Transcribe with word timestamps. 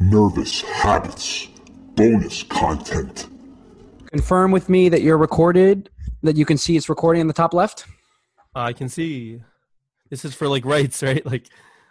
Nervous 0.00 0.62
Habits 0.62 1.48
bonus 1.94 2.42
content. 2.44 3.28
Confirm 4.06 4.50
with 4.50 4.70
me 4.70 4.88
that 4.88 5.02
you're 5.02 5.18
recorded, 5.18 5.90
that 6.22 6.36
you 6.36 6.46
can 6.46 6.56
see 6.56 6.76
it's 6.76 6.88
recording 6.88 7.20
in 7.20 7.26
the 7.26 7.34
top 7.34 7.52
left. 7.52 7.84
I 8.54 8.72
can 8.72 8.88
see. 8.88 9.42
This 10.08 10.24
is 10.24 10.34
for 10.34 10.48
like 10.48 10.64
rights, 10.64 11.02
right? 11.02 11.24
Like, 11.26 11.48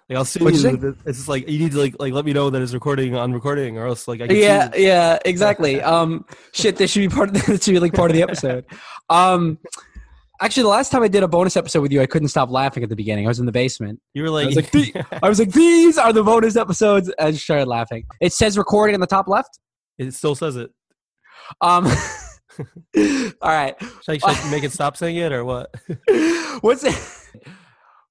like 0.09 0.17
I'll 0.17 0.25
sue 0.25 0.43
What'd 0.43 0.59
you 0.59 0.69
you. 0.71 0.97
It's 1.05 1.19
just 1.19 1.29
like 1.29 1.47
you 1.47 1.59
need 1.59 1.71
to 1.73 1.77
like 1.77 1.95
like 1.99 2.11
let 2.13 2.25
me 2.25 2.33
know 2.33 2.49
that 2.49 2.59
it's 2.61 2.73
recording 2.73 3.15
on 3.15 3.31
recording, 3.31 3.77
or 3.77 3.85
else 3.85 4.07
like 4.07 4.21
I 4.21 4.27
can 4.27 4.37
Yeah, 4.37 4.71
sue 4.71 4.81
yeah, 4.81 5.19
exactly. 5.23 5.79
Um, 5.81 6.25
shit, 6.51 6.77
this 6.77 6.89
should 6.89 7.01
be 7.01 7.09
part 7.09 7.29
of 7.29 7.35
the, 7.35 7.39
this 7.51 7.63
should 7.63 7.73
be 7.73 7.79
like 7.79 7.93
part 7.93 8.09
of 8.09 8.15
the 8.15 8.23
episode. 8.23 8.65
Um, 9.09 9.59
actually, 10.41 10.63
the 10.63 10.69
last 10.69 10.91
time 10.91 11.03
I 11.03 11.07
did 11.07 11.23
a 11.23 11.27
bonus 11.27 11.55
episode 11.57 11.81
with 11.81 11.91
you, 11.91 12.01
I 12.01 12.05
couldn't 12.05 12.29
stop 12.29 12.49
laughing 12.49 12.83
at 12.83 12.89
the 12.89 12.95
beginning. 12.95 13.25
I 13.25 13.27
was 13.29 13.39
in 13.39 13.45
the 13.45 13.51
basement. 13.51 13.99
You 14.13 14.23
were 14.23 14.29
I 14.29 14.31
like, 14.31 14.45
was 14.47 14.55
like, 14.55 14.71
"The- 14.71 15.05
I 15.23 15.29
was 15.29 15.39
like, 15.39 15.51
these 15.51 15.97
are 15.97 16.13
the 16.13 16.23
bonus 16.23 16.55
episodes. 16.55 17.11
I 17.19 17.31
just 17.31 17.43
started 17.43 17.67
laughing. 17.67 18.05
It 18.21 18.33
says 18.33 18.57
recording 18.57 18.95
in 18.95 19.01
the 19.01 19.07
top 19.07 19.27
left. 19.27 19.59
it 19.97 20.13
still 20.13 20.35
says 20.35 20.55
it. 20.55 20.71
Um, 21.61 21.85
all 23.41 23.49
right. 23.49 23.75
Should 23.79 24.09
I, 24.09 24.17
should 24.17 24.23
I 24.45 24.51
make 24.51 24.63
it 24.63 24.71
stop 24.71 24.97
saying 24.97 25.15
it 25.15 25.31
or 25.31 25.45
what? 25.45 25.73
What's 26.61 26.83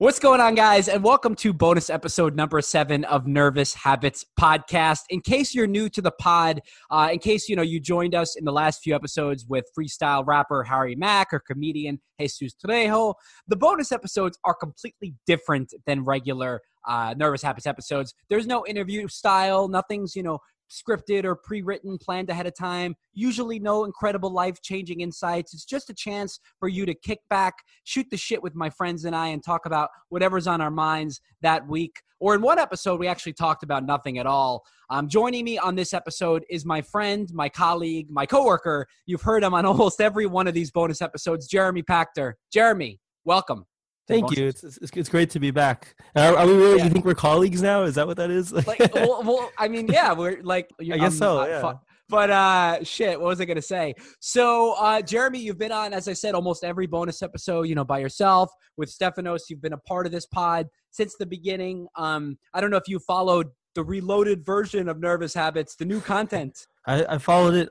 What's 0.01 0.21
going 0.21 0.41
on, 0.41 0.55
guys? 0.55 0.87
And 0.87 1.03
welcome 1.03 1.35
to 1.35 1.53
bonus 1.53 1.91
episode 1.91 2.37
number 2.37 2.63
seven 2.63 3.05
of 3.07 3.27
Nervous 3.27 3.75
Habits 3.75 4.25
Podcast. 4.39 5.01
In 5.11 5.21
case 5.21 5.57
you're 5.57 5.67
new 5.67 5.89
to 5.89 6.01
the 6.01 6.13
pod, 6.13 6.61
uh, 6.89 7.09
in 7.11 7.19
case 7.19 7.49
you 7.49 7.57
know 7.57 7.63
you 7.63 7.81
joined 7.81 8.15
us 8.15 8.37
in 8.37 8.45
the 8.45 8.53
last 8.53 8.81
few 8.81 8.95
episodes 8.95 9.45
with 9.49 9.65
freestyle 9.77 10.25
rapper 10.25 10.63
Harry 10.63 10.95
Mack 10.95 11.33
or 11.33 11.41
comedian 11.41 11.99
Jesus 12.21 12.55
Trejo, 12.65 13.15
the 13.49 13.57
bonus 13.57 13.91
episodes 13.91 14.39
are 14.45 14.55
completely 14.55 15.17
different 15.27 15.75
than 15.85 16.05
regular 16.05 16.61
uh, 16.87 17.17
Nervous 17.19 17.43
Habits 17.43 17.67
episodes. 17.67 18.15
There's 18.31 18.47
no 18.47 18.65
interview 18.67 19.09
style, 19.09 19.67
nothing's 19.67 20.15
you 20.15 20.23
know 20.23 20.39
scripted 20.71 21.25
or 21.25 21.37
pre-written 21.37 21.99
planned 21.99 22.31
ahead 22.31 22.47
of 22.47 22.57
time. 22.57 22.95
Usually 23.13 23.59
no 23.59 23.85
incredible 23.85 24.31
life-changing 24.31 25.01
insights. 25.01 25.55
It's 25.55 25.65
just 25.65 25.91
a 25.91 25.95
chance 25.95 26.41
for 26.59 26.69
you 26.69 26.87
to 26.87 26.95
kick 26.95 27.21
back 27.31 27.55
shoot 27.85 28.07
the 28.11 28.17
shit 28.17 28.43
with 28.43 28.55
my 28.55 28.71
friends 28.71 29.05
and 29.05 29.15
i 29.15 29.29
and 29.29 29.43
talk 29.43 29.67
about 29.67 29.91
whatever's 30.09 30.47
on 30.47 30.61
our 30.61 30.71
minds 30.71 31.21
that 31.43 31.67
week. 31.67 32.01
Or 32.21 32.35
in 32.35 32.43
one 32.43 32.59
episode 32.59 33.01
we 33.01 33.07
actually 33.07 33.35
talked 33.35 33.63
about 33.63 33.85
nothing 33.85 34.19
at 34.19 34.27
all. 34.27 34.65
Um, 34.91 35.09
joining 35.09 35.45
me 35.45 35.59
on 35.59 35.75
this 35.75 35.95
episode 35.95 36.45
is 36.51 36.65
my 36.65 36.83
friend 36.83 37.29
my 37.33 37.49
colleague 37.49 38.11
my 38.11 38.27
coworker. 38.27 38.87
You've 39.07 39.23
heard 39.23 39.43
him 39.43 39.55
on 39.55 39.65
almost 39.67 40.01
every 40.01 40.27
one 40.27 40.47
of 40.47 40.55
these 40.55 40.71
bonus 40.71 41.01
episodes 41.01 41.47
jeremy 41.47 41.83
pachter. 41.83 42.35
Jeremy 42.53 43.01
welcome 43.25 43.65
Thank 44.09 44.37
you. 44.37 44.47
It's, 44.47 44.65
it's 44.65 44.79
it's 44.95 45.09
great 45.09 45.31
to 45.31 45.41
be 45.41 45.51
back. 45.51 45.95
Are, 46.17 46.37
are 46.37 46.47
we 46.47 46.55
really? 46.55 46.79
Yeah. 46.79 46.85
You 46.85 46.91
think 46.91 47.05
we're 47.05 47.15
colleagues 47.15 47.63
now? 47.63 47.83
Is 47.83 47.95
that 47.97 48.07
what 48.07 48.17
that 48.17 48.31
is? 48.31 48.53
like 48.67 48.95
well, 48.95 49.23
well 49.23 49.51
i 49.59 49.69
mean 49.69 49.87
yeah 49.87 50.13
we're 50.13 50.41
like 50.43 50.71
I 50.81 50.97
guess 50.97 51.17
so, 51.17 51.47
yeah. 51.47 51.75
but 52.09 52.31
uh 52.31 52.83
shit 52.83 53.21
what 53.21 53.29
was 53.29 53.41
i 53.41 53.45
gonna 53.45 53.61
say 53.63 53.95
so 54.21 54.75
uh 54.79 55.03
jeremy 55.03 55.39
you've 55.39 55.59
been 55.59 55.73
on 55.73 55.93
as 55.93 56.09
i 56.09 56.13
said 56.13 56.35
almost 56.35 56.65
every 56.65 56.87
bonus 56.87 57.23
episode 57.23 57.63
you 57.63 57.75
know 57.75 57.85
by 57.85 57.99
yourself 57.99 58.51
with 58.77 58.89
stephanos 58.89 59.47
you've 59.49 59.61
been 59.61 59.75
a 59.75 59.79
part 59.79 60.07
of 60.07 60.13
this 60.13 60.27
pod 60.27 60.67
since 60.91 61.15
the 61.19 61.27
beginning 61.27 61.87
um 61.97 62.39
i 62.55 62.61
don't 62.61 62.71
know 62.71 62.77
if 62.77 62.89
you 62.89 62.99
followed 63.01 63.49
the 63.75 63.85
reloaded 63.85 64.45
version 64.45 64.89
of 64.89 64.99
nervous 64.99 65.35
habits 65.35 65.77
the 65.77 65.85
new 65.85 66.01
content 66.01 66.67
I, 66.89 67.05
I 67.05 67.19
followed 67.19 67.55
it 67.55 67.69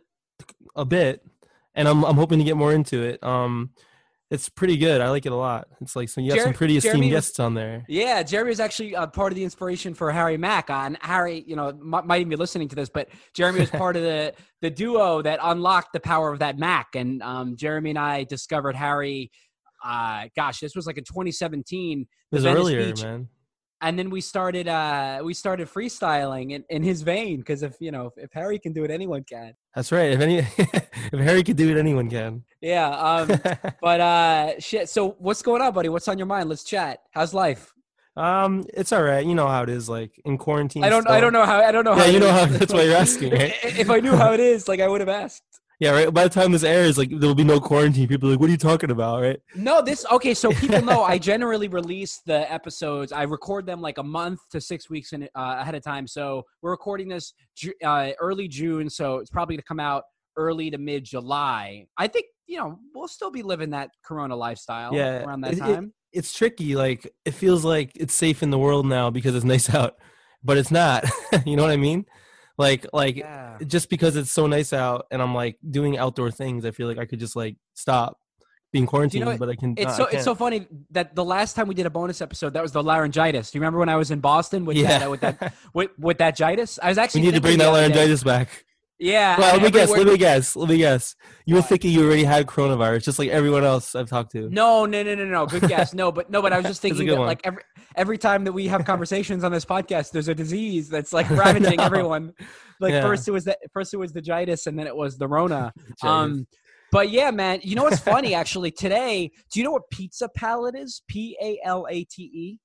a 0.76 0.86
bit, 0.86 1.26
and 1.76 1.88
I'm 1.88 2.06
I'm 2.06 2.16
hoping 2.16 2.38
to 2.38 2.46
get 2.46 2.56
more 2.56 2.72
into 2.72 3.02
it. 3.02 3.22
Um, 3.24 3.72
it's 4.30 4.50
pretty 4.50 4.76
good. 4.78 5.00
I 5.02 5.10
like 5.10 5.26
it 5.26 5.32
a 5.32 5.36
lot. 5.36 5.68
It's 5.82 5.96
like 5.96 6.10
some 6.10 6.24
you 6.24 6.32
have 6.32 6.40
Jer- 6.40 6.44
some 6.46 6.54
pretty 6.54 6.78
esteemed 6.78 6.94
Jeremy 6.96 7.08
was- 7.08 7.16
guests 7.26 7.40
on 7.40 7.54
there. 7.54 7.86
Yeah, 7.88 8.24
Jeremy 8.24 8.50
was 8.50 8.60
actually 8.60 8.96
uh, 8.96 9.08
part 9.08 9.32
of 9.32 9.36
the 9.38 9.44
inspiration 9.44 9.94
for 9.94 10.12
Harry 10.12 10.38
Mack. 10.38 10.70
On 10.70 10.98
Harry, 11.02 11.44
you 11.48 11.56
know, 11.56 11.70
m- 11.70 11.80
might 12.06 12.18
even 12.20 12.30
be 12.30 12.36
listening 12.36 12.68
to 12.70 12.76
this, 12.76 12.90
but 12.90 13.08
Jeremy 13.34 13.62
was 13.62 13.70
part 13.70 13.96
of 13.96 14.04
the 14.04 14.34
the 14.62 14.70
duo 14.70 15.22
that 15.22 15.40
unlocked 15.42 15.94
the 15.94 16.00
power 16.00 16.32
of 16.32 16.40
that 16.40 16.58
Mac. 16.58 16.88
And 16.96 17.22
um, 17.24 17.56
Jeremy 17.56 17.92
and 17.92 18.00
I 18.00 18.24
discovered 18.26 18.76
Harry. 18.76 19.32
Uh, 19.86 20.28
gosh, 20.36 20.60
this 20.60 20.76
was 20.76 20.88
like 20.88 20.98
in 20.98 21.04
2017, 21.04 22.02
It 22.02 22.08
was 22.36 22.44
Venice 22.44 22.60
earlier, 22.60 22.86
Beach. 22.88 23.04
man. 23.04 23.30
And 23.82 23.98
then 23.98 24.10
we 24.10 24.22
started 24.22 24.68
uh, 24.68 25.22
we 25.24 25.34
started 25.34 25.68
freestyling 25.68 26.52
in, 26.52 26.64
in 26.70 26.84
his 26.84 27.02
vein 27.02 27.38
because 27.38 27.64
if 27.64 27.76
you 27.80 27.92
know 27.92 28.12
if 28.18 28.32
Harry 28.34 28.60
can 28.60 28.74
do 28.74 28.84
it, 28.84 28.92
anyone 28.92 29.24
can. 29.24 29.54
That's 29.76 29.92
right. 29.92 30.12
If 30.12 30.20
any, 30.20 30.38
if 30.58 31.20
Harry 31.20 31.44
could 31.44 31.58
do 31.58 31.70
it, 31.70 31.78
anyone 31.78 32.10
can. 32.10 32.44
Yeah. 32.62 32.90
Um, 32.90 33.28
but 33.82 34.02
uh, 34.02 34.60
shit. 34.60 34.90
So 34.90 35.16
what's 35.20 35.42
going 35.42 35.62
on, 35.62 35.74
buddy? 35.74 35.90
What's 35.90 36.08
on 36.08 36.18
your 36.18 36.28
mind? 36.28 36.50
Let's 36.50 36.64
chat. 36.64 37.00
How's 37.12 37.34
life? 37.34 37.74
um, 38.16 38.66
it's 38.74 38.92
all 38.92 39.04
right. 39.04 39.24
You 39.24 39.36
know 39.36 39.48
how 39.48 39.62
it 39.62 39.70
is. 39.70 39.88
Like 39.88 40.20
in 40.26 40.40
quarantine. 40.40 40.84
I 40.84 40.90
don't. 40.90 41.08
I 41.08 41.20
don't 41.22 41.34
know 41.34 41.46
how. 41.46 41.60
I 41.60 41.72
don't 41.72 41.84
know 41.86 41.96
Yeah, 41.96 42.04
how. 42.06 42.10
you 42.10 42.20
know 42.20 42.32
how. 42.32 42.46
That's 42.46 42.74
why 42.74 42.82
you're 42.84 42.96
asking, 42.98 43.32
right? 43.40 43.54
if 43.64 43.90
I 43.92 44.00
knew 44.00 44.16
how 44.16 44.34
it 44.34 44.40
is, 44.40 44.68
like 44.68 44.80
I 44.80 44.88
would 44.88 45.02
have 45.02 45.10
asked. 45.10 45.44
Yeah, 45.80 45.92
right. 45.92 46.12
By 46.12 46.24
the 46.24 46.30
time 46.30 46.52
this 46.52 46.64
airs, 46.64 46.98
like 46.98 47.10
there 47.10 47.28
will 47.28 47.36
be 47.36 47.44
no 47.44 47.60
quarantine. 47.60 48.08
People 48.08 48.30
are 48.30 48.32
like, 48.32 48.40
"What 48.40 48.50
are 48.50 48.52
you 48.52 48.58
talking 48.58 48.90
about?" 48.90 49.22
Right? 49.22 49.40
No, 49.56 49.80
this 49.82 50.06
okay. 50.12 50.34
So 50.34 50.52
people 50.52 50.82
know 50.82 51.04
I 51.04 51.20
generally 51.20 51.68
release 51.68 52.20
the 52.26 52.52
episodes. 52.52 53.12
I 53.12 53.24
record 53.24 53.68
them 53.68 53.80
like 53.80 54.00
a 54.00 54.04
month 54.04 54.40
to 54.52 54.60
six 54.60 54.90
weeks 54.90 55.14
in, 55.14 55.24
uh, 55.24 55.58
ahead 55.60 55.76
of 55.76 55.84
time. 55.84 56.08
So 56.08 56.44
we're 56.64 56.72
recording 56.72 57.10
this 57.10 57.34
uh, 57.86 58.12
early 58.20 58.48
June, 58.48 58.90
so 58.90 59.18
it's 59.18 59.30
probably 59.30 59.56
going 59.56 59.62
to 59.62 59.68
come 59.68 59.80
out 59.80 60.04
early 60.36 60.72
to 60.72 60.80
mid 60.80 61.04
July. 61.04 61.86
I 61.96 62.08
think 62.08 62.26
you 62.48 62.58
know 62.58 62.80
we'll 62.96 63.08
still 63.08 63.30
be 63.32 63.44
living 63.44 63.70
that 63.72 63.92
Corona 64.04 64.36
lifestyle. 64.36 64.96
Yeah, 64.96 65.26
around 65.26 65.42
that 65.42 65.54
it- 65.54 65.58
it- 65.58 65.62
time. 65.62 65.94
It's 66.14 66.36
tricky. 66.36 66.74
Like 66.76 67.14
it 67.26 67.36
feels 67.36 67.64
like 67.64 67.92
it's 67.94 68.16
safe 68.16 68.42
in 68.42 68.50
the 68.50 68.58
world 68.58 68.88
now 68.88 69.12
because 69.12 69.36
it's 69.36 69.46
nice 69.46 69.72
out, 69.72 69.98
but 70.44 70.58
it's 70.58 70.72
not. 70.72 71.06
you 71.46 71.56
know 71.56 71.62
what 71.62 71.72
I 71.72 71.78
mean? 71.78 72.06
Like, 72.58 72.86
like 72.92 73.18
yeah. 73.18 73.58
just 73.68 73.90
because 73.90 74.16
it's 74.16 74.32
so 74.32 74.48
nice 74.48 74.74
out 74.74 75.06
and 75.12 75.22
I'm 75.22 75.36
like 75.36 75.58
doing 75.70 75.98
outdoor 75.98 76.32
things, 76.32 76.66
I 76.66 76.72
feel 76.72 76.88
like 76.88 76.98
I 76.98 77.06
could 77.06 77.20
just 77.20 77.36
like 77.36 77.56
stop 77.76 78.18
being 78.74 78.86
quarantined, 78.86 79.26
what? 79.26 79.40
but 79.40 79.50
I 79.50 79.56
can. 79.56 79.76
It's 79.78 79.92
uh, 79.92 79.96
so 79.96 80.06
it's 80.06 80.24
so 80.24 80.36
funny 80.36 80.68
that 80.92 81.16
the 81.16 81.24
last 81.24 81.56
time 81.56 81.68
we 81.68 81.76
did 81.76 81.86
a 81.86 81.90
bonus 81.90 82.20
episode, 82.22 82.54
that 82.54 82.62
was 82.64 82.72
the 82.72 82.84
laryngitis. 82.84 83.52
Do 83.52 83.58
you 83.58 83.62
remember 83.62 83.80
when 83.80 83.90
I 83.90 83.96
was 83.96 84.12
in 84.12 84.20
Boston 84.20 84.66
with 84.66 84.76
Yeah. 84.78 85.00
that 85.00 85.12
with 85.12 85.22
that 85.22 85.54
with, 85.74 85.92
with 85.98 86.18
that 86.18 86.36
jitis? 86.38 86.78
I 86.82 86.90
was 86.90 86.98
actually. 87.02 87.22
we 87.22 87.28
need 87.28 87.36
to 87.36 87.42
bring 87.42 87.58
that 87.60 87.70
other 87.70 87.88
day- 87.88 87.94
laryngitis 87.96 88.24
back. 88.24 88.66
Yeah. 89.00 89.38
Well, 89.38 89.54
let 89.54 89.62
me 89.64 89.72
guess. 89.72 89.90
Let 89.90 90.08
me 90.08 90.18
guess. 90.18 90.56
Let 90.56 90.70
me 90.70 90.78
guess. 90.78 91.16
You 91.46 91.56
were 91.56 91.62
thinking 91.62 91.92
you 91.92 92.04
already 92.06 92.24
had 92.24 92.48
coronavirus, 92.48 93.04
just 93.04 93.20
like 93.20 93.30
everyone 93.30 93.64
else 93.64 93.94
I've 93.94 94.10
talked 94.10 94.32
to. 94.32 94.50
No, 94.50 94.86
no, 94.86 95.04
no, 95.04 95.14
no, 95.14 95.26
no. 95.26 95.46
Good 95.46 95.64
guess. 95.68 95.94
No, 95.94 96.12
but 96.12 96.32
no, 96.32 96.42
but 96.42 96.52
I 96.52 96.58
was 96.58 96.66
just 96.66 96.82
thinking 96.86 97.06
that 97.08 97.18
one. 97.18 97.28
like 97.28 97.42
every 97.44 97.62
every 97.96 98.18
time 98.18 98.44
that 98.46 98.54
we 98.54 98.68
have 98.68 98.86
conversations 98.86 99.44
on 99.44 99.52
this 99.52 99.66
podcast, 99.66 100.12
there's 100.12 100.28
a 100.28 100.36
disease 100.36 100.90
that's 100.90 101.14
like 101.14 101.30
ravaging 101.44 101.80
everyone. 101.80 102.34
Like 102.80 102.94
Yeah. 102.94 103.02
first 103.02 103.28
it 103.28 103.32
was 103.32 103.46
the 103.46 103.56
first 103.72 103.94
it 103.94 103.98
was 103.98 104.14
the 104.14 104.22
jitis, 104.22 104.66
and 104.66 104.78
then 104.80 104.88
it 104.88 104.96
was 104.96 105.18
the 105.18 105.28
Rona. 105.28 105.74
Jesus. 105.78 106.04
Um, 106.04 106.48
but 106.92 107.10
yeah, 107.12 107.30
man. 107.32 107.60
You 107.64 107.76
know 107.76 107.84
what's 107.84 108.00
funny? 108.00 108.34
Actually, 108.34 108.72
today, 108.72 109.30
do 109.52 109.60
you 109.60 109.64
know 109.64 109.72
what 109.74 109.90
pizza 109.92 110.28
palate 110.36 110.76
is? 110.76 111.04
P 111.08 111.38
a 111.40 111.60
l 111.64 111.86
a 111.88 112.04
t 112.06 112.24
e. 112.24 112.60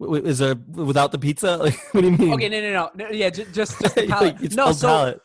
is 0.00 0.38
there 0.38 0.54
without 0.68 1.10
the 1.10 1.18
pizza? 1.18 1.56
Like, 1.56 1.76
what 1.92 2.02
do 2.02 2.10
you 2.10 2.16
mean? 2.16 2.34
Okay, 2.34 2.48
no, 2.48 2.60
no, 2.60 2.70
no, 2.72 2.90
no. 3.06 3.10
Yeah, 3.10 3.30
ju- 3.30 3.46
just 3.52 3.80
just 3.80 3.94
the 3.96 4.06
Like, 4.06 4.40
it's 4.40 4.54
no, 4.54 4.70
so 4.70 4.86
palate. 4.86 5.20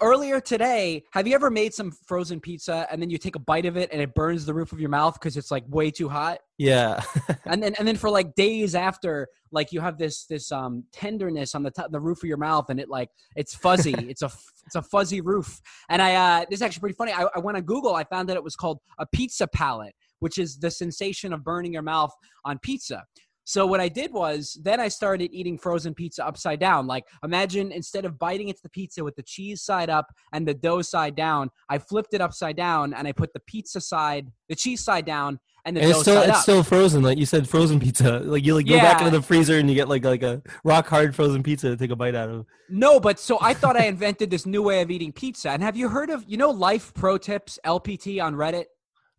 Earlier 0.00 0.40
today, 0.40 1.04
have 1.12 1.26
you 1.26 1.34
ever 1.34 1.50
made 1.50 1.74
some 1.74 1.90
frozen 2.06 2.40
pizza 2.40 2.86
and 2.90 3.00
then 3.00 3.10
you 3.10 3.18
take 3.18 3.36
a 3.36 3.40
bite 3.40 3.66
of 3.66 3.76
it 3.76 3.90
and 3.92 4.00
it 4.00 4.14
burns 4.14 4.46
the 4.46 4.54
roof 4.54 4.72
of 4.72 4.80
your 4.80 4.90
mouth 4.90 5.14
because 5.14 5.36
it's 5.36 5.50
like 5.50 5.64
way 5.68 5.90
too 5.90 6.08
hot? 6.08 6.38
Yeah. 6.58 7.02
and 7.44 7.62
then 7.62 7.74
and 7.78 7.86
then 7.86 7.96
for 7.96 8.10
like 8.10 8.34
days 8.34 8.74
after 8.74 9.28
like 9.52 9.72
you 9.72 9.80
have 9.80 9.98
this 9.98 10.24
this 10.26 10.50
um 10.52 10.84
tenderness 10.92 11.54
on 11.54 11.62
the 11.62 11.70
top 11.70 11.90
the 11.90 12.00
roof 12.00 12.22
of 12.22 12.28
your 12.28 12.36
mouth 12.36 12.68
and 12.70 12.80
it 12.80 12.88
like 12.88 13.08
it's 13.36 13.54
fuzzy 13.54 13.94
it's 13.98 14.22
a 14.22 14.30
it's 14.66 14.74
a 14.74 14.82
fuzzy 14.82 15.20
roof 15.20 15.60
and 15.88 16.02
i 16.02 16.14
uh 16.14 16.44
this 16.50 16.58
is 16.58 16.62
actually 16.62 16.80
pretty 16.80 16.96
funny 16.96 17.12
I, 17.12 17.26
I 17.34 17.38
went 17.38 17.56
on 17.56 17.62
google 17.62 17.94
i 17.94 18.04
found 18.04 18.28
that 18.28 18.36
it 18.36 18.44
was 18.44 18.56
called 18.56 18.78
a 18.98 19.06
pizza 19.06 19.46
palate 19.46 19.94
which 20.18 20.38
is 20.38 20.58
the 20.58 20.70
sensation 20.70 21.32
of 21.32 21.44
burning 21.44 21.72
your 21.72 21.82
mouth 21.82 22.12
on 22.44 22.58
pizza 22.58 23.04
so 23.48 23.64
what 23.64 23.80
I 23.80 23.88
did 23.88 24.12
was 24.12 24.58
then 24.60 24.80
I 24.80 24.88
started 24.88 25.30
eating 25.32 25.56
frozen 25.56 25.94
pizza 25.94 26.26
upside 26.26 26.58
down. 26.58 26.88
Like 26.88 27.04
imagine 27.22 27.70
instead 27.70 28.04
of 28.04 28.18
biting 28.18 28.48
into 28.48 28.60
the 28.60 28.68
pizza 28.68 29.04
with 29.04 29.14
the 29.14 29.22
cheese 29.22 29.62
side 29.62 29.88
up 29.88 30.12
and 30.32 30.46
the 30.46 30.52
dough 30.52 30.82
side 30.82 31.14
down, 31.14 31.50
I 31.68 31.78
flipped 31.78 32.12
it 32.12 32.20
upside 32.20 32.56
down 32.56 32.92
and 32.92 33.06
I 33.06 33.12
put 33.12 33.32
the 33.32 33.40
pizza 33.46 33.80
side, 33.80 34.32
the 34.48 34.56
cheese 34.56 34.82
side 34.82 35.06
down, 35.06 35.38
and 35.64 35.76
the 35.76 35.80
And 35.80 35.92
dough 35.92 35.98
it's 35.98 36.00
still 36.02 36.22
it's 36.22 36.30
up. 36.38 36.42
still 36.42 36.62
frozen. 36.64 37.02
Like 37.04 37.18
you 37.18 37.24
said, 37.26 37.48
frozen 37.48 37.78
pizza. 37.78 38.18
Like 38.24 38.44
you 38.44 38.56
like 38.56 38.66
go 38.66 38.78
back 38.78 39.00
into 39.00 39.12
the 39.16 39.22
freezer 39.22 39.58
and 39.58 39.68
you 39.70 39.76
get 39.76 39.88
like 39.88 40.04
like 40.04 40.24
a 40.24 40.42
rock 40.64 40.88
hard 40.88 41.14
frozen 41.14 41.44
pizza 41.44 41.68
to 41.68 41.76
take 41.76 41.92
a 41.92 41.96
bite 41.96 42.16
out 42.16 42.28
of. 42.28 42.46
No, 42.68 42.98
but 42.98 43.20
so 43.20 43.38
I 43.40 43.54
thought 43.54 43.76
I 43.76 43.86
invented 43.86 44.28
this 44.28 44.44
new 44.44 44.62
way 44.64 44.80
of 44.82 44.90
eating 44.90 45.12
pizza. 45.12 45.50
And 45.50 45.62
have 45.62 45.76
you 45.76 45.88
heard 45.88 46.10
of, 46.10 46.24
you 46.26 46.36
know, 46.36 46.50
Life 46.50 46.92
Pro 46.94 47.16
Tips 47.16 47.60
LPT 47.64 48.20
on 48.20 48.34
Reddit? 48.34 48.64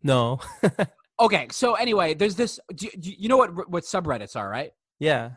No. 0.02 0.38
Okay, 1.20 1.48
so 1.50 1.74
anyway, 1.74 2.14
there's 2.14 2.36
this. 2.36 2.60
Do, 2.74 2.88
do, 2.98 3.12
you 3.16 3.28
know 3.28 3.36
what 3.36 3.68
what 3.68 3.84
subreddits 3.84 4.36
are, 4.36 4.48
right? 4.48 4.70
yeah. 5.00 5.30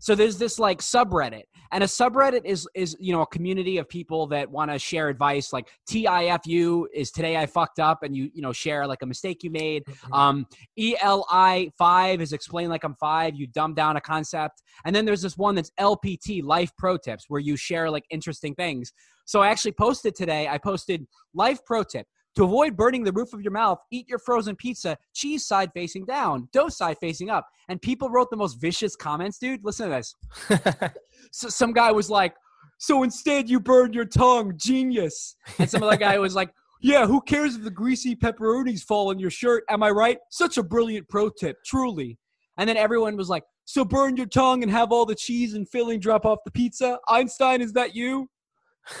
So 0.00 0.14
there's 0.14 0.36
this 0.36 0.58
like 0.58 0.80
subreddit, 0.80 1.44
and 1.72 1.82
a 1.82 1.86
subreddit 1.86 2.44
is 2.44 2.68
is 2.74 2.96
you 3.00 3.12
know 3.12 3.22
a 3.22 3.26
community 3.26 3.78
of 3.78 3.88
people 3.88 4.26
that 4.26 4.50
want 4.50 4.70
to 4.70 4.78
share 4.78 5.08
advice. 5.08 5.52
Like 5.52 5.68
TIFU 5.88 6.84
is 6.92 7.10
today 7.10 7.36
I 7.38 7.46
fucked 7.46 7.78
up, 7.78 8.02
and 8.02 8.14
you 8.14 8.30
you 8.34 8.42
know 8.42 8.52
share 8.52 8.86
like 8.86 9.00
a 9.02 9.06
mistake 9.06 9.42
you 9.42 9.50
made. 9.50 9.84
Um, 10.12 10.46
ELI 10.78 11.72
five 11.78 12.20
is 12.20 12.32
explain 12.32 12.68
like 12.68 12.84
I'm 12.84 12.96
five. 12.96 13.34
You 13.34 13.46
dumb 13.46 13.74
down 13.74 13.96
a 13.96 14.00
concept, 14.00 14.62
and 14.84 14.94
then 14.94 15.04
there's 15.04 15.22
this 15.22 15.38
one 15.38 15.54
that's 15.54 15.70
LPT 15.80 16.42
Life 16.42 16.72
Pro 16.76 16.98
Tips 16.98 17.24
where 17.28 17.40
you 17.40 17.56
share 17.56 17.90
like 17.90 18.04
interesting 18.10 18.54
things. 18.54 18.92
So 19.24 19.40
I 19.40 19.48
actually 19.48 19.72
posted 19.72 20.14
today. 20.14 20.48
I 20.48 20.58
posted 20.58 21.06
Life 21.34 21.60
Pro 21.64 21.82
Tip. 21.82 22.06
To 22.36 22.44
avoid 22.44 22.76
burning 22.76 23.04
the 23.04 23.12
roof 23.12 23.32
of 23.32 23.42
your 23.42 23.52
mouth, 23.52 23.78
eat 23.92 24.08
your 24.08 24.18
frozen 24.18 24.56
pizza, 24.56 24.98
cheese 25.12 25.46
side 25.46 25.70
facing 25.72 26.04
down, 26.04 26.48
dough 26.52 26.68
side 26.68 26.96
facing 27.00 27.30
up. 27.30 27.46
And 27.68 27.80
people 27.80 28.10
wrote 28.10 28.28
the 28.30 28.36
most 28.36 28.54
vicious 28.60 28.96
comments, 28.96 29.38
dude. 29.38 29.64
Listen 29.64 29.88
to 29.90 29.96
this. 29.96 30.90
So 31.30 31.48
some 31.48 31.72
guy 31.72 31.90
was 31.90 32.10
like, 32.10 32.34
"So 32.78 33.02
instead, 33.02 33.48
you 33.48 33.58
burn 33.58 33.92
your 33.92 34.04
tongue, 34.04 34.52
genius." 34.56 35.36
And 35.58 35.68
some 35.70 35.82
other 35.82 35.96
guy 35.96 36.18
was 36.18 36.34
like, 36.34 36.52
"Yeah, 36.82 37.06
who 37.06 37.20
cares 37.22 37.56
if 37.56 37.64
the 37.64 37.70
greasy 37.70 38.14
pepperonis 38.14 38.82
fall 38.84 39.08
on 39.08 39.18
your 39.18 39.30
shirt? 39.30 39.64
Am 39.70 39.82
I 39.82 39.90
right? 39.90 40.18
Such 40.30 40.58
a 40.58 40.62
brilliant 40.62 41.08
pro 41.08 41.30
tip, 41.30 41.56
truly." 41.64 42.18
And 42.58 42.68
then 42.68 42.76
everyone 42.76 43.16
was 43.16 43.28
like, 43.30 43.42
"So 43.64 43.84
burn 43.84 44.16
your 44.16 44.26
tongue 44.26 44.62
and 44.62 44.70
have 44.70 44.92
all 44.92 45.06
the 45.06 45.14
cheese 45.14 45.54
and 45.54 45.68
filling 45.68 45.98
drop 45.98 46.26
off 46.26 46.40
the 46.44 46.50
pizza." 46.50 46.98
Einstein, 47.08 47.62
is 47.62 47.72
that 47.72 47.94
you? 47.94 48.28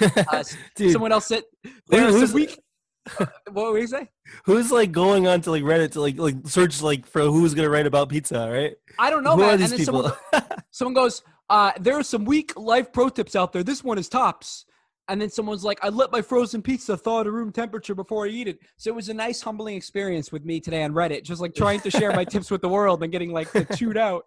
Uh, 0.00 0.42
Dude, 0.76 0.92
Someone 0.92 1.12
else 1.12 1.26
said, 1.26 1.42
"There's 1.88 2.14
who's- 2.14 2.32
weak." 2.32 2.58
what 3.52 3.72
were 3.72 3.78
you 3.78 3.86
say? 3.86 4.08
who's 4.44 4.72
like 4.72 4.90
going 4.92 5.26
on 5.26 5.40
to 5.42 5.50
like 5.50 5.62
Reddit 5.62 5.92
to 5.92 6.00
like 6.00 6.16
like 6.18 6.36
search 6.46 6.80
like 6.82 7.06
for 7.06 7.22
who's 7.22 7.54
gonna 7.54 7.68
write 7.68 7.86
about 7.86 8.08
pizza, 8.08 8.48
right? 8.50 8.74
I 8.98 9.10
don't 9.10 9.24
know, 9.24 9.36
Who 9.36 9.42
man. 9.42 9.54
are 9.54 9.56
these 9.56 9.70
then 9.70 9.78
people? 9.78 10.02
someone, 10.32 10.48
someone 10.70 10.94
goes, 10.94 11.22
uh, 11.50 11.72
"There 11.80 11.94
are 11.94 12.02
some 12.02 12.24
weak 12.24 12.56
life 12.56 12.92
pro 12.92 13.08
tips 13.08 13.36
out 13.36 13.52
there. 13.52 13.62
This 13.62 13.84
one 13.84 13.98
is 13.98 14.08
tops." 14.08 14.64
And 15.06 15.20
then 15.20 15.28
someone's 15.28 15.64
like, 15.64 15.78
"I 15.84 15.90
let 15.90 16.10
my 16.12 16.22
frozen 16.22 16.62
pizza 16.62 16.96
thaw 16.96 17.20
at 17.20 17.26
a 17.26 17.30
room 17.30 17.52
temperature 17.52 17.94
before 17.94 18.24
I 18.24 18.30
eat 18.30 18.48
it." 18.48 18.58
So 18.78 18.88
it 18.90 18.94
was 18.96 19.10
a 19.10 19.14
nice, 19.14 19.42
humbling 19.42 19.76
experience 19.76 20.32
with 20.32 20.44
me 20.46 20.60
today 20.60 20.82
on 20.82 20.92
Reddit, 20.92 21.24
just 21.24 21.42
like 21.42 21.54
trying 21.54 21.80
to 21.80 21.90
share 21.90 22.12
my 22.12 22.24
tips 22.24 22.50
with 22.50 22.62
the 22.62 22.68
world 22.70 23.02
and 23.02 23.12
getting 23.12 23.30
like 23.32 23.48
chewed 23.76 23.98
out. 23.98 24.24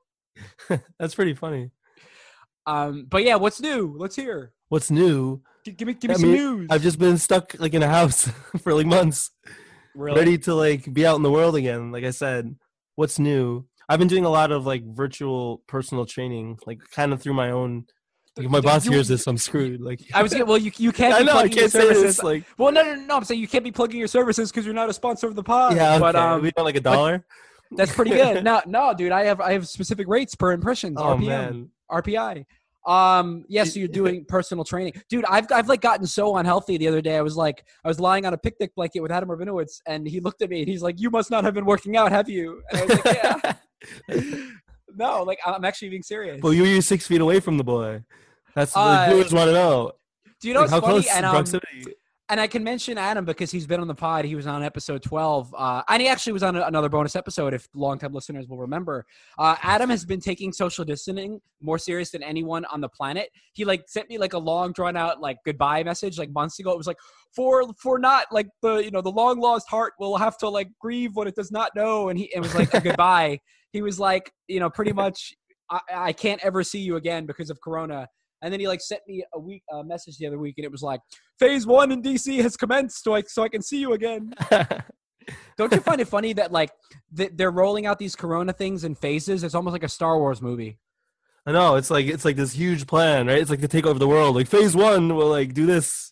That's 1.00 1.16
pretty 1.16 1.34
funny. 1.34 1.72
Um, 2.68 3.08
but 3.10 3.24
yeah, 3.24 3.36
what's 3.36 3.60
new? 3.60 3.96
Let's 3.98 4.16
hear. 4.16 4.52
What's 4.70 4.92
new? 4.92 5.42
Give 5.74 5.88
me, 5.88 5.94
give 5.94 6.10
me 6.10 6.16
I 6.16 6.18
some 6.18 6.32
mean, 6.32 6.38
news. 6.58 6.68
I've 6.70 6.82
just 6.82 7.00
been 7.00 7.18
stuck 7.18 7.56
like 7.60 7.74
in 7.74 7.84
a 7.84 7.88
house 7.88 8.30
for 8.64 8.74
like 8.74 8.86
months, 8.86 9.32
really. 9.96 10.18
ready 10.20 10.38
to 10.40 10.54
like 10.56 10.92
be 10.94 11.06
out 11.06 11.16
in 11.16 11.24
the 11.24 11.32
world 11.32 11.56
again. 11.56 11.92
Like 11.92 12.04
I 12.04 12.12
said, 12.12 12.56
what's 12.96 13.20
new? 13.20 13.66
I've 13.90 14.00
been 14.00 14.08
doing 14.10 14.26
a 14.26 14.30
lot 14.30 14.52
of 14.52 14.66
like 14.66 14.84
virtual 14.86 15.62
personal 15.68 16.06
training, 16.06 16.60
like 16.66 16.80
kind 16.92 17.14
of 17.14 17.22
through 17.22 17.34
my 17.36 17.52
own. 17.52 17.86
Like, 18.36 18.46
if 18.46 18.52
my 18.52 18.60
boss 18.62 18.86
you- 18.86 18.92
hears 18.92 19.08
this, 19.08 19.26
I'm 19.26 19.38
screwed. 19.38 19.82
Like 19.82 20.02
I 20.14 20.22
was 20.22 20.34
well, 20.36 20.58
you 20.58 20.72
you 20.78 20.92
can't. 20.92 21.14
I 21.16 21.20
Be 21.20 21.26
know 21.26 21.38
I 21.38 21.48
can't 21.50 21.72
say 21.72 21.80
services. 21.82 22.04
this. 22.04 22.24
Like 22.24 22.44
Well, 22.58 22.72
no, 22.72 22.84
no, 22.84 22.96
no. 22.96 23.16
I'm 23.18 23.24
saying 23.24 23.40
you 23.42 23.48
can't 23.48 23.64
be 23.64 23.72
plugging 23.72 23.98
your 23.98 24.08
services 24.08 24.52
because 24.52 24.66
you're 24.66 24.76
not 24.76 24.90
a 24.90 24.94
sponsor 24.94 25.26
of 25.28 25.36
the 25.36 25.44
pod. 25.44 25.76
yeah, 25.76 25.92
okay. 25.94 26.00
but 26.00 26.16
um, 26.16 26.42
we 26.42 26.52
want 26.56 26.66
like 26.66 26.76
a 26.76 26.82
dollar. 26.82 27.26
That's 27.72 27.94
pretty 27.94 28.12
good. 28.12 28.44
no, 28.46 28.62
no, 28.66 28.94
dude, 28.94 29.12
I 29.12 29.24
have 29.26 29.42
I 29.42 29.54
have 29.54 29.68
specific 29.68 30.08
rates 30.08 30.36
per 30.36 30.52
impressions. 30.52 30.98
Oh 31.00 31.16
RPM, 31.16 31.26
man, 31.28 31.70
RPI. 31.90 32.46
Um, 32.88 33.44
yes, 33.50 33.74
so 33.74 33.80
you're 33.80 33.88
doing 34.02 34.26
personal 34.26 34.64
training, 34.64 34.94
dude. 35.10 35.26
I've 35.26 35.46
I've 35.52 35.68
like 35.68 35.82
gotten 35.82 36.08
so 36.08 36.38
unhealthy. 36.38 36.78
The 36.78 36.88
other 36.88 37.02
day, 37.02 37.18
I 37.18 37.22
was 37.22 37.36
like, 37.36 37.66
I 37.84 37.88
was 37.88 38.00
lying 38.00 38.26
on 38.26 38.34
a 38.34 38.38
picnic 38.38 38.74
blanket 38.76 39.02
with 39.02 39.12
Adam 39.12 39.28
Rabinowitz, 39.30 39.82
and 39.86 40.08
he 40.08 40.20
looked 40.22 40.42
at 40.42 40.50
me 40.50 40.62
and 40.62 40.70
he's 40.70 40.82
like, 40.82 41.00
"You 41.00 41.10
must 41.10 41.30
not 41.30 41.44
have 41.44 41.54
been 41.54 41.66
working 41.66 41.98
out, 41.98 42.12
have 42.12 42.30
you?" 42.30 42.62
And 42.72 42.80
I 42.80 42.86
was 42.86 43.06
like, 43.06 43.16
"Yeah." 44.16 44.34
no, 44.96 45.24
like 45.24 45.40
I'm 45.46 45.66
actually 45.66 45.90
being 45.90 46.04
serious. 46.04 46.42
well, 46.42 46.54
you 46.54 46.76
were 46.76 46.82
six 46.82 47.06
feet 47.08 47.22
away 47.22 47.40
from 47.40 47.58
the 47.58 47.64
boy. 47.64 48.04
That's 48.56 48.76
Uh, 48.76 48.80
like, 48.86 49.10
viewers 49.10 49.34
want 49.34 49.50
to 49.50 49.54
know. 49.54 49.92
Do 50.42 50.48
you 50.48 50.54
know 50.54 50.62
Like, 50.62 50.72
what's 50.72 50.74
how 50.74 50.82
funny? 50.82 50.94
close 51.04 51.16
And 51.16 51.26
um, 51.26 51.32
proximity? 51.34 51.94
And 52.30 52.42
I 52.42 52.48
can 52.48 52.64
mention 52.64 52.98
Adam 52.98 53.24
because 53.24 53.52
he's 53.52 53.66
been 53.66 53.80
on 53.80 53.88
the 53.88 53.96
pod. 53.96 54.26
He 54.26 54.36
was 54.36 54.48
on 54.48 54.62
episode 54.62 55.02
12. 55.02 55.56
Uh, 55.58 55.82
and 55.88 56.02
he 56.02 56.10
actually 56.10 56.34
was 56.34 56.44
on 56.44 56.58
a, 56.58 56.62
another 56.64 56.90
bonus 56.90 57.16
episode, 57.16 57.54
if 57.54 57.70
longtime 57.74 58.14
listeners 58.14 58.48
will 58.48 58.58
remember. 58.58 59.06
Uh, 59.38 59.56
Adam 59.64 59.90
has 59.90 60.04
been 60.04 60.20
taking 60.20 60.52
social 60.52 60.84
distancing 60.84 61.40
more 61.62 61.80
serious 61.80 62.12
than 62.12 62.22
anyone 62.22 62.66
on 62.66 62.82
the 62.82 62.90
planet. 62.90 63.30
He 63.54 63.64
like 63.64 63.86
sent 63.88 64.10
me 64.10 64.18
like 64.18 64.34
a 64.34 64.38
long 64.38 64.74
drawn 64.74 64.98
out 64.98 65.22
like 65.22 65.38
goodbye 65.46 65.84
message 65.84 66.20
like 66.20 66.30
months 66.32 66.60
ago. 66.60 66.72
It 66.72 66.78
was 66.78 66.88
like 66.88 67.00
for 67.34 67.64
for 67.82 67.98
not 67.98 68.28
like 68.32 68.48
the 68.62 68.78
you 68.78 68.92
know 68.92 69.02
the 69.02 69.12
long 69.12 69.40
lost 69.40 69.70
heart 69.70 69.94
will 69.98 70.18
have 70.18 70.38
to 70.40 70.50
like 70.50 70.70
grieve 70.80 71.16
what 71.16 71.28
it 71.28 71.36
does 71.36 71.52
not 71.52 71.72
know. 71.76 72.10
And 72.10 72.20
he 72.20 72.30
it 72.36 72.42
was 72.42 72.54
like 72.56 72.74
a 72.74 72.82
goodbye. 72.82 73.40
He 73.74 73.82
was 73.82 74.00
like 74.00 74.32
you 74.48 74.62
know 74.62 74.70
pretty 74.70 74.94
much 74.94 75.34
I, 75.70 75.80
I 75.94 76.14
can't 76.14 76.44
ever 76.44 76.64
see 76.64 76.80
you 76.80 76.96
again 76.96 77.26
because 77.26 77.50
of 77.50 77.60
Corona. 77.62 78.08
And 78.42 78.54
then 78.54 78.60
he 78.60 78.68
like 78.68 78.82
sent 78.82 79.02
me 79.08 79.24
a 79.34 79.40
week 79.40 79.64
a 79.72 79.84
message 79.84 80.18
the 80.18 80.28
other 80.28 80.38
week, 80.38 80.56
and 80.58 80.66
it 80.66 80.72
was 80.72 80.84
like, 80.84 81.02
"Phase 81.40 81.66
one 81.66 81.92
in 81.92 82.02
DC 82.02 82.42
has 82.42 82.56
commenced, 82.56 83.04
so 83.04 83.16
I 83.16 83.24
so 83.24 83.44
I 83.44 83.50
can 83.50 83.62
see 83.62 83.80
you 83.80 83.94
again." 83.94 84.34
Don't 85.58 85.74
you 85.74 85.80
find 85.80 86.00
it 86.00 86.08
funny 86.08 86.34
that 86.34 86.52
like 86.52 86.72
th- 87.16 87.32
they're 87.36 87.52
rolling 87.52 87.86
out 87.86 88.00
these 88.00 88.16
Corona 88.16 88.54
things 88.54 88.84
in 88.84 88.96
phases? 88.96 89.44
It's 89.44 89.56
almost 89.56 89.74
like 89.74 89.84
a 89.84 89.90
Star 89.90 90.18
Wars 90.20 90.42
movie. 90.42 90.78
I 91.46 91.52
know 91.52 91.76
it's 91.76 91.90
like 91.90 92.08
it's 92.08 92.26
like 92.26 92.36
this 92.36 92.54
huge 92.54 92.88
plan, 92.88 93.28
right? 93.28 93.38
It's 93.38 93.50
like 93.50 93.62
to 93.62 93.68
take 93.68 93.86
over 93.86 93.98
the 93.98 94.08
world. 94.08 94.36
Like 94.36 94.48
phase 94.48 94.76
one 94.76 95.16
will 95.16 95.30
like 95.30 95.54
do 95.54 95.66
this. 95.66 96.12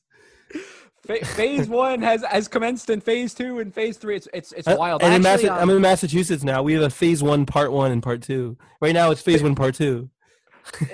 Phase 1.06 1.68
one 1.69 2.01
has 2.01 2.24
has 2.24 2.48
commenced, 2.48 2.89
in 2.89 3.01
phase 3.01 3.33
two 3.33 3.60
and 3.60 3.74
phase 3.74 3.98
three. 3.98 4.16
It's 4.16 4.27
it's 4.33 4.51
it's 4.54 4.68
wild. 4.68 5.04
And 5.04 5.13
in 5.13 5.25
Actually, 5.25 5.50
Massa- 5.50 5.62
um, 5.62 5.69
I'm 5.69 5.75
in 5.75 5.81
Massachusetts 5.81 6.44
now. 6.44 6.63
We 6.63 6.74
have 6.74 6.83
a 6.83 6.89
phase 6.89 7.22
one, 7.22 7.45
part 7.45 7.72
one, 7.72 7.92
and 7.92 8.01
part 8.01 8.22
two. 8.22 8.57
Right 8.81 8.94
now, 8.94 9.12
it's 9.12 9.22
phase 9.22 9.44
one, 9.44 9.56
part 9.56 9.75
two, 9.75 10.10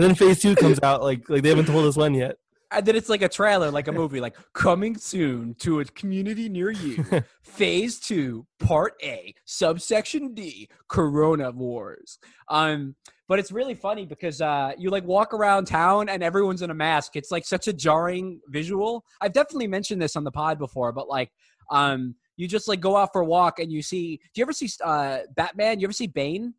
and 0.00 0.08
then 0.08 0.14
phase 0.14 0.40
two 0.40 0.54
comes 0.56 0.80
out. 0.82 1.02
Like 1.02 1.28
like 1.28 1.42
they 1.42 1.50
haven't 1.50 1.66
told 1.66 1.84
us 1.84 1.94
when 1.94 2.14
yet. 2.14 2.36
and 2.70 2.86
then 2.86 2.96
it's 2.96 3.10
like 3.10 3.20
a 3.20 3.28
trailer, 3.28 3.70
like 3.70 3.86
a 3.86 3.92
movie, 3.92 4.18
like 4.18 4.34
coming 4.54 4.96
soon 4.96 5.54
to 5.56 5.80
a 5.80 5.84
community 5.84 6.48
near 6.48 6.70
you. 6.70 7.04
Phase 7.42 8.00
two, 8.00 8.46
Part 8.58 8.94
A, 9.02 9.34
subsection 9.44 10.32
D, 10.32 10.70
Corona 10.88 11.50
Wars. 11.50 12.18
Um, 12.48 12.94
but 13.28 13.38
it's 13.38 13.52
really 13.52 13.74
funny 13.74 14.06
because 14.06 14.40
uh, 14.40 14.72
you 14.78 14.88
like 14.88 15.04
walk 15.04 15.34
around 15.34 15.66
town 15.66 16.08
and 16.08 16.22
everyone's 16.22 16.62
in 16.62 16.70
a 16.70 16.74
mask. 16.74 17.14
It's 17.14 17.30
like 17.30 17.44
such 17.44 17.68
a 17.68 17.72
jarring 17.74 18.40
visual. 18.48 19.04
I've 19.20 19.34
definitely 19.34 19.68
mentioned 19.68 20.00
this 20.00 20.16
on 20.16 20.24
the 20.24 20.32
pod 20.32 20.58
before, 20.58 20.92
but 20.92 21.08
like, 21.08 21.30
um, 21.70 22.14
you 22.36 22.48
just 22.48 22.68
like 22.68 22.80
go 22.80 22.96
out 22.96 23.12
for 23.12 23.20
a 23.20 23.26
walk 23.26 23.58
and 23.58 23.70
you 23.70 23.82
see. 23.82 24.16
Do 24.32 24.40
you 24.40 24.44
ever 24.44 24.54
see 24.54 24.70
uh, 24.82 25.18
Batman? 25.36 25.78
You 25.78 25.86
ever 25.86 25.92
see 25.92 26.06
Bane? 26.06 26.54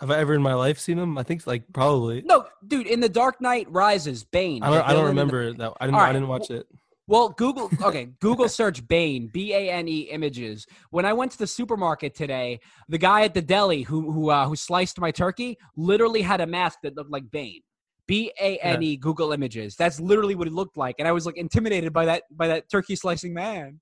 Have 0.00 0.10
I 0.10 0.18
ever 0.18 0.34
in 0.34 0.42
my 0.42 0.54
life 0.54 0.78
seen 0.78 0.98
him? 0.98 1.18
I 1.18 1.24
think 1.24 1.46
like 1.46 1.64
probably. 1.72 2.22
No, 2.22 2.46
dude. 2.66 2.86
In 2.86 3.00
The 3.00 3.08
Dark 3.08 3.40
Knight 3.40 3.66
Rises, 3.70 4.24
Bane. 4.24 4.62
I 4.62 4.70
don't. 4.70 4.82
I 4.82 4.92
don't 4.92 5.00
in 5.00 5.04
the- 5.04 5.08
remember 5.08 5.52
that. 5.54 5.72
I 5.80 5.86
didn't. 5.86 5.96
Right, 5.96 6.10
I 6.10 6.12
didn't 6.12 6.28
watch 6.28 6.50
it. 6.50 6.66
Well, 7.08 7.30
Google 7.30 7.70
okay, 7.82 8.10
Google 8.20 8.50
search 8.50 8.86
Bane, 8.86 9.30
B 9.32 9.54
A 9.54 9.70
N 9.70 9.88
E 9.88 10.00
images. 10.10 10.66
When 10.90 11.06
I 11.06 11.14
went 11.14 11.32
to 11.32 11.38
the 11.38 11.46
supermarket 11.46 12.14
today, 12.14 12.60
the 12.88 12.98
guy 12.98 13.22
at 13.22 13.32
the 13.32 13.40
deli 13.40 13.82
who 13.82 14.12
who 14.12 14.30
uh, 14.30 14.46
who 14.46 14.54
sliced 14.54 15.00
my 15.00 15.10
turkey 15.10 15.56
literally 15.74 16.20
had 16.20 16.42
a 16.42 16.46
mask 16.46 16.80
that 16.82 16.94
looked 16.96 17.10
like 17.10 17.30
Bane. 17.30 17.62
B 18.06 18.30
A 18.40 18.58
N 18.58 18.82
E 18.82 18.96
Google 18.96 19.32
images. 19.32 19.74
That's 19.74 19.98
literally 19.98 20.34
what 20.34 20.46
it 20.48 20.52
looked 20.52 20.76
like, 20.76 20.96
and 20.98 21.08
I 21.08 21.12
was 21.12 21.26
like 21.26 21.38
intimidated 21.38 21.92
by 21.92 22.04
that 22.04 22.24
by 22.30 22.46
that 22.48 22.70
turkey 22.70 22.94
slicing 22.94 23.32
man. 23.32 23.80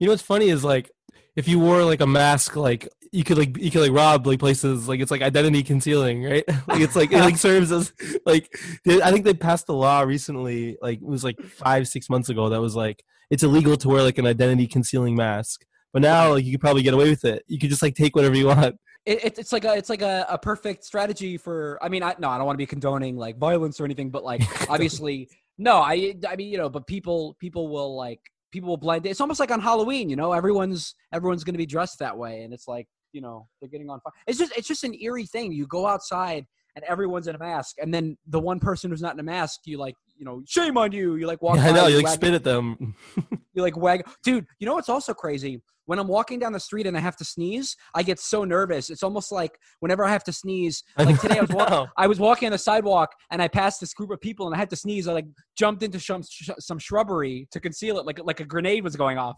You 0.00 0.08
know 0.08 0.12
what's 0.12 0.22
funny 0.22 0.48
is 0.48 0.64
like 0.64 0.90
if 1.36 1.46
you 1.46 1.58
wore 1.58 1.84
like 1.84 2.00
a 2.00 2.06
mask, 2.06 2.56
like 2.56 2.88
you 3.16 3.24
could 3.24 3.38
like 3.38 3.56
you 3.56 3.70
could 3.70 3.80
like 3.80 3.92
rob 3.92 4.26
like 4.26 4.38
places 4.38 4.86
like 4.86 5.00
it's 5.00 5.10
like 5.10 5.22
identity 5.22 5.62
concealing, 5.62 6.22
right? 6.22 6.44
like 6.68 6.82
it's 6.82 6.94
like 6.94 7.12
it 7.12 7.20
like 7.20 7.36
serves 7.48 7.72
as 7.72 7.92
like 8.26 8.54
they- 8.84 9.00
I 9.00 9.10
think 9.10 9.24
they 9.24 9.32
passed 9.32 9.68
a 9.70 9.72
law 9.72 10.02
recently, 10.02 10.76
like 10.82 11.00
it 11.00 11.06
was 11.06 11.24
like 11.24 11.40
five 11.40 11.88
six 11.88 12.10
months 12.10 12.28
ago 12.28 12.50
that 12.50 12.60
was 12.60 12.76
like 12.76 13.02
it's 13.30 13.42
illegal 13.42 13.76
to 13.78 13.88
wear 13.88 14.02
like 14.02 14.18
an 14.18 14.26
identity 14.26 14.66
concealing 14.66 15.16
mask. 15.16 15.64
But 15.94 16.02
now 16.02 16.32
like 16.32 16.44
you 16.44 16.52
could 16.52 16.60
probably 16.60 16.82
get 16.82 16.92
away 16.92 17.08
with 17.08 17.24
it. 17.24 17.42
You 17.46 17.58
could 17.58 17.70
just 17.70 17.82
like 17.82 17.94
take 17.94 18.14
whatever 18.14 18.36
you 18.36 18.48
want. 18.48 18.76
It, 19.06 19.24
it, 19.24 19.38
it's 19.38 19.52
like 19.52 19.64
a 19.64 19.74
it's 19.74 19.88
like 19.88 20.02
a, 20.02 20.26
a 20.28 20.36
perfect 20.36 20.84
strategy 20.84 21.38
for. 21.38 21.78
I 21.80 21.88
mean, 21.88 22.02
I 22.02 22.14
no, 22.18 22.28
I 22.28 22.36
don't 22.36 22.44
want 22.44 22.56
to 22.56 22.62
be 22.62 22.66
condoning 22.66 23.16
like 23.16 23.38
violence 23.38 23.80
or 23.80 23.86
anything, 23.86 24.10
but 24.10 24.24
like 24.24 24.42
obviously, 24.70 25.30
no. 25.56 25.78
I 25.78 26.14
I 26.28 26.36
mean, 26.36 26.52
you 26.52 26.58
know, 26.58 26.68
but 26.68 26.86
people 26.86 27.34
people 27.40 27.68
will 27.68 27.96
like 27.96 28.20
people 28.52 28.68
will 28.68 28.76
blend. 28.76 29.06
It's 29.06 29.22
almost 29.22 29.40
like 29.40 29.50
on 29.50 29.60
Halloween, 29.60 30.10
you 30.10 30.16
know, 30.16 30.32
everyone's 30.32 30.94
everyone's 31.14 31.44
going 31.44 31.54
to 31.54 31.58
be 31.58 31.66
dressed 31.66 32.00
that 32.00 32.18
way, 32.18 32.42
and 32.42 32.52
it's 32.52 32.68
like 32.68 32.88
you 33.16 33.22
know 33.22 33.48
they're 33.60 33.70
getting 33.70 33.88
on 33.88 33.98
fire. 34.00 34.12
It's 34.26 34.38
just 34.38 34.52
it's 34.56 34.68
just 34.68 34.84
an 34.84 34.94
eerie 35.00 35.26
thing. 35.26 35.50
You 35.52 35.66
go 35.66 35.86
outside 35.86 36.44
and 36.74 36.84
everyone's 36.84 37.26
in 37.26 37.34
a 37.34 37.38
mask, 37.38 37.76
and 37.80 37.92
then 37.92 38.18
the 38.28 38.38
one 38.38 38.60
person 38.60 38.90
who's 38.90 39.00
not 39.00 39.14
in 39.14 39.20
a 39.20 39.22
mask, 39.22 39.60
you 39.64 39.78
like 39.78 39.96
you 40.18 40.26
know, 40.26 40.42
shame 40.46 40.76
on 40.76 40.92
you. 40.92 41.16
You 41.16 41.26
like 41.26 41.40
walk. 41.40 41.56
Yeah, 41.56 41.66
I 41.68 41.72
know. 41.72 41.86
You 41.86 41.96
like 41.96 42.04
wag- 42.04 42.14
spit 42.14 42.34
at 42.34 42.44
them. 42.44 42.94
you 43.54 43.62
like 43.62 43.76
wag, 43.76 44.06
dude. 44.22 44.46
You 44.58 44.66
know 44.66 44.74
what's 44.74 44.90
also 44.90 45.14
crazy? 45.14 45.62
When 45.86 46.00
I'm 46.00 46.08
walking 46.08 46.40
down 46.40 46.52
the 46.52 46.60
street 46.60 46.86
and 46.86 46.96
I 46.96 47.00
have 47.00 47.16
to 47.18 47.24
sneeze, 47.24 47.76
I 47.94 48.02
get 48.02 48.18
so 48.18 48.44
nervous. 48.44 48.90
It's 48.90 49.04
almost 49.04 49.30
like 49.30 49.56
whenever 49.78 50.04
I 50.04 50.10
have 50.10 50.24
to 50.24 50.32
sneeze, 50.32 50.82
like 50.98 51.20
today 51.20 51.38
I 51.38 51.42
was 51.42 51.50
walking. 51.50 51.86
I 51.96 52.06
was 52.08 52.18
walking 52.18 52.46
on 52.46 52.52
the 52.52 52.58
sidewalk 52.58 53.10
and 53.30 53.40
I 53.40 53.48
passed 53.48 53.80
this 53.80 53.94
group 53.94 54.10
of 54.10 54.20
people 54.20 54.46
and 54.46 54.54
I 54.54 54.58
had 54.58 54.68
to 54.70 54.76
sneeze. 54.76 55.06
I 55.06 55.12
like 55.12 55.26
jumped 55.56 55.82
into 55.84 56.00
some 56.00 56.22
sh- 56.28 56.50
some 56.58 56.78
shrubbery 56.78 57.48
to 57.52 57.60
conceal 57.60 57.98
it, 57.98 58.04
like 58.04 58.20
like 58.22 58.40
a 58.40 58.44
grenade 58.44 58.84
was 58.84 58.96
going 58.96 59.16
off. 59.16 59.36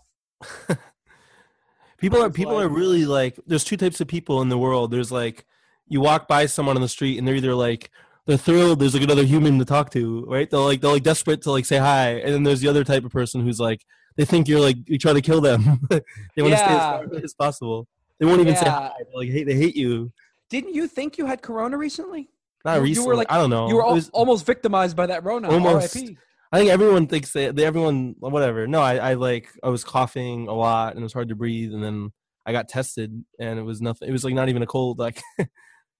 People 1.98 2.22
are 2.22 2.30
people 2.30 2.54
like- 2.54 2.64
are 2.64 2.68
really 2.68 3.04
like 3.04 3.38
there's 3.46 3.64
two 3.64 3.76
types 3.76 4.00
of 4.00 4.08
people 4.08 4.40
in 4.42 4.48
the 4.48 4.58
world 4.58 4.90
there's 4.90 5.12
like 5.12 5.44
you 5.88 6.00
walk 6.00 6.28
by 6.28 6.46
someone 6.46 6.76
on 6.76 6.82
the 6.82 6.88
street 6.88 7.18
and 7.18 7.26
they're 7.26 7.34
either 7.36 7.54
like 7.54 7.90
they're 8.26 8.36
thrilled 8.36 8.78
there's 8.78 8.92
like 8.94 9.02
another 9.02 9.24
human 9.24 9.58
to 9.58 9.64
talk 9.64 9.90
to, 9.92 10.24
right? 10.26 10.50
They're 10.50 10.60
like 10.60 10.80
they're 10.82 10.92
like 10.92 11.02
desperate 11.02 11.40
to 11.42 11.50
like 11.50 11.64
say 11.64 11.78
hi, 11.78 12.10
and 12.22 12.34
then 12.34 12.42
there's 12.42 12.60
the 12.60 12.68
other 12.68 12.84
type 12.84 13.04
of 13.04 13.10
person 13.10 13.40
who's 13.40 13.58
like 13.58 13.80
they 14.16 14.24
think 14.26 14.48
you're 14.48 14.60
like 14.60 14.76
you 14.86 14.98
try 14.98 15.12
to 15.14 15.22
kill 15.22 15.40
them. 15.40 15.80
they 15.90 16.42
want 16.42 16.52
to 16.52 16.58
stay 16.58 16.66
as 16.66 16.78
far 16.78 17.04
away 17.04 17.20
as 17.24 17.32
possible. 17.34 17.86
They 18.18 18.26
won't 18.26 18.40
even 18.42 18.54
say 18.56 18.68
hi. 18.68 18.90
They're 18.98 19.06
like 19.14 19.30
hate 19.30 19.44
they 19.46 19.54
hate 19.54 19.76
you. 19.76 20.12
Didn't 20.50 20.74
you 20.74 20.88
think 20.88 21.16
you 21.16 21.24
had 21.24 21.40
corona 21.40 21.78
recently? 21.78 22.28
Not 22.66 22.72
You- 22.72 22.76
you 22.76 22.80
were 22.80 22.84
recently. 23.12 23.16
like- 23.16 23.32
I 23.32 23.38
don't 23.38 23.48
know. 23.50 23.68
You 23.68 23.76
were 23.76 23.86
al- 23.86 23.94
was- 23.94 24.10
almost 24.10 24.44
victimized 24.44 24.94
by 24.96 25.06
that 25.06 25.24
Rona. 25.24 25.48
Almost. 25.50 25.94
RIP. 25.94 26.16
I 26.50 26.58
think 26.58 26.70
everyone 26.70 27.06
thinks 27.06 27.32
that 27.32 27.56
they, 27.56 27.64
everyone 27.64 28.14
whatever. 28.18 28.66
No, 28.66 28.80
I, 28.80 28.96
I 28.96 29.14
like 29.14 29.48
I 29.62 29.68
was 29.68 29.84
coughing 29.84 30.48
a 30.48 30.54
lot 30.54 30.94
and 30.94 31.00
it 31.00 31.02
was 31.02 31.12
hard 31.12 31.28
to 31.28 31.36
breathe, 31.36 31.74
and 31.74 31.82
then 31.82 32.12
I 32.46 32.52
got 32.52 32.68
tested 32.68 33.24
and 33.38 33.58
it 33.58 33.62
was 33.62 33.80
nothing. 33.80 34.08
It 34.08 34.12
was 34.12 34.24
like 34.24 34.34
not 34.34 34.48
even 34.48 34.62
a 34.62 34.66
cold. 34.66 34.98
Like 34.98 35.22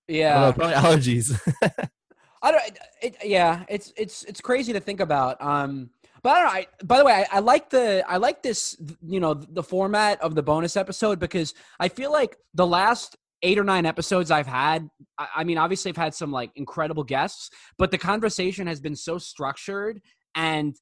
Yeah. 0.08 0.40
know, 0.40 0.52
probably 0.52 0.74
allergies. 0.74 1.38
I 2.42 2.50
don't. 2.50 2.62
It, 3.02 3.16
yeah, 3.24 3.64
it's 3.68 3.92
it's 3.96 4.24
it's 4.24 4.40
crazy 4.40 4.72
to 4.72 4.80
think 4.80 5.00
about. 5.00 5.40
Um, 5.42 5.90
but 6.22 6.30
I 6.30 6.34
don't 6.36 6.44
know. 6.44 6.50
I, 6.52 6.66
by 6.84 6.98
the 6.98 7.04
way, 7.04 7.12
I, 7.12 7.36
I 7.36 7.40
like 7.40 7.68
the 7.70 8.04
I 8.08 8.16
like 8.16 8.42
this. 8.42 8.76
You 9.06 9.20
know, 9.20 9.34
the 9.34 9.62
format 9.62 10.20
of 10.22 10.34
the 10.34 10.42
bonus 10.42 10.76
episode 10.76 11.18
because 11.18 11.54
I 11.78 11.88
feel 11.88 12.10
like 12.10 12.36
the 12.54 12.66
last 12.66 13.16
eight 13.42 13.58
or 13.58 13.64
nine 13.64 13.86
episodes 13.86 14.30
I've 14.30 14.46
had. 14.46 14.88
I 15.18 15.44
mean, 15.44 15.58
obviously, 15.58 15.90
I've 15.90 15.96
had 15.96 16.14
some 16.14 16.32
like 16.32 16.50
incredible 16.56 17.04
guests, 17.04 17.50
but 17.76 17.90
the 17.90 17.98
conversation 17.98 18.66
has 18.66 18.80
been 18.80 18.96
so 18.96 19.18
structured 19.18 20.00
and 20.34 20.76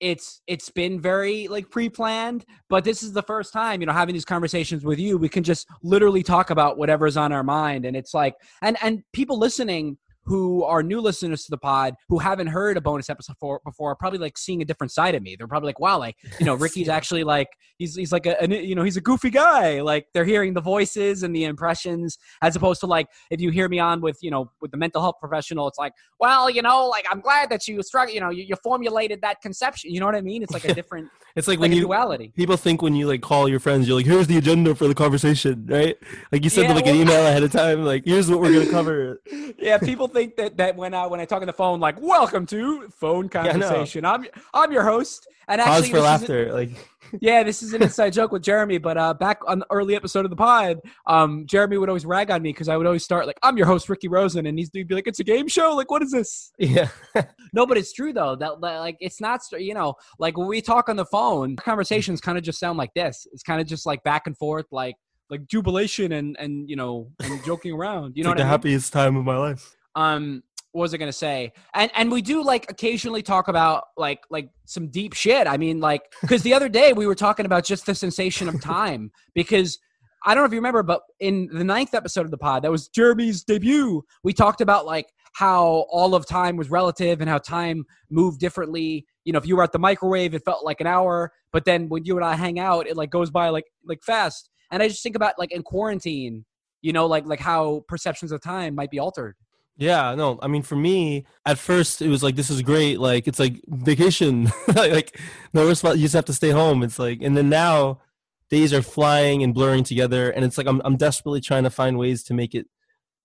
it's 0.00 0.42
it's 0.46 0.68
been 0.68 1.00
very 1.00 1.48
like 1.48 1.70
pre-planned 1.70 2.44
but 2.68 2.84
this 2.84 3.02
is 3.02 3.12
the 3.12 3.22
first 3.22 3.52
time 3.52 3.80
you 3.80 3.86
know 3.86 3.92
having 3.92 4.12
these 4.12 4.26
conversations 4.26 4.84
with 4.84 4.98
you 4.98 5.16
we 5.16 5.28
can 5.28 5.42
just 5.42 5.66
literally 5.82 6.22
talk 6.22 6.50
about 6.50 6.76
whatever's 6.76 7.16
on 7.16 7.32
our 7.32 7.42
mind 7.42 7.86
and 7.86 7.96
it's 7.96 8.12
like 8.12 8.34
and 8.60 8.76
and 8.82 9.02
people 9.14 9.38
listening 9.38 9.96
who 10.26 10.64
are 10.64 10.82
new 10.82 11.00
listeners 11.00 11.44
to 11.44 11.50
the 11.50 11.58
pod 11.58 11.94
who 12.08 12.18
haven't 12.18 12.48
heard 12.48 12.76
a 12.76 12.80
bonus 12.80 13.08
episode 13.08 13.36
for, 13.40 13.60
before 13.64 13.92
are 13.92 13.96
probably 13.96 14.18
like 14.18 14.36
seeing 14.36 14.60
a 14.62 14.64
different 14.64 14.90
side 14.92 15.14
of 15.14 15.22
me. 15.22 15.36
They're 15.36 15.48
probably 15.48 15.68
like 15.68 15.80
wow 15.80 15.98
like 15.98 16.16
you 16.38 16.44
know 16.46 16.54
ricky's 16.56 16.88
actually 16.88 17.24
like 17.24 17.48
he's 17.78 17.94
he's 17.96 18.12
like 18.12 18.26
a, 18.26 18.40
an 18.42 18.50
you 18.50 18.74
know 18.74 18.82
he's 18.82 18.96
a 18.96 19.00
goofy 19.00 19.30
guy. 19.30 19.80
Like 19.80 20.06
they're 20.14 20.24
hearing 20.24 20.54
the 20.54 20.60
voices 20.60 21.22
and 21.22 21.34
the 21.34 21.44
impressions 21.44 22.18
as 22.42 22.56
opposed 22.56 22.80
to 22.80 22.86
like 22.86 23.06
if 23.30 23.40
you 23.40 23.50
hear 23.50 23.68
me 23.68 23.78
on 23.78 24.00
with 24.00 24.18
you 24.22 24.30
know 24.30 24.50
with 24.60 24.70
the 24.70 24.76
mental 24.76 25.00
health 25.02 25.16
professional 25.20 25.68
it's 25.68 25.78
like 25.78 25.92
well 26.20 26.48
you 26.50 26.62
know 26.62 26.86
like 26.88 27.04
i'm 27.10 27.20
glad 27.20 27.50
that 27.50 27.66
you 27.68 27.82
struggle 27.82 28.12
you 28.14 28.20
know 28.20 28.30
you, 28.30 28.42
you 28.44 28.56
formulated 28.62 29.20
that 29.22 29.40
conception. 29.40 29.92
You 29.92 30.00
know 30.00 30.06
what 30.06 30.14
i 30.14 30.20
mean? 30.20 30.42
It's 30.42 30.54
like 30.54 30.64
a 30.64 30.70
different 30.70 31.10
it's 31.36 31.48
like 31.48 31.60
like 31.60 31.60
when 31.60 31.72
a 31.72 31.76
you 31.76 31.82
duality. 31.82 32.34
people 32.34 32.56
think 32.56 32.82
when 32.82 32.94
you 32.94 33.06
like 33.06 33.20
call 33.20 33.48
your 33.48 33.60
friends, 33.60 33.86
you're 33.86 33.96
like, 33.96 34.06
here's 34.06 34.26
the 34.26 34.38
agenda 34.38 34.74
for 34.74 34.88
the 34.88 34.94
conversation, 34.94 35.66
right? 35.68 35.96
Like 36.32 36.44
you 36.44 36.50
send 36.50 36.68
Yeah, 36.68 36.70
them 36.70 36.76
like 36.76 36.86
an 36.86 36.96
email 36.96 37.26
ahead 37.26 37.42
of 37.42 37.52
time, 37.52 37.84
like 37.84 38.04
here's 38.04 38.30
what 38.30 38.40
we're 38.40 38.52
gonna 38.52 38.70
cover. 38.70 39.20
yeah, 39.58 39.78
people 39.78 40.08
think 40.16 40.36
that 40.36 40.56
that 40.56 40.76
when 40.76 40.94
I 40.94 41.06
when 41.06 41.20
I 41.20 41.26
talk 41.26 41.42
on 41.42 41.46
the 41.46 41.52
phone, 41.52 41.78
like 41.78 42.00
"Welcome 42.00 42.46
to 42.46 42.88
phone 42.88 43.28
conversation." 43.28 44.04
I'm 44.04 44.26
I'm 44.54 44.72
your 44.72 44.82
host, 44.82 45.26
and 45.46 45.60
actually, 45.60 45.74
Pause 45.74 45.88
for 45.90 46.00
laughter. 46.00 46.52
Like 46.52 46.70
yeah, 47.20 47.42
this 47.42 47.62
is 47.62 47.74
an 47.74 47.82
inside 47.82 48.14
joke 48.14 48.32
with 48.32 48.42
Jeremy. 48.42 48.78
But 48.78 48.96
uh, 48.96 49.12
back 49.12 49.40
on 49.46 49.58
the 49.58 49.66
early 49.70 49.94
episode 49.94 50.24
of 50.24 50.30
the 50.30 50.36
pod, 50.36 50.80
um, 51.06 51.44
Jeremy 51.46 51.76
would 51.76 51.90
always 51.90 52.06
rag 52.06 52.30
on 52.30 52.40
me 52.40 52.50
because 52.50 52.68
I 52.68 52.78
would 52.78 52.86
always 52.86 53.04
start 53.04 53.26
like, 53.26 53.38
"I'm 53.42 53.58
your 53.58 53.66
host, 53.66 53.90
Ricky 53.90 54.08
Rosen," 54.08 54.46
and 54.46 54.58
he'd 54.58 54.72
be 54.72 54.94
like, 54.94 55.06
"It's 55.06 55.20
a 55.20 55.24
game 55.24 55.48
show. 55.48 55.74
Like, 55.74 55.90
what 55.90 56.02
is 56.02 56.10
this?" 56.10 56.52
yeah. 56.58 56.88
No, 57.52 57.64
but 57.64 57.78
it's 57.78 57.92
true 57.92 58.12
though. 58.12 58.36
That, 58.36 58.60
like 58.60 58.96
it's 59.00 59.20
not 59.20 59.40
you 59.52 59.72
know 59.72 59.94
like 60.18 60.36
when 60.36 60.46
we 60.46 60.60
talk 60.60 60.88
on 60.88 60.96
the 60.96 61.06
phone, 61.06 61.56
conversations 61.56 62.20
kind 62.20 62.36
of 62.36 62.44
just 62.44 62.58
sound 62.58 62.78
like 62.78 62.92
this. 62.94 63.26
It's 63.32 63.42
kind 63.42 63.60
of 63.60 63.66
just 63.66 63.86
like 63.86 64.02
back 64.02 64.26
and 64.26 64.36
forth, 64.36 64.66
like 64.72 64.96
like 65.30 65.46
jubilation 65.46 66.12
and 66.12 66.36
and 66.38 66.68
you 66.68 66.76
know 66.76 67.10
and 67.20 67.42
joking 67.44 67.72
around. 67.72 68.16
You 68.16 68.24
know 68.24 68.30
like 68.30 68.36
what 68.36 68.38
the 68.38 68.42
I 68.42 68.46
mean? 68.46 68.50
happiest 68.50 68.92
time 68.92 69.16
of 69.16 69.24
my 69.24 69.36
life. 69.36 69.76
Um 69.96 70.42
what 70.72 70.82
was 70.82 70.94
i 70.94 70.98
gonna 70.98 71.10
say? 71.12 71.52
And 71.74 71.90
and 71.96 72.12
we 72.12 72.22
do 72.22 72.44
like 72.44 72.70
occasionally 72.70 73.22
talk 73.22 73.48
about 73.48 73.84
like 73.96 74.20
like 74.30 74.50
some 74.66 74.88
deep 74.88 75.14
shit. 75.14 75.46
I 75.46 75.56
mean 75.56 75.80
like 75.80 76.02
because 76.20 76.42
the 76.42 76.54
other 76.54 76.68
day 76.68 76.92
we 76.92 77.06
were 77.06 77.14
talking 77.14 77.46
about 77.46 77.64
just 77.64 77.86
the 77.86 77.94
sensation 77.94 78.48
of 78.48 78.60
time. 78.60 79.10
Because 79.34 79.78
i 80.24 80.34
don't 80.34 80.42
know 80.42 80.46
if 80.46 80.52
you 80.52 80.58
remember 80.58 80.82
but 80.82 81.02
in 81.20 81.46
the 81.52 81.62
ninth 81.62 81.94
episode 81.94 82.24
of 82.24 82.30
the 82.30 82.38
pod 82.38 82.62
that 82.62 82.70
was 82.70 82.88
jeremy's 82.88 83.44
debut 83.44 84.02
we 84.24 84.32
talked 84.32 84.62
about 84.62 84.86
like 84.86 85.06
how 85.34 85.84
all 85.90 86.14
of 86.14 86.26
time 86.26 86.56
was 86.56 86.70
relative 86.70 87.20
and 87.20 87.28
how 87.28 87.36
time 87.36 87.84
moved 88.08 88.40
differently. 88.40 89.04
You 89.24 89.34
know 89.34 89.38
if 89.38 89.46
you 89.46 89.54
were 89.56 89.62
at 89.62 89.72
the 89.72 89.78
microwave 89.78 90.34
it 90.34 90.42
felt 90.44 90.64
like 90.64 90.80
an 90.80 90.86
hour 90.86 91.32
but 91.52 91.66
then 91.66 91.88
when 91.90 92.04
you 92.06 92.16
and 92.16 92.24
i 92.24 92.34
hang 92.34 92.58
out 92.58 92.86
it 92.86 92.96
like 92.96 93.10
goes 93.10 93.30
by 93.30 93.50
like 93.50 93.66
like 93.84 94.02
fast. 94.02 94.48
And 94.70 94.82
i 94.82 94.88
just 94.88 95.02
think 95.02 95.16
about 95.16 95.34
like 95.38 95.52
in 95.52 95.62
quarantine 95.62 96.44
you 96.80 96.92
know 96.92 97.06
like 97.06 97.26
like 97.26 97.40
how 97.40 97.84
perceptions 97.86 98.32
of 98.32 98.40
time 98.40 98.74
might 98.74 98.90
be 98.90 98.98
altered 98.98 99.36
Yeah, 99.78 100.14
no, 100.14 100.38
I 100.40 100.48
mean 100.48 100.62
for 100.62 100.76
me, 100.76 101.26
at 101.44 101.58
first 101.58 102.00
it 102.00 102.08
was 102.08 102.22
like 102.22 102.34
this 102.34 102.48
is 102.48 102.62
great, 102.62 102.98
like 102.98 103.28
it's 103.28 103.38
like 103.38 103.60
vacation, 103.68 104.50
like 104.74 105.18
no 105.52 105.68
response. 105.68 105.96
You 105.96 106.02
just 106.02 106.14
have 106.14 106.24
to 106.26 106.32
stay 106.32 106.50
home. 106.50 106.82
It's 106.82 106.98
like, 106.98 107.20
and 107.20 107.36
then 107.36 107.50
now 107.50 108.00
days 108.48 108.72
are 108.72 108.80
flying 108.82 109.42
and 109.42 109.52
blurring 109.52 109.84
together, 109.84 110.30
and 110.30 110.44
it's 110.46 110.56
like 110.56 110.66
I'm 110.66 110.80
I'm 110.84 110.96
desperately 110.96 111.42
trying 111.42 111.64
to 111.64 111.70
find 111.70 111.98
ways 111.98 112.22
to 112.24 112.34
make 112.34 112.54
it 112.54 112.68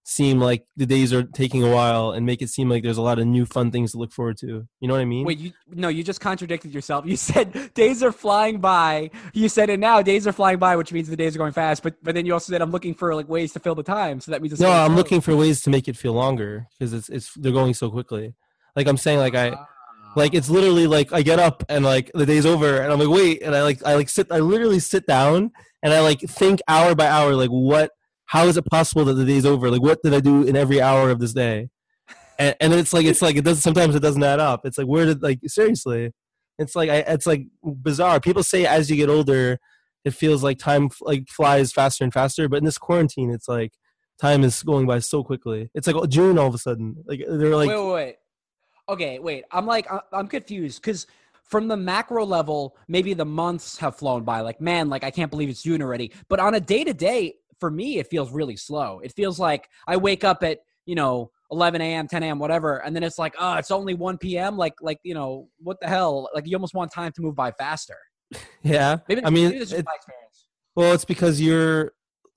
seem 0.03 0.39
like 0.39 0.65
the 0.75 0.85
days 0.85 1.13
are 1.13 1.23
taking 1.23 1.63
a 1.63 1.71
while 1.71 2.11
and 2.11 2.25
make 2.25 2.41
it 2.41 2.49
seem 2.49 2.69
like 2.69 2.83
there's 2.83 2.97
a 2.97 3.01
lot 3.01 3.19
of 3.19 3.27
new 3.27 3.45
fun 3.45 3.71
things 3.71 3.91
to 3.91 3.97
look 3.97 4.11
forward 4.11 4.37
to. 4.37 4.67
You 4.79 4.87
know 4.87 4.93
what 4.93 5.01
I 5.01 5.05
mean? 5.05 5.25
Wait, 5.25 5.37
you 5.37 5.51
no, 5.69 5.89
you 5.89 6.03
just 6.03 6.19
contradicted 6.19 6.73
yourself. 6.73 7.05
You 7.11 7.17
said 7.17 7.73
days 7.73 8.01
are 8.03 8.11
flying 8.11 8.61
by. 8.61 9.11
You 9.33 9.49
said 9.49 9.69
it 9.69 9.79
now. 9.79 10.01
Days 10.01 10.25
are 10.27 10.31
flying 10.31 10.59
by, 10.59 10.77
which 10.77 10.93
means 10.93 11.09
the 11.09 11.17
days 11.17 11.35
are 11.35 11.39
going 11.39 11.51
fast. 11.51 11.83
But 11.83 11.95
but 12.01 12.15
then 12.15 12.25
you 12.25 12.33
also 12.33 12.53
said 12.53 12.61
I'm 12.61 12.71
looking 12.71 12.93
for 12.93 13.13
like 13.13 13.27
ways 13.27 13.51
to 13.53 13.59
fill 13.59 13.75
the 13.75 13.83
time. 13.83 14.21
So 14.21 14.31
that 14.31 14.41
means 14.41 14.59
no, 14.59 14.71
I'm 14.71 14.91
slow. 14.91 14.95
looking 14.95 15.19
for 15.19 15.35
ways 15.35 15.61
to 15.63 15.69
make 15.69 15.89
it 15.89 15.97
feel 15.97 16.13
longer 16.13 16.67
because 16.79 16.93
it's 16.93 17.09
it's 17.09 17.33
they're 17.35 17.51
going 17.51 17.73
so 17.73 17.91
quickly. 17.91 18.33
Like 18.75 18.87
I'm 18.87 18.97
saying, 18.97 19.19
like 19.19 19.35
I. 19.35 19.49
Ah. 19.49 19.67
like 20.15 20.33
it's 20.33 20.49
literally 20.49 20.87
like 20.87 21.11
I 21.11 21.21
get 21.21 21.39
up 21.39 21.63
and 21.69 21.83
like 21.83 22.11
the 22.13 22.25
day's 22.25 22.45
over 22.45 22.81
and 22.81 22.91
I'm 22.91 22.99
like 22.99 23.09
wait 23.09 23.41
and 23.41 23.55
I 23.55 23.61
like 23.63 23.85
I 23.85 23.95
like 23.95 24.09
sit 24.09 24.27
I 24.31 24.39
literally 24.39 24.79
sit 24.79 25.05
down 25.05 25.51
and 25.83 25.93
I 25.93 25.99
like 25.99 26.21
think 26.21 26.61
hour 26.67 26.95
by 26.95 27.07
hour 27.07 27.35
like 27.35 27.49
what 27.49 27.91
how 28.31 28.45
is 28.45 28.55
it 28.55 28.65
possible 28.65 29.03
that 29.05 29.13
the 29.13 29.25
day's 29.25 29.45
over 29.45 29.69
like 29.69 29.81
what 29.81 30.01
did 30.01 30.13
I 30.13 30.21
do 30.21 30.43
in 30.43 30.55
every 30.55 30.81
hour 30.81 31.09
of 31.09 31.19
this 31.19 31.33
day 31.33 31.69
and 32.39 32.55
and 32.59 32.73
it's 32.73 32.93
like 32.93 33.05
it's 33.05 33.21
like 33.21 33.35
it 33.35 33.43
doesn't, 33.43 33.61
sometimes 33.61 33.93
it 33.93 34.01
doesn't 34.01 34.23
add 34.23 34.39
up 34.39 34.65
it's 34.65 34.77
like 34.77 34.87
where 34.87 35.05
did 35.05 35.21
like 35.21 35.39
seriously 35.47 36.13
it's 36.57 36.75
like 36.75 36.89
I 36.89 36.97
it's 36.97 37.27
like 37.27 37.47
bizarre 37.63 38.19
people 38.19 38.43
say 38.43 38.65
as 38.65 38.89
you 38.89 38.95
get 38.95 39.09
older 39.09 39.59
it 40.05 40.11
feels 40.11 40.43
like 40.43 40.57
time 40.57 40.89
like 41.01 41.27
flies 41.27 41.71
faster 41.71 42.03
and 42.03 42.13
faster 42.13 42.47
but 42.47 42.57
in 42.57 42.65
this 42.65 42.77
quarantine 42.77 43.31
it's 43.31 43.47
like 43.47 43.73
time 44.19 44.43
is 44.43 44.63
going 44.63 44.85
by 44.87 44.99
so 44.99 45.23
quickly 45.23 45.69
it's 45.73 45.87
like 45.87 46.09
June 46.09 46.37
all 46.37 46.47
of 46.47 46.55
a 46.55 46.57
sudden 46.57 46.95
like 47.05 47.21
they're 47.27 47.55
like 47.55 47.69
wait, 47.69 47.85
wait, 47.85 47.93
wait. 47.93 48.15
Okay, 48.89 49.19
wait. 49.19 49.45
I'm 49.51 49.65
like 49.65 49.87
I'm 50.11 50.27
confused 50.27 50.81
because 50.81 51.07
from 51.43 51.67
the 51.67 51.77
macro 51.77 52.25
level, 52.25 52.77
maybe 52.87 53.13
the 53.13 53.25
months 53.25 53.77
have 53.77 53.95
flown 53.95 54.23
by. 54.23 54.41
Like 54.41 54.59
man, 54.59 54.89
like 54.89 55.03
I 55.03 55.11
can't 55.11 55.31
believe 55.31 55.49
it's 55.49 55.63
June 55.63 55.81
already. 55.81 56.11
But 56.27 56.39
on 56.39 56.55
a 56.55 56.59
day 56.59 56.83
to 56.83 56.93
day, 56.93 57.35
for 57.61 57.71
me, 57.71 57.99
it 57.99 58.07
feels 58.07 58.31
really 58.33 58.57
slow. 58.57 58.99
It 59.01 59.13
feels 59.15 59.39
like 59.39 59.69
I 59.87 59.95
wake 59.95 60.25
up 60.25 60.43
at 60.43 60.57
you 60.85 60.95
know 60.95 61.31
11 61.51 61.79
a.m., 61.79 62.07
10 62.09 62.23
a.m., 62.23 62.39
whatever, 62.39 62.77
and 62.83 62.93
then 62.93 63.03
it's 63.03 63.17
like 63.17 63.35
oh, 63.39 63.53
it's 63.53 63.71
only 63.71 63.93
1 63.93 64.17
p.m. 64.17 64.57
Like 64.57 64.73
like 64.81 64.97
you 65.03 65.13
know 65.13 65.47
what 65.59 65.79
the 65.79 65.87
hell? 65.87 66.27
Like 66.35 66.45
you 66.47 66.57
almost 66.57 66.73
want 66.73 66.91
time 66.91 67.13
to 67.13 67.21
move 67.21 67.35
by 67.35 67.51
faster. 67.53 67.97
yeah 68.63 68.97
Maybe 69.07 69.21
I 69.23 69.29
mean 69.29 69.51
maybe 69.51 69.61
it- 69.61 69.85
my 69.85 69.93
experience. 69.95 70.47
Well, 70.75 70.93
it's 70.93 71.03
because 71.05 71.39
your 71.41 71.91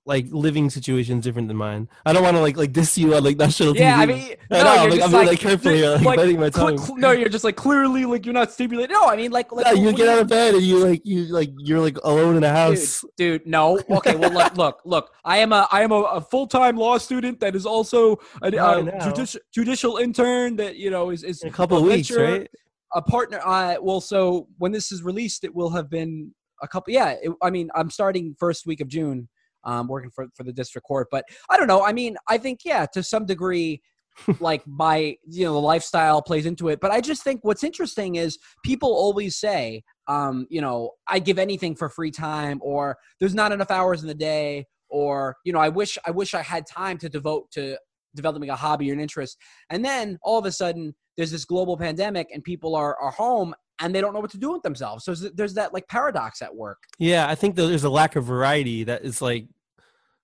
like 0.07 0.27
living 0.31 0.69
situation 0.69 1.19
is 1.19 1.25
different 1.25 1.49
than 1.49 1.57
mine. 1.57 1.89
I 2.05 2.13
don't 2.13 2.23
want 2.23 2.37
to 2.37 2.43
like 2.43 2.57
like 2.57 2.73
diss 2.73 2.99
you 2.99 3.15
on 3.15 3.25
like 3.25 3.39
national 3.39 3.75
Yeah, 3.75 3.97
TV. 3.97 4.03
I 4.03 4.07
mean, 4.07 4.35
I 4.51 4.63
no, 4.63 4.65
you're 4.65 4.69
I'm 4.69 4.91
like, 4.91 4.99
just 4.99 5.07
I'm 5.07 5.13
like, 5.13 5.27
like 5.29 5.41
carefully 5.41 5.79
you're, 5.79 5.99
like, 5.99 6.17
biting 6.17 6.41
my 6.41 6.51
tongue. 6.51 6.77
cl- 6.79 6.99
no, 6.99 7.11
you're 7.13 7.31
just 7.31 7.45
like 7.45 7.57
clearly 7.57 8.05
like 8.05 8.27
you're 8.27 8.35
not 8.35 8.53
stimulated. 8.53 8.91
No, 8.91 9.07
I 9.07 9.17
mean 9.17 9.31
like, 9.31 9.51
like 9.51 9.65
yeah, 9.65 9.73
you 9.73 9.93
get 9.95 10.09
out 10.09 10.19
of 10.19 10.29
bed 10.29 10.55
and 10.55 10.63
you 10.63 10.79
like 10.79 11.01
you 11.05 11.25
like 11.25 11.51
you're 11.57 11.81
like 11.81 11.97
alone 12.05 12.37
in 12.37 12.45
a 12.45 12.51
house. 12.51 13.03
dude 13.17 13.47
no 13.47 13.81
okay 13.91 14.15
well 14.17 14.31
look 14.31 14.55
look 14.57 14.81
look 14.85 15.11
i 15.25 15.39
am 15.39 15.53
a 15.53 15.67
i 15.73 15.83
am 15.83 15.93
a, 15.93 16.01
a 16.03 16.21
full-time 16.21 16.77
law 16.77 16.99
student 16.99 17.41
that 17.41 17.55
is 17.55 17.65
also 17.65 18.17
a, 18.43 18.49
a 18.49 19.01
judicial, 19.05 19.41
judicial 19.53 19.97
intern 19.99 20.57
that 20.57 20.77
you 20.77 20.91
know 20.91 21.11
is, 21.11 21.23
is 21.23 21.43
In 21.43 21.49
a 21.49 21.53
couple 21.53 21.79
of 21.79 21.85
weeks, 21.85 22.11
lecturer, 22.11 22.39
right? 22.41 22.51
a 22.95 23.03
partner 23.03 23.41
I 23.45 23.79
well 23.79 24.01
so 24.01 24.49
when 24.59 24.73
this 24.73 24.93
is 24.93 25.03
released 25.03 25.45
it 25.45 25.55
will 25.55 25.71
have 25.71 25.89
been 25.89 26.35
a 26.63 26.69
couple 26.69 26.93
yeah 26.93 27.11
it, 27.23 27.31
i 27.43 27.51
mean 27.51 27.71
i'm 27.75 27.91
starting 27.91 28.35
first 28.39 28.67
week 28.67 28.81
of 28.81 28.89
june 28.89 29.29
um 29.65 29.89
working 29.89 30.11
for 30.11 30.27
for 30.35 30.45
the 30.45 30.53
district 30.53 30.87
court 30.87 31.09
but 31.11 31.25
i 31.51 31.57
don't 31.57 31.67
know 31.67 31.85
i 31.85 31.93
mean 31.93 32.17
i 32.29 32.39
think 32.39 32.61
yeah 32.65 32.87
to 32.93 33.03
some 33.03 33.27
degree 33.27 33.81
like 34.41 34.63
my 34.67 35.17
you 35.29 35.45
know 35.45 35.53
the 35.53 35.61
lifestyle 35.61 36.23
plays 36.23 36.47
into 36.47 36.69
it 36.69 36.81
but 36.81 36.91
i 36.91 37.01
just 37.01 37.23
think 37.23 37.41
what's 37.43 37.65
interesting 37.65 38.15
is 38.15 38.39
people 38.65 38.91
always 38.91 39.37
say 39.37 39.83
um 40.07 40.47
you 40.51 40.61
know 40.61 40.91
i 41.09 41.19
give 41.19 41.39
anything 41.39 41.75
for 41.75 41.89
free 41.89 42.11
time 42.11 42.61
or 42.63 42.97
there's 43.19 43.35
not 43.35 43.53
enough 43.53 43.71
hours 43.71 44.03
in 44.03 44.09
the 44.09 44.15
day 44.15 44.65
or 44.89 45.37
you 45.45 45.53
know 45.53 45.59
i 45.59 45.69
wish 45.69 45.99
i 46.07 46.11
wish 46.11 46.35
i 46.35 46.43
had 46.43 46.65
time 46.67 46.97
to 46.97 47.09
devote 47.09 47.51
to 47.51 47.77
developing 48.15 48.51
a 48.51 48.57
hobby 48.57 48.91
or 48.91 48.95
an 48.95 49.01
interest 49.01 49.37
and 49.71 49.85
then 49.85 50.17
all 50.23 50.39
of 50.39 50.45
a 50.45 50.53
sudden 50.53 50.95
there's 51.17 51.33
this 51.33 51.45
global 51.45 51.77
pandemic 51.77 52.29
and 52.33 52.45
people 52.45 52.77
are 52.77 52.97
are 53.01 53.11
home 53.11 53.53
and 53.81 53.95
they 53.95 54.01
don't 54.01 54.15
know 54.15 54.21
what 54.21 54.31
to 54.31 54.39
do 54.39 54.53
with 54.53 54.63
themselves 54.63 55.05
so 55.05 55.15
there's, 55.15 55.33
there's 55.33 55.55
that 55.55 55.73
like 55.73 55.87
paradox 55.89 56.43
at 56.43 56.55
work. 56.55 56.79
Yeah, 56.99 57.29
I 57.29 57.35
think 57.35 57.57
there's 57.57 57.85
a 57.85 57.91
lack 57.91 58.17
of 58.17 58.25
variety 58.25 58.85
that 58.85 59.05
is 59.05 59.21
like 59.21 59.47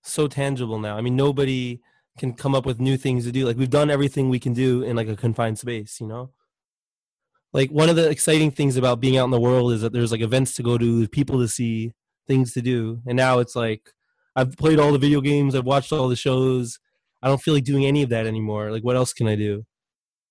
so 0.03 0.27
tangible 0.29 0.79
now. 0.79 0.97
I 0.97 1.01
mean, 1.01 1.17
nobody 1.17 1.81
can 2.19 2.35
come 2.35 2.55
up 2.55 2.67
with 2.67 2.81
new 2.81 2.97
things 2.97 3.25
to 3.25 3.33
do. 3.33 3.47
Like 3.47 3.57
we've 3.57 3.71
done 3.71 3.91
everything 3.91 4.29
we 4.29 4.39
can 4.39 4.53
do 4.53 4.83
in 4.83 4.97
like 4.97 5.09
a 5.09 5.17
confined 5.17 5.59
space, 5.59 6.01
you 6.01 6.07
know? 6.07 6.31
Like 7.53 7.71
one 7.71 7.89
of 7.89 7.97
the 7.97 8.09
exciting 8.09 8.51
things 8.51 8.77
about 8.77 9.01
being 9.01 9.17
out 9.17 9.25
in 9.25 9.31
the 9.31 9.41
world 9.41 9.73
is 9.73 9.81
that 9.81 9.93
there's 9.93 10.13
like 10.13 10.21
events 10.21 10.55
to 10.55 10.63
go 10.63 10.79
to, 10.79 11.09
people 11.09 11.39
to 11.41 11.49
see, 11.49 11.93
things 12.27 12.53
to 12.53 12.63
do. 12.63 13.01
And 13.07 13.17
now 13.17 13.39
it's 13.41 13.57
like 13.57 13.91
I've 14.37 14.57
played 14.57 14.79
all 14.79 14.93
the 14.93 14.99
video 14.99 15.21
games, 15.21 15.55
I've 15.55 15.65
watched 15.65 15.93
all 15.93 16.09
the 16.09 16.17
shows. 16.17 16.79
I 17.23 17.29
don't 17.29 17.43
feel 17.43 17.55
like 17.55 17.65
doing 17.65 17.87
any 17.87 18.03
of 18.03 18.11
that 18.11 18.27
anymore. 18.27 18.71
Like 18.71 18.85
what 18.85 18.97
else 18.97 19.13
can 19.13 19.27
I 19.27 19.35
do? 19.35 19.65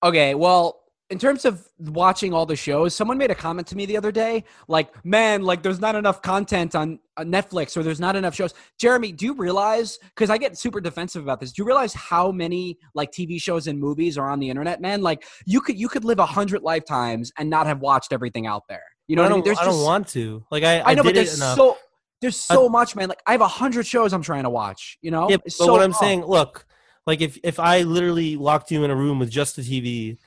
Okay, 0.02 0.34
well, 0.34 0.82
in 1.10 1.18
terms 1.18 1.44
of 1.44 1.68
watching 1.80 2.34
all 2.34 2.46
the 2.46 2.56
shows, 2.56 2.94
someone 2.94 3.18
made 3.18 3.32
a 3.32 3.36
comment 3.36 3.68
to 3.68 3.76
me 3.76 3.86
the 3.86 3.98
other 3.98 4.12
day, 4.12 4.44
like, 4.68 5.04
"Man, 5.04 5.44
like 5.44 5.64
there's 5.64 5.80
not 5.80 5.96
enough 5.96 6.22
content 6.22 6.76
on, 6.76 7.00
on 7.18 7.32
Netflix, 7.32 7.76
or 7.76 7.84
there's 7.84 8.00
not 8.00 8.16
enough 8.16 8.36
shows." 8.36 8.54
Jeremy, 8.78 9.12
do 9.12 9.26
you 9.26 9.34
realize? 9.34 9.98
Because 9.98 10.30
I 10.30 10.38
get 10.38 10.58
super 10.58 10.80
defensive 10.80 11.24
about 11.24 11.40
this. 11.40 11.52
Do 11.52 11.62
you 11.62 11.66
realize 11.66 11.94
how 11.94 12.32
many 12.32 12.78
like 12.94 13.12
TV 13.12 13.42
shows 13.42 13.68
and 13.68 13.80
movies 13.80 14.18
are 14.18 14.30
on 14.30 14.40
the 14.40 14.50
internet, 14.50 14.82
man? 14.82 15.02
Like 15.02 15.24
you 15.46 15.62
could 15.62 15.80
you 15.80 15.90
could 15.90 16.06
live 16.06 16.20
a 16.20 16.26
hundred 16.26 16.62
lifetimes 16.62 17.32
and 17.38 17.50
not 17.50 17.66
have 17.66 17.80
watched 17.80 18.14
everything 18.14 18.46
out 18.46 18.64
there. 18.70 18.84
You 19.08 19.16
know 19.16 19.24
I 19.24 19.26
what 19.26 19.28
I 19.28 19.30
don't, 19.30 19.38
mean? 19.40 19.46
There's 19.46 19.60
I 19.60 19.66
don't 19.66 19.84
want 19.84 20.08
to. 20.10 20.46
Like 20.52 20.64
I, 20.64 20.82
I 20.82 20.94
know, 20.94 21.04
but 21.04 21.16
there's 21.16 21.38
so 21.38 21.78
there's 22.22 22.38
so 22.38 22.70
much, 22.70 22.96
man. 22.96 23.10
Like 23.10 23.22
I 23.26 23.32
have 23.32 23.42
a 23.42 23.48
hundred 23.48 23.88
shows 23.88 24.14
I'm 24.14 24.22
trying 24.22 24.44
to 24.44 24.50
watch. 24.50 24.98
You 25.02 25.10
know? 25.12 25.30
Yeah, 25.30 25.38
but 25.38 25.52
so 25.52 25.72
what 25.72 25.82
I'm 25.82 25.92
tough. 25.92 26.02
saying, 26.02 26.26
look, 26.26 26.68
like 27.08 27.22
if 27.22 27.40
if 27.44 27.60
I 27.60 27.82
literally 27.82 28.36
locked 28.36 28.70
you 28.70 28.84
in 28.84 28.92
a 28.92 28.96
room 28.96 29.18
with 29.18 29.32
just 29.32 29.56
the 29.56 29.64
TV, 29.64 30.18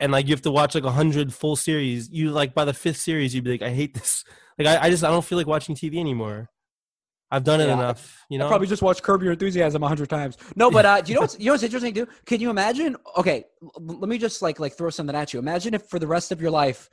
and 0.00 0.12
like 0.12 0.26
you 0.26 0.32
have 0.32 0.42
to 0.42 0.50
watch 0.50 0.74
like 0.74 0.84
a 0.84 0.90
hundred 0.90 1.32
full 1.32 1.56
series, 1.56 2.10
you 2.10 2.30
like 2.30 2.54
by 2.54 2.64
the 2.64 2.74
fifth 2.74 2.98
series 2.98 3.34
you'd 3.34 3.44
be 3.44 3.52
like, 3.52 3.62
I 3.62 3.70
hate 3.70 3.94
this. 3.94 4.24
Like 4.56 4.68
I, 4.68 4.86
I 4.86 4.90
just 4.90 5.02
I 5.02 5.10
don't 5.10 5.24
feel 5.24 5.36
like 5.36 5.48
watching 5.48 5.74
TV 5.74 5.98
anymore. 5.98 6.48
I've 7.28 7.42
done 7.42 7.60
it 7.60 7.66
Yeah, 7.66 7.74
enough, 7.74 8.24
you 8.30 8.38
know. 8.38 8.46
I 8.46 8.48
probably 8.48 8.68
just 8.68 8.82
watched 8.82 9.02
Curb 9.02 9.20
Your 9.20 9.32
Enthusiasm 9.32 9.82
a 9.82 9.88
hundred 9.88 10.08
times. 10.08 10.38
No, 10.54 10.70
but 10.70 10.86
uh, 10.86 11.00
do 11.00 11.10
you 11.10 11.16
know 11.16 11.22
what's 11.22 11.36
you 11.40 11.46
know 11.46 11.54
what's 11.54 11.64
interesting, 11.64 11.92
dude? 11.92 12.08
Can 12.24 12.40
you 12.40 12.50
imagine? 12.50 12.94
Okay, 13.16 13.46
let 13.80 14.08
me 14.08 14.16
just 14.16 14.42
like 14.42 14.60
like 14.60 14.76
throw 14.78 14.90
something 14.90 15.16
at 15.16 15.32
you. 15.32 15.40
Imagine 15.40 15.74
if 15.74 15.86
for 15.86 15.98
the 15.98 16.06
rest 16.06 16.30
of 16.30 16.40
your 16.40 16.52
life, 16.52 16.88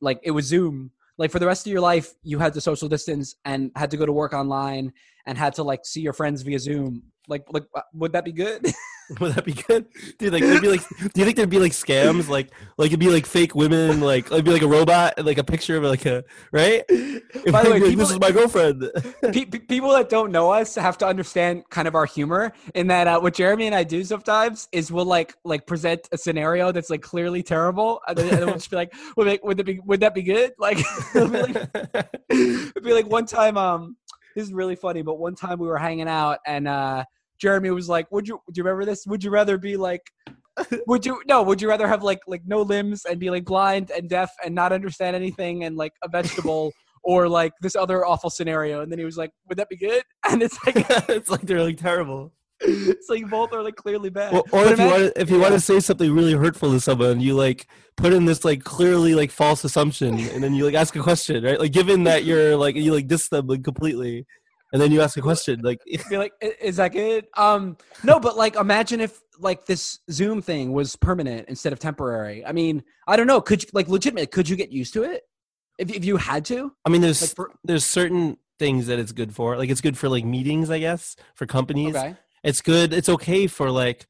like 0.00 0.18
it 0.22 0.30
was 0.30 0.46
Zoom. 0.46 0.92
Like 1.18 1.30
for 1.30 1.38
the 1.38 1.46
rest 1.46 1.66
of 1.66 1.72
your 1.72 1.82
life, 1.82 2.14
you 2.22 2.38
had 2.38 2.54
to 2.54 2.60
social 2.62 2.88
distance 2.88 3.36
and 3.44 3.70
had 3.76 3.90
to 3.90 3.98
go 3.98 4.06
to 4.06 4.12
work 4.12 4.32
online 4.32 4.90
and 5.26 5.36
had 5.36 5.54
to 5.56 5.62
like 5.62 5.84
see 5.84 6.00
your 6.00 6.14
friends 6.14 6.40
via 6.40 6.58
Zoom. 6.58 7.02
Like, 7.28 7.44
like, 7.50 7.64
uh, 7.74 7.82
would 7.92 8.12
that 8.12 8.24
be 8.24 8.32
good? 8.32 8.64
Would 9.20 9.34
that 9.34 9.44
be 9.44 9.52
good, 9.52 9.86
dude? 10.18 10.32
Like, 10.32 10.42
there'd 10.42 10.62
be 10.62 10.68
like, 10.68 10.88
do 10.88 11.20
you 11.20 11.24
think 11.24 11.36
there'd 11.36 11.50
be 11.50 11.58
like 11.58 11.72
scams? 11.72 12.28
Like, 12.28 12.50
like 12.78 12.88
it'd 12.88 13.00
be 13.00 13.10
like 13.10 13.26
fake 13.26 13.54
women, 13.54 14.00
like 14.00 14.26
it'd 14.32 14.44
be 14.44 14.50
like 14.50 14.62
a 14.62 14.66
robot, 14.66 15.14
and, 15.18 15.26
like 15.26 15.36
a 15.36 15.44
picture 15.44 15.76
of 15.76 15.84
like 15.84 16.06
a 16.06 16.24
right. 16.52 16.84
If 16.88 17.52
By 17.52 17.64
the 17.64 17.70
way, 17.70 17.80
like, 17.80 17.90
people- 17.90 17.96
this 18.06 18.10
is 18.12 18.20
my 18.20 18.30
girlfriend. 18.30 18.90
Pe- 19.22 19.44
pe- 19.44 19.58
people 19.58 19.90
that 19.90 20.08
don't 20.08 20.32
know 20.32 20.50
us 20.50 20.74
have 20.76 20.96
to 20.98 21.06
understand 21.06 21.64
kind 21.68 21.86
of 21.86 21.94
our 21.94 22.06
humor 22.06 22.52
in 22.74 22.86
that 22.86 23.06
uh, 23.06 23.20
what 23.20 23.34
Jeremy 23.34 23.66
and 23.66 23.74
I 23.74 23.84
do 23.84 24.04
sometimes 24.04 24.68
is 24.72 24.90
we'll 24.90 25.04
like 25.04 25.34
like 25.44 25.66
present 25.66 26.08
a 26.12 26.18
scenario 26.18 26.72
that's 26.72 26.88
like 26.90 27.02
clearly 27.02 27.42
terrible 27.42 28.00
and 28.08 28.16
then, 28.16 28.46
we'll 28.46 28.54
just 28.54 28.70
be 28.70 28.76
like 28.76 28.94
would, 29.16 29.26
it, 29.26 29.44
would 29.44 29.56
that 29.58 29.64
be 29.64 29.80
would 29.84 30.00
that 30.00 30.14
be 30.14 30.22
good 30.22 30.52
like 30.58 30.78
it'll 31.14 31.28
be 31.28 31.40
like 31.42 31.56
it'd 32.30 32.84
be 32.84 32.92
like 32.92 33.06
one 33.06 33.26
time 33.26 33.56
um 33.56 33.96
this 34.34 34.44
is 34.46 34.52
really 34.52 34.76
funny 34.76 35.02
but 35.02 35.18
one 35.18 35.34
time 35.34 35.58
we 35.58 35.66
were 35.66 35.78
hanging 35.78 36.08
out 36.08 36.38
and 36.46 36.68
uh 36.68 37.04
Jeremy 37.40 37.70
was 37.70 37.88
like 37.88 38.10
would 38.10 38.26
you 38.28 38.40
do 38.52 38.58
you 38.58 38.64
remember 38.64 38.84
this? 38.84 39.06
Would 39.06 39.24
you 39.24 39.30
rather 39.30 39.58
be 39.58 39.76
like 39.76 40.02
would 40.86 41.04
you 41.04 41.20
no 41.26 41.42
would 41.42 41.60
you 41.60 41.68
rather 41.68 41.88
have 41.88 42.02
like 42.02 42.20
like 42.26 42.42
no 42.46 42.62
limbs 42.62 43.04
and 43.04 43.18
be 43.18 43.30
like 43.30 43.44
blind 43.44 43.90
and 43.90 44.08
deaf 44.08 44.30
and 44.44 44.54
not 44.54 44.72
understand 44.72 45.16
anything 45.16 45.64
and 45.64 45.76
like 45.76 45.92
a 46.02 46.08
vegetable 46.08 46.72
or 47.04 47.28
like 47.28 47.52
this 47.60 47.76
other 47.76 48.06
awful 48.06 48.30
scenario? 48.30 48.82
And 48.82 48.90
then 48.90 48.98
he 48.98 49.04
was 49.04 49.16
like 49.16 49.30
would 49.48 49.58
that 49.58 49.68
be 49.68 49.76
good? 49.76 50.02
And 50.30 50.42
it's 50.42 50.58
like 50.64 50.76
it's 51.08 51.30
like 51.30 51.42
they're 51.42 51.62
like 51.62 51.78
terrible. 51.78 52.32
it's 52.60 53.10
like 53.10 53.28
both 53.28 53.52
are 53.52 53.62
like 53.62 53.76
clearly 53.76 54.10
bad. 54.10 54.32
Or, 54.32 54.44
or 54.52 54.64
But 54.64 54.72
if 54.72 54.78
you 54.78 54.86
want 54.86 55.02
to, 55.02 55.20
if 55.20 55.30
you 55.30 55.40
want 55.40 55.54
to 55.54 55.60
say 55.60 55.80
something 55.80 56.14
really 56.14 56.32
hurtful 56.32 56.70
to 56.70 56.80
someone, 56.80 57.20
you 57.20 57.34
like 57.34 57.66
put 57.96 58.12
in 58.12 58.24
this 58.24 58.44
like 58.44 58.64
clearly 58.64 59.14
like 59.14 59.30
false 59.30 59.64
assumption, 59.64 60.18
and 60.18 60.42
then 60.42 60.54
you 60.54 60.64
like 60.64 60.74
ask 60.74 60.94
a 60.96 61.02
question, 61.02 61.44
right? 61.44 61.58
Like 61.58 61.72
given 61.72 62.04
that 62.04 62.24
you're 62.24 62.56
like 62.56 62.76
you 62.76 62.92
like 62.92 63.08
diss 63.08 63.28
them 63.28 63.48
like 63.48 63.64
completely, 63.64 64.26
and 64.74 64.82
then 64.82 64.92
you 64.92 65.00
ask 65.00 65.16
a 65.16 65.22
question, 65.22 65.60
like 65.62 65.80
be 66.10 66.18
like 66.18 66.32
is 66.60 66.76
that 66.76 66.92
good 66.92 67.26
um 67.36 67.78
no 68.02 68.20
but 68.20 68.36
like 68.36 68.56
imagine 68.56 69.00
if 69.00 69.20
like 69.38 69.64
this 69.64 70.00
zoom 70.10 70.42
thing 70.42 70.72
was 70.72 70.94
permanent 70.96 71.48
instead 71.48 71.72
of 71.72 71.78
temporary 71.78 72.44
i 72.46 72.52
mean 72.52 72.84
i 73.08 73.16
don't 73.16 73.26
know 73.26 73.40
could 73.40 73.62
you 73.62 73.68
like 73.72 73.88
legitimate 73.88 74.30
could 74.30 74.48
you 74.48 74.54
get 74.54 74.70
used 74.70 74.92
to 74.92 75.02
it 75.02 75.22
if, 75.78 75.90
if 75.90 76.04
you 76.04 76.16
had 76.16 76.44
to 76.44 76.72
I 76.84 76.90
mean, 76.90 77.00
there's 77.00 77.22
like 77.22 77.34
for, 77.34 77.50
there's 77.64 77.84
certain 77.84 78.36
things 78.58 78.86
that 78.86 78.98
it's 78.98 79.12
good 79.12 79.34
for. 79.34 79.56
Like 79.56 79.70
it's 79.70 79.80
good 79.80 79.98
for 79.98 80.08
like 80.08 80.24
meetings, 80.24 80.70
I 80.70 80.78
guess, 80.78 81.16
for 81.34 81.46
companies. 81.46 81.96
okay 81.96 82.16
It's 82.42 82.60
good. 82.60 82.92
It's 82.92 83.08
okay 83.08 83.46
for 83.46 83.70
like 83.70 84.06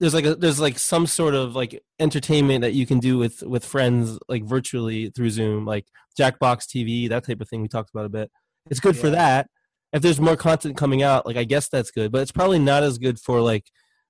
there's 0.00 0.14
like 0.14 0.24
a 0.24 0.34
there's 0.34 0.60
like 0.60 0.78
some 0.78 1.06
sort 1.06 1.34
of 1.34 1.54
like 1.54 1.80
entertainment 1.98 2.62
that 2.62 2.72
you 2.72 2.86
can 2.86 2.98
do 2.98 3.18
with 3.18 3.42
with 3.42 3.64
friends 3.64 4.18
like 4.28 4.44
virtually 4.44 5.10
through 5.10 5.30
Zoom, 5.30 5.64
like 5.64 5.86
Jackbox 6.18 6.66
TV, 6.66 7.08
that 7.08 7.24
type 7.24 7.40
of 7.40 7.48
thing 7.48 7.62
we 7.62 7.68
talked 7.68 7.90
about 7.90 8.06
a 8.06 8.10
bit. 8.10 8.30
It's 8.70 8.80
good 8.80 8.96
for 8.96 9.10
that. 9.10 9.48
If 9.92 10.02
there's 10.02 10.20
more 10.20 10.36
content 10.36 10.76
coming 10.76 11.02
out, 11.02 11.26
like 11.26 11.36
I 11.36 11.44
guess 11.44 11.68
that's 11.68 11.90
good, 11.90 12.12
but 12.12 12.22
it's 12.22 12.32
probably 12.32 12.58
not 12.58 12.82
as 12.82 12.98
good 12.98 13.18
for 13.18 13.40
like 13.40 13.66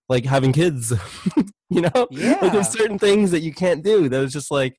like 0.09 0.25
having 0.25 0.53
kids. 0.53 0.93
you 1.71 1.81
know? 1.81 2.07
Yeah. 2.11 2.39
Like 2.41 2.53
there's 2.53 2.69
certain 2.69 2.99
things 2.99 3.31
that 3.31 3.41
you 3.41 3.53
can't 3.53 3.83
do. 3.83 4.09
That 4.09 4.21
was 4.21 4.33
just 4.33 4.51
like 4.51 4.77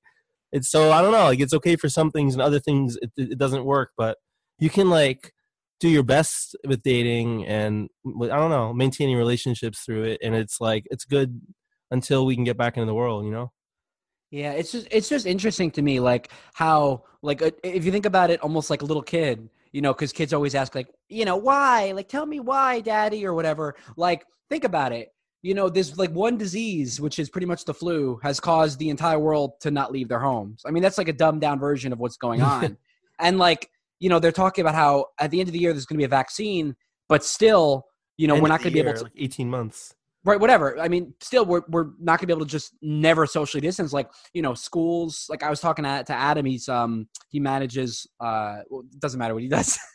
it's 0.52 0.70
so 0.70 0.92
I 0.92 1.02
don't 1.02 1.12
know. 1.12 1.26
Like 1.26 1.40
it's 1.40 1.54
okay 1.54 1.76
for 1.76 1.90
some 1.90 2.12
things 2.12 2.34
and 2.34 2.42
other 2.42 2.60
things 2.60 2.98
it, 3.02 3.12
it 3.18 3.38
doesn't 3.38 3.66
work. 3.66 3.92
But 3.98 4.18
you 4.60 4.70
can 4.70 4.90
like 4.90 5.34
do 5.80 5.90
your 5.90 6.04
best 6.04 6.56
with 6.66 6.84
dating 6.84 7.46
and 7.46 7.90
I 8.06 8.28
don't 8.28 8.50
know 8.50 8.74
maintaining 8.74 9.18
relationships 9.18 9.82
through 9.82 10.04
it. 10.04 10.20
And 10.24 10.36
it's 10.36 10.62
like 10.62 10.86
it's 10.92 11.06
good 11.06 11.42
until 11.92 12.26
we 12.26 12.36
can 12.36 12.44
get 12.44 12.58
back 12.58 12.78
into 12.78 12.86
the 12.86 12.94
world. 12.94 13.26
You 13.26 13.32
know. 13.32 13.52
Yeah, 14.32 14.54
it's 14.54 14.72
just 14.72 14.88
it's 14.90 15.10
just 15.10 15.26
interesting 15.26 15.70
to 15.72 15.82
me, 15.82 16.00
like 16.00 16.32
how 16.54 17.04
like 17.22 17.42
uh, 17.42 17.52
if 17.64 17.86
you 17.86 17.92
think 17.92 18.06
about 18.06 18.30
it, 18.30 18.40
almost 18.42 18.70
like 18.70 18.82
a 18.82 18.86
little 18.86 19.04
kid, 19.04 19.50
you 19.74 19.82
know, 19.82 19.92
because 19.92 20.14
kids 20.14 20.32
always 20.32 20.56
ask 20.56 20.76
like, 20.76 20.88
you 21.10 21.26
know, 21.26 21.36
why? 21.36 21.92
Like, 21.92 22.08
tell 22.08 22.26
me 22.26 22.40
why, 22.40 22.80
daddy, 22.80 23.26
or 23.26 23.34
whatever. 23.34 23.76
Like, 23.98 24.24
think 24.50 24.64
about 24.64 24.94
it. 24.94 25.10
You 25.42 25.56
know, 25.56 25.68
this 25.68 25.98
like 25.98 26.12
one 26.12 26.38
disease, 26.38 27.02
which 27.02 27.20
is 27.20 27.30
pretty 27.30 27.48
much 27.48 27.66
the 27.66 27.74
flu, 27.74 28.18
has 28.24 28.40
caused 28.40 28.80
the 28.80 28.90
entire 28.90 29.20
world 29.20 29.60
to 29.62 29.72
not 29.72 29.92
leave 29.92 30.08
their 30.08 30.20
homes. 30.20 30.62
I 30.66 30.72
mean, 30.72 30.82
that's 30.82 30.98
like 30.98 31.10
a 31.10 31.14
dumbed 31.14 31.42
down 31.42 31.60
version 31.60 31.92
of 31.92 32.00
what's 32.00 32.16
going 32.16 32.42
on. 32.42 32.78
and 33.20 33.38
like, 33.40 33.70
you 34.00 34.08
know, 34.08 34.20
they're 34.20 34.32
talking 34.32 34.62
about 34.62 34.76
how 34.76 35.08
at 35.20 35.32
the 35.32 35.42
end 35.42 35.50
of 35.50 35.54
the 35.54 35.60
year 35.60 35.74
there's 35.74 35.86
going 35.86 35.98
to 35.98 36.02
be 36.02 36.06
a 36.06 36.08
vaccine, 36.08 36.76
but 37.10 37.26
still, 37.26 37.86
you 38.16 38.28
know, 38.28 38.36
End 38.36 38.44
we're 38.44 38.50
not 38.50 38.62
going 38.62 38.72
to 38.72 38.74
be 38.74 38.80
able 38.80 38.94
to 38.94 39.04
like 39.04 39.14
eighteen 39.18 39.50
months. 39.50 39.96
Right 40.26 40.40
whatever. 40.40 40.80
I 40.80 40.88
mean 40.88 41.14
still 41.20 41.46
we're, 41.46 41.64
we're 41.68 41.92
not 42.00 42.20
gonna 42.20 42.28
be 42.28 42.34
able 42.34 42.46
to 42.46 42.52
just 42.52 42.74
never 42.82 43.26
socially 43.26 43.62
distance 43.62 43.94
like 43.94 44.10
you 44.34 44.42
know 44.42 44.54
schools 44.54 45.26
like 45.30 45.44
i 45.44 45.50
was 45.50 45.60
talking 45.60 45.84
to, 45.84 46.04
to 46.06 46.14
adam 46.14 46.46
he's 46.46 46.70
um 46.70 47.08
he 47.30 47.40
manages 47.40 48.08
uh 48.20 48.58
well, 48.70 48.82
it 48.82 49.00
doesn't 49.00 49.20
matter 49.20 49.34
what 49.34 49.44
he 49.44 49.50
does. 49.50 49.78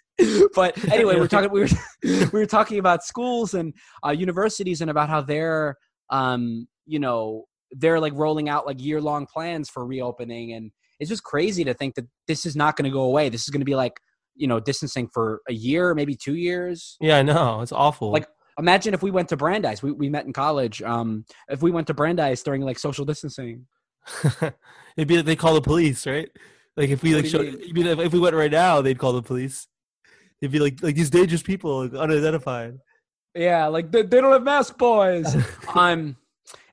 But 0.52 0.76
anyway 0.92 1.14
we 1.14 1.20
we're 1.20 1.28
talking 1.28 1.48
we 1.52 1.60
were 1.60 1.68
we 2.02 2.40
were 2.40 2.46
talking 2.46 2.80
about 2.80 3.04
schools 3.04 3.54
and 3.54 3.72
uh 4.04 4.10
universities 4.10 4.80
and 4.80 4.90
about 4.90 5.08
how 5.08 5.20
they're 5.20 5.76
um 6.10 6.66
you 6.86 6.98
know 6.98 7.44
they're 7.72 8.00
like 8.00 8.12
rolling 8.14 8.48
out 8.48 8.66
like 8.66 8.82
year 8.82 9.00
long 9.00 9.26
plans 9.26 9.68
for 9.68 9.86
reopening. 9.86 10.52
And 10.52 10.70
it's 11.00 11.08
just 11.08 11.22
crazy 11.22 11.64
to 11.64 11.74
think 11.74 11.94
that 11.96 12.06
this 12.26 12.46
is 12.46 12.56
not 12.56 12.76
going 12.76 12.84
to 12.84 12.90
go 12.90 13.02
away. 13.02 13.28
This 13.28 13.42
is 13.42 13.50
going 13.50 13.60
to 13.60 13.66
be 13.66 13.76
like 13.76 14.00
you 14.34 14.46
know 14.46 14.60
distancing 14.60 15.08
for 15.12 15.40
a 15.48 15.52
year 15.52 15.94
maybe 15.94 16.14
two 16.14 16.36
years. 16.36 16.96
Yeah, 17.00 17.18
I 17.18 17.22
know. 17.22 17.60
It's 17.60 17.72
awful. 17.72 18.12
Like, 18.12 18.26
imagine 18.58 18.94
if 18.94 19.02
we 19.02 19.10
went 19.10 19.28
to 19.28 19.36
Brandeis. 19.36 19.82
We, 19.82 19.92
we 19.92 20.08
met 20.08 20.26
in 20.26 20.32
college. 20.32 20.82
Um, 20.82 21.24
if 21.48 21.62
we 21.62 21.70
went 21.70 21.86
to 21.86 21.94
Brandeis 21.94 22.42
during 22.42 22.62
like 22.62 22.78
social 22.78 23.04
distancing. 23.04 23.66
it'd 24.42 25.08
be 25.08 25.16
that 25.16 25.26
they 25.26 25.36
call 25.36 25.54
the 25.54 25.60
police, 25.60 26.06
right? 26.06 26.28
Like 26.76 26.90
if 26.90 27.02
we 27.02 27.14
like 27.14 27.26
show, 27.26 27.40
you 27.40 27.56
it'd 27.56 27.98
if 27.98 28.12
we 28.12 28.20
went 28.20 28.36
right 28.36 28.50
now, 28.50 28.80
they'd 28.80 28.98
call 28.98 29.12
the 29.12 29.22
police. 29.22 29.66
They'd 30.40 30.52
be 30.52 30.60
like 30.60 30.82
like 30.82 30.94
these 30.94 31.10
dangerous 31.10 31.42
people, 31.42 31.84
like, 31.84 31.94
unidentified. 31.94 32.78
Yeah, 33.34 33.66
like 33.66 33.90
they, 33.90 34.02
they 34.02 34.20
don't 34.20 34.32
have 34.32 34.44
mask 34.44 34.78
boys. 34.78 35.36
um, 35.74 36.16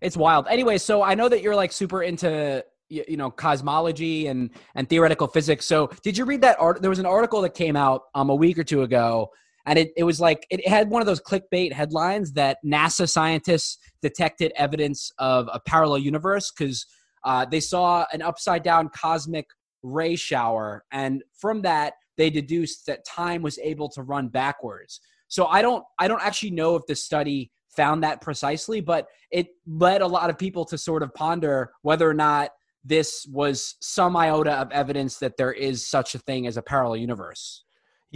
it's 0.01 0.15
wild. 0.15 0.47
Anyway, 0.47 0.77
so 0.77 1.01
I 1.01 1.15
know 1.15 1.27
that 1.27 1.41
you're 1.41 1.55
like 1.55 1.71
super 1.71 2.03
into 2.03 2.63
y- 2.89 3.05
you 3.07 3.17
know 3.17 3.31
cosmology 3.31 4.27
and 4.27 4.51
and 4.75 4.87
theoretical 4.87 5.27
physics. 5.27 5.65
So 5.65 5.89
did 6.03 6.17
you 6.17 6.25
read 6.25 6.41
that 6.41 6.57
art? 6.59 6.81
There 6.81 6.89
was 6.89 6.99
an 6.99 7.05
article 7.05 7.41
that 7.41 7.55
came 7.55 7.75
out 7.75 8.03
um 8.13 8.29
a 8.29 8.35
week 8.35 8.59
or 8.59 8.63
two 8.63 8.83
ago. 8.83 9.31
And 9.65 9.79
it, 9.79 9.91
it 9.97 10.03
was 10.03 10.19
like 10.19 10.45
it 10.49 10.67
had 10.67 10.89
one 10.89 11.01
of 11.01 11.05
those 11.05 11.21
clickbait 11.21 11.73
headlines 11.73 12.33
that 12.33 12.57
NASA 12.65 13.09
scientists 13.09 13.77
detected 14.01 14.53
evidence 14.55 15.11
of 15.17 15.49
a 15.51 15.59
parallel 15.59 15.99
universe 15.99 16.51
because 16.51 16.85
uh, 17.23 17.45
they 17.45 17.59
saw 17.59 18.05
an 18.13 18.21
upside 18.21 18.63
down 18.63 18.89
cosmic 18.89 19.47
ray 19.81 20.15
shower. 20.15 20.83
And 20.91 21.23
from 21.37 21.61
that, 21.63 21.93
they 22.17 22.29
deduced 22.29 22.85
that 22.85 23.05
time 23.05 23.41
was 23.41 23.59
able 23.59 23.89
to 23.89 24.03
run 24.03 24.27
backwards. 24.27 25.01
So 25.27 25.47
I 25.47 25.61
don't 25.61 25.83
I 25.99 26.07
don't 26.07 26.21
actually 26.21 26.51
know 26.51 26.75
if 26.75 26.85
the 26.85 26.95
study 26.95 27.51
found 27.75 28.03
that 28.03 28.21
precisely, 28.21 28.79
but 28.79 29.07
it 29.31 29.47
led 29.67 30.01
a 30.01 30.07
lot 30.07 30.29
of 30.29 30.37
people 30.37 30.65
to 30.65 30.77
sort 30.77 31.03
of 31.03 31.13
ponder 31.13 31.71
whether 31.81 32.09
or 32.09 32.13
not 32.13 32.51
this 32.83 33.27
was 33.31 33.75
some 33.81 34.15
iota 34.15 34.53
of 34.53 34.71
evidence 34.71 35.17
that 35.17 35.35
there 35.37 35.51
is 35.51 35.87
such 35.87 36.15
a 36.15 36.19
thing 36.19 36.47
as 36.47 36.55
a 36.55 36.61
parallel 36.61 36.97
universe. 36.97 37.63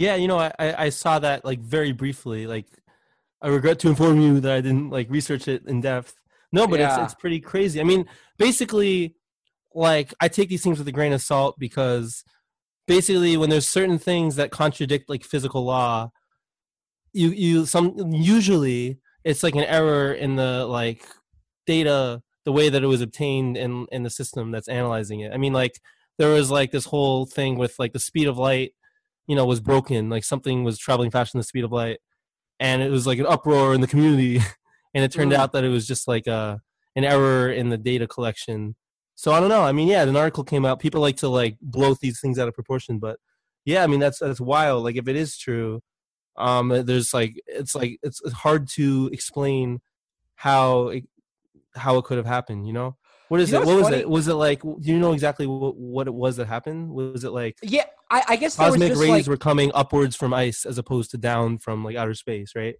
Yeah, 0.00 0.14
you 0.14 0.28
know, 0.28 0.38
I, 0.38 0.52
I 0.58 0.88
saw 0.88 1.18
that 1.18 1.44
like 1.44 1.60
very 1.60 1.92
briefly. 1.92 2.46
Like 2.46 2.64
I 3.42 3.48
regret 3.48 3.78
to 3.80 3.88
inform 3.88 4.18
you 4.18 4.40
that 4.40 4.50
I 4.50 4.62
didn't 4.62 4.88
like 4.88 5.10
research 5.10 5.46
it 5.46 5.66
in 5.66 5.82
depth. 5.82 6.14
No, 6.52 6.66
but 6.66 6.80
Yeah. 6.80 6.94
it's 7.04 7.12
it's 7.12 7.20
pretty 7.20 7.38
crazy. 7.38 7.82
I 7.82 7.84
mean, 7.84 8.06
basically, 8.38 9.14
like 9.74 10.14
I 10.18 10.28
take 10.28 10.48
these 10.48 10.62
things 10.62 10.78
with 10.78 10.88
a 10.88 10.92
grain 10.92 11.12
of 11.12 11.20
salt 11.20 11.58
because 11.58 12.24
basically, 12.86 13.36
when 13.36 13.50
there's 13.50 13.68
certain 13.68 13.98
things 13.98 14.36
that 14.36 14.50
contradict 14.50 15.10
like 15.10 15.22
physical 15.22 15.66
law, 15.66 16.10
you 17.12 17.28
you 17.28 17.66
some 17.66 17.94
usually 18.10 19.00
it's 19.22 19.42
like 19.42 19.54
an 19.54 19.64
error 19.64 20.14
in 20.14 20.36
the 20.36 20.64
like 20.64 21.06
data, 21.66 22.22
the 22.46 22.52
way 22.52 22.70
that 22.70 22.82
it 22.82 22.86
was 22.86 23.02
obtained 23.02 23.58
in 23.58 23.86
in 23.92 24.02
the 24.02 24.10
system 24.10 24.50
that's 24.50 24.66
analyzing 24.68 25.20
it. 25.20 25.34
I 25.34 25.36
mean, 25.36 25.52
like 25.52 25.78
there 26.16 26.30
was 26.32 26.50
like 26.50 26.70
this 26.70 26.86
whole 26.86 27.26
thing 27.26 27.58
with 27.58 27.74
like 27.78 27.92
the 27.92 27.98
speed 28.00 28.28
of 28.28 28.38
light, 28.38 28.72
you 29.30 29.36
know, 29.36 29.46
was 29.46 29.60
broken. 29.60 30.10
Like 30.10 30.24
something 30.24 30.64
was 30.64 30.76
traveling 30.76 31.12
faster 31.12 31.32
than 31.34 31.38
the 31.40 31.44
speed 31.44 31.62
of 31.62 31.70
light, 31.70 32.00
and 32.58 32.82
it 32.82 32.90
was 32.90 33.06
like 33.06 33.20
an 33.20 33.26
uproar 33.26 33.74
in 33.74 33.80
the 33.80 33.86
community. 33.86 34.38
and 34.94 35.04
it 35.04 35.12
turned 35.12 35.30
Mm. 35.30 35.36
out 35.36 35.52
that 35.52 35.62
it 35.62 35.68
was 35.68 35.86
just 35.86 36.08
like 36.08 36.26
a 36.26 36.60
an 36.96 37.04
error 37.04 37.48
in 37.48 37.68
the 37.68 37.78
data 37.78 38.08
collection. 38.08 38.74
So 39.14 39.30
I 39.30 39.38
don't 39.38 39.48
know. 39.48 39.62
I 39.62 39.70
mean, 39.70 39.86
yeah, 39.86 40.02
an 40.02 40.16
article 40.16 40.42
came 40.42 40.64
out. 40.66 40.80
People 40.80 41.00
like 41.00 41.16
to 41.18 41.28
like 41.28 41.56
blow 41.62 41.94
these 41.94 42.20
things 42.20 42.38
out 42.40 42.48
of 42.48 42.54
proportion, 42.54 42.98
but 42.98 43.18
yeah, 43.64 43.84
I 43.84 43.86
mean 43.86 44.00
that's 44.00 44.18
that's 44.18 44.40
wild. 44.40 44.82
Like 44.82 44.96
if 44.96 45.06
it 45.06 45.14
is 45.14 45.38
true, 45.38 45.80
um, 46.36 46.68
there's 46.86 47.14
like 47.14 47.40
it's 47.46 47.74
like 47.76 47.98
it's 48.02 48.20
it's 48.24 48.34
hard 48.34 48.68
to 48.78 49.08
explain 49.12 49.80
how 50.34 50.88
it, 50.88 51.04
how 51.76 51.98
it 51.98 52.04
could 52.04 52.16
have 52.16 52.26
happened. 52.26 52.66
You 52.66 52.72
know, 52.72 52.96
what 53.30 53.38
is 53.38 53.52
You 53.52 53.58
it? 53.58 53.64
What 53.64 53.76
was 53.76 53.84
funny? 53.84 53.98
it? 53.98 54.10
Was 54.10 54.26
it 54.26 54.34
like? 54.34 54.60
Do 54.60 54.76
you 54.80 54.98
know 54.98 55.12
exactly 55.12 55.46
what, 55.46 55.76
what 55.76 56.08
it 56.08 56.14
was 56.14 56.34
that 56.38 56.48
happened? 56.48 56.90
Was 56.90 57.22
it 57.22 57.30
like 57.30 57.56
Yeah, 57.62 57.84
I, 58.10 58.24
I 58.30 58.36
guess 58.36 58.56
there 58.56 58.66
was 58.66 58.74
cosmic 58.74 58.88
just 58.88 59.00
rays 59.00 59.10
like 59.10 59.26
were 59.28 59.36
coming 59.36 59.70
upwards 59.72 60.16
from 60.16 60.34
ice 60.34 60.66
as 60.66 60.78
opposed 60.78 61.12
to 61.12 61.16
down 61.16 61.58
from 61.58 61.84
like 61.84 61.94
outer 61.94 62.14
space, 62.14 62.56
right? 62.56 62.74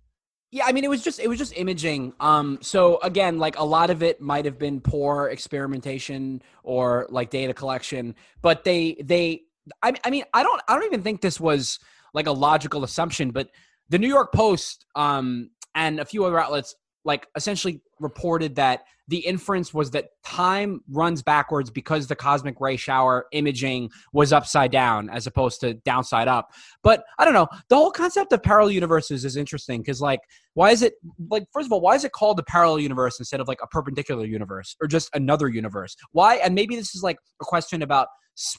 Yeah, 0.50 0.64
I 0.66 0.72
mean, 0.72 0.82
it 0.82 0.90
was 0.90 1.04
just 1.04 1.20
it 1.20 1.28
was 1.28 1.38
just 1.38 1.56
imaging. 1.56 2.14
Um, 2.18 2.58
so 2.62 2.98
again, 3.04 3.38
like 3.38 3.60
a 3.60 3.64
lot 3.64 3.90
of 3.90 4.02
it 4.02 4.20
might 4.20 4.44
have 4.44 4.58
been 4.58 4.80
poor 4.80 5.28
experimentation 5.28 6.42
or 6.64 7.06
like 7.10 7.30
data 7.30 7.54
collection, 7.54 8.16
but 8.42 8.64
they 8.64 8.96
they 9.04 9.42
I, 9.84 9.92
I 10.04 10.10
mean, 10.10 10.24
I 10.34 10.42
don't 10.42 10.60
I 10.66 10.74
don't 10.74 10.84
even 10.84 11.02
think 11.02 11.20
this 11.20 11.38
was 11.38 11.78
like 12.12 12.26
a 12.26 12.32
logical 12.32 12.82
assumption, 12.82 13.30
but 13.30 13.50
the 13.88 14.00
New 14.00 14.08
York 14.08 14.32
Post 14.32 14.84
um 14.96 15.50
and 15.76 16.00
a 16.00 16.04
few 16.04 16.24
other 16.24 16.40
outlets 16.40 16.74
like 17.04 17.26
essentially 17.34 17.80
reported 17.98 18.56
that 18.56 18.84
the 19.08 19.18
inference 19.18 19.74
was 19.74 19.90
that 19.90 20.10
time 20.24 20.80
runs 20.88 21.22
backwards 21.22 21.70
because 21.70 22.06
the 22.06 22.14
cosmic 22.14 22.60
ray 22.60 22.76
shower 22.76 23.26
imaging 23.32 23.90
was 24.12 24.32
upside 24.32 24.70
down 24.70 25.10
as 25.10 25.26
opposed 25.26 25.60
to 25.60 25.74
downside 25.74 26.28
up. 26.28 26.50
But 26.82 27.02
I 27.18 27.24
don't 27.24 27.34
know. 27.34 27.48
The 27.68 27.76
whole 27.76 27.90
concept 27.90 28.32
of 28.32 28.42
parallel 28.42 28.70
universes 28.70 29.24
is 29.24 29.36
interesting 29.36 29.80
because, 29.80 30.00
like, 30.00 30.20
why 30.54 30.70
is 30.70 30.82
it 30.82 30.94
like 31.28 31.44
first 31.52 31.66
of 31.66 31.72
all, 31.72 31.80
why 31.80 31.96
is 31.96 32.04
it 32.04 32.12
called 32.12 32.38
a 32.38 32.44
parallel 32.44 32.78
universe 32.78 33.18
instead 33.18 33.40
of 33.40 33.48
like 33.48 33.58
a 33.62 33.66
perpendicular 33.66 34.24
universe 34.24 34.76
or 34.80 34.86
just 34.86 35.10
another 35.14 35.48
universe? 35.48 35.96
Why? 36.12 36.36
And 36.36 36.54
maybe 36.54 36.76
this 36.76 36.94
is 36.94 37.02
like 37.02 37.18
a 37.40 37.44
question 37.44 37.82
about 37.82 38.08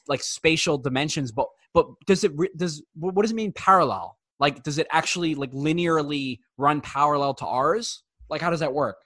like 0.07 0.21
spatial 0.21 0.77
dimensions, 0.77 1.31
but 1.31 1.47
but 1.73 1.87
does 2.05 2.23
it 2.23 2.33
does 2.57 2.83
what 2.95 3.21
does 3.21 3.31
it 3.31 3.35
mean 3.35 3.53
parallel? 3.53 4.17
Like, 4.41 4.63
does 4.63 4.79
it 4.79 4.87
actually 4.91 5.35
like 5.35 5.51
linearly 5.51 6.39
run 6.57 6.81
parallel 6.81 7.35
to 7.35 7.45
ours? 7.45 8.03
Like, 8.31 8.41
how 8.41 8.49
does 8.49 8.61
that 8.61 8.73
work? 8.73 8.97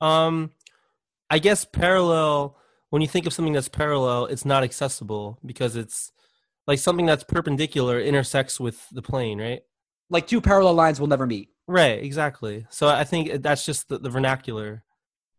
Um, 0.00 0.52
I 1.28 1.40
guess 1.40 1.64
parallel. 1.64 2.56
When 2.90 3.02
you 3.02 3.08
think 3.08 3.26
of 3.26 3.32
something 3.32 3.52
that's 3.52 3.68
parallel, 3.68 4.26
it's 4.26 4.44
not 4.44 4.62
accessible 4.62 5.38
because 5.44 5.76
it's 5.76 6.12
like 6.66 6.78
something 6.78 7.06
that's 7.06 7.24
perpendicular 7.24 8.00
intersects 8.00 8.60
with 8.60 8.86
the 8.92 9.02
plane, 9.02 9.40
right? 9.40 9.62
Like, 10.08 10.26
two 10.26 10.40
parallel 10.40 10.74
lines 10.74 11.00
will 11.00 11.06
never 11.06 11.26
meet. 11.26 11.48
Right, 11.66 12.02
exactly. 12.02 12.66
So 12.70 12.88
I 12.88 13.04
think 13.04 13.42
that's 13.42 13.66
just 13.66 13.88
the, 13.88 13.98
the 13.98 14.08
vernacular. 14.08 14.84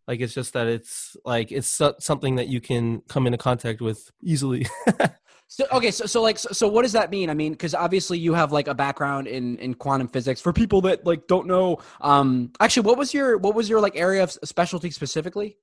Like 0.10 0.22
it's 0.22 0.34
just 0.34 0.54
that 0.54 0.66
it's 0.68 1.16
like 1.24 1.52
it's 1.52 1.68
so- 1.68 1.94
something 2.00 2.36
that 2.38 2.48
you 2.48 2.60
can 2.60 3.02
come 3.08 3.28
into 3.28 3.38
contact 3.38 3.80
with 3.80 4.12
easily. 4.24 4.66
So 5.52 5.66
okay, 5.72 5.90
so 5.90 6.06
so 6.06 6.22
like 6.22 6.38
so, 6.38 6.50
so 6.52 6.68
what 6.68 6.84
does 6.84 6.92
that 6.92 7.10
mean? 7.10 7.28
I 7.32 7.34
mean, 7.34 7.54
because 7.54 7.74
obviously 7.74 8.20
you 8.20 8.36
have 8.36 8.52
like 8.52 8.68
a 8.68 8.76
background 8.76 9.26
in 9.28 9.58
in 9.58 9.74
quantum 9.74 10.08
physics. 10.08 10.40
For 10.40 10.54
people 10.54 10.80
that 10.82 11.08
like 11.08 11.26
don't 11.26 11.48
know, 11.48 11.80
um, 12.02 12.52
actually, 12.60 12.86
what 12.86 13.00
was 13.00 13.16
your 13.16 13.40
what 13.40 13.56
was 13.56 13.68
your 13.68 13.82
like 13.82 13.96
area 13.96 14.22
of 14.22 14.32
specialty 14.44 14.92
specifically? 14.92 15.58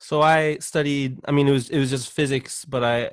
so 0.00 0.20
I 0.22 0.58
studied. 0.58 1.20
I 1.24 1.30
mean, 1.30 1.46
it 1.46 1.52
was 1.52 1.70
it 1.70 1.78
was 1.78 1.88
just 1.88 2.10
physics, 2.10 2.64
but 2.64 2.82
I 2.82 3.12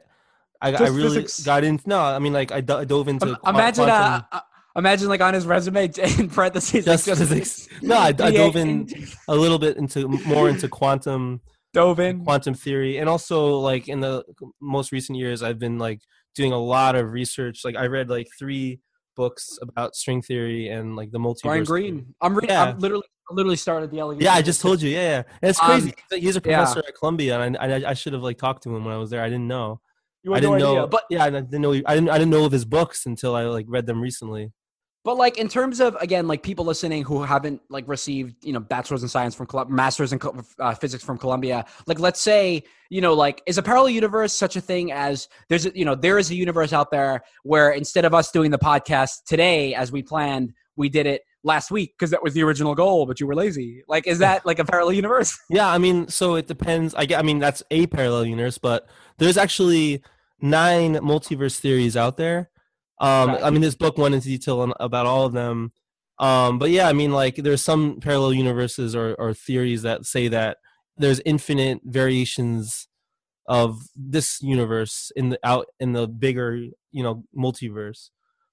I, 0.59 0.73
I 0.73 0.87
really 0.87 1.21
physics. 1.21 1.43
got 1.45 1.63
into. 1.63 1.87
No, 1.87 1.99
I 2.01 2.17
mean 2.17 2.33
like 2.33 2.51
I, 2.51 2.61
do- 2.61 2.77
I 2.77 2.85
dove 2.85 3.07
into. 3.07 3.27
Um, 3.43 3.55
imagine 3.55 3.85
quantum- 3.85 4.25
uh, 4.31 4.39
imagine 4.75 5.07
like 5.09 5.21
on 5.21 5.33
his 5.33 5.45
resume 5.45 5.91
in 6.19 6.29
parentheses 6.29 6.85
like, 6.87 7.03
Just 7.03 7.19
physics. 7.19 7.67
No, 7.81 7.95
I- 7.97 8.07
I 8.07 8.11
dove 8.13 8.55
in- 8.55 8.87
a 9.27 9.35
little 9.35 9.59
bit 9.59 9.77
into 9.77 10.07
more 10.07 10.49
into 10.49 10.67
quantum 10.67 11.41
dove 11.73 11.99
in. 11.99 12.23
quantum 12.23 12.53
theory 12.55 12.97
and 12.97 13.07
also 13.09 13.57
like 13.59 13.87
in 13.87 13.99
the 13.99 14.23
most 14.59 14.91
recent 14.91 15.17
years 15.17 15.43
i've 15.43 15.59
been 15.59 15.77
like 15.77 16.01
doing 16.33 16.51
a 16.51 16.57
lot 16.57 16.95
of 16.95 17.11
research 17.11 17.61
like 17.63 17.75
i 17.75 17.85
read 17.85 18.09
like 18.09 18.27
three 18.39 18.79
books 19.15 19.57
about 19.61 19.93
string 19.95 20.19
theory 20.21 20.69
and 20.69 20.95
like 20.95 21.11
the 21.11 21.19
multiverse 21.19 21.43
Brian 21.43 21.65
theory. 21.65 22.05
I'm 22.21 22.33
reading. 22.33 22.49
Yeah. 22.49 22.63
I'm 22.71 22.79
literally 22.79 23.03
literally 23.31 23.55
started 23.57 23.91
the 23.91 23.99
elegant. 23.99 24.23
yeah 24.23 24.33
i 24.33 24.41
just 24.41 24.59
told 24.61 24.81
you 24.81 24.89
yeah 24.89 25.01
yeah 25.01 25.23
and 25.43 25.49
it's 25.51 25.61
Um, 25.61 25.67
crazy 25.67 25.93
he's 26.09 26.35
a 26.35 26.41
yeah. 26.43 26.57
professor 26.57 26.79
at 26.87 26.95
columbia 26.97 27.39
and 27.39 27.55
I, 27.57 27.65
I, 27.77 27.89
I 27.91 27.93
should 27.93 28.13
have 28.13 28.23
like 28.23 28.39
talked 28.39 28.63
to 28.63 28.75
him 28.75 28.83
when 28.85 28.93
i 28.93 28.97
was 28.97 29.11
there 29.11 29.21
i 29.21 29.29
didn't 29.29 29.47
know 29.47 29.79
You 30.23 30.33
i 30.33 30.37
had 30.37 30.43
no 30.45 30.49
didn't 30.53 30.61
know 30.63 30.71
idea, 30.77 30.87
but 30.87 31.03
yeah 31.11 31.23
i 31.25 31.29
didn't 31.29 31.61
know 31.61 31.73
i 31.73 31.93
didn't 31.93 32.09
i 32.09 32.17
didn't 32.17 32.31
know 32.31 32.45
of 32.45 32.51
his 32.51 32.65
books 32.65 33.05
until 33.05 33.35
i 33.35 33.43
like 33.43 33.67
read 33.69 33.85
them 33.85 34.01
recently 34.01 34.51
But 35.09 35.17
like 35.17 35.39
in 35.39 35.47
terms 35.47 35.79
of 35.79 35.95
again, 35.95 36.27
like 36.27 36.43
people 36.43 36.65
listening 36.65 37.01
who 37.01 37.23
haven't 37.23 37.63
like 37.67 37.87
received 37.87 38.45
you 38.45 38.53
know 38.53 38.59
bachelor's 38.59 39.01
in 39.01 39.09
science 39.09 39.33
from 39.33 39.47
Col- 39.47 39.65
masters 39.65 40.13
in 40.13 40.19
uh, 40.59 40.75
physics 40.75 41.03
from 41.03 41.17
Columbia, 41.17 41.65
like 41.87 41.99
let's 41.99 42.21
say 42.21 42.61
you 42.91 43.01
know 43.01 43.15
like 43.15 43.41
is 43.47 43.57
a 43.57 43.63
parallel 43.63 43.89
universe 43.89 44.33
such 44.33 44.55
a 44.55 44.61
thing 44.61 44.91
as 44.91 45.27
there's 45.47 45.65
you 45.73 45.83
know 45.83 45.95
there 45.95 46.19
is 46.19 46.29
a 46.29 46.35
universe 46.35 46.73
out 46.73 46.91
there 46.91 47.23
where 47.41 47.71
instead 47.71 48.05
of 48.05 48.13
us 48.13 48.29
doing 48.29 48.51
the 48.51 48.59
podcast 48.59 49.23
today 49.25 49.73
as 49.73 49.91
we 49.91 50.03
planned, 50.03 50.53
we 50.75 50.89
did 50.89 51.07
it 51.07 51.23
last 51.43 51.71
week 51.71 51.95
because 51.97 52.11
that 52.11 52.21
was 52.21 52.35
the 52.35 52.43
original 52.43 52.75
goal, 52.75 53.07
but 53.07 53.19
you 53.19 53.25
were 53.25 53.33
lazy. 53.33 53.81
Like 53.87 54.05
is 54.05 54.19
that 54.19 54.45
like 54.45 54.59
a 54.59 54.63
parallel 54.63 54.93
universe? 54.93 55.35
Yeah, 55.49 55.69
I 55.69 55.79
mean, 55.79 56.07
so 56.07 56.35
it 56.35 56.45
depends. 56.45 56.93
I 56.93 57.05
get. 57.07 57.17
I 57.17 57.23
mean, 57.23 57.39
that's 57.39 57.63
a 57.71 57.87
parallel 57.87 58.25
universe, 58.25 58.59
but 58.59 58.87
there's 59.17 59.37
actually 59.37 60.03
nine 60.39 60.97
multiverse 60.97 61.59
theories 61.59 61.97
out 61.97 62.17
there. 62.17 62.51
Um, 62.99 63.29
Right. 63.29 63.43
I 63.43 63.49
mean, 63.49 63.61
this 63.61 63.75
book 63.75 63.97
went 63.97 64.15
into 64.15 64.27
detail 64.27 64.61
on, 64.61 64.73
about 64.79 65.05
all 65.05 65.25
of 65.25 65.33
them. 65.33 65.71
Um, 66.19 66.59
but 66.59 66.69
yeah, 66.69 66.89
I 66.89 66.93
mean, 66.93 67.11
like 67.11 67.35
there's 67.35 67.61
some 67.61 67.99
parallel 68.01 68.33
universes 68.33 68.95
or, 68.95 69.15
or 69.15 69.33
theories 69.33 69.83
that 69.83 70.05
say 70.05 70.27
that 70.27 70.57
there's 70.97 71.21
infinite 71.25 71.79
variations 71.85 72.89
of 73.47 73.81
this 73.95 74.41
universe 74.41 75.11
in 75.15 75.29
the 75.29 75.39
out 75.43 75.67
in 75.79 75.93
the 75.93 76.07
bigger, 76.07 76.55
you 76.91 77.03
know, 77.03 77.23
multiverse. 77.35 78.09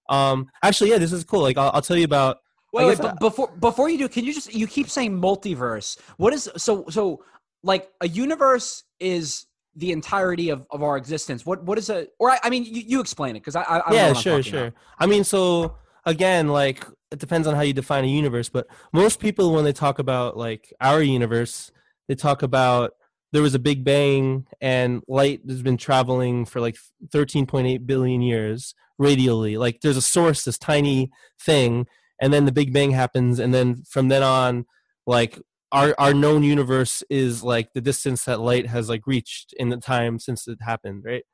Um, 0.09 0.46
actually, 0.62 0.90
yeah, 0.90 0.98
this 0.98 1.12
is 1.12 1.24
cool. 1.24 1.42
Like, 1.42 1.59
I'll, 1.59 1.70
I'll 1.74 1.82
tell 1.82 1.96
you 1.96 2.04
about. 2.04 2.38
Wait, 2.72 2.87
wait, 2.87 2.98
but 2.98 3.18
before 3.18 3.48
before 3.59 3.88
you 3.88 3.98
do, 3.98 4.09
can 4.09 4.24
you 4.24 4.32
just 4.32 4.54
you 4.54 4.66
keep 4.66 4.88
saying 4.88 5.20
multiverse? 5.20 5.98
What 6.18 6.32
is 6.32 6.48
so 6.56 6.85
so 6.88 7.24
like 7.62 7.88
a 8.00 8.09
universe 8.09 8.85
is 9.00 9.46
the 9.76 9.92
entirety 9.92 10.48
of, 10.48 10.66
of 10.70 10.82
our 10.82 10.96
existence. 10.96 11.44
What 11.44 11.62
what 11.64 11.78
is 11.78 11.90
a 11.90 12.08
or 12.18 12.30
I, 12.30 12.40
I 12.42 12.50
mean 12.50 12.64
you, 12.64 12.82
you 12.86 13.00
explain 13.00 13.36
it 13.36 13.40
because 13.40 13.56
I, 13.56 13.62
I 13.62 13.76
I 13.76 13.78
don't 13.78 13.90
know 13.90 13.94
yeah 13.96 14.12
sure 14.14 14.42
sure 14.42 14.66
about. 14.68 14.74
i 14.98 15.06
mean 15.06 15.22
so 15.22 15.76
again 16.04 16.48
like 16.48 16.84
it 17.10 17.18
depends 17.18 17.46
on 17.46 17.54
how 17.54 17.60
you 17.60 17.72
define 17.72 18.04
a 18.04 18.08
universe 18.08 18.48
but 18.48 18.66
most 18.92 19.20
people 19.20 19.52
when 19.52 19.64
they 19.64 19.72
talk 19.72 19.98
about 19.98 20.36
like 20.36 20.72
our 20.80 21.02
universe 21.02 21.70
they 22.08 22.14
talk 22.14 22.42
about 22.42 22.92
there 23.32 23.42
was 23.42 23.54
a 23.54 23.58
big 23.58 23.84
bang 23.84 24.46
and 24.60 25.02
light 25.08 25.40
has 25.46 25.62
been 25.62 25.76
traveling 25.76 26.44
for 26.46 26.60
like 26.60 26.76
13.8 27.08 27.86
billion 27.86 28.22
years 28.22 28.74
radially 28.98 29.58
like 29.58 29.80
there's 29.82 29.96
a 29.96 30.02
source 30.02 30.44
this 30.44 30.58
tiny 30.58 31.10
thing 31.40 31.86
and 32.20 32.32
then 32.32 32.46
the 32.46 32.52
big 32.52 32.72
bang 32.72 32.92
happens 32.92 33.38
and 33.38 33.52
then 33.52 33.82
from 33.88 34.08
then 34.08 34.22
on 34.22 34.64
like 35.06 35.38
our 35.76 35.94
our 35.98 36.14
known 36.14 36.42
universe 36.42 37.02
is 37.10 37.44
like 37.44 37.72
the 37.74 37.80
distance 37.80 38.24
that 38.24 38.40
light 38.40 38.66
has 38.66 38.88
like 38.88 39.06
reached 39.06 39.54
in 39.58 39.68
the 39.68 39.76
time 39.76 40.18
since 40.18 40.48
it 40.48 40.58
happened 40.62 41.02
right? 41.04 41.24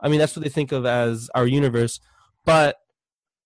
I 0.00 0.08
mean 0.08 0.18
that's 0.18 0.36
what 0.36 0.44
they 0.44 0.50
think 0.50 0.70
of 0.72 0.84
as 0.84 1.30
our 1.34 1.46
universe 1.46 1.98
but 2.44 2.76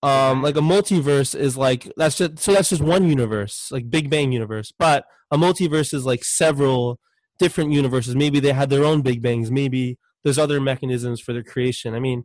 um 0.03 0.43
like 0.43 0.57
a 0.57 0.61
multiverse 0.61 1.39
is 1.39 1.57
like 1.57 1.91
that's 1.97 2.19
just 2.19 2.39
so 2.39 2.53
that's 2.53 2.71
just 2.71 2.83
one 2.83 3.09
universe 3.09 3.69
like 3.71 3.91
big 3.91 4.11
bang 4.11 4.33
universe 4.33 4.73
but 4.79 5.05
a 5.31 5.37
multiverse 5.37 5.95
is 5.95 6.05
like 6.05 6.25
several 6.25 6.99
different 7.39 7.73
universes. 7.73 8.17
Maybe 8.17 8.41
they 8.41 8.53
had 8.53 8.69
their 8.69 8.85
own 8.85 9.01
big 9.01 9.23
bangs. 9.23 9.51
Maybe 9.51 9.99
there's 10.25 10.39
other 10.39 10.61
mechanisms 10.61 11.21
for 11.21 11.33
their 11.33 11.45
creation. 11.45 11.95
I 11.95 12.01
mean 12.01 12.25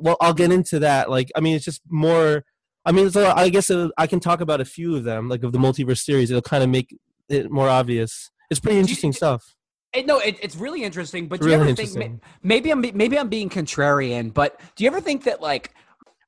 well 0.00 0.16
i'll 0.20 0.34
get 0.34 0.50
into 0.50 0.78
that 0.78 1.10
like 1.10 1.30
i 1.36 1.40
mean 1.40 1.54
it's 1.54 1.64
just 1.64 1.82
more 1.90 2.44
i 2.86 2.92
mean 2.92 3.10
so 3.10 3.32
i 3.36 3.48
guess 3.50 3.68
it, 3.68 3.90
i 3.98 4.06
can 4.06 4.18
talk 4.18 4.40
about 4.40 4.60
a 4.60 4.64
few 4.64 4.96
of 4.96 5.04
them 5.04 5.28
like 5.28 5.42
of 5.42 5.52
the 5.52 5.58
multiverse 5.58 5.98
series. 5.98 6.30
It'll 6.30 6.40
kind 6.40 6.62
of 6.62 6.70
make 6.70 6.96
it 7.28 7.50
more 7.50 7.68
obvious 7.68 8.30
it's 8.50 8.60
pretty 8.60 8.78
interesting 8.78 9.12
stuff 9.12 9.54
It, 9.92 10.06
no, 10.06 10.18
it, 10.18 10.36
it's 10.42 10.56
really 10.56 10.82
interesting. 10.82 11.28
But 11.28 11.40
do 11.40 11.46
you 11.46 11.54
ever 11.54 11.72
think 11.72 12.20
maybe 12.42 12.72
I'm 12.72 12.80
maybe 12.80 13.16
I'm 13.16 13.28
being 13.28 13.48
contrarian? 13.48 14.34
But 14.34 14.60
do 14.74 14.82
you 14.82 14.90
ever 14.90 15.00
think 15.00 15.22
that 15.22 15.40
like 15.40 15.72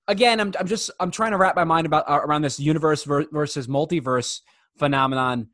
again, 0.09 0.41
I'm 0.41 0.53
I'm 0.59 0.67
just 0.67 0.91
I'm 1.01 1.11
trying 1.11 1.33
to 1.33 1.37
wrap 1.37 1.57
my 1.57 1.65
mind 1.65 1.87
about 1.87 2.09
uh, 2.09 2.21
around 2.23 2.43
this 2.43 2.61
universe 2.61 3.05
versus 3.05 3.67
multiverse 3.67 4.41
phenomenon. 4.79 5.49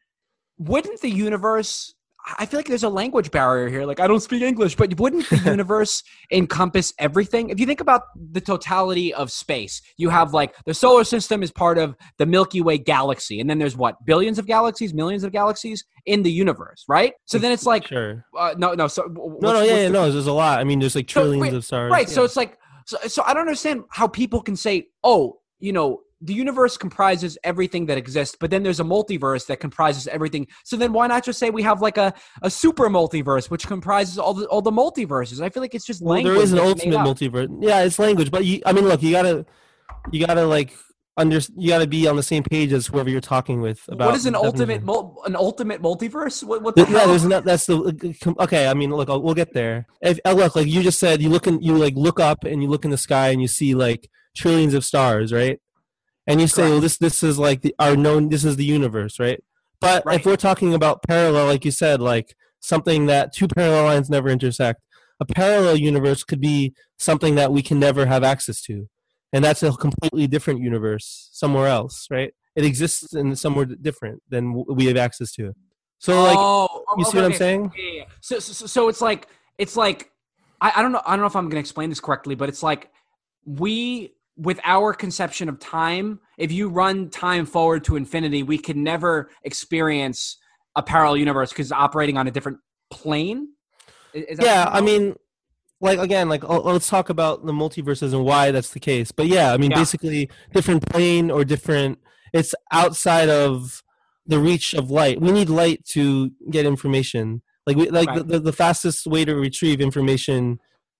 Wouldn't 0.59 1.00
the 1.00 1.11
universe? 1.11 1.94
I 2.38 2.46
feel 2.46 2.58
like 2.58 2.68
there's 2.68 2.85
a 2.85 2.88
language 2.88 3.30
barrier 3.30 3.68
here. 3.68 3.85
Like 3.85 3.98
I 3.98 4.06
don't 4.06 4.20
speak 4.20 4.42
English, 4.42 4.76
but 4.76 4.98
wouldn't 4.98 5.28
the 5.28 5.38
universe 5.44 6.02
encompass 6.30 6.92
everything? 6.98 7.50
If 7.50 7.58
you 7.58 7.66
think 7.66 7.80
about 7.80 8.02
the 8.14 8.40
totality 8.40 9.12
of 9.12 9.32
space, 9.32 9.82
you 9.96 10.08
have 10.08 10.32
like 10.32 10.54
the 10.64 10.74
solar 10.74 11.04
system 11.04 11.42
is 11.42 11.50
part 11.50 11.78
of 11.78 11.96
the 12.18 12.26
Milky 12.26 12.61
Way 12.61 12.78
galaxy, 12.78 13.40
and 13.40 13.50
then 13.50 13.58
there's 13.58 13.76
what 13.76 14.04
billions 14.04 14.38
of 14.38 14.46
galaxies, 14.46 14.94
millions 14.94 15.24
of 15.24 15.32
galaxies 15.32 15.85
in 16.06 16.22
the 16.22 16.30
universe, 16.30 16.85
right? 16.88 17.12
So 17.24 17.38
then 17.38 17.50
it's 17.50 17.66
like 17.66 17.87
sure. 17.88 18.24
uh, 18.38 18.54
no, 18.56 18.74
no. 18.74 18.87
So 18.87 19.04
No, 19.08 19.52
no, 19.52 19.62
yeah, 19.62 19.82
yeah, 19.82 19.88
no. 19.88 20.11
There's 20.11 20.26
a 20.26 20.32
lot. 20.32 20.61
I 20.61 20.64
mean, 20.64 20.78
there's 20.78 20.94
like 20.94 21.11
So, 21.11 21.22
trillions 21.22 21.42
wait, 21.42 21.54
of 21.54 21.64
stars. 21.64 21.90
Right. 21.90 22.08
So 22.08 22.24
it's 22.24 22.37
like, 22.37 22.58
so, 22.87 22.98
so 23.06 23.22
I 23.24 23.35
don't 23.35 23.42
understand 23.42 23.85
how 23.90 24.06
people 24.06 24.42
can 24.42 24.56
say, 24.56 24.88
oh, 25.02 25.40
you 25.58 25.72
know, 25.72 26.02
the 26.24 26.32
universe 26.35 26.76
comprises 26.76 27.37
everything 27.42 27.87
that 27.87 27.98
exists, 27.98 28.37
but 28.38 28.50
then 28.50 28.62
there's 28.62 28.80
a 28.80 28.85
multiverse 28.85 29.46
that 29.46 29.58
comprises 29.58 30.06
everything. 30.06 30.46
So 30.64 30.76
then 30.76 30.92
why 30.92 31.06
not 31.08 31.24
just 31.24 31.38
say 31.38 31.50
we 31.50 31.62
have 31.62 31.82
like 31.82 31.98
a, 31.98 32.14
a 32.42 32.50
super 32.50 32.88
multiverse, 32.88 33.50
which 33.50 33.66
comprises 33.66 34.18
all 34.18 34.32
the 34.35 34.46
all 34.46 34.62
the 34.62 34.70
multiverses? 34.70 35.40
I 35.42 35.48
feel 35.48 35.62
like 35.62 35.74
it's 35.74 35.85
just 35.85 36.00
Well, 36.00 36.14
language. 36.14 36.35
there 36.35 36.42
is 36.42 36.52
an 36.52 36.61
ultimate 36.61 36.98
multiverse. 36.98 37.48
Yeah, 37.61 37.82
it's 37.82 37.98
language, 37.98 38.30
but 38.30 38.44
you, 38.44 38.62
I 38.64 38.72
mean, 38.72 38.85
look, 38.87 39.02
you 39.02 39.11
gotta, 39.12 39.44
you 40.12 40.24
gotta 40.26 40.46
like 40.46 40.72
under, 41.16 41.40
you 41.56 41.68
gotta 41.68 41.87
be 41.87 42.06
on 42.08 42.16
the 42.16 42.22
same 42.22 42.42
page 42.42 42.72
as 42.72 42.87
whoever 42.87 43.11
you're 43.11 43.20
talking 43.20 43.61
with 43.61 43.80
about. 43.88 44.06
What 44.06 44.14
is 44.14 44.24
an 44.26 44.35
ultimate 44.35 44.82
mul- 44.82 45.22
an 45.26 45.35
ultimate 45.37 45.82
multiverse? 45.82 46.42
What, 46.44 46.62
what 46.62 46.76
the 46.76 46.85
Th- 46.85 46.92
Yeah, 46.94 47.00
hell? 47.00 47.08
there's 47.08 47.24
not. 47.26 47.44
That's 47.44 47.66
the 47.66 48.14
okay. 48.38 48.68
I 48.68 48.74
mean, 48.74 48.90
look, 48.94 49.11
I'll, 49.11 49.20
we'll 49.20 49.35
get 49.35 49.52
there. 49.52 49.87
If 50.00 50.20
uh, 50.24 50.32
look, 50.32 50.56
like 50.56 50.68
you 50.68 50.82
just 50.82 50.98
said, 50.98 51.20
you 51.20 51.28
look 51.28 51.46
in, 51.46 51.61
you 51.61 51.76
like 51.76 51.94
look 51.96 52.20
up 52.20 52.44
and 52.44 52.62
you 52.62 52.68
look 52.68 52.85
in 52.85 52.90
the 52.90 52.96
sky 52.96 53.28
and 53.30 53.42
you 53.42 53.48
see 53.48 53.74
like 53.74 54.08
trillions 54.35 54.72
of 54.72 54.85
stars, 54.85 55.32
right? 55.32 55.58
And 56.26 56.40
you 56.40 56.46
say, 56.46 56.62
Correct. 56.62 56.70
well, 56.70 56.80
this 56.80 56.98
this 56.98 57.22
is 57.22 57.38
like 57.38 57.62
the 57.62 57.74
our 57.78 57.96
known. 57.96 58.28
This 58.28 58.44
is 58.44 58.56
the 58.56 58.64
universe, 58.64 59.18
right? 59.18 59.42
But 59.80 60.06
Right. 60.06 60.20
if 60.20 60.26
we're 60.26 60.37
talking 60.37 60.74
about 60.74 61.02
parallel, 61.02 61.46
like 61.46 61.64
you 61.64 61.72
said, 61.72 62.00
like 62.00 62.37
something 62.61 63.06
that 63.06 63.32
two 63.32 63.48
parallel 63.48 63.85
lines 63.85 64.08
never 64.08 64.28
intersect, 64.28 64.80
a 65.18 65.24
parallel 65.24 65.76
universe 65.76 66.22
could 66.22 66.40
be 66.40 66.74
something 66.98 67.35
that 67.35 67.52
we 67.52 67.62
can 67.62 67.80
never 67.80 68.06
have 68.06 68.22
access 68.22 68.62
to, 68.62 68.88
and 69.32 69.44
that's 69.44 69.62
a 69.62 69.72
completely 69.72 70.28
different 70.28 70.61
universe 70.61 71.28
somewhere 71.32 71.66
else, 71.66 72.06
right? 72.11 72.32
It 72.54 72.64
exists 72.64 73.14
in 73.14 73.35
somewhere 73.35 73.64
different 73.64 74.22
than 74.28 74.64
we 74.68 74.87
have 74.87 74.96
access 74.96 75.32
to. 75.32 75.54
So, 75.98 76.22
like, 76.22 76.38
oh, 76.38 76.68
oh 76.72 76.85
you 76.96 77.02
okay, 77.02 77.11
see 77.11 77.16
what 77.16 77.24
I'm 77.24 77.32
saying? 77.35 77.72
Yeah, 77.76 77.92
yeah. 77.92 78.04
So, 78.20 78.38
so, 78.38 78.66
so 78.66 78.88
it's 78.88 79.00
like 79.00 79.26
it's 79.58 79.76
like 79.76 80.12
I, 80.62 80.72
I 80.76 80.82
don't 80.82 80.92
know. 80.92 81.02
I 81.04 81.11
don't 81.11 81.20
know 81.20 81.26
if 81.26 81.37
I'm 81.37 81.44
going 81.44 81.56
to 81.56 81.61
explain 81.61 81.90
this 81.90 82.00
correctly, 82.00 82.37
but 82.37 82.48
it's 82.48 82.62
like 82.62 82.90
we, 83.44 84.14
with 84.37 84.59
our 84.64 84.95
conception 84.95 85.49
of 85.49 85.59
time, 85.61 86.21
if 86.38 86.51
you 86.51 86.68
run 86.68 87.11
time 87.11 87.47
forward 87.47 87.85
to 87.85 87.97
infinity, 87.97 88.42
we 88.42 88.59
can 88.59 88.83
never 88.83 89.31
experience 89.45 90.38
a 90.75 90.83
parallel 90.83 91.16
universe 91.18 91.51
because 91.51 91.66
it's 91.66 91.73
operating 91.73 92.16
on 92.16 92.27
a 92.27 92.31
different 92.31 92.59
plane. 92.90 93.49
Is- 94.14 94.25
is 94.25 94.38
that 94.38 94.45
yeah 94.45 94.68
i 94.71 94.81
mean 94.83 95.14
like 95.81 95.99
again 95.99 96.29
like 96.29 96.45
uh, 96.45 96.61
let's 96.61 96.87
talk 96.88 97.09
about 97.09 97.47
the 97.47 97.53
multiverses 97.53 98.12
and 98.12 98.25
why 98.25 98.51
that's 98.51 98.71
the 98.71 98.81
case 98.81 99.11
but 99.11 99.27
yeah 99.27 99.53
i 99.55 99.57
mean 99.57 99.71
Yeah. 99.71 99.79
basically 99.79 100.29
different 100.53 100.87
plane 100.87 101.31
or 101.31 101.45
different 101.45 101.99
it's 102.35 102.55
outside 102.71 103.31
of 103.31 103.83
the 104.27 104.38
reach 104.38 104.75
of 104.75 104.90
light 104.90 105.21
we 105.21 105.33
need 105.33 105.49
light 105.49 105.85
to 105.92 106.31
get 106.51 106.66
information 106.66 107.40
like 107.66 107.77
we 107.79 107.88
like 107.88 108.09
Right. 108.09 108.27
the, 108.29 108.38
the 108.38 108.53
fastest 108.53 109.07
way 109.07 109.25
to 109.25 109.35
retrieve 109.35 109.81
information 109.81 110.59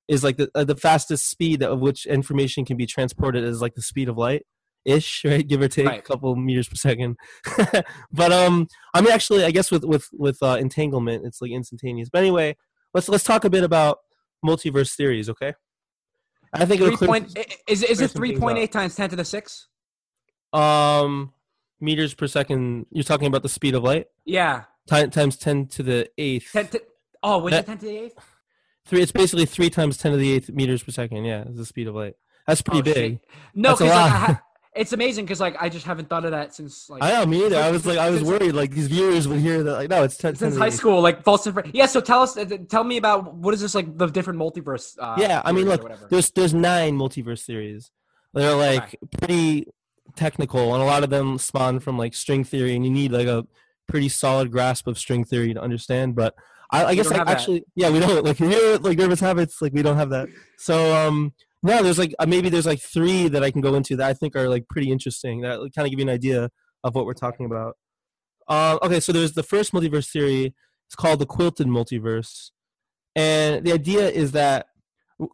is 0.09 0.23
like 0.25 0.37
the 0.37 0.51
uh, 0.55 0.65
the 0.65 0.77
fastest 0.77 1.29
speed 1.31 1.62
of 1.62 1.81
which 1.81 2.07
information 2.07 2.65
can 2.65 2.77
be 2.77 2.87
transported 2.87 3.45
is 3.45 3.61
like 3.62 3.75
the 3.75 3.83
speed 3.83 4.09
of 4.09 4.17
light 4.19 4.45
ish 4.85 5.25
right? 5.25 5.47
Give 5.47 5.62
or 5.62 5.69
take 5.69 5.87
a 5.87 6.03
couple 6.03 6.35
meters 6.37 6.69
per 6.69 6.75
second. 6.75 7.17
But 8.12 8.33
um 8.33 8.67
i 8.95 9.01
mean 9.01 9.12
actually 9.12 9.45
i 9.45 9.51
guess 9.51 9.71
with 9.71 9.85
with 9.85 10.09
with 10.12 10.38
uh, 10.43 10.57
entanglement 10.61 11.25
it's 11.25 11.41
like 11.41 11.51
instantaneous. 11.53 12.09
But 12.11 12.21
anyway 12.21 12.57
let's 12.95 13.09
let's 13.09 13.25
talk 13.25 13.45
a 13.45 13.51
bit 13.51 13.65
about 13.65 13.99
multiverse 14.45 14.95
theories 14.95 15.29
okay? 15.31 15.55
I 16.53 16.67
think 16.67 16.83
it'll 16.83 16.97
clear, 16.97 17.09
point 17.09 17.38
is 17.69 17.83
is 17.83 18.01
it 18.01 18.11
some 18.11 18.19
three 18.19 18.31
things 18.31 18.41
point 18.41 18.59
up. 18.59 18.65
eight 18.65 18.73
times 18.73 18.95
ten 18.97 19.09
to 19.11 19.17
the 19.17 19.25
six? 19.25 19.69
um 20.53 21.33
meters 21.81 22.15
per 22.15 22.27
second. 22.27 22.87
You're 22.91 23.05
talking 23.05 23.27
about 23.27 23.43
the 23.43 23.49
speed 23.49 23.75
of 23.75 23.83
light? 23.83 24.07
Yeah, 24.25 24.65
Ti- 24.88 25.09
times 25.09 25.37
10 25.37 25.67
to 25.69 25.83
the 25.83 26.09
eighth. 26.19 26.51
Ten 26.53 26.67
to, 26.69 26.83
oh, 27.23 27.38
was 27.38 27.51
That- 27.53 27.65
it 27.65 27.67
ten 27.67 27.79
to 27.79 27.87
the 27.87 27.97
eighth? 27.99 28.19
Three 28.87 29.01
it's 29.03 29.12
basically 29.12 29.47
three 29.47 29.71
times 29.71 29.97
10 29.97 30.12
to 30.12 30.18
the 30.18 30.33
eighth 30.33 30.51
meters 30.51 30.83
per 30.83 30.90
second 30.92 31.25
yeah 31.25 31.45
is 31.49 31.57
the 31.57 31.66
speed 31.66 31.88
of 31.88 31.95
light 31.95 32.14
that's 32.47 32.62
pretty 32.62 32.81
Oh, 32.81 32.95
big 32.95 32.95
shit. 32.95 33.21
No, 33.55 33.73
because 33.75 33.90
like, 33.90 34.11
ha- 34.11 34.42
it's 34.75 34.92
amazing 34.92 35.25
because 35.25 35.38
like 35.40 35.55
I 35.61 35.68
just 35.68 35.87
haven't 35.87 36.09
thought 36.09 36.25
of 36.25 36.31
that 36.33 36.55
since 36.55 36.88
like 36.90 37.03
i 37.03 37.12
know 37.12 37.27
me 37.27 37.45
either 37.47 37.57
i 37.59 37.71
was 37.71 37.85
like 37.87 37.99
i 37.99 38.11
was 38.11 38.23
worried 38.25 38.53
like 38.53 38.71
these 38.73 38.88
viewers 38.88 39.29
would 39.29 39.38
hear 39.38 39.62
that 39.62 39.73
like 39.75 39.88
no 39.90 40.03
it's 40.03 40.16
10, 40.16 40.33
10 40.33 40.38
since 40.38 40.55
to 40.55 40.55
the 40.55 40.61
high 40.61 40.66
eighth. 40.68 40.75
school, 40.75 41.01
like 41.01 41.23
false 41.23 41.47
information. 41.47 41.77
Yeah, 41.77 41.87
so 41.87 42.01
tell 42.01 42.23
us, 42.23 42.37
tell 42.68 42.83
me 42.83 42.97
about 42.97 43.35
what 43.35 43.55
is 43.55 43.61
this 43.61 43.75
like 43.75 43.97
the 43.97 44.07
different 44.07 44.38
multiverse? 44.40 44.97
Uh, 44.99 45.14
yeah 45.18 45.40
i 45.45 45.53
mean 45.53 45.66
look 45.66 45.88
there's 46.09 46.31
there's 46.33 46.55
nine 46.55 46.99
multiverse 46.99 47.45
theories 47.45 47.90
they're 48.35 48.55
like 48.57 48.99
pretty 49.21 49.66
technical 50.16 50.75
and 50.75 50.83
a 50.83 50.87
lot 50.87 51.05
of 51.05 51.11
them 51.11 51.38
spawn 51.38 51.79
from 51.81 51.97
like 51.97 52.14
string 52.14 52.42
theory 52.45 52.75
and 52.75 52.85
you 52.85 52.90
need 52.90 53.12
like 53.12 53.27
a 53.29 53.47
pretty 53.88 54.09
solid 54.09 54.51
grasp 54.51 54.87
of 54.87 54.99
string 54.99 55.25
theory 55.25 55.53
to 55.55 55.61
understand 55.61 56.14
but 56.14 56.35
i, 56.72 56.87
I 56.87 56.94
guess 56.94 57.06
like 57.06 57.16
have 57.18 57.26
that. 57.26 57.37
actually 57.37 57.64
yeah 57.74 57.90
we 57.90 58.00
don't 58.00 58.24
like 58.24 58.37
here 58.38 58.78
like 58.78 58.98
nervous 58.98 59.20
habits 59.20 59.62
like 59.62 59.72
we 59.72 59.82
don't 59.82 59.96
have 59.96 60.11
that 60.11 60.28
so 60.58 60.94
um 60.94 61.32
no 61.62 61.82
there's 61.82 61.98
like 61.98 62.14
uh, 62.18 62.26
maybe 62.26 62.48
there's 62.48 62.66
like 62.66 62.80
three 62.80 63.28
that 63.28 63.44
i 63.44 63.50
can 63.50 63.61
go 63.61 63.74
into 63.74 63.96
that 63.96 64.08
i 64.08 64.14
think 64.14 64.35
are 64.35 64.48
like 64.48 64.66
pretty 64.68 64.90
interesting 64.90 65.42
that 65.42 65.58
kind 65.74 65.87
of 65.87 65.90
give 65.90 65.98
you 65.98 66.06
an 66.06 66.14
idea 66.14 66.50
of 66.85 66.94
what 66.94 67.06
we're 67.06 67.14
talking 67.14 67.46
about 67.46 67.76
um 68.48 68.78
okay 68.82 69.00
so 69.00 69.12
there's 69.12 69.32
the 69.32 69.42
first 69.42 69.72
multiverse 69.72 70.11
theory 70.11 70.54
it's 70.88 70.96
called 70.96 71.18
the 71.18 71.26
quilted 71.26 71.66
multiverse 71.66 72.50
and 73.14 73.64
the 73.64 73.72
idea 73.72 74.08
is 74.08 74.32
that 74.32 74.66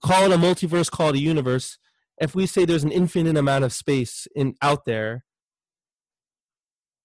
call 0.03 0.25
it 0.25 0.33
a 0.33 0.39
multiverse, 0.39 0.91
call 0.91 1.11
it 1.11 1.17
a 1.17 1.21
universe. 1.21 1.79
If 2.21 2.35
we 2.35 2.47
say 2.47 2.65
there's 2.65 2.85
an 2.85 2.93
infinite 2.93 3.37
amount 3.37 3.65
of 3.65 3.73
space 3.73 4.27
in 4.35 4.55
out 4.61 4.85
there, 4.85 5.25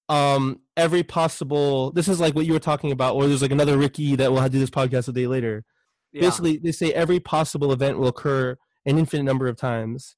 um, 0.09 0.59
every 0.75 1.03
possible 1.03 1.91
this 1.91 2.07
is 2.07 2.19
like 2.19 2.35
what 2.35 2.45
you 2.45 2.53
were 2.53 2.59
talking 2.59 2.91
about, 2.91 3.15
or 3.15 3.27
there's 3.27 3.41
like 3.41 3.51
another 3.51 3.77
Ricky 3.77 4.15
that 4.15 4.31
will 4.31 4.47
do 4.49 4.59
this 4.59 4.69
podcast 4.69 5.07
a 5.07 5.11
day 5.11 5.27
later. 5.27 5.63
yeah. 6.11 6.21
Basically, 6.21 6.57
they 6.57 6.71
say 6.71 6.91
every 6.93 7.19
possible 7.19 7.71
event 7.71 7.97
will 7.97 8.07
occur 8.07 8.57
an 8.85 8.97
infinite 8.97 9.23
number 9.23 9.47
of 9.47 9.55
times, 9.55 10.15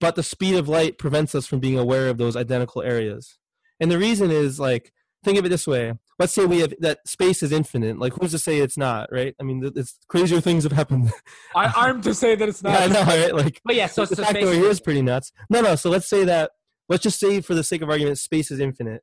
but 0.00 0.14
the 0.14 0.22
speed 0.22 0.54
of 0.54 0.68
light 0.68 0.98
prevents 0.98 1.34
us 1.34 1.46
from 1.46 1.60
being 1.60 1.78
aware 1.78 2.08
of 2.08 2.18
those 2.18 2.36
identical 2.36 2.82
areas. 2.82 3.38
And 3.80 3.90
the 3.90 3.98
reason 3.98 4.30
is 4.30 4.60
like 4.60 4.92
think 5.24 5.38
of 5.38 5.44
it 5.44 5.48
this 5.48 5.66
way. 5.66 5.94
Let's 6.18 6.32
say 6.32 6.44
we 6.44 6.60
have 6.60 6.72
that 6.78 7.00
space 7.08 7.42
is 7.42 7.50
infinite. 7.50 7.98
Like 7.98 8.12
who's 8.12 8.30
to 8.30 8.38
say 8.38 8.58
it's 8.58 8.76
not, 8.76 9.10
right? 9.10 9.34
I 9.40 9.42
mean, 9.42 9.68
it's 9.74 9.98
crazier 10.08 10.40
things 10.40 10.62
have 10.62 10.72
happened. 10.72 11.10
I, 11.56 11.72
I'm 11.74 12.00
to 12.02 12.14
say 12.14 12.36
that 12.36 12.48
it's 12.48 12.62
not. 12.62 12.72
yeah, 12.72 12.78
I 12.78 12.86
know, 12.86 13.02
right? 13.02 13.34
Like 13.34 13.60
But 13.64 13.74
yeah, 13.74 13.86
so, 13.86 14.04
the 14.04 14.14
so 14.14 14.22
fact 14.22 14.36
over 14.36 14.46
basically, 14.46 14.58
here 14.58 14.70
is 14.70 14.80
pretty 14.80 15.02
nuts. 15.02 15.32
No, 15.50 15.60
no. 15.60 15.74
So 15.74 15.90
let's 15.90 16.08
say 16.08 16.24
that. 16.24 16.52
Let's 16.88 17.02
just 17.02 17.18
say, 17.18 17.40
for 17.40 17.54
the 17.54 17.64
sake 17.64 17.80
of 17.80 17.88
argument, 17.88 18.18
space 18.18 18.50
is 18.50 18.60
infinite. 18.60 19.02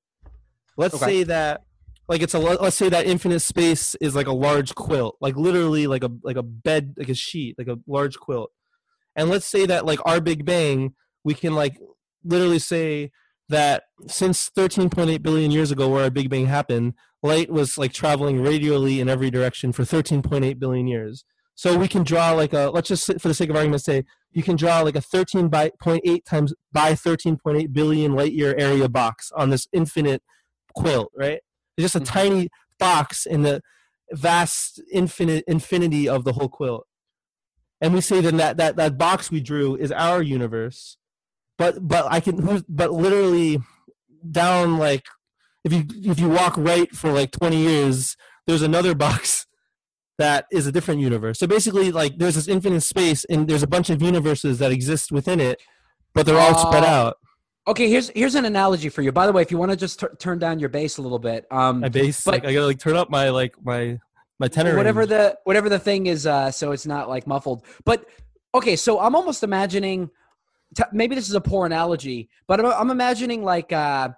Let's 0.78 0.96
Okay. 0.96 1.06
say 1.06 1.24
that, 1.24 1.62
like 2.08 2.22
it's 2.22 2.34
a. 2.34 2.40
Let's 2.40 2.76
say 2.78 2.90
that 2.90 3.06
infinite 3.06 3.40
space 3.42 3.96
is 3.96 4.16
like 4.16 4.28
a 4.28 4.34
large 4.34 4.76
quilt, 4.76 5.18
like 5.22 5.36
literally 5.36 5.88
like 5.88 6.04
a 6.04 6.10
like 6.24 6.38
a 6.38 6.44
bed, 6.44 6.94
like 6.98 7.10
a 7.10 7.14
sheet, 7.14 7.56
like 7.58 7.68
a 7.68 7.78
large 7.88 8.18
quilt. 8.18 8.52
And 9.16 9.30
let's 9.30 9.46
say 9.46 9.66
that 9.66 9.86
like 9.86 10.00
our 10.06 10.22
Big 10.22 10.46
Bang, 10.46 10.94
we 11.24 11.34
can 11.34 11.54
like 11.56 11.78
literally 12.24 12.60
say 12.60 13.12
that 13.50 13.84
since 14.08 14.50
13.8 14.50 15.22
billion 15.22 15.52
years 15.52 15.72
ago, 15.72 15.90
where 15.90 16.04
our 16.04 16.10
Big 16.10 16.30
Bang 16.30 16.46
happened, 16.46 16.94
light 17.22 17.50
was 17.50 17.78
like 17.78 17.94
traveling 17.94 18.42
radially 18.42 19.00
in 19.00 19.10
every 19.10 19.30
direction 19.30 19.72
for 19.72 19.84
13.8 19.84 20.58
billion 20.60 20.88
years. 20.88 21.24
So 21.56 21.78
we 21.78 21.88
can 21.88 22.04
draw 22.04 22.32
like 22.32 22.54
a. 22.54 22.72
Let's 22.74 22.88
just 22.88 23.06
for 23.22 23.28
the 23.28 23.34
sake 23.34 23.50
of 23.50 23.56
argument 23.56 23.84
say 23.84 24.06
you 24.32 24.42
can 24.42 24.56
draw 24.56 24.82
like 24.82 24.96
a 24.96 25.02
13 25.02 25.50
by 25.50 25.70
0.8 25.84 26.24
times 26.26 26.54
by 26.72 26.94
13.8 26.94 27.72
billion 27.74 28.16
light 28.16 28.32
year 28.34 28.56
area 28.58 28.90
box 28.90 29.32
on 29.36 29.50
this 29.50 29.68
infinite 29.74 30.24
quilt, 30.72 31.12
right? 31.16 31.40
It's 31.78 31.84
just 31.92 31.96
a 31.96 32.00
Mhm. 32.00 32.06
tiny 32.06 32.50
box 32.80 33.26
in 33.26 33.44
the 33.44 33.62
vast 34.12 34.82
infinite 34.92 35.44
infinity 35.48 36.08
of 36.10 36.24
the 36.24 36.34
whole 36.34 36.50
quilt. 36.50 36.86
And 37.80 37.94
we 37.94 38.02
say 38.02 38.22
then 38.22 38.38
that 38.38 38.58
that 38.58 38.76
that 38.76 38.98
box 38.98 39.32
we 39.32 39.40
drew 39.40 39.76
is 39.76 39.92
our 39.92 40.22
universe. 40.22 40.98
But 41.58 41.88
but 41.88 42.06
I 42.12 42.20
can 42.20 42.64
but 42.68 42.92
literally 42.92 43.60
down 44.30 44.78
like 44.78 45.06
if 45.64 45.72
you 45.74 45.86
if 46.12 46.20
you 46.20 46.30
walk 46.30 46.56
right 46.58 46.94
for 46.96 47.12
like 47.12 47.32
20 47.32 47.58
years, 47.58 48.16
there's 48.48 48.62
another 48.62 48.94
box 48.96 49.46
that 50.18 50.46
is 50.52 50.68
a 50.68 50.72
different 50.72 51.00
universe. 51.02 51.40
So 51.40 51.48
basically, 51.48 51.92
like 51.92 52.18
there's 52.18 52.36
this 52.36 52.48
infinite 52.48 52.82
space, 52.82 53.26
and 53.26 53.48
there's 53.48 53.64
a 53.64 53.68
bunch 53.68 53.90
of 53.90 54.02
universes 54.02 54.60
that 54.60 54.72
exist 54.72 55.12
within 55.12 55.40
it, 55.40 55.60
but 56.14 56.26
they're 56.26 56.38
all 56.40 56.58
spread 56.58 56.84
Oh. 56.84 56.88
out. 56.88 57.18
Okay, 57.68 57.88
here's 57.90 58.10
here's 58.10 58.36
an 58.36 58.46
analogy 58.46 58.90
for 58.90 59.02
you. 59.04 59.12
By 59.12 59.28
the 59.28 59.34
way, 59.34 59.42
if 59.44 59.52
you 59.52 59.58
want 59.58 59.72
to 59.72 59.78
just 59.78 60.00
tur 60.00 60.16
turn 60.20 60.40
down 60.40 60.60
your 60.60 60.70
bass 60.70 60.98
a 60.98 61.02
little 61.02 61.20
bit, 61.20 61.46
um, 61.52 61.82
My 61.82 61.90
bass, 61.90 62.24
But- 62.24 62.32
like 62.36 62.46
I 62.46 62.54
gotta 62.54 62.66
like 62.66 62.80
turn 62.80 62.96
up 62.96 63.10
my 63.10 63.30
like 63.30 63.54
my 63.64 64.00
my 64.40 64.48
tenor. 64.48 64.76
whatever 64.76 65.02
range. 65.02 65.10
the 65.10 65.38
whatever 65.44 65.70
the 65.70 65.78
thing 65.80 66.08
is, 66.08 66.26
uh, 66.26 66.50
so 66.50 66.72
it's 66.72 66.88
not 66.88 67.08
like 67.08 67.28
muffled. 67.28 67.64
But 67.86 68.06
okay, 68.56 68.76
so 68.76 69.00
I'm 69.00 69.16
almost 69.16 69.44
imagining 69.44 70.10
t- 70.76 70.84
maybe 70.92 71.14
this 71.14 71.30
is 71.30 71.36
a 71.36 71.42
poor 71.42 71.68
analogy, 71.68 72.30
but 72.48 72.60
I'm, 72.60 72.66
I'm 72.66 72.90
imagining 72.90 73.44
like 73.44 73.72
uh, 73.72 74.10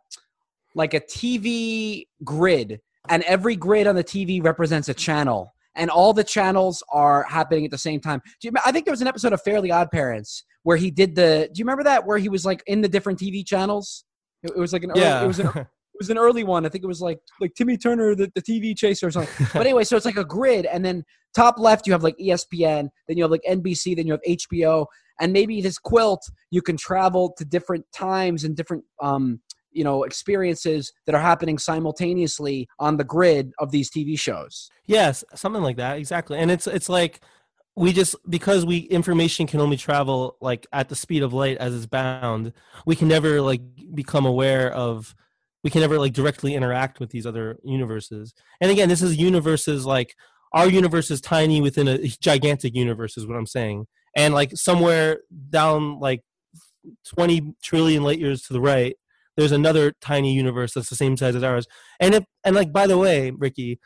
like 0.74 0.94
a 0.94 1.02
TV 1.02 2.08
grid, 2.24 2.80
and 3.10 3.24
every 3.24 3.58
grid 3.58 3.88
on 3.88 3.96
the 3.96 4.04
TV 4.06 4.42
represents 4.42 4.88
a 4.88 4.94
channel, 4.94 5.54
and 5.76 5.90
all 5.90 6.14
the 6.14 6.24
channels 6.24 6.82
are 6.94 7.24
happening 7.24 7.66
at 7.66 7.72
the 7.72 7.78
same 7.78 8.00
time. 8.00 8.22
Do 8.40 8.48
you, 8.48 8.54
I 8.66 8.72
think 8.72 8.86
there 8.86 8.94
was 8.94 9.02
an 9.02 9.08
episode 9.08 9.34
of 9.34 9.42
Fairly 9.42 9.70
Odd 9.70 9.92
Parents 9.92 10.46
where 10.64 10.78
he 10.78 10.92
did 10.92 11.16
the. 11.16 11.50
Do 11.54 11.60
you 11.60 11.66
remember 11.66 11.84
that 11.84 12.06
where 12.06 12.18
he 12.18 12.30
was 12.30 12.46
like 12.46 12.64
in 12.68 12.82
the 12.82 12.90
different 12.90 13.20
TV 13.20 13.46
channels? 13.46 14.06
It, 14.42 14.52
it 14.56 14.60
was 14.60 14.74
like 14.74 14.84
an 14.84 14.92
early, 14.92 15.02
Yeah. 15.02 15.24
it 15.24 15.28
was 15.28 15.40
an 15.40 15.48
it 15.56 16.00
was 16.00 16.10
an 16.10 16.18
early 16.18 16.44
one. 16.44 16.66
I 16.66 16.70
think 16.70 16.84
it 16.84 16.88
was 16.88 17.02
like 17.02 17.20
like 17.40 17.54
Timmy 17.56 17.78
Turner, 17.78 18.16
the, 18.16 18.32
the 18.36 18.42
TV 18.42 18.76
chaser 18.78 19.08
or 19.08 19.12
something. 19.12 19.48
But 19.54 19.62
anyway, 19.66 19.84
so 19.84 19.96
it's 19.96 20.06
like 20.06 20.18
a 20.18 20.26
grid, 20.26 20.66
and 20.66 20.84
then 20.84 21.04
top 21.36 21.60
left 21.60 21.86
you 21.88 21.94
have 21.94 22.04
like 22.04 22.18
ESPN, 22.18 22.90
then 23.08 23.18
you 23.18 23.24
have 23.24 23.32
like 23.32 23.44
NBC, 23.50 23.96
then 23.96 24.08
you 24.08 24.14
have 24.14 24.22
HBO, 24.28 24.86
and 25.20 25.32
maybe 25.32 25.62
this 25.62 25.78
quilt 25.78 26.22
you 26.50 26.62
can 26.62 26.78
travel 26.78 27.34
to 27.38 27.46
different 27.46 27.86
times 27.94 28.44
and 28.44 28.56
different 28.56 28.84
um 29.02 29.40
you 29.72 29.84
know 29.84 30.04
experiences 30.04 30.92
that 31.06 31.16
are 31.16 31.22
happening 31.22 31.58
simultaneously 31.58 32.68
on 32.80 32.98
the 32.98 33.04
grid 33.04 33.52
of 33.60 33.72
these 33.72 33.90
TV 33.90 34.18
shows. 34.20 34.70
Yes, 34.86 35.24
something 35.36 35.62
like 35.64 35.78
that, 35.78 35.98
exactly. 35.98 36.38
And 36.38 36.50
it's 36.52 36.68
it's 36.68 36.90
like 36.90 37.22
we 37.76 37.92
just 37.92 38.16
because 38.30 38.66
we 38.66 38.78
information 38.78 39.48
can 39.48 39.60
only 39.60 39.78
travel 39.78 40.38
like 40.42 40.68
at 40.72 40.90
the 40.90 40.96
speed 40.96 41.24
of 41.24 41.34
light 41.34 41.58
as 41.58 41.74
it's 41.76 41.86
bound, 41.86 42.54
we 42.86 42.96
can 42.96 43.08
never 43.08 43.42
like 43.42 43.62
become 43.94 44.26
aware 44.26 44.72
of 44.72 45.16
we 45.64 45.70
can 45.70 45.82
never 45.82 45.98
like 45.98 46.14
directly 46.14 46.56
interact 46.56 47.00
with 47.00 47.10
these 47.10 47.26
other 47.26 47.58
universes. 47.64 48.34
And 48.62 48.70
again, 48.70 48.90
this 48.90 49.02
is 49.02 49.18
universes 49.18 49.86
like 49.86 50.16
our 50.54 50.68
universe 50.68 51.10
is 51.10 51.20
tiny 51.20 51.62
within 51.62 51.88
a 51.88 51.98
gigantic 52.08 52.76
universe 52.76 53.18
is 53.18 53.26
what 53.26 53.38
I'm 53.38 53.48
saying. 53.48 53.88
And 54.16 54.34
like 54.36 54.52
somewhere 54.54 55.22
down 55.50 56.00
like 56.00 56.22
20 57.16 57.56
trillion 57.64 58.04
light 58.04 58.20
years 58.20 58.44
to 58.44 58.54
the 58.54 58.62
right, 58.62 58.96
there's 59.36 59.52
another 59.52 59.94
tiny 60.00 60.34
universe 60.34 60.74
that's 60.74 60.90
the 60.90 60.96
same 60.96 61.18
size 61.18 61.36
as 61.36 61.42
ours. 61.44 61.66
And 62.00 62.14
if 62.14 62.24
and 62.44 62.56
like 62.56 62.72
by 62.72 62.86
the 62.86 63.00
way, 63.00 63.32
Ricky, 63.32 63.80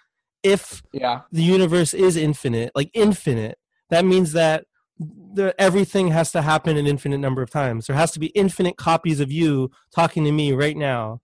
if 0.43 0.81
Yeah. 0.91 1.21
the 1.31 1.43
universe 1.43 1.93
is 1.93 2.17
infinite, 2.17 2.71
like 2.75 2.89
infinite, 2.93 3.57
that 3.89 4.05
means 4.05 4.33
that 4.33 4.65
the, 4.99 5.53
everything 5.59 6.09
has 6.09 6.31
to 6.31 6.41
happen 6.41 6.77
an 6.77 6.87
infinite 6.87 7.19
number 7.19 7.41
of 7.41 7.49
times. 7.49 7.87
There 7.87 7.95
has 7.95 8.11
to 8.11 8.19
be 8.19 8.27
infinite 8.27 8.77
copies 8.77 9.19
of 9.19 9.31
you 9.31 9.69
talking 9.93 10.23
to 10.23 10.31
me 10.31 10.51
right 10.51 10.75
now 10.75 11.21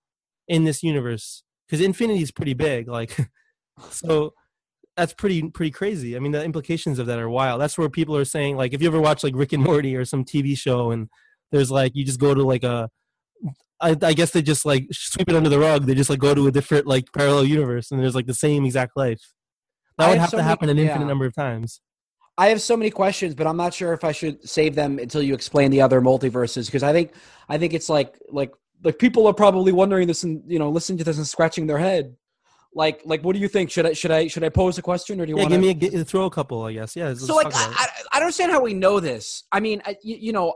in 0.47 0.63
this 0.63 0.83
universe 0.83 1.43
because 1.67 1.81
infinity 1.83 2.21
is 2.21 2.31
pretty 2.31 2.53
big. 2.53 2.87
Like, 2.87 3.17
so 3.89 4.33
that's 4.95 5.13
pretty 5.13 5.49
pretty 5.49 5.71
crazy. 5.71 6.15
I 6.15 6.19
mean, 6.19 6.31
the 6.31 6.43
implications 6.43 6.99
of 6.99 7.07
that 7.07 7.19
are 7.19 7.29
wild. 7.29 7.59
That's 7.59 7.77
where 7.77 7.89
people 7.89 8.15
are 8.15 8.25
saying, 8.25 8.57
like, 8.57 8.73
if 8.73 8.81
you 8.81 8.87
ever 8.87 9.01
watch 9.01 9.23
like 9.23 9.35
Rick 9.35 9.53
and 9.53 9.63
Morty 9.63 9.95
or 9.95 10.05
some 10.05 10.23
TV 10.23 10.57
show, 10.57 10.91
and 10.91 11.09
there's 11.51 11.71
like 11.71 11.93
you 11.95 12.05
just 12.05 12.19
go 12.19 12.33
to 12.33 12.43
like 12.43 12.63
a 12.63 12.89
I, 13.81 13.97
I 14.01 14.13
guess 14.13 14.31
they 14.31 14.41
just 14.41 14.65
like 14.65 14.87
sweep 14.91 15.29
it 15.29 15.35
under 15.35 15.49
the 15.49 15.59
rug. 15.59 15.85
They 15.85 15.95
just 15.95 16.09
like 16.09 16.19
go 16.19 16.33
to 16.33 16.47
a 16.47 16.51
different 16.51 16.87
like 16.87 17.11
parallel 17.11 17.45
universe, 17.45 17.91
and 17.91 17.99
there's 17.99 18.15
like 18.15 18.27
the 18.27 18.33
same 18.33 18.65
exact 18.65 18.95
life. 18.95 19.33
That 19.97 20.05
I 20.05 20.09
would 20.09 20.19
have 20.19 20.21
have 20.21 20.29
so 20.29 20.37
to 20.37 20.43
many- 20.43 20.49
happen 20.49 20.69
an 20.69 20.77
infinite 20.77 21.01
yeah. 21.01 21.07
number 21.07 21.25
of 21.25 21.35
times. 21.35 21.81
I 22.37 22.47
have 22.47 22.61
so 22.61 22.75
many 22.75 22.89
questions, 22.89 23.35
but 23.35 23.45
I'm 23.45 23.57
not 23.57 23.73
sure 23.73 23.93
if 23.93 24.03
I 24.03 24.11
should 24.11 24.47
save 24.47 24.75
them 24.75 24.97
until 24.97 25.21
you 25.21 25.33
explain 25.33 25.69
the 25.69 25.81
other 25.81 26.01
multiverses 26.01 26.65
because 26.65 26.83
I 26.83 26.91
think 26.91 27.13
I 27.47 27.57
think 27.57 27.73
it's 27.73 27.89
like 27.89 28.17
like 28.29 28.51
like 28.83 28.97
people 28.97 29.27
are 29.27 29.33
probably 29.33 29.71
wondering 29.71 30.07
this 30.07 30.23
and 30.23 30.41
you 30.47 30.57
know 30.57 30.69
listening 30.69 30.97
to 30.99 31.03
this 31.03 31.17
and 31.17 31.27
scratching 31.27 31.67
their 31.67 31.77
head. 31.77 32.15
Like 32.73 33.01
like 33.05 33.21
what 33.23 33.33
do 33.33 33.39
you 33.39 33.47
think? 33.47 33.69
Should 33.69 33.85
I 33.85 33.93
should 33.93 34.09
I 34.09 34.27
should 34.27 34.43
I 34.43 34.49
pose 34.49 34.79
a 34.79 34.81
question 34.81 35.21
or 35.21 35.25
do 35.25 35.31
you 35.31 35.37
Yeah, 35.37 35.43
want 35.43 35.53
to 35.53 35.73
give 35.75 35.93
me 35.93 35.99
a 35.99 36.05
throw 36.05 36.25
a 36.25 36.31
couple. 36.31 36.63
I 36.63 36.73
guess. 36.73 36.95
Yeah. 36.95 37.13
so 37.13 37.35
like 37.35 37.51
talk 37.51 37.53
about 37.53 37.71
it. 37.71 37.77
I, 37.79 37.83
I 37.83 37.87
I 38.13 38.19
don't 38.19 38.23
understand 38.23 38.51
how 38.51 38.61
we 38.61 38.73
know 38.73 38.99
this. 38.99 39.43
I 39.51 39.59
mean, 39.59 39.83
I, 39.85 39.95
you, 40.01 40.17
you 40.19 40.33
know, 40.33 40.55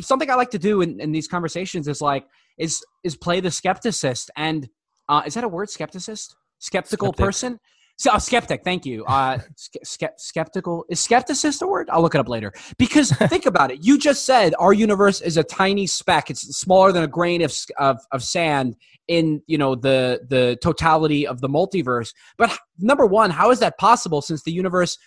something 0.00 0.30
I 0.30 0.34
like 0.34 0.50
to 0.50 0.58
do 0.58 0.80
in, 0.80 0.98
in 0.98 1.12
these 1.12 1.28
conversations 1.28 1.88
is 1.88 2.00
like 2.00 2.26
is 2.56 2.82
is 3.04 3.16
play 3.16 3.40
the 3.40 3.50
skepticist 3.50 4.30
and 4.34 4.66
uh, 5.10 5.22
is 5.26 5.34
that 5.34 5.44
a 5.44 5.48
word 5.48 5.68
skepticist 5.68 6.34
skeptical 6.58 7.08
Skeptic. 7.08 7.24
person. 7.24 7.60
So, 7.98 8.10
uh, 8.12 8.18
skeptic, 8.18 8.62
thank 8.62 8.84
you. 8.84 9.04
Uh, 9.06 9.38
ske- 9.56 9.78
ske- 9.84 10.18
skeptical 10.18 10.84
is 10.90 11.00
skepticist 11.00 11.62
a 11.62 11.66
word? 11.66 11.88
I'll 11.90 12.02
look 12.02 12.14
it 12.14 12.18
up 12.18 12.28
later. 12.28 12.52
Because 12.76 13.10
think 13.28 13.46
about 13.46 13.70
it. 13.70 13.82
You 13.82 13.98
just 13.98 14.26
said 14.26 14.54
our 14.58 14.74
universe 14.74 15.22
is 15.22 15.38
a 15.38 15.42
tiny 15.42 15.86
speck. 15.86 16.28
It's 16.30 16.42
smaller 16.58 16.92
than 16.92 17.02
a 17.04 17.08
grain 17.08 17.40
of, 17.42 17.56
of 17.78 17.98
of 18.12 18.22
sand 18.22 18.76
in 19.08 19.40
you 19.46 19.56
know 19.56 19.74
the 19.74 20.20
the 20.28 20.58
totality 20.62 21.26
of 21.26 21.40
the 21.40 21.48
multiverse. 21.48 22.12
But 22.36 22.56
number 22.78 23.06
one, 23.06 23.30
how 23.30 23.50
is 23.50 23.60
that 23.60 23.78
possible? 23.78 24.20
Since 24.20 24.42
the 24.42 24.52
universe 24.52 24.98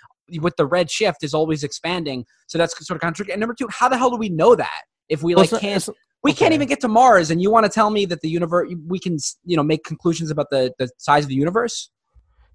with 0.42 0.56
the 0.58 0.66
red 0.66 0.90
shift 0.90 1.24
is 1.24 1.34
always 1.34 1.64
expanding. 1.64 2.26
So 2.48 2.58
that's 2.58 2.74
sort 2.86 2.96
of 2.98 3.02
contradictory. 3.02 3.34
And 3.34 3.40
number 3.40 3.56
two, 3.56 3.68
how 3.70 3.90
the 3.90 3.98
hell 3.98 4.10
do 4.10 4.16
we 4.18 4.30
know 4.30 4.56
that 4.56 4.82
if 5.10 5.22
we 5.22 5.36
like 5.36 5.50
can't 5.52 5.64
it's- 5.64 5.90
we 6.22 6.34
can't 6.34 6.54
even 6.54 6.68
get 6.68 6.82
to 6.82 6.90
Mars 6.90 7.32
and 7.32 7.42
you 7.42 7.50
want 7.50 7.66
to 7.66 7.72
tell 7.72 7.90
me 7.92 8.06
that 8.06 8.20
the 8.22 8.30
universe 8.30 8.70
we 8.88 9.00
can 9.00 9.18
you 9.46 9.56
know 9.56 9.64
make 9.64 9.84
conclusions 9.84 10.32
about 10.32 10.48
the 10.50 10.74
the 10.80 10.90
size 10.98 11.24
of 11.24 11.30
the 11.30 11.36
universe? 11.36 11.92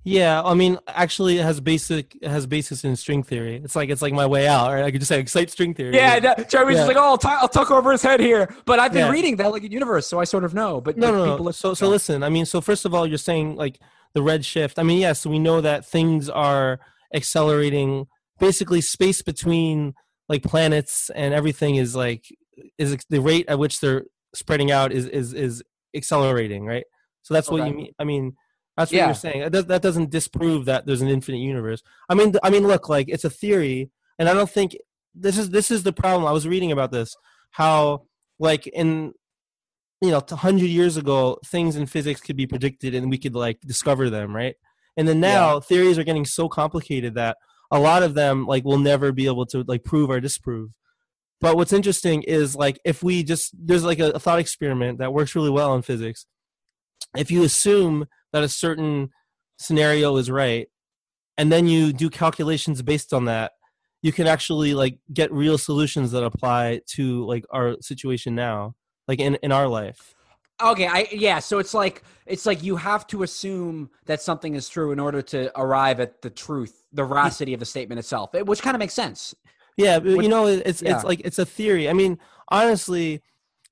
Yeah, 0.07 0.43
I 0.43 0.53
mean, 0.53 0.79
actually, 0.87 1.39
it 1.39 1.43
has 1.45 1.61
basic 1.61 2.17
it 2.21 2.29
has 2.29 2.47
basis 2.47 2.85
in 2.85 2.95
string 2.95 3.23
theory. 3.23 3.57
It's 3.65 3.75
like 3.75 3.89
it's 3.89 4.03
like 4.03 4.13
my 4.13 4.27
way 4.27 4.47
out, 4.47 4.71
right? 4.71 4.85
I 4.85 4.91
could 4.91 5.01
just 5.01 5.09
say 5.09 5.19
excite 5.19 5.51
string 5.51 5.73
theory. 5.73 5.95
Yeah, 5.97 6.19
no, 6.19 6.35
Jeremy's 6.45 6.75
Yeah. 6.75 6.81
just 6.83 6.89
like, 6.89 6.97
oh, 6.99 7.09
I'll, 7.11 7.19
t- 7.19 7.29
I'll 7.29 7.49
tuck 7.49 7.71
over 7.71 7.91
his 7.91 8.03
head 8.03 8.21
here. 8.21 8.55
But 8.67 8.79
I've 8.79 8.93
been 8.93 9.07
Yeah. 9.07 9.11
reading 9.13 9.37
that 9.37 9.51
like 9.51 9.63
universe, 9.63 10.07
so 10.07 10.21
I 10.21 10.25
sort 10.25 10.45
of 10.45 10.53
know. 10.53 10.83
But 10.83 10.99
no, 10.99 11.07
like, 11.07 11.15
no, 11.17 11.33
people 11.33 11.45
no. 11.47 11.51
So, 11.53 11.73
so 11.73 11.89
listen. 11.89 12.23
I 12.23 12.29
mean, 12.29 12.45
so 12.45 12.61
first 12.61 12.85
of 12.85 12.93
all, 12.95 13.07
you're 13.07 13.17
saying 13.17 13.57
like 13.57 13.81
the 14.13 14.23
red 14.23 14.45
shift. 14.45 14.79
I 14.79 14.83
mean, 14.83 15.01
yes, 15.01 15.25
we 15.25 15.39
know 15.39 15.63
that 15.63 15.87
things 15.87 16.29
are 16.29 16.81
accelerating. 17.15 18.07
Basically, 18.39 18.83
space 18.83 19.23
between 19.23 19.95
like 20.29 20.43
planets 20.43 21.11
and 21.15 21.33
everything 21.33 21.77
is 21.77 21.97
like 21.97 22.27
is 22.77 22.97
the 23.09 23.21
rate 23.21 23.47
at 23.49 23.59
which 23.59 23.81
they're 23.81 24.05
spreading 24.35 24.71
out 24.71 24.93
is 24.93 25.07
is 25.07 25.33
is 25.33 25.63
accelerating, 25.97 26.67
right? 26.67 26.85
So 27.23 27.33
that's 27.33 27.51
what 27.51 27.67
you 27.67 27.73
mean. 27.75 27.93
I 27.99 28.05
mean, 28.05 28.37
that's 28.77 28.91
what 28.91 28.97
Yeah. 28.97 29.07
you're 29.07 29.15
saying. 29.15 29.41
That, 29.43 29.53
does- 29.53 29.67
that 29.67 29.83
doesn't 29.83 30.11
disprove 30.11 30.65
that 30.67 30.87
there's 30.87 31.03
an 31.03 31.09
infinite 31.09 31.39
universe. 31.39 31.83
I 32.09 32.15
mean, 32.15 32.35
I 32.43 32.51
mean, 32.51 32.67
look, 32.67 32.89
like 32.89 33.09
it's 33.09 33.25
a 33.25 33.31
theory, 33.31 33.91
and 34.19 34.29
I 34.29 34.35
don't 34.35 34.51
think 34.51 34.77
this 35.15 35.39
is 35.39 35.51
this 35.51 35.71
is 35.71 35.83
the 35.85 35.93
problem. 35.93 36.27
I 36.27 36.33
was 36.33 36.47
reading 36.49 36.73
about 36.73 36.91
this, 36.93 37.15
how 37.53 38.07
like 38.39 38.67
in 38.67 39.13
you 40.01 40.11
know, 40.11 40.23
hundred 40.29 40.67
years 40.67 40.97
ago, 40.99 41.39
things 41.47 41.77
in 41.77 41.87
physics 41.87 42.21
could 42.21 42.37
be 42.37 42.47
predicted, 42.47 42.95
and 42.95 43.09
we 43.11 43.17
could 43.19 43.35
like 43.35 43.59
discover 43.63 44.11
them, 44.11 44.35
right? 44.35 44.57
And 44.97 45.09
then 45.09 45.19
now 45.21 45.61
theories 45.61 45.99
are 45.99 46.05
getting 46.05 46.25
so 46.27 46.49
complicated 46.49 47.15
that 47.15 47.37
a 47.71 47.79
lot 47.79 48.03
of 48.03 48.15
them 48.15 48.47
like 48.47 48.65
will 48.65 48.79
never 48.79 49.13
be 49.13 49.27
able 49.27 49.47
to 49.47 49.65
like 49.67 49.83
prove 49.83 50.11
or 50.11 50.21
disprove. 50.21 50.71
But 51.41 51.57
what's 51.57 51.73
interesting 51.73 52.23
is 52.23 52.55
like 52.55 52.79
if 52.85 53.03
we 53.03 53.23
just 53.23 53.55
there's 53.59 53.85
like 53.85 53.99
a, 53.99 54.11
a 54.11 54.19
thought 54.19 54.39
experiment 54.41 54.99
that 54.99 55.13
works 55.13 55.35
really 55.35 55.51
well 55.51 55.75
in 55.75 55.83
physics. 55.83 56.27
If 57.17 57.31
you 57.31 57.43
assume 57.45 58.07
that 58.35 58.43
a 58.43 58.49
certain 58.49 59.09
scenario 59.59 60.17
is 60.17 60.31
right, 60.31 60.67
and 61.39 61.51
then 61.51 61.67
you 61.67 61.93
do 61.93 62.11
calculations 62.11 62.83
based 62.83 63.15
on 63.15 63.25
that, 63.27 63.53
you 64.03 64.13
can 64.13 64.27
actually 64.27 64.75
like 64.75 64.99
get 65.13 65.33
real 65.33 65.57
solutions 65.57 66.11
that 66.11 66.23
apply 66.25 66.81
to 66.89 67.25
like 67.25 67.45
our 67.51 67.77
situation 67.81 68.35
now, 68.35 68.75
like 69.09 69.21
in 69.21 69.37
in 69.37 69.53
our 69.53 69.69
life. 69.69 70.15
Okay, 70.63 70.87
I 70.87 71.09
yeah, 71.11 71.39
so 71.39 71.59
it's 71.59 71.75
like 71.75 72.03
it's 72.27 72.45
like 72.45 72.63
you 72.63 72.77
have 72.77 73.07
to 73.09 73.23
assume 73.23 73.91
that 74.07 74.21
something 74.21 74.55
is 74.55 74.69
true 74.69 74.93
in 74.93 75.01
order 75.01 75.23
to 75.23 75.51
arrive 75.59 76.01
at 76.01 76.23
the 76.23 76.31
truth, 76.31 76.85
the 76.93 77.05
veracity 77.05 77.55
of 77.55 77.61
the 77.61 77.67
statement 77.67 77.99
itself, 77.99 78.33
which 78.35 78.63
kind 78.63 78.75
of 78.75 78.81
makes 78.81 78.95
sense. 78.95 79.35
Yeah, 79.77 79.99
but, 79.99 80.17
What- 80.17 80.23
you 80.25 80.29
know, 80.29 80.47
it's 80.47 80.83
yeah. 80.83 80.95
it's 80.97 81.05
like 81.05 81.21
it's 81.25 81.39
a 81.39 81.47
theory. 81.47 81.89
I 81.89 81.93
mean, 81.93 82.19
honestly, 82.49 83.23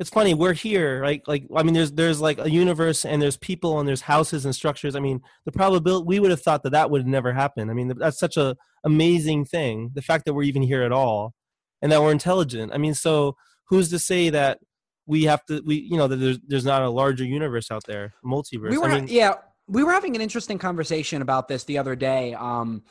it's 0.01 0.11
funny. 0.11 0.35
We're 0.35 0.55
here, 0.55 1.01
right? 1.01 1.23
Like, 1.27 1.47
I 1.55 1.63
mean, 1.63 1.75
there's 1.75 1.93
there's 1.93 2.21
like 2.21 2.39
a 2.39 2.51
universe, 2.51 3.05
and 3.05 3.21
there's 3.21 3.37
people, 3.37 3.79
and 3.79 3.87
there's 3.87 4.01
houses 4.01 4.45
and 4.45 4.55
structures. 4.55 4.97
I 4.97 5.01
mean, 5.01 5.21
the 5.45 5.53
probability 5.53 6.07
we 6.07 6.21
would 6.21 6.31
have 6.31 6.43
thought 6.43 6.63
that 6.65 6.71
that 6.71 6.91
would 6.91 7.07
never 7.07 7.33
happen. 7.33 7.71
I 7.71 7.75
mean, 7.75 7.93
that's 7.99 8.19
such 8.19 8.37
a 8.37 8.57
amazing 8.85 9.45
thing. 9.45 9.91
The 9.95 10.03
fact 10.03 10.25
that 10.25 10.35
we're 10.35 10.43
even 10.45 10.63
here 10.63 10.83
at 10.83 10.93
all, 10.93 11.35
and 11.83 11.93
that 11.93 12.03
we're 12.03 12.13
intelligent. 12.13 12.73
I 12.73 12.79
mean, 12.79 12.95
so 12.95 13.37
who's 13.67 13.91
to 13.91 13.99
say 13.99 14.31
that 14.31 14.59
we 15.07 15.25
have 15.25 15.45
to? 15.47 15.63
We 15.65 15.77
you 15.77 15.97
know 15.97 16.09
that 16.09 16.17
there's 16.17 16.39
there's 16.47 16.65
not 16.65 16.83
a 16.83 16.91
larger 16.91 17.25
universe 17.25 17.71
out 17.71 17.85
there, 17.87 18.15
multiverse. 18.25 18.71
We 18.71 18.79
were 18.79 18.89
I 18.89 19.01
mean, 19.01 19.09
yeah, 19.09 19.35
we 19.67 19.85
were 19.85 19.93
having 19.93 20.17
an 20.17 20.23
interesting 20.23 20.59
conversation 20.59 21.23
about 21.23 21.49
this 21.49 21.65
the 21.65 21.79
other 21.79 21.95
day. 21.95 22.35
Um, 22.35 22.83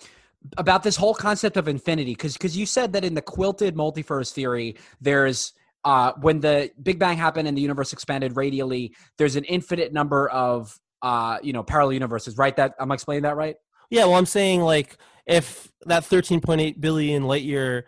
about 0.58 0.82
this 0.82 0.96
whole 0.96 1.14
concept 1.14 1.58
of 1.58 1.68
infinity, 1.68 2.14
because 2.14 2.34
because 2.34 2.56
you 2.56 2.66
said 2.66 2.94
that 2.94 3.04
in 3.04 3.14
the 3.14 3.22
quilted 3.22 3.76
multiverse 3.76 4.32
theory, 4.32 4.76
there's 5.00 5.54
uh, 5.84 6.14
when 6.22 6.40
the 6.40 6.72
Big 6.82 7.00
Bang 7.00 7.18
happened 7.18 7.48
and 7.48 7.58
the 7.58 7.62
universe 7.62 7.94
expanded 7.94 8.36
radially, 8.36 8.94
there's 9.18 9.36
an 9.36 9.44
infinite 9.46 9.94
number 9.94 10.30
of 10.30 10.78
uh, 11.02 11.38
you 11.42 11.54
know 11.54 11.64
parallel 11.64 11.94
universes. 11.94 12.38
Right? 12.38 12.56
That 12.56 12.76
I'm 12.80 12.92
explaining 12.92 13.24
that 13.24 13.36
right? 13.36 13.56
Yeah, 13.90 14.06
well, 14.06 14.16
I'm 14.16 14.26
saying 14.26 14.62
like 14.62 14.98
if 15.26 15.72
that 15.86 16.04
13.8 16.04 16.80
billion 16.80 17.24
light 17.24 17.44
year 17.44 17.86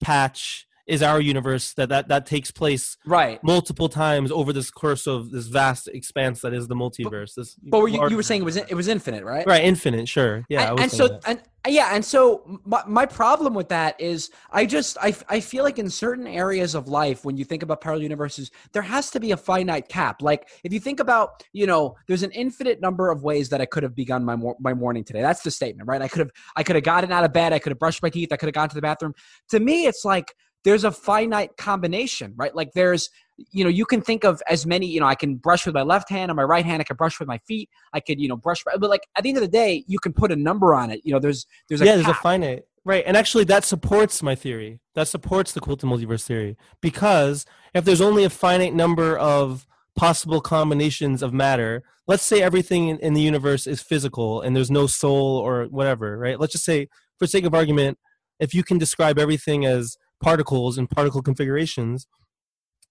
patch 0.00 0.66
is 0.86 1.02
our 1.02 1.20
universe 1.20 1.74
that 1.74 1.88
that, 1.88 2.08
that 2.08 2.26
takes 2.26 2.50
place 2.50 2.96
right. 3.06 3.42
multiple 3.42 3.88
times 3.88 4.30
over 4.30 4.52
this 4.52 4.70
course 4.70 5.06
of 5.06 5.30
this 5.30 5.46
vast 5.46 5.88
expanse 5.88 6.40
that 6.42 6.54
is 6.54 6.68
the 6.68 6.76
multiverse. 6.76 7.34
This 7.34 7.56
But 7.62 7.80
were 7.80 7.88
you, 7.88 8.08
you 8.08 8.16
were 8.16 8.22
saying 8.22 8.42
it 8.42 8.44
was 8.44 8.56
in- 8.56 8.66
it 8.68 8.74
was 8.74 8.88
infinite, 8.88 9.24
right? 9.24 9.46
right, 9.46 9.64
infinite, 9.64 10.08
sure, 10.08 10.44
yeah. 10.48 10.62
I 10.62 10.66
and, 10.66 10.74
was 10.74 10.82
and 10.82 10.92
so 10.92 11.08
that. 11.08 11.22
and 11.26 11.42
yeah 11.66 11.90
and 11.94 12.04
so 12.04 12.60
my, 12.64 12.82
my 12.86 13.06
problem 13.06 13.54
with 13.54 13.68
that 13.68 14.00
is 14.00 14.30
i 14.50 14.64
just 14.64 14.96
I, 15.00 15.14
I 15.28 15.40
feel 15.40 15.64
like 15.64 15.78
in 15.78 15.90
certain 15.90 16.26
areas 16.26 16.74
of 16.74 16.88
life 16.88 17.24
when 17.24 17.36
you 17.36 17.44
think 17.44 17.62
about 17.62 17.80
parallel 17.80 18.02
universes 18.02 18.50
there 18.72 18.82
has 18.82 19.10
to 19.10 19.20
be 19.20 19.32
a 19.32 19.36
finite 19.36 19.88
cap. 19.88 20.22
Like 20.22 20.48
if 20.64 20.72
you 20.72 20.80
think 20.80 21.00
about 21.00 21.44
you 21.52 21.66
know 21.66 21.96
there's 22.06 22.22
an 22.22 22.30
infinite 22.32 22.80
number 22.80 23.10
of 23.10 23.22
ways 23.22 23.48
that 23.50 23.60
i 23.60 23.66
could 23.66 23.82
have 23.82 23.94
begun 23.94 24.24
my, 24.24 24.36
my 24.60 24.74
morning 24.74 25.04
today. 25.04 25.20
That's 25.20 25.42
the 25.42 25.50
statement 25.50 25.88
right? 25.88 26.02
I 26.02 26.08
could 26.08 26.20
have 26.20 26.30
i 26.56 26.62
could 26.62 26.76
have 26.76 26.84
gotten 26.84 27.12
out 27.12 27.24
of 27.24 27.32
bed 27.32 27.52
i 27.52 27.58
could 27.58 27.70
have 27.70 27.78
brushed 27.78 28.02
my 28.02 28.10
teeth 28.10 28.32
i 28.32 28.36
could 28.36 28.46
have 28.46 28.54
gone 28.54 28.68
to 28.68 28.74
the 28.74 28.82
bathroom. 28.82 29.14
To 29.50 29.60
me 29.60 29.86
it's 29.86 30.04
like 30.04 30.34
there's 30.66 30.84
a 30.84 30.90
finite 30.92 31.56
combination 31.56 32.34
right? 32.36 32.54
Like 32.54 32.72
there's 32.74 33.08
you 33.50 33.64
know 33.64 33.70
you 33.70 33.86
can 33.86 34.00
think 34.00 34.24
of 34.24 34.42
as 34.48 34.64
many 34.64 34.86
you 34.86 34.98
know 34.98 35.04
i 35.04 35.14
can 35.14 35.36
brush 35.36 35.66
with 35.66 35.74
my 35.74 35.82
left 35.82 36.08
hand 36.08 36.30
and 36.30 36.36
my 36.36 36.42
right 36.42 36.64
hand 36.64 36.80
i 36.80 36.84
can 36.84 36.96
brush 36.96 37.20
with 37.20 37.28
my 37.28 37.36
feet 37.46 37.68
i 37.92 38.00
could 38.00 38.18
you 38.18 38.28
know 38.28 38.36
brush 38.36 38.64
but 38.64 38.80
like 38.80 39.06
at 39.14 39.24
the 39.24 39.28
end 39.28 39.36
of 39.36 39.42
the 39.42 39.48
day 39.48 39.84
you 39.86 39.98
can 39.98 40.14
put 40.14 40.32
a 40.32 40.36
number 40.36 40.74
on 40.74 40.90
it. 40.90 41.00
You 41.04 41.12
know 41.12 41.18
there's 41.18 41.46
there's 41.68 41.80
a 41.80 41.84
yeah, 41.84 41.96
there's 41.96 42.08
a 42.08 42.14
finite 42.14 42.64
right, 42.84 43.04
and 43.06 43.16
actually 43.16 43.44
that 43.44 43.64
supports 43.64 44.22
my 44.22 44.34
theory. 44.34 44.80
That 44.94 45.08
supports 45.08 45.52
the 45.52 45.60
quantum 45.60 45.90
multiverse 45.90 46.24
theory. 46.24 46.56
Because 46.80 47.44
if 47.74 47.84
there's 47.84 48.00
only 48.00 48.24
a 48.24 48.30
finite 48.30 48.74
number 48.74 49.16
of 49.18 49.66
possible 49.96 50.40
combinations 50.40 51.22
of 51.22 51.32
matter, 51.32 51.82
let's 52.06 52.22
say 52.22 52.42
everything 52.42 52.88
in, 52.88 52.98
in 52.98 53.14
the 53.14 53.20
universe 53.20 53.66
is 53.66 53.82
physical 53.82 54.40
and 54.40 54.54
there's 54.54 54.70
no 54.70 54.86
soul 54.86 55.38
or 55.38 55.64
whatever, 55.64 56.18
right? 56.18 56.38
Let's 56.38 56.52
just 56.52 56.64
say, 56.64 56.88
for 57.18 57.26
sake 57.26 57.44
of 57.44 57.54
argument, 57.54 57.98
if 58.38 58.54
you 58.54 58.62
can 58.62 58.78
describe 58.78 59.18
everything 59.18 59.64
as 59.64 59.96
particles 60.22 60.78
and 60.78 60.88
particle 60.88 61.22
configurations, 61.22 62.06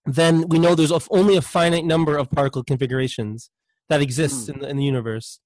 then 0.05 0.47
we 0.47 0.59
know 0.59 0.76
there's 0.76 0.91
only 1.09 1.36
a 1.36 1.41
finite 1.41 1.86
number 1.86 2.17
of 2.17 2.30
particle 2.30 2.63
configurations 2.63 3.49
that 3.89 4.01
exist 4.01 4.47
hmm. 4.47 4.53
in 4.53 4.59
the, 4.59 4.69
in 4.69 4.78
the 4.78 4.84
universe. 4.84 5.39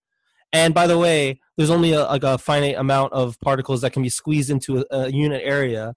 And 0.51 0.73
by 0.73 0.88
the 0.88 0.97
way, 0.97 1.39
there's 1.57 1.69
only 1.69 1.93
a, 1.93 2.03
like 2.03 2.23
a 2.23 2.38
finite 2.38 2.75
amount 2.77 3.13
of 3.13 3.39
particles 3.39 3.82
that 3.82 3.93
can 3.93 4.01
be 4.01 4.09
squeezed 4.09 4.49
into 4.49 4.80
a, 4.80 4.86
a 4.89 5.09
unit 5.09 5.41
area, 5.43 5.93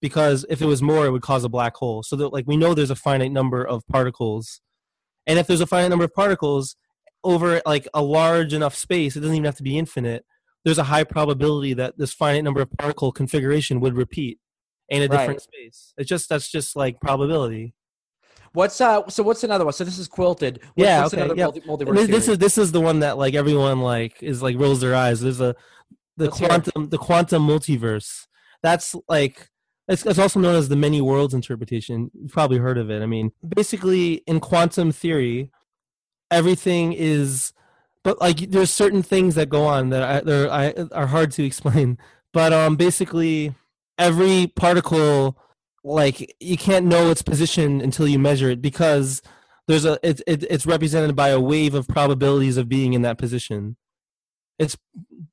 because 0.00 0.44
if 0.50 0.60
it 0.60 0.66
was 0.66 0.82
more, 0.82 1.06
it 1.06 1.10
would 1.10 1.22
cause 1.22 1.44
a 1.44 1.48
black 1.48 1.76
hole. 1.76 2.02
So 2.02 2.16
that 2.16 2.32
like 2.32 2.46
we 2.46 2.56
know 2.56 2.74
there's 2.74 2.90
a 2.90 2.96
finite 2.96 3.32
number 3.32 3.64
of 3.64 3.86
particles, 3.86 4.60
and 5.26 5.38
if 5.38 5.46
there's 5.46 5.60
a 5.60 5.66
finite 5.66 5.90
number 5.90 6.04
of 6.04 6.14
particles 6.14 6.76
over 7.24 7.62
like 7.64 7.86
a 7.94 8.02
large 8.02 8.52
enough 8.52 8.74
space, 8.74 9.14
it 9.14 9.20
doesn't 9.20 9.36
even 9.36 9.44
have 9.44 9.56
to 9.56 9.62
be 9.62 9.78
infinite. 9.78 10.24
There's 10.64 10.78
a 10.78 10.84
high 10.84 11.04
probability 11.04 11.74
that 11.74 11.98
this 11.98 12.12
finite 12.12 12.44
number 12.44 12.60
of 12.60 12.70
particle 12.72 13.12
configuration 13.12 13.80
would 13.80 13.96
repeat 13.96 14.38
in 14.92 15.02
a 15.02 15.06
Right. 15.06 15.18
different 15.18 15.42
space. 15.42 15.92
It's 15.96 16.08
just 16.08 16.28
that's 16.28 16.50
just 16.50 16.76
like 16.76 17.00
probability. 17.00 17.74
what's 18.54 18.80
uh 18.82 19.08
so 19.08 19.22
what's 19.22 19.42
another 19.44 19.64
one 19.64 19.72
so 19.72 19.82
this 19.82 19.98
is 19.98 20.06
quilted 20.06 20.58
What's- 20.62 20.72
Yeah, 20.76 21.00
what's 21.02 21.14
okay, 21.14 21.22
another 21.22 21.38
yeah. 21.40 21.62
multi- 21.66 21.84
this, 21.92 22.08
this 22.08 22.28
is 22.28 22.38
this 22.38 22.58
is 22.58 22.70
the 22.72 22.80
one 22.82 22.98
that 23.00 23.16
like 23.16 23.34
everyone 23.34 23.80
like 23.80 24.22
is 24.22 24.42
like 24.42 24.58
rolls 24.58 24.80
their 24.82 24.94
eyes. 24.94 25.20
There's 25.22 25.40
a 25.40 25.54
the 26.18 26.26
Let's 26.26 26.38
quantum 26.38 26.88
the 26.90 26.98
quantum 26.98 27.46
multiverse. 27.48 28.26
That's 28.62 28.94
like 29.08 29.48
it's, 29.88 30.04
it's 30.06 30.18
also 30.18 30.38
known 30.38 30.54
as 30.54 30.68
the 30.68 30.76
many 30.76 31.00
worlds 31.00 31.32
interpretation. 31.34 32.10
You've 32.14 32.30
probably 32.32 32.58
heard 32.58 32.76
of 32.78 32.90
it. 32.90 33.02
I 33.02 33.06
mean, 33.06 33.32
basically 33.56 34.22
in 34.26 34.38
quantum 34.38 34.92
theory, 34.92 35.50
everything 36.30 36.92
is, 36.92 37.52
but 38.04 38.20
like 38.20 38.50
there's 38.50 38.70
certain 38.70 39.02
things 39.02 39.34
that 39.34 39.48
go 39.48 39.64
on 39.64 39.88
that 39.90 40.02
I, 40.28 40.68
I, 40.68 40.74
are 40.92 41.06
hard 41.06 41.30
to 41.32 41.44
explain. 41.50 41.98
But 42.32 42.52
um, 42.52 42.76
basically, 42.76 43.54
every 43.98 44.46
particle 44.56 45.38
like 45.84 46.34
you 46.40 46.56
can't 46.56 46.86
know 46.86 47.10
its 47.10 47.22
position 47.22 47.80
until 47.80 48.06
you 48.06 48.18
measure 48.18 48.50
it 48.50 48.62
because 48.62 49.20
there's 49.68 49.84
a 49.84 49.98
it, 50.02 50.20
it, 50.26 50.44
it's 50.44 50.66
represented 50.66 51.14
by 51.16 51.28
a 51.28 51.40
wave 51.40 51.74
of 51.74 51.88
probabilities 51.88 52.56
of 52.56 52.68
being 52.68 52.92
in 52.94 53.02
that 53.02 53.18
position 53.18 53.76
it's 54.58 54.76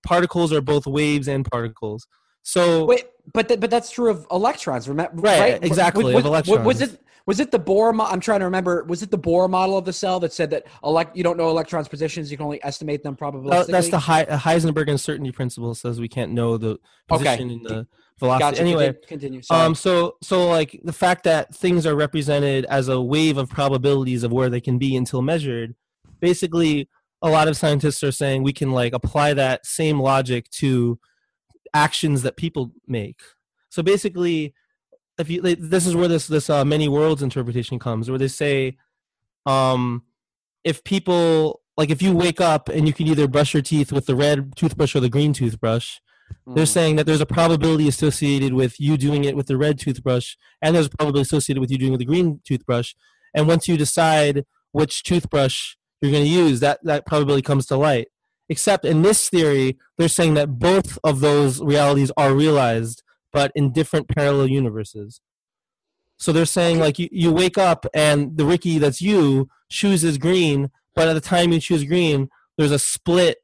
particles 0.04 0.52
are 0.52 0.62
both 0.62 0.88
waves 0.88 1.28
and 1.28 1.50
particles 1.50 2.08
so 2.42 2.86
Wait, 2.86 3.06
but 3.34 3.48
th- 3.48 3.60
but 3.60 3.70
that's 3.70 3.92
true 3.92 4.10
of 4.10 4.26
electrons. 4.32 4.88
Remember, 4.88 5.22
Right, 5.22 5.62
exactly, 5.62 6.14
Was, 6.16 6.24
was- 6.24 6.48
was 6.48 6.82
it 6.82 7.00
was 7.28 7.40
it 7.40 7.52
the 7.52 7.60
Bohr? 7.60 7.94
Mo- 7.94 8.06
I'm 8.06 8.22
trying 8.22 8.40
to 8.40 8.46
remember. 8.46 8.86
Was 8.86 9.04
it 9.04 9.12
the 9.12 9.20
Bohr 9.20 9.48
model 9.50 9.78
of 9.78 9.86
the 9.86 9.94
cell 9.94 10.20
that 10.22 10.34
said 10.34 10.50
that 10.52 10.66
elect 10.84 11.16
you 11.16 11.24
don't 11.24 11.38
know 11.38 11.50
electrons' 11.50 11.88
positions, 11.90 12.32
you 12.32 12.38
can 12.38 12.46
only 12.46 12.64
estimate 12.64 13.04
them 13.04 13.16
probabilistically? 13.16 13.52
uh, 13.52 13.64
that's 13.66 13.90
the 13.90 14.00
Hei- 14.00 14.26
Heisenberg 14.26 14.90
uncertainty 14.90 15.32
principle 15.32 15.76
says 15.76 16.00
we 16.00 16.08
can't 16.08 16.32
know 16.32 16.58
the 16.58 16.70
Okay. 16.70 16.80
position 17.10 17.52
in 17.52 17.62
the 17.62 17.88
velocity 18.20 18.52
Gotcha. 18.52 18.62
anyway 18.62 18.94
continue. 19.08 19.42
Sorry. 19.42 19.66
Um, 19.66 19.76
so 19.76 20.16
so 20.22 20.48
like 20.48 20.80
the 20.84 20.94
fact 20.94 21.24
that 21.24 21.56
things 21.56 21.86
are 21.86 21.96
represented 21.96 22.66
as 22.66 22.88
a 22.88 23.02
wave 23.02 23.38
of 23.38 23.50
probabilities 23.50 24.24
of 24.24 24.32
where 24.32 24.50
they 24.50 24.62
can 24.62 24.78
be 24.78 24.96
until 24.96 25.22
measured, 25.22 25.76
basically 26.20 26.90
a 27.22 27.30
lot 27.30 27.48
of 27.48 27.58
scientists 27.58 28.04
are 28.04 28.12
saying 28.12 28.44
we 28.44 28.54
can 28.54 28.72
like 28.72 28.94
apply 28.94 29.34
that 29.34 29.66
same 29.66 30.00
logic 30.00 30.50
to 30.52 31.00
actions 31.74 32.22
that 32.24 32.38
people 32.38 32.72
make. 32.88 33.20
So 33.70 33.84
basically, 33.84 34.54
if 35.18 35.30
you 35.30 35.42
like, 35.42 35.60
this 35.60 35.86
is 35.86 35.96
where 35.96 36.08
this 36.08 36.28
this 36.28 36.50
uh, 36.50 36.66
many 36.66 36.88
worlds 36.88 37.22
interpretation 37.22 37.78
comes, 37.80 38.10
where 38.10 38.20
they 38.20 38.28
say, 38.28 38.78
um, 39.46 40.04
if 40.64 40.84
people 40.84 41.62
like 41.78 41.90
if 41.90 42.02
you 42.02 42.14
wake 42.14 42.42
up 42.42 42.70
and 42.70 42.88
you 42.88 42.94
can 42.94 43.08
either 43.08 43.28
brush 43.28 43.54
your 43.54 43.64
teeth 43.64 43.92
with 43.92 44.06
the 44.06 44.16
red 44.16 44.56
toothbrush 44.56 44.96
or 44.96 45.00
the 45.00 45.10
green 45.10 45.34
toothbrush, 45.34 45.98
they're 46.48 46.66
Mm. 46.66 46.68
saying 46.68 46.96
that 46.96 47.06
there's 47.06 47.22
a 47.22 47.26
probability 47.26 47.88
associated 47.88 48.54
with 48.54 48.80
you 48.80 48.98
doing 48.98 49.24
it 49.24 49.36
with 49.36 49.48
the 49.48 49.58
red 49.58 49.80
toothbrush, 49.80 50.36
and 50.62 50.76
there's 50.76 50.88
a 50.88 50.90
probability 50.98 51.22
associated 51.22 51.62
with 51.62 51.72
you 51.72 51.78
doing 51.78 51.90
it 51.90 51.98
with 51.98 52.00
the 52.00 52.06
green 52.06 52.42
toothbrush. 52.44 52.94
And 53.34 53.48
once 53.48 53.68
you 53.68 53.78
decide 53.78 54.46
which 54.72 55.04
toothbrush 55.04 55.76
you're 56.02 56.12
going 56.12 56.24
to 56.24 56.30
use, 56.30 56.60
that 56.62 56.80
that 56.84 57.06
probability 57.06 57.42
comes 57.42 57.66
to 57.68 57.78
light. 57.78 58.08
Except 58.48 58.84
in 58.86 59.04
this 59.04 59.30
theory, 59.30 59.78
they're 59.98 60.08
saying 60.08 60.34
that 60.34 60.58
both 60.58 60.98
of 61.04 61.20
those 61.20 61.62
realities 61.62 62.12
are 62.18 62.34
realized, 62.34 63.04
but 63.32 63.52
in 63.54 63.72
different 63.72 64.08
parallel 64.08 64.48
universes. 64.48 65.22
So 66.18 66.32
they're 66.32 66.46
saying 66.46 66.80
like 66.80 66.98
you, 67.00 67.10
you 67.12 67.32
wake 67.32 67.58
up 67.58 67.86
and 67.94 68.36
the 68.38 68.46
Ricky 68.46 68.78
that's 68.80 69.02
you 69.02 69.50
chooses 69.70 70.18
green, 70.18 70.72
but 70.96 71.08
at 71.08 71.14
the 71.14 71.22
time 71.22 71.52
you 71.52 71.60
choose 71.60 71.84
green, 71.84 72.30
there's 72.58 72.72
a 72.72 72.80
split 72.80 73.38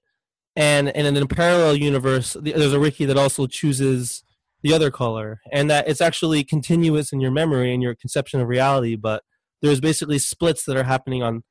and 0.56 0.90
and 0.96 1.06
in 1.08 1.24
a 1.24 1.28
parallel 1.28 1.76
universe 1.76 2.34
the- 2.42 2.54
there's 2.54 2.74
a 2.74 2.80
ricky 2.80 3.06
that 3.06 3.18
also 3.18 3.48
chooses 3.48 4.24
the 4.64 4.74
other 4.74 4.90
color 4.90 5.40
and 5.52 5.70
that 5.70 5.88
it's 5.88 6.02
actually 6.02 6.44
continuous 6.44 7.12
in 7.12 7.20
your 7.20 7.32
memory 7.32 7.74
and 7.74 7.84
your 7.84 7.96
conception 7.96 8.40
of 8.40 8.48
reality 8.48 8.96
but 8.96 9.24
there's 9.62 9.80
basically 9.80 10.20
splits 10.20 10.66
that 10.66 10.76
are 10.78 10.84
happening 10.84 11.22
on 11.24 11.44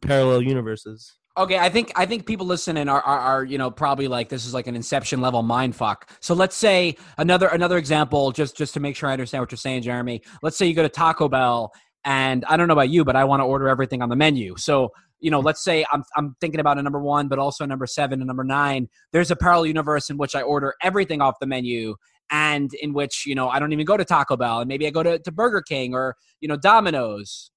parallel 0.00 0.42
universes 0.42 1.16
Okay, 1.38 1.58
I 1.58 1.68
think 1.68 1.92
I 1.96 2.06
think 2.06 2.24
people 2.24 2.46
listening 2.46 2.88
are, 2.88 3.02
are 3.02 3.18
are 3.18 3.44
you 3.44 3.58
know 3.58 3.70
probably 3.70 4.08
like 4.08 4.30
this 4.30 4.46
is 4.46 4.54
like 4.54 4.66
an 4.68 4.74
Inception 4.74 5.20
level 5.20 5.42
mind 5.42 5.76
fuck. 5.76 6.10
So 6.20 6.34
let's 6.34 6.56
say 6.56 6.96
another 7.18 7.48
another 7.48 7.76
example, 7.76 8.32
just 8.32 8.56
just 8.56 8.72
to 8.72 8.80
make 8.80 8.96
sure 8.96 9.10
I 9.10 9.12
understand 9.12 9.42
what 9.42 9.52
you're 9.52 9.58
saying, 9.58 9.82
Jeremy. 9.82 10.22
Let's 10.42 10.56
say 10.56 10.64
you 10.64 10.72
go 10.72 10.82
to 10.82 10.88
Taco 10.88 11.28
Bell, 11.28 11.72
and 12.06 12.42
I 12.46 12.56
don't 12.56 12.68
know 12.68 12.72
about 12.72 12.88
you, 12.88 13.04
but 13.04 13.16
I 13.16 13.24
want 13.24 13.40
to 13.40 13.44
order 13.44 13.68
everything 13.68 14.00
on 14.00 14.08
the 14.08 14.16
menu. 14.16 14.54
So 14.56 14.92
you 15.20 15.30
know, 15.30 15.40
let's 15.40 15.62
say 15.62 15.84
I'm 15.92 16.02
I'm 16.16 16.36
thinking 16.40 16.60
about 16.60 16.78
a 16.78 16.82
number 16.82 17.00
one, 17.00 17.28
but 17.28 17.38
also 17.38 17.64
a 17.64 17.66
number 17.66 17.86
seven 17.86 18.20
and 18.20 18.26
number 18.26 18.44
nine. 18.44 18.88
There's 19.12 19.30
a 19.30 19.36
parallel 19.36 19.66
universe 19.66 20.10
in 20.10 20.16
which 20.18 20.34
I 20.34 20.42
order 20.42 20.74
everything 20.82 21.20
off 21.20 21.36
the 21.40 21.46
menu, 21.46 21.96
and 22.30 22.72
in 22.74 22.92
which 22.92 23.24
you 23.26 23.34
know 23.34 23.48
I 23.48 23.58
don't 23.58 23.72
even 23.72 23.86
go 23.86 23.96
to 23.96 24.04
Taco 24.04 24.36
Bell, 24.36 24.60
and 24.60 24.68
maybe 24.68 24.86
I 24.86 24.90
go 24.90 25.02
to, 25.02 25.18
to 25.18 25.32
Burger 25.32 25.62
King 25.62 25.94
or 25.94 26.16
you 26.40 26.48
know 26.48 26.56
Domino's. 26.56 27.50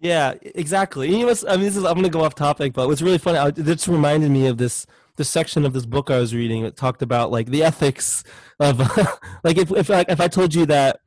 yeah 0.00 0.34
exactly 0.54 1.08
you 1.10 1.26
know 1.26 1.34
i 1.48 1.56
mean 1.56 1.64
this 1.64 1.76
is 1.76 1.84
i'm 1.84 1.96
gonna 1.96 2.08
go 2.08 2.22
off 2.22 2.34
topic 2.36 2.72
but 2.72 2.86
what's 2.86 3.02
really 3.02 3.18
funny 3.18 3.50
this 3.50 3.88
reminded 3.88 4.30
me 4.30 4.46
of 4.46 4.56
this 4.56 4.86
this 5.16 5.28
section 5.28 5.66
of 5.66 5.72
this 5.72 5.86
book 5.86 6.08
i 6.08 6.18
was 6.20 6.32
reading 6.32 6.62
that 6.62 6.76
talked 6.76 7.02
about 7.02 7.32
like 7.32 7.48
the 7.48 7.64
ethics 7.64 8.22
of 8.60 8.78
like 9.44 9.56
if 9.58 9.70
if 9.72 9.90
I, 9.90 10.04
if 10.08 10.20
I 10.20 10.28
told 10.28 10.54
you 10.54 10.66
that 10.66 11.00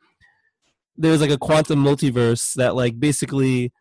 there's 0.97 1.21
like 1.21 1.31
a 1.31 1.37
quantum 1.37 1.83
multiverse 1.83 2.53
that 2.55 2.75
like 2.75 2.99
basically 2.99 3.71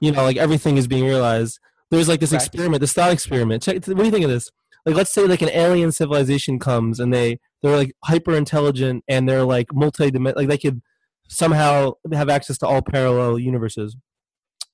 you 0.00 0.10
know 0.12 0.22
like 0.24 0.36
everything 0.36 0.76
is 0.76 0.86
being 0.86 1.04
realized. 1.04 1.58
There's 1.90 2.08
like 2.08 2.20
this 2.20 2.32
Right. 2.32 2.42
experiment 2.42 2.80
this 2.80 2.92
thought 2.92 3.12
experiment. 3.12 3.62
Check 3.62 3.86
what 3.86 3.98
do 3.98 4.04
you 4.04 4.10
think 4.10 4.24
of 4.24 4.30
this? 4.30 4.50
Like 4.86 4.96
let's 4.96 5.12
say 5.12 5.24
like 5.26 5.42
an 5.42 5.50
alien 5.50 5.92
civilization 5.92 6.58
comes 6.58 7.00
and 7.00 7.12
they 7.12 7.38
they're 7.62 7.76
like 7.76 7.92
hyper 8.04 8.34
intelligent 8.34 9.04
and 9.08 9.28
they're 9.28 9.44
like 9.44 9.66
multi 9.74 10.10
dimensional, 10.10 10.42
like 10.42 10.48
they 10.48 10.58
could 10.58 10.80
somehow 11.28 11.92
have 12.12 12.28
access 12.28 12.58
to 12.58 12.66
all 12.66 12.82
parallel 12.82 13.38
universes. 13.38 13.96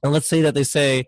And 0.02 0.12
let's 0.12 0.28
say 0.28 0.40
that 0.42 0.54
they 0.54 0.64
say 0.64 1.06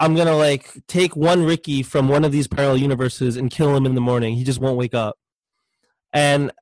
i'm 0.00 0.14
gonna 0.16 0.36
like 0.36 0.82
take 0.88 1.14
one 1.16 1.44
ricky 1.44 1.82
from 1.82 2.08
one 2.08 2.24
of 2.24 2.32
these 2.32 2.48
parallel 2.48 2.76
universes 2.78 3.36
and 3.36 3.50
kill 3.50 3.76
him 3.76 3.86
in 3.86 3.94
the 3.94 4.00
morning. 4.00 4.34
He 4.34 4.44
just 4.44 4.60
won't 4.60 4.76
wake 4.76 4.94
up. 4.94 5.16
And 6.12 6.52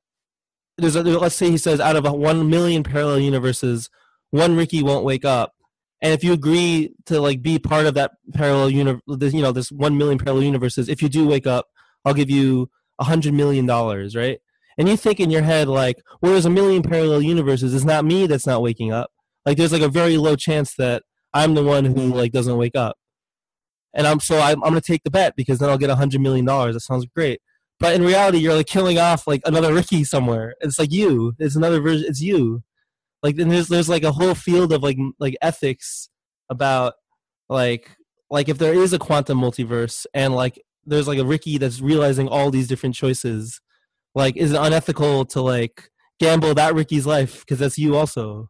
there's 0.77 0.95
a, 0.95 1.03
let's 1.03 1.35
say 1.35 1.51
he 1.51 1.57
says 1.57 1.79
out 1.79 1.95
of 1.95 2.05
a 2.05 2.13
1 2.13 2.49
million 2.49 2.83
parallel 2.83 3.19
universes 3.19 3.89
one 4.31 4.55
ricky 4.55 4.81
won't 4.81 5.05
wake 5.05 5.25
up 5.25 5.53
and 6.03 6.13
if 6.13 6.23
you 6.23 6.33
agree 6.33 6.93
to 7.07 7.19
like 7.19 7.41
be 7.41 7.57
part 7.57 7.87
of 7.87 7.95
that 7.95 8.11
parallel 8.33 8.69
universe 8.69 9.01
you 9.07 9.41
know 9.41 9.51
this 9.51 9.71
1 9.71 9.97
million 9.97 10.19
parallel 10.19 10.43
universes 10.43 10.87
if 10.89 11.01
you 11.01 11.09
do 11.09 11.27
wake 11.27 11.47
up 11.47 11.67
i'll 12.05 12.13
give 12.13 12.29
you 12.29 12.69
a 12.99 13.03
hundred 13.03 13.33
million 13.33 13.65
dollars 13.65 14.15
right 14.15 14.39
and 14.77 14.89
you 14.89 14.97
think 14.97 15.19
in 15.19 15.29
your 15.29 15.43
head 15.43 15.67
like, 15.67 16.01
well, 16.21 16.31
there's 16.31 16.45
a 16.45 16.49
million 16.49 16.81
parallel 16.81 17.21
universes. 17.21 17.73
It's 17.73 17.85
not 17.85 18.05
me 18.05 18.27
that's 18.27 18.47
not 18.47 18.61
waking 18.61 18.91
up. 18.91 19.11
Like 19.45 19.57
there's 19.57 19.73
like 19.73 19.81
a 19.81 19.89
very 19.89 20.17
low 20.17 20.35
chance 20.35 20.75
that 20.75 21.03
I'm 21.33 21.53
the 21.53 21.63
one 21.63 21.85
who 21.85 22.13
like 22.13 22.31
doesn't 22.31 22.57
wake 22.57 22.75
up. 22.75 22.97
And 23.93 24.07
I'm 24.07 24.19
so 24.19 24.39
I'm, 24.39 24.63
I'm 24.63 24.71
gonna 24.71 24.81
take 24.81 25.03
the 25.03 25.11
bet 25.11 25.35
because 25.35 25.59
then 25.59 25.69
I'll 25.69 25.77
get 25.77 25.89
a 25.89 25.95
hundred 25.95 26.21
million 26.21 26.45
dollars. 26.45 26.75
That 26.75 26.79
sounds 26.81 27.05
great. 27.05 27.41
But 27.79 27.95
in 27.95 28.03
reality, 28.03 28.37
you're 28.37 28.55
like 28.55 28.67
killing 28.67 28.97
off 28.97 29.27
like 29.27 29.41
another 29.45 29.73
Ricky 29.73 30.03
somewhere. 30.03 30.55
It's 30.61 30.79
like 30.79 30.91
you. 30.91 31.35
It's 31.37 31.55
another 31.55 31.81
version. 31.81 32.05
It's 32.07 32.21
you. 32.21 32.63
Like 33.23 33.37
then 33.37 33.49
there's 33.49 33.69
there's 33.69 33.89
like 33.89 34.03
a 34.03 34.11
whole 34.11 34.35
field 34.35 34.71
of 34.73 34.83
like 34.83 34.97
like 35.19 35.35
ethics 35.41 36.09
about 36.49 36.93
like 37.49 37.89
like 38.29 38.49
if 38.49 38.57
there 38.57 38.73
is 38.73 38.93
a 38.93 38.99
quantum 38.99 39.39
multiverse 39.39 40.05
and 40.13 40.35
like 40.35 40.61
there's 40.85 41.07
like 41.07 41.19
a 41.19 41.25
Ricky 41.25 41.57
that's 41.57 41.79
realizing 41.81 42.27
all 42.27 42.51
these 42.51 42.67
different 42.67 42.95
choices, 42.95 43.61
like 44.13 44.35
is 44.35 44.51
it 44.51 44.59
unethical 44.59 45.23
to 45.27 45.41
like 45.41 45.89
gamble 46.19 46.53
that 46.55 46.75
Ricky's 46.75 47.05
life 47.07 47.39
because 47.39 47.59
that's 47.59 47.77
you 47.77 47.95
also? 47.95 48.49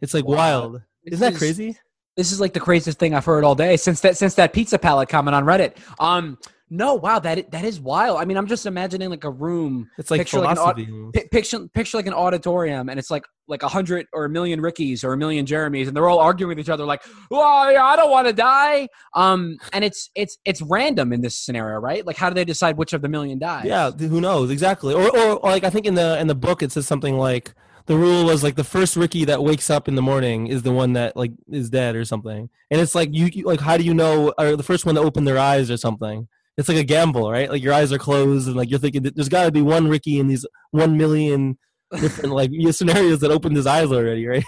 It's 0.00 0.14
like 0.14 0.26
Wow. 0.26 0.34
wild. 0.36 0.82
Isn't 1.04 1.20
that 1.20 1.32
is- 1.34 1.38
crazy? 1.38 1.78
This 2.16 2.32
is 2.32 2.40
like 2.40 2.52
the 2.52 2.58
craziest 2.58 2.98
thing 2.98 3.14
I've 3.14 3.24
heard 3.24 3.44
all 3.44 3.54
day 3.54 3.76
since 3.76 4.00
that 4.00 4.16
since 4.16 4.34
that 4.34 4.52
pizza 4.52 4.76
palette 4.76 5.08
comment 5.08 5.36
on 5.36 5.44
Reddit. 5.44 5.76
Um, 6.00 6.36
no, 6.70 6.94
wow, 6.94 7.18
that 7.18 7.50
that 7.50 7.64
is 7.64 7.80
wild. 7.80 8.18
I 8.18 8.24
mean, 8.24 8.36
I'm 8.36 8.46
just 8.46 8.66
imagining 8.66 9.10
like 9.10 9.24
a 9.24 9.30
room, 9.30 9.88
It's 9.98 10.10
like 10.10 10.20
picture 10.20 10.40
like 10.40 10.50
an 10.50 10.56
philosophy. 10.56 11.28
picture 11.30 11.68
picture 11.68 11.96
like 11.96 12.06
an 12.06 12.14
auditorium, 12.14 12.88
and 12.88 12.98
it's 12.98 13.10
like 13.10 13.24
like 13.46 13.62
a 13.62 13.68
hundred 13.68 14.06
or 14.12 14.26
a 14.26 14.28
million 14.28 14.60
Rickies 14.60 15.02
or 15.04 15.12
a 15.12 15.16
million 15.16 15.46
Jeremys, 15.46 15.86
and 15.88 15.96
they're 15.96 16.08
all 16.08 16.18
arguing 16.18 16.48
with 16.50 16.60
each 16.60 16.68
other, 16.68 16.84
like, 16.84 17.02
"Well, 17.30 17.72
yeah, 17.72 17.84
I 17.84 17.96
don't 17.96 18.10
want 18.10 18.26
to 18.26 18.32
die." 18.32 18.88
Um, 19.14 19.56
and 19.72 19.84
it's 19.84 20.10
it's 20.14 20.36
it's 20.44 20.60
random 20.62 21.12
in 21.12 21.20
this 21.22 21.34
scenario, 21.34 21.78
right? 21.78 22.04
Like, 22.06 22.16
how 22.16 22.28
do 22.28 22.34
they 22.34 22.44
decide 22.44 22.76
which 22.76 22.92
of 22.92 23.00
the 23.02 23.08
million 23.08 23.38
dies? 23.38 23.64
Yeah, 23.64 23.90
who 23.90 24.20
knows 24.20 24.50
exactly? 24.50 24.92
Or, 24.94 25.08
or, 25.16 25.36
or 25.38 25.50
like 25.50 25.64
I 25.64 25.70
think 25.70 25.86
in 25.86 25.94
the 25.94 26.18
in 26.20 26.26
the 26.26 26.34
book 26.34 26.62
it 26.62 26.72
says 26.72 26.86
something 26.86 27.16
like 27.16 27.54
the 27.86 27.96
rule 27.96 28.26
was 28.26 28.42
like 28.42 28.54
the 28.56 28.64
first 28.64 28.96
Ricky 28.96 29.24
that 29.24 29.42
wakes 29.42 29.70
up 29.70 29.88
in 29.88 29.94
the 29.94 30.02
morning 30.02 30.48
is 30.48 30.62
the 30.62 30.72
one 30.72 30.92
that 30.92 31.16
like 31.16 31.32
is 31.50 31.70
dead 31.70 31.96
or 31.96 32.04
something. 32.04 32.50
And 32.70 32.80
it's 32.82 32.94
like 32.94 33.08
you 33.14 33.30
you- 33.32 33.46
like 33.46 33.60
how 33.60 33.78
do 33.78 33.84
you 33.84 33.94
know 33.94 34.34
or 34.36 34.56
the 34.56 34.62
first 34.62 34.84
one 34.84 34.94
to 34.96 35.00
open 35.00 35.24
their 35.24 35.38
eyes 35.38 35.70
or 35.70 35.78
something? 35.78 36.28
It's 36.58 36.68
like 36.68 36.76
a 36.76 36.84
gamble, 36.84 37.30
right? 37.30 37.48
Like 37.50 37.62
your 37.62 37.72
eyes 37.72 37.92
are 37.92 37.98
closed 37.98 38.48
and 38.48 38.56
like 38.56 38.68
you're 38.68 38.78
thinking 38.80 39.04
that 39.04 39.14
there's 39.16 39.28
got 39.30 39.44
to 39.46 39.52
be 39.52 39.62
one 39.62 39.88
Ricky 39.88 40.18
in 40.18 40.26
these 40.28 40.44
one 40.72 40.96
million 40.98 41.56
different 42.00 42.34
like 42.34 42.50
scenarios 42.72 43.20
that 43.20 43.30
opened 43.30 43.56
his 43.56 43.66
eyes 43.66 43.90
already, 43.92 44.26
right? 44.26 44.44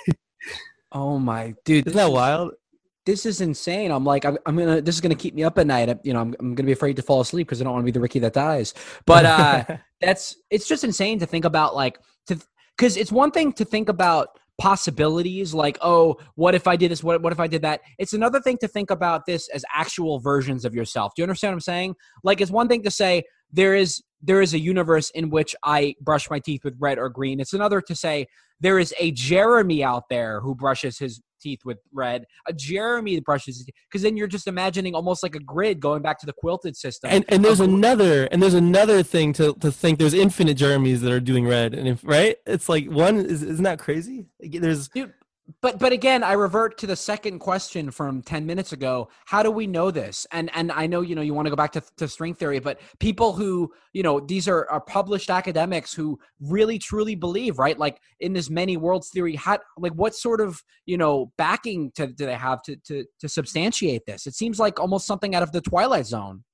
Oh 0.93 1.19
my 1.19 1.55
dude, 1.65 1.87
Isn't 1.87 1.97
that 1.97 2.11
wild? 2.13 2.53
this 3.07 3.25
is 3.27 3.41
insane. 3.41 3.91
I'm 3.93 4.05
like, 4.05 4.25
I'm, 4.25 4.37
I'm 4.45 4.57
gonna, 4.57 4.81
this 4.81 4.95
is 4.95 5.01
gonna 5.01 5.15
keep 5.15 5.35
me 5.35 5.45
up 5.45 5.57
at 5.59 5.67
night. 5.67 5.89
I- 5.89 5.99
You 6.03 6.13
know, 6.13 6.21
I'm, 6.21 6.35
I'm 6.41 6.55
gonna 6.57 6.67
be 6.67 6.73
afraid 6.73 6.97
to 6.97 7.03
fall 7.03 7.21
asleep 7.21 7.47
because 7.47 7.61
I 7.61 7.65
don't 7.65 7.73
want 7.73 7.83
to 7.85 7.87
be 7.87 7.93
the 7.93 8.01
Ricky 8.01 8.19
that 8.19 8.33
dies. 8.33 8.75
But 9.07 9.25
uh, 9.25 9.65
that's, 10.01 10.37
it's 10.51 10.67
just 10.69 10.83
insane 10.85 11.19
to 11.21 11.27
think 11.27 11.45
about, 11.45 11.75
like, 11.77 11.99
to, 12.27 12.39
because 12.77 12.97
it's 12.97 13.13
one 13.13 13.31
thing 13.31 13.53
to 13.55 13.65
think 13.65 13.89
about 13.89 14.39
possibilities, 14.61 15.55
like, 15.55 15.79
oh, 15.81 16.19
what 16.35 16.55
if 16.55 16.69
I 16.69 16.77
did 16.77 16.91
this? 16.91 17.03
What, 17.03 17.23
what 17.23 17.33
if 17.33 17.41
I 17.41 17.47
did 17.47 17.63
that? 17.63 17.81
It's 17.99 18.13
another 18.13 18.41
thing 18.41 18.59
to 18.59 18.69
think 18.69 18.91
about 18.91 19.25
this 19.25 19.49
as 19.49 19.65
actual 19.75 20.21
versions 20.21 20.67
of 20.67 20.75
yourself. 20.75 21.15
Do 21.17 21.23
you 21.23 21.25
understand 21.25 21.53
what 21.53 21.57
I'm 21.57 21.61
saying? 21.61 21.95
Like, 22.23 22.43
it's 22.43 22.51
one 22.51 22.69
thing 22.69 22.83
to 22.83 22.91
say 22.91 23.25
there 23.51 23.75
is, 23.75 24.03
there 24.23 24.43
is 24.43 24.53
a 24.53 24.59
universe 24.59 25.09
in 25.11 25.31
which 25.31 25.57
I 25.65 25.95
brush 26.03 26.29
my 26.29 26.39
teeth 26.39 26.63
with 26.63 26.77
red 26.79 26.99
or 26.99 27.09
green. 27.09 27.41
It's 27.41 27.55
another 27.55 27.81
to 27.81 27.97
say 27.97 28.27
there 28.61 28.79
is 28.79 28.95
a 28.99 29.13
Jeremy 29.13 29.83
out 29.83 30.11
there 30.11 30.41
who 30.41 30.55
brushes 30.55 30.99
his 30.99 31.23
teeth 31.41 31.61
with 31.65 31.79
red, 31.93 32.27
a 32.47 32.53
Jeremy 32.53 33.15
that 33.17 33.25
brushes 33.25 33.67
because 33.89 34.03
then 34.03 34.17
you're 34.17 34.27
just 34.27 34.47
imagining 34.47 34.95
almost 34.95 35.23
like 35.23 35.35
a 35.35 35.41
grid 35.41 35.81
going 35.81 36.03
back 36.03 36.19
to 36.21 36.27
the 36.27 36.33
quilted 36.33 36.77
system. 36.77 37.11
and 37.11 37.25
and 37.29 37.45
there's 37.45 37.61
another 37.61 38.25
and 38.27 38.43
there's 38.43 38.55
another 38.55 39.03
thing 39.03 39.33
to 39.35 39.55
to 39.55 39.71
think 39.73 39.99
there's 39.99 40.15
infinite 40.15 40.57
Jeremys 40.57 41.01
that 41.01 41.13
are 41.13 41.21
doing 41.21 41.47
red 41.47 41.75
and 41.75 41.89
if 41.89 42.01
right? 42.05 42.37
It's 42.47 42.69
like 42.69 42.91
one 42.91 43.17
is 43.19 43.43
isn't 43.43 43.65
that 43.65 43.79
crazy? 43.79 44.27
There's 44.41 44.89
Dude, 44.89 45.13
but 45.61 45.79
but 45.79 45.93
again, 45.93 46.23
I 46.23 46.33
revert 46.33 46.79
to 46.79 46.87
the 46.87 46.97
second 46.97 47.39
question 47.39 47.91
from 47.91 48.23
ten 48.23 48.47
minutes 48.47 48.73
ago. 48.73 49.09
How 49.25 49.43
do 49.43 49.51
we 49.51 49.67
know 49.67 49.91
this? 49.91 50.27
And 50.33 50.51
and 50.55 50.71
I 50.71 50.87
know 50.87 51.01
you 51.01 51.15
know 51.15 51.23
you 51.23 51.35
want 51.35 51.47
to 51.47 51.51
go 51.51 51.57
back 51.57 51.73
to, 51.73 51.83
to 51.97 52.09
string 52.09 52.35
theory, 52.35 52.59
but 52.59 52.81
people 52.99 53.33
who 53.33 53.73
you 53.93 54.03
know 54.03 54.21
these 54.21 54.49
are, 54.49 54.69
are 54.71 54.81
published 54.81 55.31
academics 55.31 55.95
who 55.95 56.19
really 56.41 56.79
truly 56.79 57.15
believe 57.15 57.59
right, 57.59 57.79
like 57.79 58.01
in 58.21 58.33
this 58.33 58.51
many 58.51 58.77
worlds 58.77 59.11
theory. 59.11 59.35
How 59.37 59.59
like 59.79 59.93
what 59.93 60.15
sort 60.15 60.41
of 60.41 60.63
you 60.87 60.99
know 60.99 61.33
backing 61.39 61.93
to, 61.97 62.07
do 62.07 62.27
they 62.27 62.35
have 62.35 62.63
to 62.65 62.77
to 62.77 63.05
to 63.21 63.29
substantiate 63.29 64.07
this? 64.07 64.27
It 64.27 64.35
seems 64.35 64.59
like 64.59 64.79
almost 64.79 65.07
something 65.07 65.35
out 65.35 65.43
of 65.43 65.53
the 65.53 65.61
Twilight 65.61 66.07
Zone. 66.07 66.45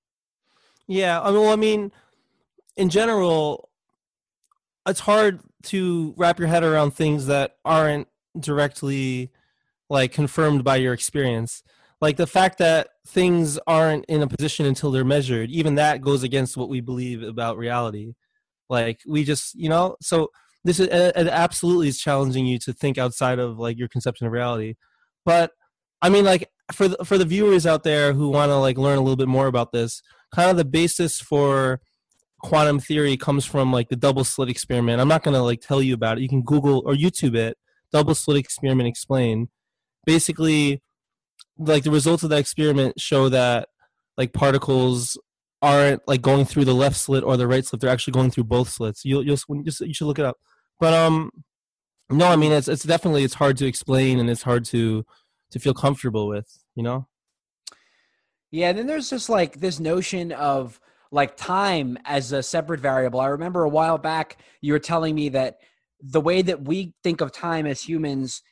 yeah 0.86 1.20
I 1.20 1.30
mean, 1.30 1.40
well 1.40 1.53
I 1.53 1.57
mean 1.57 1.92
in 2.76 2.88
general 2.90 3.70
it's 4.86 5.01
hard 5.01 5.40
to 5.64 6.14
wrap 6.16 6.38
your 6.38 6.49
head 6.49 6.62
around 6.62 6.92
things 6.92 7.26
that 7.26 7.57
aren't 7.64 8.07
directly 8.41 9.30
like 9.89 10.12
confirmed 10.12 10.64
by 10.64 10.76
your 10.76 10.93
experience. 10.93 11.62
Like 12.01 12.16
the 12.16 12.26
fact 12.26 12.59
that 12.59 12.89
things 13.07 13.59
aren't 13.66 14.05
in 14.07 14.22
a 14.22 14.26
position 14.26 14.66
until 14.66 14.91
they're 14.91 15.05
measured 15.05 15.51
even 15.51 15.76
that 15.76 16.03
goes 16.03 16.22
against 16.22 16.57
what 16.57 16.68
we 16.68 16.80
believe 16.80 17.22
about 17.22 17.57
reality. 17.57 18.14
Like 18.68 19.01
we 19.07 19.24
just 19.24 19.55
you 19.55 19.68
know 19.68 19.97
so 20.01 20.28
this 20.64 20.80
is 20.80 20.89
it 20.89 21.28
absolutely 21.28 21.89
is 21.89 22.01
challenging 22.01 22.47
you 22.47 22.59
to 22.61 22.72
think 22.72 22.99
outside 22.99 23.39
of 23.39 23.59
like 23.59 23.78
your 23.78 23.89
conception 23.89 24.26
of 24.26 24.32
reality. 24.32 24.74
But 25.24 25.53
i 26.03 26.11
mean 26.11 26.24
like 26.24 26.51
for 26.72 26.89
the, 26.89 27.05
for 27.05 27.16
the 27.16 27.24
viewers 27.24 27.64
out 27.64 27.82
there 27.82 28.12
who 28.12 28.28
want 28.28 28.51
to 28.51 28.57
like 28.57 28.76
learn 28.76 28.99
a 28.99 29.01
little 29.01 29.16
bit 29.16 29.28
more 29.28 29.47
about 29.47 29.72
this 29.72 30.03
kind 30.34 30.51
of 30.51 30.57
the 30.57 30.64
basis 30.64 31.20
for 31.20 31.80
quantum 32.41 32.78
theory 32.78 33.16
comes 33.16 33.45
from 33.45 33.72
like 33.72 33.89
the 33.89 33.97
double 33.97 34.24
slit 34.24 34.49
experiment. 34.49 35.01
I'm 35.01 35.09
not 35.09 35.22
going 35.22 35.34
to 35.34 35.43
like 35.43 35.61
tell 35.61 35.82
you 35.82 35.95
about 35.95 36.18
it. 36.18 36.22
You 36.22 36.28
can 36.28 36.43
google 36.43 36.82
or 36.84 36.95
youtube 36.95 37.34
it 37.34 37.57
double 37.97 38.14
slit 38.14 38.36
experiment 38.36 38.86
explained 38.86 39.49
basically 40.05 40.82
like 41.59 41.82
the 41.82 41.90
results 41.90 42.22
of 42.22 42.28
that 42.28 42.38
experiment 42.38 43.01
show 43.01 43.30
that 43.30 43.68
like 44.18 44.34
particles 44.34 45.18
aren't 45.62 46.03
like 46.07 46.20
going 46.20 46.44
through 46.44 46.66
the 46.66 46.74
left 46.74 46.97
slit 46.97 47.24
or 47.24 47.38
the 47.38 47.47
right 47.47 47.64
slit 47.64 47.80
they're 47.80 47.90
actually 47.90 48.12
going 48.12 48.30
through 48.30 48.44
both 48.44 48.68
slits. 48.68 49.03
You'll 49.05 49.24
you'll 49.24 49.38
you 49.64 49.94
should 49.94 50.07
look 50.07 50.18
it 50.18 50.26
up. 50.26 50.36
But 50.78 50.92
um 50.92 51.30
no 52.09 52.26
i 52.28 52.36
mean 52.36 52.53
it's 52.53 52.68
it's 52.68 52.84
definitely 52.84 53.24
it's 53.24 53.34
hard 53.34 53.57
to 53.57 53.66
explain 53.66 54.20
and 54.20 54.30
it's 54.30 54.42
hard 54.42 54.64
to 54.64 55.05
to 55.51 55.59
feel 55.59 55.74
comfortable 55.74 56.28
with 56.28 56.47
you 56.74 56.82
know? 56.82 57.09
Yeah, 58.51 58.68
and 58.68 58.78
then 58.78 58.86
there's 58.86 59.11
just 59.11 59.28
like 59.28 59.61
this 59.61 59.80
notion 59.80 60.32
of 60.32 60.78
like 61.11 61.36
time 61.36 61.99
as 62.05 62.32
a 62.32 62.42
separate 62.42 62.80
variable. 62.80 63.20
I 63.20 63.28
remember 63.28 63.64
a 63.64 63.68
while 63.68 63.99
back 63.99 64.36
you 64.61 64.74
were 64.74 64.78
telling 64.78 65.14
me 65.14 65.30
that 65.30 65.61
the 66.01 66.20
way 66.20 66.42
that 66.42 66.62
we 66.62 66.94
think 67.03 67.20
of 67.20 67.32
time 67.32 67.66
as 67.66 67.82
humans 67.82 68.42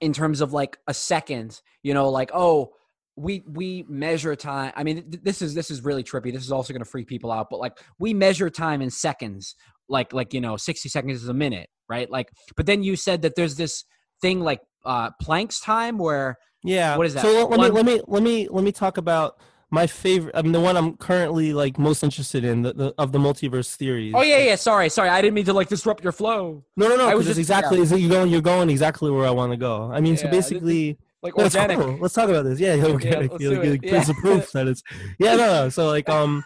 in 0.00 0.12
terms 0.12 0.40
of 0.40 0.52
like 0.52 0.78
a 0.86 0.94
second, 0.94 1.60
you 1.82 1.94
know, 1.94 2.08
like 2.08 2.30
oh, 2.34 2.72
we 3.16 3.42
we 3.46 3.84
measure 3.88 4.36
time. 4.36 4.72
I 4.76 4.84
mean, 4.84 5.10
th- 5.10 5.22
this 5.24 5.42
is 5.42 5.54
this 5.54 5.70
is 5.70 5.82
really 5.82 6.04
trippy. 6.04 6.32
This 6.32 6.44
is 6.44 6.52
also 6.52 6.72
going 6.72 6.84
to 6.84 6.88
freak 6.90 7.08
people 7.08 7.32
out, 7.32 7.48
but 7.50 7.58
like 7.58 7.78
we 7.98 8.14
measure 8.14 8.48
time 8.50 8.80
in 8.82 8.90
seconds. 8.90 9.56
Like 9.88 10.12
like 10.12 10.34
you 10.34 10.40
know, 10.40 10.56
60 10.56 10.88
seconds 10.88 11.22
is 11.22 11.28
a 11.28 11.34
minute, 11.34 11.68
right? 11.88 12.08
Like 12.10 12.30
but 12.56 12.66
then 12.66 12.82
you 12.82 12.94
said 12.94 13.22
that 13.22 13.34
there's 13.34 13.56
this 13.56 13.84
thing 14.20 14.40
like 14.40 14.60
uh 14.84 15.10
Planck's 15.22 15.60
time 15.60 15.98
where 15.98 16.36
Yeah. 16.62 16.96
What 16.96 17.06
is 17.06 17.14
that? 17.14 17.22
So 17.22 17.48
let 17.48 17.58
One- 17.58 17.60
me 17.60 17.68
let 17.70 17.86
me 17.86 18.00
let 18.06 18.22
me 18.22 18.48
let 18.48 18.64
me 18.64 18.72
talk 18.72 18.98
about 18.98 19.40
my 19.70 19.86
favorite. 19.86 20.34
I 20.34 20.42
mean, 20.42 20.52
the 20.52 20.60
one 20.60 20.76
I'm 20.76 20.96
currently 20.96 21.52
like 21.52 21.78
most 21.78 22.02
interested 22.02 22.44
in 22.44 22.62
the, 22.62 22.72
the 22.72 22.94
of 22.98 23.12
the 23.12 23.18
multiverse 23.18 23.74
theories. 23.76 24.14
Oh 24.16 24.22
yeah, 24.22 24.38
yeah. 24.38 24.54
Sorry, 24.56 24.88
sorry. 24.88 25.08
I 25.10 25.20
didn't 25.20 25.34
mean 25.34 25.44
to 25.46 25.52
like 25.52 25.68
disrupt 25.68 26.02
your 26.02 26.12
flow. 26.12 26.64
No, 26.76 26.88
no, 26.88 26.96
no. 26.96 27.08
I 27.08 27.14
was 27.14 27.26
just- 27.26 27.38
exactly. 27.38 27.78
yeah. 27.82 27.94
You're 27.96 28.08
going? 28.10 28.30
You're 28.30 28.40
going 28.40 28.70
exactly 28.70 29.10
where 29.10 29.26
I 29.26 29.30
want 29.30 29.52
to 29.52 29.56
go. 29.58 29.90
I 29.92 30.00
mean, 30.00 30.16
so 30.16 30.24
Yeah, 30.24 30.30
is 30.34 30.36
basically, 30.50 30.98
Like 31.22 31.36
organic. 31.36 31.78
cool. 31.78 31.98
Let's 32.00 32.14
talk 32.14 32.30
about 32.30 32.44
this. 32.44 32.58
Yeah, 32.60 32.76
organic. 32.82 33.32
let's 33.32 33.42
you 33.42 33.54
know, 33.54 33.60
it. 33.60 33.80
give- 33.80 33.90
give 33.90 34.04
some 34.04 34.16
Yeah. 34.16 34.20
proof 34.22 34.52
that 34.52 34.66
it's. 34.68 34.82
Yeah, 35.18 35.36
no, 35.36 35.46
no. 35.64 35.68
So 35.68 35.86
like, 35.88 36.08
um, 36.08 36.44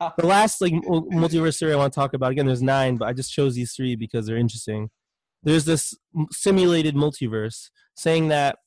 the 0.16 0.26
last 0.26 0.60
like 0.60 0.72
multiverse 0.72 1.58
theory 1.58 1.72
I 1.72 1.76
want 1.76 1.92
to 1.92 1.98
talk 1.98 2.14
about 2.14 2.30
again. 2.32 2.46
There's 2.46 2.62
nine, 2.62 2.96
but 2.96 3.08
I 3.08 3.12
just 3.12 3.32
chose 3.32 3.54
these 3.56 3.72
three 3.74 3.96
because 3.96 4.26
they're 4.26 4.36
interesting. 4.36 4.90
There's 5.42 5.64
this 5.64 5.94
simulated 6.30 6.94
multiverse 6.94 7.70
saying 7.96 8.28
that 8.28 8.58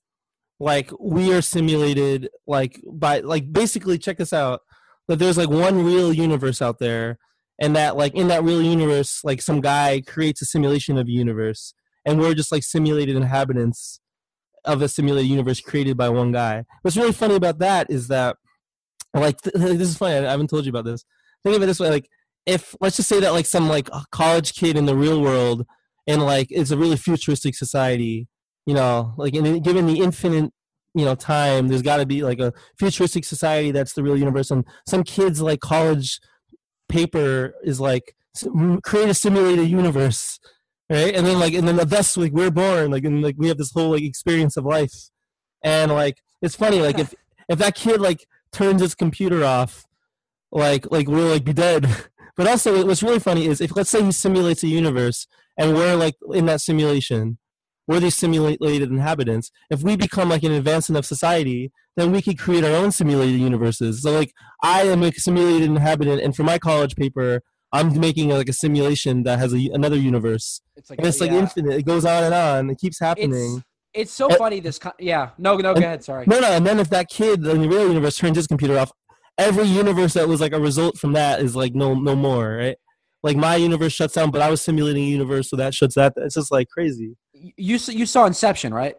like 0.63 0.89
we 0.97 1.33
are 1.33 1.41
simulated 1.41 2.29
like 2.47 2.79
by 2.93 3.19
like 3.19 3.51
basically 3.51 3.97
check 3.97 4.17
this 4.17 4.31
out 4.31 4.61
that 5.09 5.19
there's 5.19 5.37
like 5.37 5.49
one 5.49 5.83
real 5.83 6.13
universe 6.13 6.61
out 6.61 6.79
there 6.79 7.17
and 7.59 7.75
that 7.75 7.97
like 7.97 8.15
in 8.15 8.29
that 8.29 8.43
real 8.43 8.61
universe 8.61 9.19
like 9.25 9.41
some 9.41 9.59
guy 9.59 10.01
creates 10.07 10.41
a 10.41 10.45
simulation 10.45 10.97
of 10.97 11.07
a 11.07 11.11
universe 11.11 11.73
and 12.05 12.17
we're 12.17 12.33
just 12.33 12.51
like 12.51 12.63
simulated 12.63 13.17
inhabitants 13.17 13.99
of 14.63 14.81
a 14.81 14.87
simulated 14.87 15.29
universe 15.29 15.59
created 15.59 15.97
by 15.97 16.07
one 16.07 16.31
guy. 16.31 16.63
What's 16.81 16.95
really 16.95 17.11
funny 17.11 17.35
about 17.35 17.59
that 17.59 17.87
is 17.89 18.07
that 18.07 18.37
like 19.13 19.41
th- 19.41 19.53
this 19.55 19.89
is 19.89 19.97
funny 19.97 20.25
i 20.25 20.31
haven't 20.31 20.49
told 20.49 20.65
you 20.65 20.69
about 20.69 20.85
this. 20.85 21.03
Think 21.43 21.57
of 21.57 21.61
it 21.61 21.65
this 21.65 21.81
way 21.81 21.89
like 21.89 22.07
if 22.45 22.73
let's 22.79 22.95
just 22.95 23.09
say 23.09 23.19
that 23.19 23.33
like 23.33 23.45
some 23.45 23.67
like 23.67 23.89
college 24.11 24.53
kid 24.53 24.77
in 24.77 24.85
the 24.85 24.95
real 24.95 25.21
world 25.21 25.65
and 26.07 26.23
like 26.23 26.47
it's 26.51 26.71
a 26.71 26.77
really 26.77 26.95
futuristic 26.95 27.53
society 27.53 28.29
you 28.65 28.73
know 28.73 29.13
like 29.17 29.33
and 29.35 29.63
given 29.63 29.85
the 29.85 29.99
infinite 29.99 30.51
you 30.95 31.05
know 31.05 31.15
time 31.15 31.67
there's 31.67 31.81
got 31.81 31.97
to 31.97 32.05
be 32.05 32.23
like 32.23 32.39
a 32.39 32.53
futuristic 32.77 33.25
society 33.25 33.71
that's 33.71 33.93
the 33.93 34.03
real 34.03 34.17
universe 34.17 34.51
and 34.51 34.65
some 34.87 35.03
kids 35.03 35.41
like 35.41 35.59
college 35.59 36.19
paper 36.87 37.55
is 37.63 37.79
like 37.79 38.15
create 38.83 39.09
a 39.09 39.13
simulated 39.13 39.67
universe, 39.67 40.39
right? 40.89 41.13
And 41.13 41.25
then 41.25 41.39
like 41.39 41.53
and 41.53 41.67
then 41.67 41.75
thus 41.87 42.17
like 42.17 42.31
we're 42.31 42.51
born 42.51 42.91
like 42.91 43.03
and 43.05 43.21
like 43.21 43.35
we 43.37 43.47
have 43.47 43.57
this 43.57 43.71
whole 43.71 43.91
like 43.91 44.03
experience 44.03 44.57
of 44.57 44.65
life, 44.65 44.93
and 45.63 45.91
like 45.91 46.17
it's 46.41 46.55
funny 46.55 46.81
like 46.81 46.99
if 46.99 47.13
if 47.49 47.59
that 47.59 47.75
kid 47.75 48.01
like 48.01 48.27
turns 48.51 48.81
his 48.81 48.95
computer 48.95 49.43
off, 49.43 49.85
like 50.51 50.89
like 50.91 51.07
we'll 51.07 51.29
like 51.29 51.43
be 51.43 51.53
dead. 51.53 51.87
But 52.35 52.47
also, 52.47 52.83
what's 52.87 53.03
really 53.03 53.19
funny 53.19 53.45
is 53.45 53.61
if 53.61 53.75
let's 53.75 53.91
say 53.91 54.01
he 54.03 54.11
simulates 54.11 54.63
a 54.63 54.67
universe 54.67 55.27
and 55.55 55.75
we're 55.75 55.95
like 55.95 56.15
in 56.33 56.47
that 56.47 56.61
simulation, 56.61 57.37
we're 57.87 57.99
these 57.99 58.15
simulated 58.15 58.89
inhabitants. 58.89 59.51
If 59.69 59.83
we 59.83 59.95
become 59.95 60.29
like 60.29 60.43
an 60.43 60.51
advanced 60.51 60.89
enough 60.89 61.05
society, 61.05 61.71
then 61.97 62.11
we 62.11 62.21
could 62.21 62.39
create 62.39 62.63
our 62.63 62.71
own 62.71 62.91
simulated 62.91 63.39
universes. 63.39 64.01
So 64.01 64.11
like 64.11 64.31
I 64.61 64.83
am 64.83 65.03
a 65.03 65.11
simulated 65.11 65.63
inhabitant, 65.69 66.21
and 66.21 66.35
for 66.35 66.43
my 66.43 66.57
college 66.57 66.95
paper, 66.95 67.41
I'm 67.71 67.99
making 67.99 68.29
like 68.29 68.49
a 68.49 68.53
simulation 68.53 69.23
that 69.23 69.39
has 69.39 69.53
a, 69.53 69.57
another 69.73 69.97
universe. 69.97 70.61
It's 70.75 70.89
like 70.89 70.99
And 70.99 71.07
it's 71.07 71.19
like 71.19 71.31
yeah. 71.31 71.39
infinite. 71.39 71.73
It 71.73 71.85
goes 71.85 72.05
on 72.05 72.23
and 72.23 72.33
on. 72.33 72.69
It 72.69 72.77
keeps 72.77 72.99
happening. 72.99 73.63
it's 73.93 74.11
so 74.11 74.27
Uh, 74.29 74.35
funny. 74.37 74.59
This 74.59 74.77
con- 74.79 74.93
yeah. 74.99 75.31
No, 75.37 75.57
no, 75.57 75.73
go 75.73 75.81
ahead. 75.81 76.03
Sorry. 76.03 76.25
No, 76.27 76.39
no. 76.39 76.51
And 76.51 76.65
then 76.65 76.79
if 76.79 76.89
that 76.89 77.09
kid 77.09 77.45
in 77.45 77.61
the 77.61 77.67
real 77.67 77.87
universe 77.87 78.15
turns 78.17 78.37
his 78.37 78.47
computer 78.47 78.77
off, 78.77 78.91
every 79.39 79.65
universe 79.65 80.13
that 80.13 80.27
was 80.27 80.39
like 80.39 80.53
a 80.53 80.59
result 80.59 80.97
from 80.99 81.13
that 81.13 81.41
is 81.41 81.55
like 81.55 81.73
no, 81.73 81.95
no 81.95 82.15
more, 82.15 82.57
right? 82.57 82.77
Like 83.23 83.37
my 83.37 83.55
universe 83.55 83.93
shuts 83.93 84.13
down, 84.13 84.31
but 84.31 84.41
I 84.41 84.49
was 84.49 84.61
simulating 84.61 85.03
a 85.03 85.07
universe, 85.07 85.49
so 85.49 85.55
that 85.55 85.73
shuts 85.73 85.95
that. 85.95 86.13
It's 86.17 86.35
just 86.35 86.51
like 86.51 86.69
crazy. 86.69 87.15
You 87.33 87.79
you 87.87 88.05
saw 88.05 88.25
Inception, 88.25 88.73
right? 88.73 88.95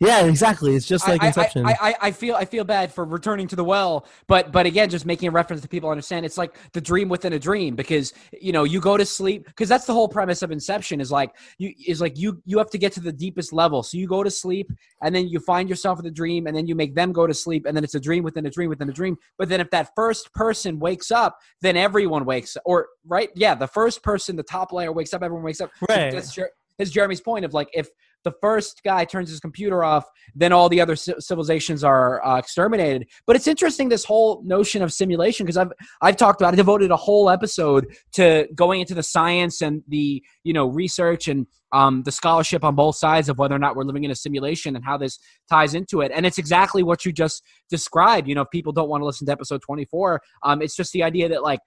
Yeah, 0.00 0.26
exactly. 0.26 0.76
It's 0.76 0.86
just 0.86 1.08
like 1.08 1.22
I, 1.22 1.28
Inception. 1.28 1.66
I, 1.66 1.76
I, 1.80 1.94
I 2.02 2.10
feel 2.12 2.36
I 2.36 2.44
feel 2.44 2.62
bad 2.62 2.92
for 2.92 3.04
returning 3.04 3.48
to 3.48 3.56
the 3.56 3.64
well, 3.64 4.06
but 4.28 4.52
but 4.52 4.64
again, 4.64 4.88
just 4.90 5.04
making 5.04 5.28
a 5.28 5.32
reference 5.32 5.60
to 5.62 5.68
people 5.68 5.90
understand 5.90 6.24
it's 6.24 6.38
like 6.38 6.56
the 6.72 6.80
dream 6.80 7.08
within 7.08 7.32
a 7.32 7.38
dream 7.38 7.74
because 7.74 8.12
you 8.40 8.52
know 8.52 8.62
you 8.62 8.80
go 8.80 8.96
to 8.96 9.04
sleep 9.04 9.46
because 9.46 9.68
that's 9.68 9.86
the 9.86 9.92
whole 9.92 10.08
premise 10.08 10.42
of 10.42 10.52
Inception 10.52 11.00
is 11.00 11.10
like 11.10 11.34
you 11.58 11.72
is 11.86 12.00
like 12.00 12.16
you 12.16 12.40
you 12.44 12.58
have 12.58 12.70
to 12.70 12.78
get 12.78 12.92
to 12.92 13.00
the 13.00 13.12
deepest 13.12 13.52
level, 13.52 13.82
so 13.82 13.98
you 13.98 14.06
go 14.06 14.22
to 14.22 14.30
sleep 14.30 14.70
and 15.02 15.12
then 15.12 15.26
you 15.26 15.40
find 15.40 15.68
yourself 15.68 15.98
in 15.98 16.04
the 16.04 16.12
dream 16.12 16.46
and 16.46 16.56
then 16.56 16.68
you 16.68 16.76
make 16.76 16.94
them 16.94 17.12
go 17.12 17.26
to 17.26 17.34
sleep 17.34 17.66
and 17.66 17.76
then 17.76 17.82
it's 17.82 17.96
a 17.96 18.00
dream 18.00 18.22
within 18.22 18.46
a 18.46 18.50
dream 18.50 18.68
within 18.68 18.88
a 18.88 18.92
dream. 18.92 19.16
But 19.36 19.48
then 19.48 19.60
if 19.60 19.68
that 19.70 19.90
first 19.96 20.32
person 20.32 20.78
wakes 20.78 21.10
up, 21.10 21.38
then 21.60 21.76
everyone 21.76 22.24
wakes 22.24 22.56
or 22.64 22.86
right 23.04 23.30
yeah 23.34 23.56
the 23.56 23.66
first 23.66 24.04
person 24.04 24.36
the 24.36 24.44
top 24.44 24.72
layer 24.72 24.92
wakes 24.92 25.12
up, 25.12 25.24
everyone 25.24 25.44
wakes 25.44 25.60
up. 25.60 25.70
Right. 25.88 26.12
That's 26.12 26.32
Jer- 26.32 26.50
that's 26.78 26.90
Jeremy's 26.90 27.20
point 27.20 27.44
of 27.44 27.52
like 27.52 27.68
if 27.72 27.88
the 28.24 28.32
first 28.40 28.82
guy 28.84 29.04
turns 29.04 29.30
his 29.30 29.40
computer 29.40 29.84
off, 29.84 30.04
then 30.34 30.52
all 30.52 30.68
the 30.68 30.80
other 30.80 30.96
ci- 30.96 31.14
civilizations 31.18 31.84
are 31.84 32.24
uh, 32.24 32.38
exterminated. 32.38 33.06
But 33.26 33.36
it's 33.36 33.46
interesting 33.46 33.88
this 33.88 34.04
whole 34.04 34.42
notion 34.44 34.82
of 34.82 34.92
simulation 34.92 35.46
because 35.46 35.56
I've 35.56 35.72
I've 36.02 36.16
talked 36.16 36.40
about 36.40 36.54
I 36.54 36.56
devoted 36.56 36.90
a 36.90 36.96
whole 36.96 37.30
episode 37.30 37.94
to 38.14 38.48
going 38.54 38.80
into 38.80 38.94
the 38.94 39.02
science 39.02 39.62
and 39.62 39.82
the 39.88 40.22
you 40.44 40.52
know 40.52 40.66
research 40.66 41.28
and 41.28 41.46
um, 41.72 42.02
the 42.02 42.12
scholarship 42.12 42.64
on 42.64 42.74
both 42.74 42.96
sides 42.96 43.28
of 43.28 43.38
whether 43.38 43.54
or 43.54 43.58
not 43.58 43.76
we're 43.76 43.84
living 43.84 44.04
in 44.04 44.10
a 44.10 44.14
simulation 44.14 44.74
and 44.74 44.84
how 44.84 44.96
this 44.96 45.18
ties 45.50 45.74
into 45.74 46.00
it. 46.00 46.10
And 46.14 46.24
it's 46.24 46.38
exactly 46.38 46.82
what 46.82 47.04
you 47.04 47.12
just 47.12 47.42
described. 47.68 48.26
You 48.26 48.34
know, 48.34 48.42
if 48.42 48.50
people 48.50 48.72
don't 48.72 48.88
want 48.88 49.02
to 49.02 49.06
listen 49.06 49.26
to 49.26 49.32
episode 49.32 49.60
24, 49.62 50.20
um, 50.44 50.62
it's 50.62 50.74
just 50.74 50.92
the 50.92 51.02
idea 51.02 51.28
that 51.28 51.42
like 51.42 51.60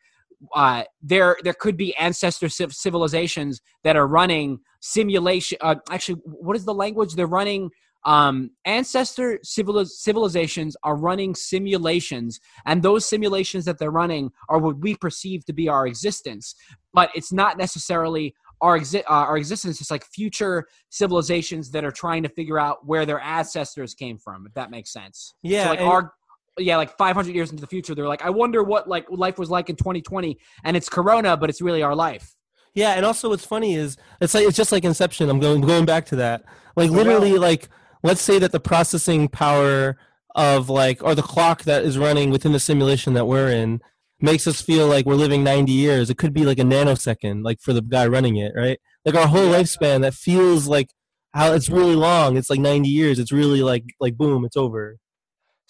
uh, 0.56 0.84
there 1.02 1.38
there 1.44 1.54
could 1.54 1.78
be 1.78 1.96
ancestor 1.98 2.50
civ- 2.50 2.74
civilizations 2.74 3.62
that 3.84 3.96
are 3.96 4.08
running 4.08 4.60
simulation. 4.82 5.58
Uh, 5.62 5.76
actually, 5.90 6.20
what 6.26 6.56
is 6.56 6.66
the 6.66 6.74
language 6.74 7.16
they're 7.16 7.28
running? 7.28 7.70
Um, 8.04 8.50
ancestor 8.66 9.40
civili- 9.44 9.86
civilizations 9.86 10.76
are 10.84 10.96
running 10.96 11.36
simulations, 11.36 12.40
and 12.66 12.82
those 12.82 13.06
simulations 13.06 13.66
that 13.66 13.78
they're 13.78 13.92
running 13.92 14.32
are 14.50 14.58
what 14.58 14.80
we 14.80 14.96
perceive 14.96 15.46
to 15.46 15.54
be 15.54 15.70
our 15.70 15.86
existence. 15.86 16.56
But 16.94 17.12
it's 17.14 17.32
not 17.32 17.58
necessarily 17.58 18.34
our 18.62 18.78
exi- 18.80 19.04
uh, 19.04 19.26
our 19.30 19.38
existence. 19.38 19.82
It's 19.82 19.92
like 19.92 20.06
future 20.06 20.68
civilizations 20.90 21.70
that 21.72 21.84
are 21.84 21.92
trying 21.92 22.24
to 22.24 22.30
figure 22.30 22.60
out 22.60 22.86
where 22.86 23.06
their 23.06 23.20
ancestors 23.20 23.94
came 23.94 24.18
from. 24.18 24.46
If 24.48 24.54
that 24.54 24.72
makes 24.72 24.92
sense. 24.92 25.34
yeah, 25.44 25.66
So 25.66 25.70
like 25.72 25.80
our 25.82 26.14
yeah, 26.64 26.78
like 26.78 26.98
500 26.98 27.34
years 27.34 27.52
into 27.52 27.62
the 27.62 27.68
future, 27.68 27.96
they're 27.96 28.08
like, 28.08 28.24
I 28.24 28.30
wonder 28.30 28.64
what 28.64 28.88
like 28.88 29.06
life 29.10 29.38
was 29.38 29.50
like 29.50 29.70
in 29.70 29.76
2020, 29.76 30.38
and 30.64 30.78
it's 30.78 30.90
Corona, 30.90 31.38
but 31.38 31.50
it's 31.50 31.62
really 31.62 31.84
our 31.84 31.96
life. 31.96 32.36
Yeah, 32.74 32.92
and 32.92 33.06
also 33.06 33.30
what's 33.30 33.46
funny 33.46 33.76
is 33.76 33.98
it's 34.22 34.34
like 34.34 34.48
it's 34.48 34.58
just 34.58 34.72
like 34.72 34.86
Inception. 34.86 35.30
I'm 35.30 35.40
going 35.40 35.62
going 35.62 35.86
back 35.86 36.06
to 36.08 36.16
that. 36.18 36.44
Like 36.76 36.90
literally, 36.90 37.38
like 37.38 37.70
let's 38.04 38.22
say 38.22 38.40
that 38.40 38.52
the 38.52 38.60
processing 38.60 39.28
power 39.28 39.98
of 40.36 40.70
like 40.70 41.04
or 41.04 41.14
the 41.14 41.22
clock 41.22 41.64
that 41.64 41.84
is 41.84 41.98
running 41.98 42.30
within 42.30 42.54
the 42.54 42.60
simulation 42.60 43.14
that 43.14 43.26
we're 43.26 43.50
in 43.50 43.82
makes 44.22 44.48
us 44.48 44.62
feel 44.62 44.88
like 44.88 45.06
we're 45.06 45.16
living 45.16 45.44
90 45.44 45.72
years. 45.72 46.10
It 46.10 46.18
could 46.18 46.34
be 46.34 46.46
like 46.46 46.60
a 46.60 46.64
nanosecond, 46.64 47.44
like 47.44 47.60
for 47.60 47.74
the 47.74 47.82
guy 47.82 48.08
running 48.08 48.38
it, 48.38 48.54
right? 48.56 48.80
Like 49.04 49.16
our 49.16 49.28
whole 49.28 49.48
lifespan 49.48 50.02
that 50.02 50.14
feels 50.14 50.68
like 50.68 50.90
how 51.34 51.54
it's 51.54 51.70
really 51.70 51.96
long. 51.96 52.38
It's 52.38 52.50
like 52.50 52.60
90 52.60 52.88
years. 52.88 53.20
It's 53.20 53.32
really 53.32 53.62
like 53.62 53.84
like 54.00 54.16
boom, 54.18 54.46
it's 54.46 54.58
over. 54.58 54.98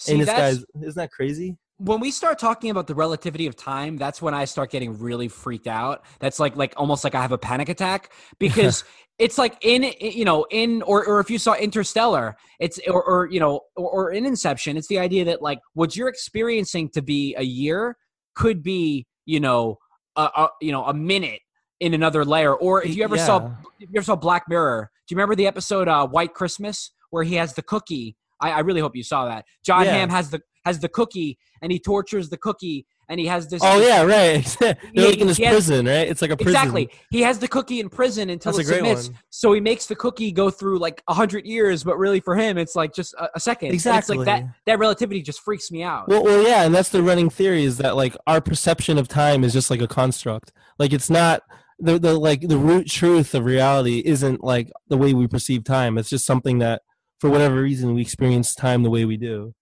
See, 0.02 0.14
and 0.14 0.22
this 0.22 0.30
guy's 0.30 0.66
isn't 0.76 0.96
that 0.96 1.12
crazy? 1.12 1.58
when 1.84 2.00
we 2.00 2.12
start 2.12 2.38
talking 2.38 2.70
about 2.70 2.86
the 2.86 2.94
relativity 2.94 3.48
of 3.48 3.56
time. 3.56 3.98
That's 3.98 4.22
when 4.22 4.36
I 4.36 4.46
start 4.46 4.70
getting 4.70 5.00
really 5.00 5.28
freaked 5.28 5.68
out. 5.68 6.06
That's 6.20 6.40
like 6.40 6.56
like 6.56 6.74
almost 6.78 7.04
like 7.04 7.16
I 7.16 7.22
have 7.22 7.32
a 7.32 7.40
panic 7.40 7.70
attack 7.70 8.14
because 8.40 8.84
it's 9.18 9.38
like 9.38 9.58
in 9.62 9.92
you 10.00 10.26
know 10.26 10.46
in 10.52 10.84
or 10.84 11.06
or 11.06 11.20
if 11.20 11.30
you 11.32 11.40
saw 11.40 11.56
Interstellar, 11.56 12.36
it's 12.60 12.80
or 12.88 13.04
or 13.04 13.30
you 13.32 13.40
know 13.40 13.62
or, 13.76 13.90
or 13.90 14.12
in 14.12 14.26
Inception, 14.26 14.78
it's 14.78 14.88
the 14.88 15.00
idea 15.00 15.26
that 15.26 15.42
like 15.42 15.60
what 15.74 15.96
you're 15.96 16.08
experiencing 16.08 16.90
to 16.90 17.02
be 17.02 17.36
a 17.36 17.44
year 17.44 17.98
could 18.36 18.62
be 18.62 19.08
you 19.26 19.40
know 19.40 19.78
a, 20.16 20.30
a 20.36 20.50
you 20.62 20.72
know 20.72 20.86
a 20.86 20.94
minute 20.94 21.40
in 21.80 21.96
another 21.96 22.24
layer. 22.24 22.54
Or 22.54 22.84
if 22.84 22.96
you 22.96 23.04
ever 23.04 23.18
saw 23.18 23.52
if 23.80 23.90
you 23.90 23.98
ever 23.98 24.06
saw 24.06 24.16
Black 24.16 24.44
Mirror, 24.48 24.92
do 25.08 25.14
you 25.14 25.18
remember 25.18 25.36
the 25.36 25.48
episode 25.48 25.88
uh, 25.88 26.08
White 26.08 26.36
Christmas 26.36 26.92
where 27.10 27.24
he 27.24 27.36
has 27.36 27.56
the 27.56 27.64
cookie? 27.64 28.16
I, 28.42 28.52
I 28.52 28.60
really 28.60 28.82
hope 28.82 28.96
you 28.96 29.04
saw 29.04 29.26
that. 29.26 29.46
John 29.66 29.86
Yeah. 29.86 29.94
Hamm 29.94 30.10
has 30.10 30.30
the 30.30 30.42
has 30.66 30.80
the 30.80 30.90
cookie 30.90 31.38
and 31.62 31.72
he 31.72 31.80
tortures 31.80 32.30
the 32.30 32.38
cookie 32.38 32.86
and 33.10 33.20
he 33.20 33.26
has 33.26 33.48
this. 33.50 33.62
Oh 33.64 33.82
yeah, 33.82 34.04
right. 34.04 34.46
They're 34.60 34.78
Yeah, 34.94 35.08
like 35.08 35.18
in 35.18 35.28
this 35.28 35.38
prison, 35.40 35.86
right? 35.86 36.08
It's 36.08 36.22
like 36.22 36.32
a 36.32 36.38
prison. 36.38 36.56
Exactly. 36.56 36.90
He 37.10 37.22
has 37.24 37.40
the 37.40 37.48
cookie 37.48 37.80
in 37.82 37.90
prison 37.90 38.30
until 38.30 38.54
That's 38.54 38.70
it 38.70 38.74
submits. 38.76 39.08
one. 39.10 39.18
So 39.32 39.52
he 39.54 39.60
makes 39.60 39.86
the 39.88 39.96
cookie 39.96 40.32
go 40.32 40.50
through 40.50 40.80
like 40.80 41.04
a 41.10 41.14
hundred 41.14 41.46
years, 41.46 41.84
but 41.84 41.98
really 41.98 42.20
for 42.22 42.36
him, 42.38 42.58
it's 42.58 42.76
like 42.76 42.94
just 42.94 43.14
a, 43.16 43.28
a 43.36 43.40
second. 43.40 43.68
And 43.70 43.74
Exactly. 43.74 44.18
It's 44.18 44.26
like 44.28 44.44
that. 44.44 44.50
That 44.66 44.80
relativity 44.80 45.22
just 45.22 45.42
freaks 45.42 45.72
me 45.72 45.84
out. 45.84 46.08
Well, 46.08 46.24
well, 46.24 46.42
yeah, 46.42 46.64
and 46.64 46.74
that's 46.74 46.90
the 46.90 47.04
running 47.04 47.30
theory 47.30 47.64
is 47.66 47.78
that 47.80 47.96
like 47.98 48.16
our 48.28 48.40
perception 48.40 48.98
of 48.98 49.08
time 49.10 49.44
is 49.44 49.52
just 49.52 49.70
like 49.70 49.82
a 49.82 49.88
construct. 49.88 50.54
Like 50.80 50.94
it's 50.94 51.10
not 51.10 51.42
the 51.80 52.00
the 52.00 52.18
like 52.18 52.42
the 52.48 52.58
root 52.58 52.88
truth 52.88 53.36
of 53.36 53.44
reality 53.44 54.02
isn't 54.06 54.42
like 54.44 54.72
the 54.88 54.98
way 54.98 55.14
we 55.14 55.28
perceive 55.28 55.64
time. 55.66 55.98
It's 55.98 56.10
just 56.10 56.26
something 56.26 56.60
that 56.60 56.84
for 57.22 57.30
whatever 57.30 57.62
reason 57.62 57.94
we 57.94 58.02
experience 58.02 58.56
time 58.56 58.82
the 58.82 58.90
way 58.90 59.06
we 59.06 59.16
do. 59.16 59.54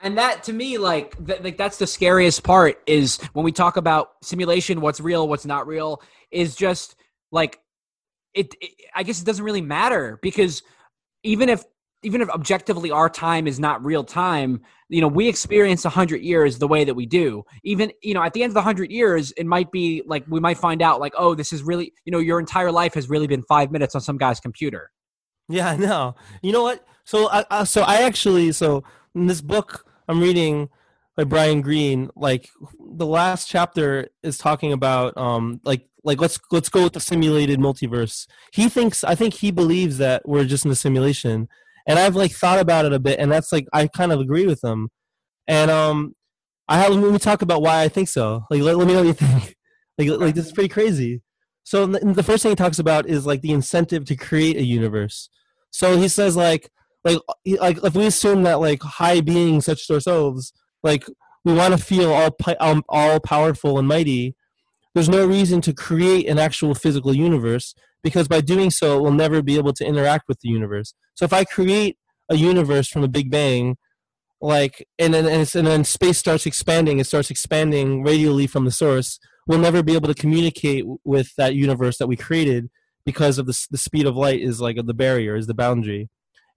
and 0.00 0.16
that 0.16 0.44
to 0.44 0.52
me 0.52 0.78
like 0.78 1.08
th- 1.26 1.42
like 1.42 1.58
that's 1.58 1.78
the 1.78 1.86
scariest 1.86 2.44
part 2.44 2.80
is 2.86 3.18
when 3.32 3.44
we 3.44 3.52
talk 3.52 3.76
about 3.76 4.10
simulation 4.22 4.80
what's 4.80 5.00
real 5.00 5.28
what's 5.28 5.46
not 5.46 5.66
real 5.66 6.00
is 6.30 6.54
just 6.54 6.94
like 7.32 7.58
it, 8.34 8.54
it 8.60 8.70
i 8.94 9.02
guess 9.02 9.20
it 9.20 9.24
doesn't 9.24 9.44
really 9.44 9.62
matter 9.62 10.18
because 10.22 10.62
even 11.22 11.48
if 11.48 11.64
even 12.02 12.20
if 12.20 12.28
objectively 12.28 12.90
our 12.90 13.08
time 13.08 13.46
is 13.46 13.58
not 13.58 13.84
real 13.84 14.04
time 14.04 14.60
you 14.90 15.00
know 15.00 15.08
we 15.08 15.28
experience 15.28 15.82
100 15.82 16.20
years 16.20 16.58
the 16.58 16.68
way 16.68 16.84
that 16.84 16.94
we 16.94 17.06
do 17.06 17.42
even 17.64 17.90
you 18.02 18.14
know 18.14 18.22
at 18.22 18.34
the 18.34 18.42
end 18.42 18.50
of 18.50 18.54
the 18.54 18.60
100 18.60 18.90
years 18.92 19.32
it 19.32 19.46
might 19.46 19.72
be 19.72 20.02
like 20.06 20.24
we 20.28 20.40
might 20.40 20.58
find 20.58 20.82
out 20.82 21.00
like 21.00 21.14
oh 21.16 21.34
this 21.34 21.52
is 21.52 21.62
really 21.62 21.92
you 22.04 22.12
know 22.12 22.18
your 22.18 22.38
entire 22.38 22.70
life 22.70 22.94
has 22.94 23.08
really 23.08 23.26
been 23.26 23.42
five 23.42 23.72
minutes 23.72 23.94
on 23.94 24.00
some 24.02 24.18
guy's 24.18 24.40
computer 24.40 24.90
Yeah, 25.48 25.76
know. 25.76 26.14
You 26.42 26.52
know 26.52 26.62
what? 26.62 26.86
So 27.04 27.28
I, 27.30 27.44
I 27.50 27.64
so 27.64 27.82
I 27.82 28.02
actually 28.02 28.52
so 28.52 28.82
in 29.14 29.26
this 29.26 29.40
book 29.40 29.86
I'm 30.08 30.20
reading 30.20 30.68
by 31.16 31.24
Brian 31.24 31.62
Greene, 31.62 32.10
like 32.16 32.48
the 32.78 33.06
last 33.06 33.48
chapter 33.48 34.08
is 34.22 34.38
talking 34.38 34.72
about 34.72 35.16
um 35.16 35.60
like 35.64 35.88
like 36.04 36.20
let's 36.20 36.38
let's 36.50 36.68
go 36.68 36.84
with 36.84 36.92
the 36.94 37.00
simulated 37.00 37.58
multiverse. 37.58 38.26
He 38.52 38.68
thinks 38.68 39.04
I 39.04 39.14
think 39.14 39.34
he 39.34 39.50
believes 39.50 39.98
that 39.98 40.28
we're 40.28 40.44
just 40.44 40.64
in 40.64 40.70
a 40.70 40.74
simulation. 40.76 41.48
And 41.88 41.98
I've 41.98 42.16
like 42.16 42.32
thought 42.32 42.58
about 42.58 42.84
it 42.84 42.92
a 42.92 42.98
bit 42.98 43.18
and 43.20 43.30
that's 43.30 43.52
like 43.52 43.66
I 43.72 43.86
kind 43.86 44.12
of 44.12 44.20
agree 44.20 44.46
with 44.46 44.62
him. 44.64 44.90
And 45.46 45.70
um 45.70 46.14
I 46.68 46.78
have 46.78 46.92
let 46.92 47.12
me 47.12 47.18
talk 47.18 47.42
about 47.42 47.62
why 47.62 47.82
I 47.82 47.88
think 47.88 48.08
so. 48.08 48.44
Like 48.50 48.62
let, 48.62 48.76
let 48.76 48.86
me 48.86 48.94
know 48.94 49.00
what 49.00 49.08
you 49.08 49.12
think. 49.14 49.54
Like 49.98 50.08
like 50.10 50.34
this 50.34 50.44
is 50.44 50.52
pretty 50.52 50.68
crazy. 50.68 51.22
So 51.66 51.84
the 51.84 52.22
first 52.22 52.44
thing 52.44 52.52
he 52.52 52.56
talks 52.56 52.78
about 52.78 53.08
is 53.08 53.26
like 53.26 53.40
the 53.40 53.50
incentive 53.50 54.04
to 54.04 54.14
create 54.14 54.56
a 54.56 54.62
universe. 54.62 55.28
So 55.70 55.96
he 55.96 56.06
says 56.06 56.36
like 56.36 56.70
like 57.02 57.18
like 57.58 57.82
if 57.82 57.96
we 57.96 58.06
assume 58.06 58.44
that 58.44 58.60
like 58.60 58.80
high 58.84 59.20
beings 59.20 59.64
such 59.64 59.82
as 59.82 59.90
ourselves 59.90 60.52
like 60.84 61.04
we 61.44 61.52
want 61.52 61.76
to 61.76 61.84
feel 61.84 62.12
all 62.12 62.36
um, 62.60 62.84
all 62.88 63.18
powerful 63.18 63.80
and 63.80 63.88
mighty, 63.88 64.36
there's 64.94 65.08
no 65.08 65.26
reason 65.26 65.60
to 65.62 65.72
create 65.72 66.28
an 66.28 66.38
actual 66.38 66.72
physical 66.72 67.12
universe 67.12 67.74
because 68.00 68.28
by 68.28 68.40
doing 68.40 68.70
so 68.70 69.02
we'll 69.02 69.10
never 69.10 69.42
be 69.42 69.56
able 69.56 69.72
to 69.72 69.84
interact 69.84 70.28
with 70.28 70.38
the 70.42 70.48
universe. 70.48 70.94
So 71.14 71.24
if 71.24 71.32
I 71.32 71.42
create 71.42 71.98
a 72.28 72.36
universe 72.36 72.86
from 72.86 73.02
a 73.02 73.08
Big 73.08 73.28
Bang, 73.28 73.76
like 74.40 74.86
and 75.00 75.12
then 75.12 75.26
and, 75.26 75.52
and 75.52 75.66
then 75.66 75.82
space 75.82 76.18
starts 76.18 76.46
expanding, 76.46 77.00
it 77.00 77.08
starts 77.08 77.28
expanding 77.28 78.04
radially 78.04 78.46
from 78.46 78.66
the 78.66 78.70
source. 78.70 79.18
We'll 79.46 79.58
never 79.58 79.82
be 79.82 79.94
able 79.94 80.08
to 80.08 80.14
communicate 80.14 80.84
with 81.04 81.34
that 81.36 81.54
universe 81.54 81.98
that 81.98 82.06
we 82.06 82.16
created 82.16 82.68
because 83.04 83.38
of 83.38 83.46
the, 83.46 83.66
the 83.70 83.78
speed 83.78 84.06
of 84.06 84.16
light 84.16 84.40
is 84.40 84.60
like 84.60 84.76
the 84.84 84.94
barrier, 84.94 85.36
is 85.36 85.46
the 85.46 85.54
boundary. 85.54 86.08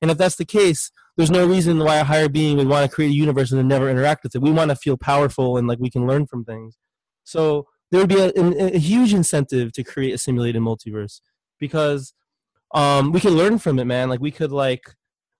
And 0.02 0.10
if 0.10 0.18
that's 0.18 0.38
the 0.38 0.46
case, 0.46 0.92
there's 1.18 1.30
no 1.30 1.46
reason 1.46 1.80
why 1.80 1.98
a 1.98 2.04
higher 2.04 2.30
being 2.30 2.58
would 2.58 2.68
want 2.68 2.90
to 2.90 2.94
create 2.94 3.10
a 3.10 3.14
universe 3.14 3.52
and 3.52 3.60
then 3.60 3.68
never 3.68 3.90
interact 3.90 4.24
with 4.24 4.36
it. 4.36 4.42
We 4.42 4.52
want 4.52 4.70
to 4.72 4.76
feel 4.76 4.98
powerful 4.98 5.58
and 5.58 5.68
like 5.68 5.80
we 5.80 5.90
can 5.90 6.08
learn 6.08 6.26
from 6.26 6.46
things. 6.46 6.78
So 7.24 7.68
there 7.92 8.00
would 8.00 8.10
be 8.10 8.20
a, 8.20 8.32
a, 8.36 8.76
a 8.76 8.80
huge 8.80 9.14
incentive 9.14 9.74
to 9.74 9.84
create 9.84 10.14
a 10.14 10.18
simulated 10.18 10.62
multiverse 10.62 11.22
because 11.60 12.14
um, 12.74 13.12
we 13.12 13.20
could 13.20 13.34
learn 13.34 13.60
from 13.60 13.80
it, 13.80 13.86
man. 13.86 14.10
Like 14.10 14.22
we 14.22 14.32
could 14.32 14.52
like 14.52 14.84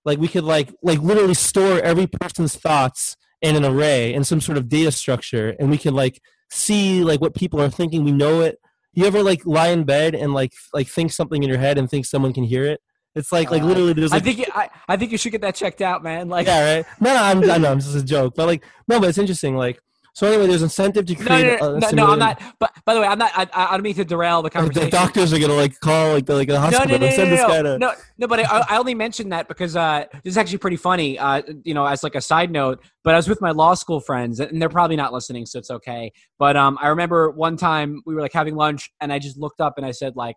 like 0.04 0.18
we 0.18 0.28
could 0.28 0.44
like 0.44 0.72
like 0.82 1.00
literally 1.00 1.34
store 1.34 1.80
every 1.80 2.06
person's 2.06 2.56
thoughts 2.56 3.16
in 3.42 3.56
an 3.56 3.64
array 3.64 4.12
in 4.12 4.24
some 4.24 4.40
sort 4.40 4.58
of 4.58 4.68
data 4.68 4.92
structure, 4.92 5.54
and 5.58 5.70
we 5.70 5.78
can 5.78 5.94
like 5.94 6.20
see 6.50 7.04
like 7.04 7.20
what 7.20 7.34
people 7.34 7.60
are 7.60 7.70
thinking. 7.70 8.04
We 8.04 8.12
know 8.12 8.40
it. 8.40 8.58
You 8.92 9.06
ever 9.06 9.22
like 9.22 9.46
lie 9.46 9.68
in 9.68 9.84
bed 9.84 10.14
and 10.14 10.34
like 10.34 10.52
like 10.74 10.88
think 10.88 11.12
something 11.12 11.42
in 11.42 11.48
your 11.48 11.58
head 11.58 11.78
and 11.78 11.88
think 11.88 12.06
someone 12.06 12.32
can 12.32 12.44
hear 12.44 12.64
it? 12.64 12.80
It's 13.14 13.32
like 13.32 13.50
like 13.50 13.62
Uh, 13.62 13.66
literally 13.66 13.92
there's 13.92 14.12
Like, 14.12 14.22
I 14.22 14.24
think 14.24 14.38
you, 14.38 14.44
I, 14.54 14.68
I 14.88 14.96
think 14.96 15.12
you 15.12 15.18
should 15.18 15.32
get 15.32 15.40
that 15.40 15.54
checked 15.54 15.80
out, 15.80 16.02
man. 16.02 16.28
Like, 16.28 16.46
yeah 16.46 16.76
right. 16.76 16.86
No, 17.00 17.14
no, 17.14 17.22
I'm 17.22 17.50
I 17.50 17.58
know 17.58 17.72
it's 17.72 17.86
just 17.86 17.96
a 17.96 18.04
joke, 18.04 18.34
but 18.36 18.46
like 18.46 18.64
no, 18.88 19.00
but 19.00 19.08
it's 19.08 19.18
interesting. 19.18 19.56
Like 19.56 19.80
so 20.14 20.26
anyway, 20.26 20.46
there's 20.46 20.62
incentive 20.62 21.06
to 21.06 21.14
no, 21.14 21.24
create. 21.24 21.60
no, 21.60 21.74
a, 21.74 21.80
no, 21.80 21.88
a 21.88 21.92
no, 21.92 22.06
no, 22.06 22.12
I'm 22.12 22.18
not. 22.18 22.42
But 22.58 22.72
by 22.84 22.94
the 22.94 23.00
way, 23.00 23.06
I'm 23.06 23.18
not. 23.18 23.30
I, 23.34 23.46
I 23.54 23.72
don't 23.72 23.82
mean 23.82 23.94
to 23.94 24.04
derail 24.04 24.42
the 24.42 24.50
conversation. 24.50 24.90
the 24.90 24.96
doctors 24.96 25.32
are 25.32 25.38
gonna 25.38 25.54
like 25.54 25.78
call 25.80 26.12
like 26.12 26.26
the 26.26 26.34
like 26.34 26.48
the 26.48 26.58
hospital. 26.58 26.86
no, 26.86 26.96
no, 26.96 27.06
and 27.06 27.10
no, 27.10 27.16
send 27.16 27.32
this 27.32 27.40
no, 27.40 27.48
guy 27.48 27.62
no, 27.62 27.72
to. 27.72 27.78
no, 27.78 27.94
no, 28.18 28.26
but 28.26 28.40
I, 28.40 28.64
I 28.68 28.78
only 28.78 28.94
mentioned 28.94 29.32
that 29.32 29.48
because 29.48 29.76
uh, 29.76 30.04
this 30.24 30.32
is 30.32 30.38
actually 30.38 30.58
pretty 30.58 30.76
funny. 30.76 31.18
Uh, 31.18 31.42
you 31.64 31.74
know, 31.74 31.86
as 31.86 32.02
like 32.02 32.14
a 32.14 32.20
side 32.20 32.50
note. 32.50 32.82
But 33.02 33.14
I 33.14 33.16
was 33.16 33.28
with 33.28 33.40
my 33.40 33.50
law 33.50 33.74
school 33.74 34.00
friends, 34.00 34.40
and 34.40 34.60
they're 34.60 34.68
probably 34.68 34.96
not 34.96 35.12
listening, 35.12 35.46
so 35.46 35.58
it's 35.58 35.70
okay. 35.70 36.12
But 36.38 36.56
um, 36.56 36.78
I 36.80 36.88
remember 36.88 37.30
one 37.30 37.56
time 37.56 38.02
we 38.04 38.14
were 38.14 38.20
like 38.20 38.32
having 38.32 38.56
lunch, 38.56 38.90
and 39.00 39.12
I 39.12 39.18
just 39.18 39.38
looked 39.38 39.60
up 39.60 39.74
and 39.76 39.86
I 39.86 39.92
said 39.92 40.16
like. 40.16 40.36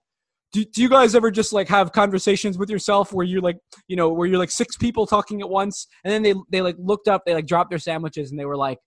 Do, 0.52 0.64
do 0.64 0.84
you 0.84 0.90
guys 0.90 1.16
ever 1.16 1.32
just 1.32 1.52
like 1.52 1.68
have 1.70 1.94
conversations 1.94 2.60
with 2.60 2.70
yourself 2.70 3.12
where 3.12 3.26
you're 3.26 3.42
like 3.42 3.58
you 3.88 3.96
know 3.96 4.10
where 4.10 4.28
you're 4.28 4.38
like 4.38 4.52
six 4.52 4.78
people 4.78 5.08
talking 5.08 5.42
at 5.42 5.50
once 5.50 5.88
and 6.04 6.14
then 6.14 6.22
they 6.22 6.36
they 6.52 6.62
like 6.62 6.76
looked 6.78 7.08
up 7.08 7.24
they 7.26 7.34
like 7.34 7.48
dropped 7.48 7.72
their 7.72 7.80
sandwiches 7.80 8.30
and 8.30 8.40
they 8.40 8.46
were 8.46 8.56
like 8.56 8.78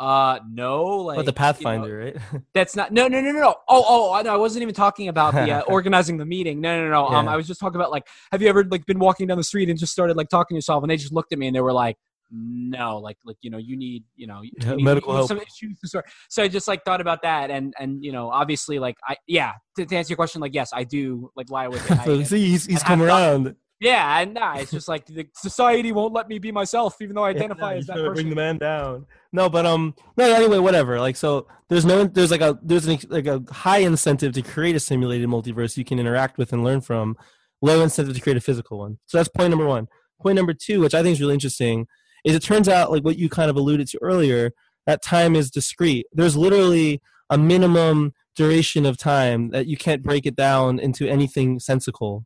uh 0.00 0.40
no 0.50 0.84
like 0.96 1.16
But 1.16 1.26
the 1.26 1.30
you 1.30 1.32
know, 1.32 1.36
Pathfinder, 1.36 1.98
right? 1.98 2.42
that's 2.54 2.74
not 2.74 2.90
no 2.90 3.06
no 3.06 3.20
no 3.20 3.30
no 3.32 3.40
no. 3.40 3.54
Oh 3.68 3.84
oh 3.86 4.12
I- 4.12 4.22
no, 4.22 4.32
I 4.32 4.36
wasn't 4.36 4.62
even 4.62 4.74
talking 4.74 5.08
about 5.08 5.34
the 5.34 5.52
uh, 5.52 5.60
organizing 5.68 6.16
the 6.16 6.24
meeting. 6.24 6.60
No 6.60 6.82
no 6.82 6.90
no. 6.90 7.06
Um, 7.06 7.26
Yeah. 7.26 7.32
I 7.32 7.36
was 7.36 7.46
just 7.46 7.60
talking 7.60 7.76
about 7.76 7.90
like, 7.90 8.06
have 8.32 8.40
you 8.40 8.48
ever 8.48 8.64
like 8.64 8.86
been 8.86 8.98
walking 8.98 9.26
down 9.26 9.36
the 9.36 9.44
street 9.44 9.68
and 9.68 9.78
just 9.78 9.92
started 9.92 10.16
like 10.16 10.30
talking 10.30 10.54
to 10.54 10.56
yourself, 10.56 10.82
and 10.82 10.90
they 10.90 10.96
just 10.96 11.12
looked 11.12 11.32
at 11.34 11.38
me 11.38 11.48
and 11.48 11.54
they 11.54 11.60
were 11.60 11.72
like, 11.74 11.96
no, 12.32 12.96
like 12.98 13.18
like 13.26 13.36
you 13.42 13.50
know 13.50 13.58
you 13.58 13.76
need 13.76 14.04
you 14.16 14.26
know 14.26 14.40
you 14.42 14.52
need, 14.76 14.82
medical 14.84 15.12
you 15.12 15.16
help. 15.16 15.28
some 15.28 15.38
issues 15.38 15.78
to 15.80 15.88
sort. 15.88 16.06
So 16.30 16.42
I 16.42 16.48
just 16.48 16.66
like 16.66 16.82
thought 16.84 17.02
about 17.02 17.20
that 17.22 17.50
and 17.50 17.74
and 17.78 18.02
you 18.02 18.12
know 18.12 18.30
obviously 18.30 18.78
like 18.78 18.96
I 19.06 19.16
yeah 19.26 19.52
to, 19.76 19.84
to 19.84 19.96
answer 19.96 20.12
your 20.12 20.16
question 20.16 20.40
like 20.40 20.54
yes 20.54 20.70
I 20.72 20.84
do 20.84 21.30
like 21.36 21.50
lie 21.50 21.68
with 21.68 21.88
it. 21.90 21.98
so 22.04 22.22
see, 22.22 22.46
he's, 22.48 22.64
he's 22.66 22.82
come 22.82 23.02
around. 23.02 23.54
Yeah 23.80 24.20
and 24.20 24.34
nah, 24.34 24.56
it's 24.56 24.70
just 24.70 24.88
like 24.88 25.06
the 25.06 25.26
society 25.34 25.90
won't 25.90 26.12
let 26.12 26.28
me 26.28 26.38
be 26.38 26.52
myself 26.52 27.00
even 27.00 27.16
though 27.16 27.24
I 27.24 27.30
Yeah, 27.30 27.36
identify 27.36 27.72
no, 27.72 27.78
as 27.78 27.86
that 27.86 27.96
person. 27.96 28.12
Bring 28.14 28.30
the 28.30 28.36
man 28.36 28.58
down. 28.58 29.06
No, 29.32 29.48
but 29.48 29.64
um, 29.64 29.94
no. 30.16 30.32
Anyway, 30.32 30.58
whatever. 30.58 30.98
Like, 30.98 31.16
so 31.16 31.46
there's 31.68 31.84
no, 31.84 32.04
there's 32.04 32.30
like 32.30 32.40
a, 32.40 32.58
there's 32.62 32.86
an, 32.86 32.98
like 33.08 33.26
a 33.26 33.42
high 33.50 33.78
incentive 33.78 34.32
to 34.34 34.42
create 34.42 34.76
a 34.76 34.80
simulated 34.80 35.28
multiverse 35.28 35.76
you 35.76 35.84
can 35.84 35.98
interact 35.98 36.36
with 36.36 36.52
and 36.52 36.64
learn 36.64 36.80
from. 36.80 37.16
Low 37.62 37.82
incentive 37.82 38.14
to 38.14 38.20
create 38.20 38.38
a 38.38 38.40
physical 38.40 38.78
one. 38.78 38.98
So 39.06 39.18
that's 39.18 39.28
point 39.28 39.50
number 39.50 39.66
one. 39.66 39.86
Point 40.20 40.36
number 40.36 40.54
two, 40.54 40.80
which 40.80 40.94
I 40.94 41.02
think 41.02 41.12
is 41.12 41.20
really 41.20 41.34
interesting, 41.34 41.86
is 42.24 42.34
it 42.34 42.42
turns 42.42 42.68
out 42.68 42.90
like 42.90 43.04
what 43.04 43.18
you 43.18 43.28
kind 43.28 43.50
of 43.50 43.56
alluded 43.56 43.86
to 43.88 43.98
earlier, 44.02 44.52
that 44.86 45.02
time 45.02 45.36
is 45.36 45.50
discrete. 45.50 46.06
There's 46.12 46.36
literally 46.36 47.00
a 47.28 47.38
minimum 47.38 48.14
duration 48.34 48.86
of 48.86 48.96
time 48.96 49.50
that 49.50 49.66
you 49.66 49.76
can't 49.76 50.02
break 50.02 50.26
it 50.26 50.34
down 50.34 50.78
into 50.78 51.06
anything 51.06 51.60
sensical 51.60 52.24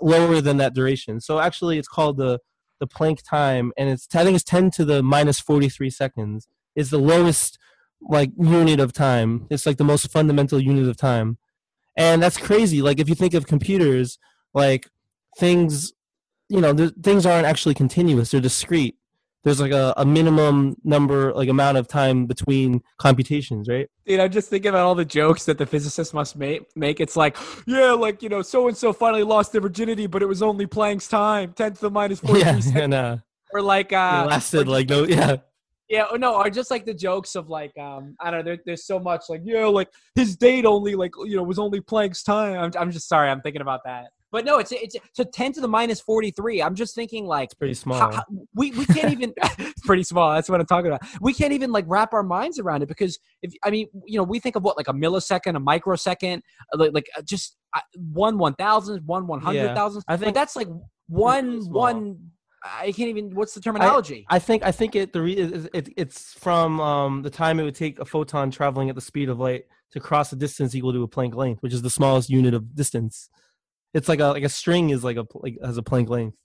lower 0.00 0.40
than 0.40 0.56
that 0.58 0.74
duration. 0.74 1.20
So 1.20 1.38
actually, 1.40 1.78
it's 1.78 1.88
called 1.88 2.16
the 2.16 2.40
the 2.78 2.86
Planck 2.86 3.22
time, 3.22 3.72
and 3.76 3.88
it's 3.88 4.08
I 4.14 4.24
think 4.24 4.34
it's 4.34 4.44
ten 4.44 4.70
to 4.72 4.84
the 4.84 5.02
minus 5.02 5.40
forty 5.40 5.68
three 5.68 5.90
seconds. 5.90 6.48
Is 6.74 6.90
the 6.90 6.98
lowest 6.98 7.58
like 8.00 8.30
unit 8.38 8.80
of 8.80 8.92
time. 8.92 9.46
It's 9.50 9.66
like 9.66 9.76
the 9.76 9.84
most 9.84 10.10
fundamental 10.10 10.60
unit 10.60 10.88
of 10.88 10.96
time, 10.96 11.38
and 11.96 12.22
that's 12.22 12.38
crazy. 12.38 12.82
Like 12.82 12.98
if 12.98 13.08
you 13.08 13.14
think 13.14 13.34
of 13.34 13.46
computers, 13.46 14.18
like 14.54 14.88
things, 15.38 15.92
you 16.48 16.60
know, 16.60 16.90
things 17.02 17.26
aren't 17.26 17.46
actually 17.46 17.74
continuous; 17.74 18.30
they're 18.30 18.40
discrete. 18.40 18.96
There's 19.42 19.60
like 19.60 19.72
a, 19.72 19.94
a 19.96 20.04
minimum 20.04 20.76
number, 20.84 21.32
like 21.32 21.48
amount 21.48 21.78
of 21.78 21.88
time 21.88 22.26
between 22.26 22.82
computations, 22.98 23.68
right? 23.68 23.88
you 24.10 24.16
know, 24.16 24.26
just 24.26 24.50
think 24.50 24.66
about 24.66 24.80
all 24.80 24.96
the 24.96 25.04
jokes 25.04 25.44
that 25.44 25.56
the 25.56 25.64
physicists 25.64 26.12
must 26.12 26.36
make. 26.36 26.64
Make 26.76 27.00
it's 27.00 27.16
like, 27.16 27.36
yeah, 27.66 27.92
like 27.92 28.22
you 28.22 28.28
know, 28.28 28.42
so 28.42 28.66
and 28.66 28.76
so 28.76 28.92
finally 28.92 29.22
lost 29.22 29.52
their 29.52 29.60
virginity, 29.60 30.06
but 30.08 30.20
it 30.20 30.26
was 30.26 30.42
only 30.42 30.66
Planck's 30.66 31.06
time, 31.06 31.52
ten 31.52 31.72
to 31.74 31.80
the 31.80 31.90
minus 31.90 32.18
forty 32.18 32.40
Yeah, 32.44 32.52
three 32.52 32.62
seconds, 32.62 32.82
and 32.82 32.94
uh, 32.94 33.16
or 33.52 33.62
like, 33.62 33.92
it 33.92 33.96
uh, 33.96 34.26
lasted 34.28 34.66
or 34.66 34.70
like 34.70 34.88
no, 34.88 35.04
yeah. 35.04 35.36
yeah, 35.88 36.04
or 36.10 36.18
no, 36.18 36.34
or 36.34 36.50
just 36.50 36.72
like 36.72 36.86
the 36.86 36.94
jokes 36.94 37.36
of 37.36 37.48
like, 37.48 37.76
um, 37.78 38.16
I 38.20 38.32
don't 38.32 38.40
know, 38.40 38.50
there, 38.50 38.62
there's 38.66 38.84
so 38.84 38.98
much 38.98 39.22
like, 39.28 39.42
yeah, 39.44 39.66
like 39.66 39.88
his 40.16 40.36
date 40.36 40.66
only 40.66 40.96
like 40.96 41.12
you 41.24 41.36
know 41.36 41.44
was 41.44 41.60
only 41.60 41.80
Planck's 41.80 42.24
time. 42.24 42.58
I'm, 42.58 42.72
I'm 42.78 42.90
just 42.90 43.08
sorry, 43.08 43.30
I'm 43.30 43.40
thinking 43.40 43.62
about 43.62 43.82
that, 43.84 44.06
but 44.32 44.44
no, 44.44 44.58
it's 44.58 44.72
it's 44.72 44.96
so 45.12 45.24
ten 45.24 45.52
to 45.52 45.60
the 45.60 45.68
minus 45.68 46.00
forty 46.00 46.30
three. 46.30 46.62
I'm 46.62 46.74
just 46.74 46.94
thinking 46.94 47.26
like, 47.26 47.46
It's 47.46 47.54
pretty 47.54 47.74
small. 47.74 47.98
how, 47.98 48.12
how- 48.12 48.24
we 48.54 48.70
we 48.72 48.86
can't 48.86 49.12
even 49.12 49.32
it's 49.58 49.80
pretty 49.86 50.02
small 50.02 50.32
that's 50.34 50.48
what 50.48 50.60
i'm 50.60 50.66
talking 50.66 50.86
about 50.86 51.00
we 51.20 51.32
can't 51.32 51.52
even 51.52 51.72
like 51.72 51.84
wrap 51.88 52.12
our 52.12 52.22
minds 52.22 52.58
around 52.58 52.82
it 52.82 52.86
because 52.88 53.18
if 53.42 53.52
i 53.64 53.70
mean 53.70 53.86
you 54.06 54.16
know 54.18 54.22
we 54.22 54.38
think 54.38 54.56
of 54.56 54.62
what 54.62 54.76
like 54.76 54.88
a 54.88 54.92
millisecond 54.92 55.56
a 55.56 55.60
microsecond 55.60 56.42
uh, 56.72 56.78
like, 56.78 56.92
like 56.92 57.06
uh, 57.16 57.22
just 57.22 57.56
uh, 57.74 57.80
one 58.12 58.38
one 58.38 58.54
thousand 58.54 59.02
one 59.06 59.26
one 59.26 59.40
hundred 59.40 59.74
thousand 59.74 60.02
I 60.08 60.16
but 60.16 60.24
think- 60.24 60.34
that's 60.34 60.56
like 60.56 60.68
one 61.08 61.60
one 61.70 62.18
i 62.64 62.92
can't 62.92 63.08
even 63.08 63.34
what's 63.34 63.54
the 63.54 63.60
terminology 63.60 64.26
I 64.28 64.38
think 64.38 64.62
I 64.62 64.72
think 64.72 64.94
it 64.94 65.12
the 65.12 65.22
re, 65.22 65.32
it, 65.32 65.68
it, 65.72 65.88
it's 65.96 66.32
from 66.34 66.80
um, 66.80 67.22
the 67.22 67.30
time 67.30 67.58
it 67.58 67.64
would 67.64 67.74
take 67.74 67.98
a 67.98 68.04
photon 68.04 68.50
traveling 68.50 68.88
at 68.90 68.94
the 68.94 69.00
speed 69.00 69.28
of 69.28 69.38
light 69.40 69.64
to 69.92 70.00
cross 70.00 70.32
a 70.32 70.36
distance 70.36 70.74
equal 70.74 70.92
to 70.92 71.02
a 71.02 71.08
Planck 71.08 71.34
length, 71.34 71.62
which 71.62 71.72
is 71.72 71.82
the 71.82 71.90
smallest 71.90 72.28
unit 72.30 72.54
of 72.54 72.74
distance. 72.76 73.28
It's 73.94 74.08
like 74.08 74.20
a 74.20 74.26
like 74.26 74.44
a 74.44 74.48
string 74.48 74.90
is 74.90 75.02
like 75.02 75.16
a 75.16 75.26
like 75.34 75.58
has 75.64 75.78
a 75.78 75.82
Planck 75.82 76.08
length. 76.08 76.36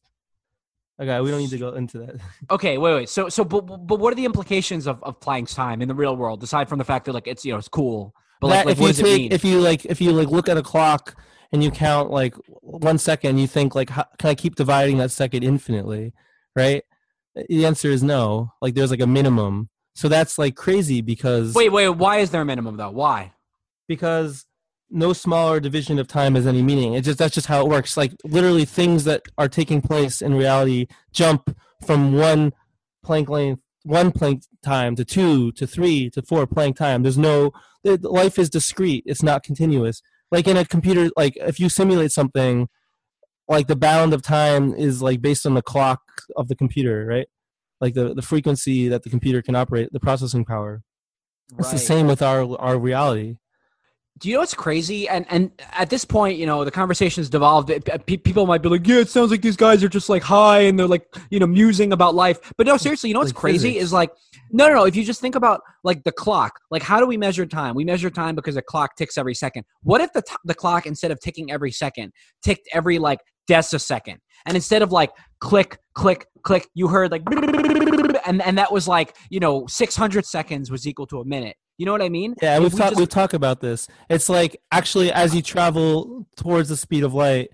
Okay, 1.01 1.19
we 1.19 1.29
don't 1.29 1.41
need 1.41 1.49
to 1.49 1.57
go 1.57 1.73
into 1.73 1.99
that. 1.99 2.15
okay 2.49 2.77
wait 2.77 2.93
wait 2.95 3.09
so 3.09 3.27
so 3.27 3.43
but, 3.43 3.61
but 3.61 3.99
what 3.99 4.13
are 4.13 4.15
the 4.15 4.25
implications 4.25 4.87
of, 4.87 5.03
of 5.03 5.19
planck's 5.19 5.53
time 5.53 5.81
in 5.81 5.89
the 5.89 5.93
real 5.93 6.15
world 6.15 6.41
aside 6.41 6.69
from 6.69 6.77
the 6.77 6.85
fact 6.85 7.05
that 7.05 7.13
like 7.13 7.27
it's 7.27 7.43
you 7.43 7.51
know 7.51 7.57
it's 7.57 7.67
cool 7.67 8.13
but 8.39 8.47
like, 8.47 8.59
That- 8.59 8.65
like 8.67 8.73
if 8.73 8.79
what 8.79 8.87
you 8.87 8.93
does 8.93 8.99
it 8.99 9.03
mean 9.03 9.31
if 9.33 9.43
you 9.43 9.59
like 9.59 9.85
if 9.85 9.99
you 9.99 10.13
like 10.13 10.29
look 10.29 10.47
at 10.47 10.55
a 10.55 10.63
clock 10.63 11.17
and 11.51 11.63
you 11.63 11.71
count 11.71 12.11
like 12.11 12.35
one 12.61 12.97
second, 12.97 13.37
you 13.37 13.47
think 13.47 13.75
like 13.75 13.89
how, 13.89 14.05
can 14.19 14.29
I 14.29 14.35
keep 14.35 14.55
dividing 14.55 14.97
that 14.97 15.11
second 15.11 15.43
infinitely, 15.43 16.13
right? 16.55 16.83
The 17.33 17.65
answer 17.65 17.89
is 17.89 18.03
no. 18.03 18.51
Like 18.61 18.75
there's 18.75 18.91
like 18.91 19.01
a 19.01 19.07
minimum. 19.07 19.69
So 19.95 20.09
that's 20.09 20.37
like 20.37 20.55
crazy 20.55 21.01
because 21.01 21.55
wait 21.55 21.71
wait 21.71 21.89
why 21.89 22.17
is 22.17 22.31
there 22.31 22.41
a 22.41 22.45
minimum 22.45 22.75
though 22.75 22.89
why 22.89 23.33
because 23.87 24.45
no 24.89 25.13
smaller 25.13 25.59
division 25.59 25.99
of 25.99 26.07
time 26.07 26.35
has 26.35 26.47
any 26.47 26.61
meaning. 26.61 26.93
It's 26.93 27.05
just 27.05 27.19
that's 27.19 27.35
just 27.35 27.47
how 27.47 27.61
it 27.61 27.69
works. 27.69 27.97
Like 27.97 28.13
literally, 28.23 28.65
things 28.65 29.03
that 29.05 29.23
are 29.37 29.49
taking 29.49 29.81
place 29.81 30.21
in 30.21 30.35
reality 30.35 30.87
jump 31.11 31.55
from 31.85 32.13
one 32.13 32.53
Planck 33.05 33.29
length, 33.29 33.61
one 33.83 34.11
Planck 34.11 34.43
time 34.63 34.95
to 34.95 35.05
two 35.05 35.51
to 35.53 35.67
three 35.67 36.09
to 36.11 36.21
four 36.21 36.47
Planck 36.47 36.75
time. 36.75 37.03
There's 37.03 37.17
no 37.17 37.51
life 37.83 38.39
is 38.39 38.49
discrete. 38.49 39.03
It's 39.05 39.23
not 39.23 39.43
continuous. 39.43 40.01
Like 40.31 40.47
in 40.47 40.57
a 40.57 40.65
computer, 40.65 41.09
like 41.15 41.37
if 41.37 41.59
you 41.59 41.69
simulate 41.69 42.11
something, 42.11 42.67
like 43.47 43.67
the 43.67 43.75
bound 43.75 44.13
of 44.13 44.21
time 44.21 44.73
is 44.73 45.01
like 45.01 45.21
based 45.21 45.45
on 45.45 45.53
the 45.53 45.61
clock 45.61 46.01
of 46.35 46.47
the 46.47 46.55
computer, 46.55 47.05
right? 47.05 47.27
Like 47.79 47.93
the, 47.93 48.13
the 48.13 48.21
frequency 48.21 48.87
that 48.87 49.03
the 49.03 49.09
computer 49.09 49.41
can 49.41 49.55
operate, 49.55 49.89
the 49.91 49.99
processing 49.99 50.45
power. 50.45 50.81
It's 51.59 51.71
the 51.71 51.77
same 51.77 52.07
with 52.07 52.21
our 52.21 52.59
our 52.59 52.77
reality. 52.79 53.37
Do 54.19 54.29
you 54.29 54.35
know 54.35 54.39
what's 54.39 54.53
crazy? 54.53 55.09
And 55.09 55.25
and 55.29 55.51
at 55.73 55.89
this 55.89 56.05
point, 56.05 56.37
you 56.37 56.45
know, 56.45 56.63
the 56.63 56.71
conversation's 56.71 57.29
devolved. 57.29 57.69
People 58.05 58.45
might 58.47 58.61
be 58.61 58.69
like, 58.69 58.87
"Yeah, 58.87 58.99
it 58.99 59.09
sounds 59.09 59.29
like 59.29 59.41
these 59.41 59.57
guys 59.57 59.83
are 59.83 59.89
just 59.89 60.07
like 60.07 60.23
high 60.23 60.61
and 60.61 60.79
they're 60.79 60.87
like, 60.87 61.05
you 61.29 61.39
know, 61.39 61.47
musing 61.47 61.91
about 61.91 62.15
life." 62.15 62.39
But 62.57 62.65
no, 62.65 62.77
seriously, 62.77 63.09
you 63.09 63.13
know 63.13 63.19
what's 63.19 63.33
Like 63.33 63.41
crazy 63.41 63.69
physics. 63.73 63.83
is 63.83 63.93
like, 63.93 64.11
no, 64.51 64.69
no, 64.69 64.75
no. 64.75 64.85
If 64.85 64.95
you 64.95 65.03
just 65.03 65.19
think 65.19 65.35
about 65.35 65.61
like 65.83 66.03
the 66.05 66.13
clock, 66.13 66.61
like 66.71 66.81
how 66.81 67.01
do 67.01 67.05
we 67.05 67.17
measure 67.17 67.45
time? 67.45 67.75
We 67.75 67.83
measure 67.83 68.09
time 68.09 68.35
because 68.35 68.55
a 68.55 68.61
clock 68.61 68.95
ticks 68.95 69.17
every 69.17 69.35
second. 69.35 69.65
What 69.83 69.99
if 69.99 70.13
the 70.13 70.21
t- 70.21 70.35
the 70.45 70.55
clock 70.55 70.85
instead 70.85 71.11
of 71.11 71.19
ticking 71.19 71.51
every 71.51 71.71
second, 71.71 72.13
ticked 72.41 72.69
every 72.73 72.99
like 72.99 73.19
decisecond, 73.49 74.19
and 74.45 74.55
instead 74.55 74.81
of 74.81 74.93
like 74.93 75.11
click, 75.41 75.77
click, 75.93 76.25
click, 76.43 76.69
you 76.73 76.87
heard 76.87 77.11
like, 77.11 77.23
and 78.25 78.41
and 78.41 78.57
that 78.57 78.71
was 78.71 78.87
like, 78.87 79.15
you 79.29 79.41
know, 79.41 79.65
six 79.67 79.93
hundred 79.93 80.25
seconds 80.25 80.71
was 80.71 80.87
equal 80.87 81.07
to 81.07 81.19
a 81.19 81.25
minute. 81.25 81.57
You 81.77 81.85
know 81.85 81.91
what 81.91 82.01
I 82.01 82.09
mean? 82.09 82.35
Yeah, 82.41 82.55
If 82.55 82.63
we've 82.63 82.73
we 82.73 82.79
talked 82.79 82.91
just- 82.91 82.99
we've 82.99 83.09
talked 83.09 83.33
about 83.33 83.59
this. 83.61 83.87
It's 84.09 84.29
like 84.29 84.61
actually 84.71 85.11
as 85.11 85.35
you 85.35 85.41
travel 85.41 86.27
towards 86.37 86.69
the 86.69 86.77
speed 86.77 87.03
of 87.03 87.13
light, 87.13 87.49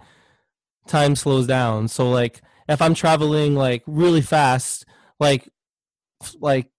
time 0.88 1.16
slows 1.16 1.48
down. 1.48 1.88
So 1.88 2.10
like 2.10 2.42
if 2.70 2.82
I'm 2.82 2.94
traveling 2.94 3.56
like 3.56 3.84
really 3.88 4.22
fast, 4.22 4.86
like 5.20 5.50
like 6.40 6.70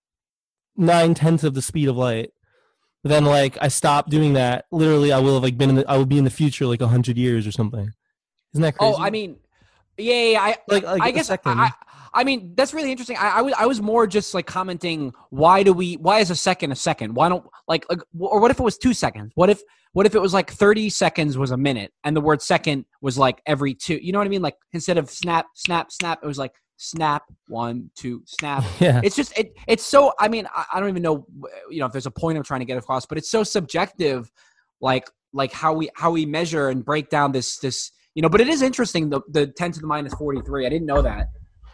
nine 0.76 1.14
tenths 1.14 1.44
of 1.44 1.54
the 1.54 1.62
speed 1.62 1.88
of 1.88 1.96
light, 1.96 2.30
then 3.04 3.24
like 3.24 3.58
I 3.60 3.68
stop 3.68 4.08
doing 4.08 4.34
that, 4.34 4.66
literally 4.70 5.12
I 5.12 5.18
will 5.18 5.34
have 5.34 5.42
like 5.42 5.58
been 5.58 5.70
in 5.70 5.76
the, 5.76 5.90
I 5.90 5.96
will 5.96 6.06
be 6.06 6.18
in 6.18 6.24
the 6.24 6.30
future 6.30 6.66
like 6.66 6.80
a 6.80 6.88
hundred 6.88 7.18
years 7.18 7.46
or 7.46 7.52
something. 7.52 7.90
Isn't 8.54 8.62
that 8.62 8.74
oh, 8.78 8.92
crazy? 8.92 8.96
Oh, 8.98 9.02
I 9.02 9.10
mean, 9.10 9.36
yeah, 9.98 10.14
yeah, 10.14 10.30
yeah, 10.32 10.42
I 10.42 10.56
like, 10.68 10.84
like 10.84 11.02
I 11.02 11.10
guess 11.10 11.30
I. 11.30 11.38
I, 12.14 12.24
mean 12.24 12.54
that's 12.54 12.74
really 12.74 12.90
interesting. 12.90 13.16
I, 13.18 13.38
I 13.38 13.42
was 13.42 13.54
I 13.58 13.66
was 13.66 13.80
more 13.80 14.06
just 14.06 14.34
like 14.34 14.46
commenting 14.46 15.12
why 15.30 15.62
do 15.62 15.72
we 15.72 15.94
why 15.94 16.20
is 16.20 16.30
a 16.30 16.36
second 16.36 16.72
a 16.72 16.76
second? 16.76 17.14
Why 17.14 17.28
don't 17.28 17.44
like, 17.68 17.84
like 17.88 18.00
or 18.18 18.40
what 18.40 18.50
if 18.50 18.58
it 18.58 18.62
was 18.62 18.78
two 18.78 18.94
seconds? 18.94 19.32
What 19.34 19.50
if 19.50 19.62
what 19.92 20.06
if 20.06 20.14
it 20.14 20.20
was 20.20 20.34
like 20.34 20.50
thirty 20.50 20.90
seconds 20.90 21.38
was 21.38 21.50
a 21.50 21.56
minute 21.56 21.92
and 22.04 22.16
the 22.16 22.20
word 22.20 22.42
second 22.42 22.84
was 23.00 23.18
like 23.18 23.42
every 23.46 23.74
two? 23.74 23.98
You 24.02 24.12
know 24.12 24.18
what 24.18 24.26
I 24.26 24.30
mean? 24.30 24.42
Like 24.42 24.56
instead 24.72 24.98
of 24.98 25.10
snap 25.10 25.46
snap 25.54 25.92
snap, 25.92 26.20
it 26.22 26.26
was 26.26 26.38
like 26.38 26.52
snap 26.76 27.24
one 27.48 27.90
two 27.94 28.22
snap. 28.26 28.64
yeah. 28.80 29.00
It's 29.04 29.16
just 29.16 29.36
it 29.38 29.52
it's 29.66 29.84
so. 29.84 30.12
I 30.18 30.28
mean 30.28 30.46
I, 30.54 30.64
I 30.74 30.80
don't 30.80 30.88
even 30.88 31.02
know 31.02 31.26
you 31.70 31.80
know 31.80 31.86
if 31.86 31.92
there's 31.92 32.06
a 32.06 32.10
point 32.10 32.36
I'm 32.36 32.44
trying 32.44 32.60
to 32.60 32.66
get 32.66 32.78
across, 32.78 33.06
but 33.06 33.18
it's 33.18 33.30
so 33.30 33.42
subjective. 33.42 34.30
Like 34.80 35.08
like 35.32 35.52
how 35.52 35.72
we 35.72 35.90
how 35.94 36.10
we 36.10 36.26
measure 36.26 36.68
and 36.68 36.84
break 36.84 37.08
down 37.08 37.32
this 37.32 37.58
this 37.58 37.92
you 38.14 38.22
know. 38.22 38.28
But 38.28 38.40
it 38.40 38.48
is 38.48 38.62
interesting 38.62 39.08
the 39.08 39.20
the 39.30 39.46
ten 39.46 39.72
to 39.72 39.80
the 39.80 39.86
minus 39.86 40.14
forty 40.14 40.40
three. 40.42 40.66
I 40.66 40.68
didn't 40.68 40.86
know 40.86 41.02
that. 41.02 41.28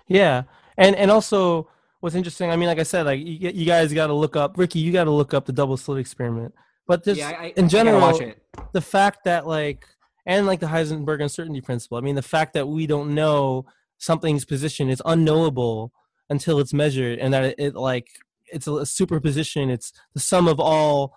Yeah, 0.09 0.45
and 0.77 0.97
and 0.97 1.11
also 1.11 1.69
what's 2.01 2.15
interesting. 2.15 2.51
I 2.51 2.57
mean, 2.57 2.69
like 2.69 2.79
I 2.79 2.85
said, 2.85 3.07
like 3.07 3.21
you, 3.21 3.51
you 3.51 3.67
guys 3.67 3.93
got 3.93 4.09
to 4.09 4.15
look 4.15 4.37
up 4.37 4.57
Ricky. 4.57 4.79
You 4.79 4.93
got 4.93 5.05
to 5.05 5.11
look 5.11 5.35
up 5.35 5.47
the 5.47 5.53
double 5.53 5.77
slit 5.77 5.99
experiment. 5.99 6.55
But 6.87 7.05
just 7.05 7.19
yeah, 7.19 7.37
I, 7.39 7.53
in 7.57 7.69
general, 7.69 8.01
watch 8.01 8.21
it. 8.21 8.43
the 8.73 8.81
fact 8.81 9.25
that 9.25 9.47
like 9.47 9.87
and 10.27 10.47
like 10.47 10.61
the 10.61 10.67
Heisenberg 10.67 11.23
uncertainty 11.23 11.61
principle. 11.61 11.99
I 11.99 12.01
mean, 12.01 12.15
the 12.15 12.23
fact 12.23 12.55
that 12.55 12.69
we 12.69 12.87
don't 12.87 13.15
know 13.15 13.67
something's 13.99 14.45
position 14.45 14.89
is 14.89 15.03
unknowable 15.05 15.93
until 16.31 16.59
it's 16.61 16.73
measured, 16.73 17.19
and 17.19 17.33
that 17.35 17.45
it, 17.45 17.55
it 17.59 17.75
like 17.75 18.09
it's 18.53 18.67
a, 18.67 18.87
superposition. 18.87 19.71
It's 19.71 19.93
the 20.15 20.21
sum 20.21 20.49
of 20.49 20.61
all 20.61 21.15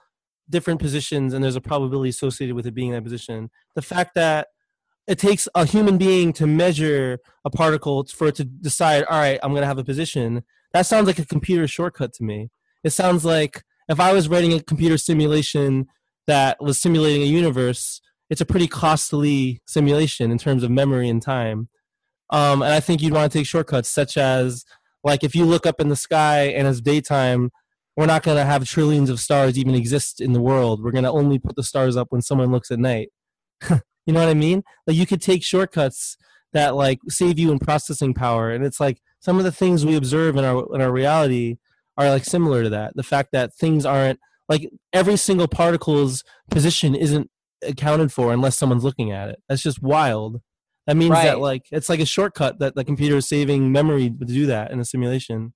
different 0.49 0.79
positions, 0.79 1.33
and 1.33 1.43
there's 1.43 1.55
a 1.55 1.61
probability 1.61 2.09
associated 2.09 2.55
with 2.55 2.67
it 2.67 2.73
being 2.73 2.89
in 2.89 2.95
that 2.95 3.03
position. 3.03 3.49
The 3.75 3.81
fact 3.81 4.15
that 4.15 4.47
it 5.07 5.17
takes 5.17 5.47
a 5.55 5.65
human 5.65 5.97
being 5.97 6.33
to 6.33 6.47
measure 6.47 7.19
a 7.43 7.49
particle 7.49 8.05
for 8.05 8.27
it 8.27 8.35
to 8.35 8.43
decide, 8.43 9.03
all 9.05 9.19
right, 9.19 9.39
I'm 9.41 9.51
going 9.51 9.61
to 9.61 9.67
have 9.67 9.77
a 9.77 9.83
position. 9.83 10.43
That 10.73 10.85
sounds 10.85 11.07
like 11.07 11.19
a 11.19 11.25
computer 11.25 11.67
shortcut 11.67 12.13
to 12.13 12.23
me. 12.23 12.49
It 12.83 12.91
sounds 12.91 13.25
like 13.25 13.63
if 13.89 13.99
I 13.99 14.13
was 14.13 14.29
writing 14.29 14.53
a 14.53 14.61
computer 14.61 14.97
simulation 14.97 15.87
that 16.27 16.61
was 16.61 16.79
simulating 16.79 17.23
a 17.23 17.25
universe, 17.25 18.01
it's 18.29 18.41
a 18.41 18.45
pretty 18.45 18.67
costly 18.67 19.61
simulation 19.67 20.31
in 20.31 20.37
terms 20.37 20.63
of 20.63 20.71
memory 20.71 21.09
and 21.09 21.21
time. 21.21 21.67
Um, 22.29 22.61
and 22.61 22.71
I 22.71 22.79
think 22.79 23.01
you'd 23.01 23.13
want 23.13 23.29
to 23.31 23.37
take 23.37 23.45
shortcuts, 23.45 23.89
such 23.89 24.15
as 24.17 24.63
like 25.03 25.23
if 25.23 25.35
you 25.35 25.45
look 25.45 25.65
up 25.65 25.81
in 25.81 25.89
the 25.89 25.95
sky 25.95 26.43
and 26.43 26.67
it's 26.67 26.79
daytime, 26.79 27.51
we're 27.97 28.05
not 28.05 28.23
going 28.23 28.37
to 28.37 28.45
have 28.45 28.63
trillions 28.65 29.09
of 29.09 29.19
stars 29.19 29.57
even 29.57 29.75
exist 29.75 30.21
in 30.21 30.31
the 30.31 30.41
world. 30.41 30.81
We're 30.81 30.91
going 30.91 31.03
to 31.03 31.11
only 31.11 31.39
put 31.39 31.55
the 31.55 31.63
stars 31.63 31.97
up 31.97 32.07
when 32.11 32.21
someone 32.21 32.51
looks 32.51 32.71
at 32.71 32.79
night. 32.79 33.09
you 34.05 34.13
know 34.13 34.19
what 34.19 34.29
I 34.29 34.33
mean? 34.33 34.63
Like 34.87 34.97
you 34.97 35.05
could 35.05 35.21
take 35.21 35.43
shortcuts 35.43 36.17
that 36.53 36.75
like 36.75 36.99
save 37.07 37.39
you 37.39 37.51
in 37.51 37.59
processing 37.59 38.13
power, 38.13 38.51
and 38.51 38.65
it's 38.65 38.79
like 38.79 38.99
some 39.19 39.37
of 39.37 39.43
the 39.43 39.51
things 39.51 39.85
we 39.85 39.95
observe 39.95 40.35
in 40.37 40.43
our 40.43 40.65
in 40.75 40.81
our 40.81 40.91
reality 40.91 41.57
are 41.97 42.09
like 42.09 42.25
similar 42.25 42.63
to 42.63 42.69
that. 42.69 42.95
The 42.95 43.03
fact 43.03 43.29
that 43.33 43.53
things 43.53 43.85
aren't 43.85 44.19
like 44.49 44.69
every 44.91 45.17
single 45.17 45.47
particle's 45.47 46.23
position 46.49 46.95
isn't 46.95 47.29
accounted 47.63 48.11
for 48.11 48.33
unless 48.33 48.57
someone's 48.57 48.83
looking 48.83 49.11
at 49.11 49.29
it. 49.29 49.39
That's 49.47 49.61
just 49.61 49.81
wild. 49.81 50.41
That 50.87 50.97
means 50.97 51.11
Right. 51.11 51.25
that 51.25 51.39
like 51.39 51.63
it's 51.71 51.89
like 51.89 51.99
a 51.99 52.05
shortcut 52.05 52.59
that 52.59 52.75
the 52.75 52.83
computer 52.83 53.17
is 53.17 53.29
saving 53.29 53.71
memory 53.71 54.09
to 54.09 54.25
do 54.25 54.45
that 54.47 54.71
in 54.71 54.79
a 54.79 54.85
simulation. 54.85 55.53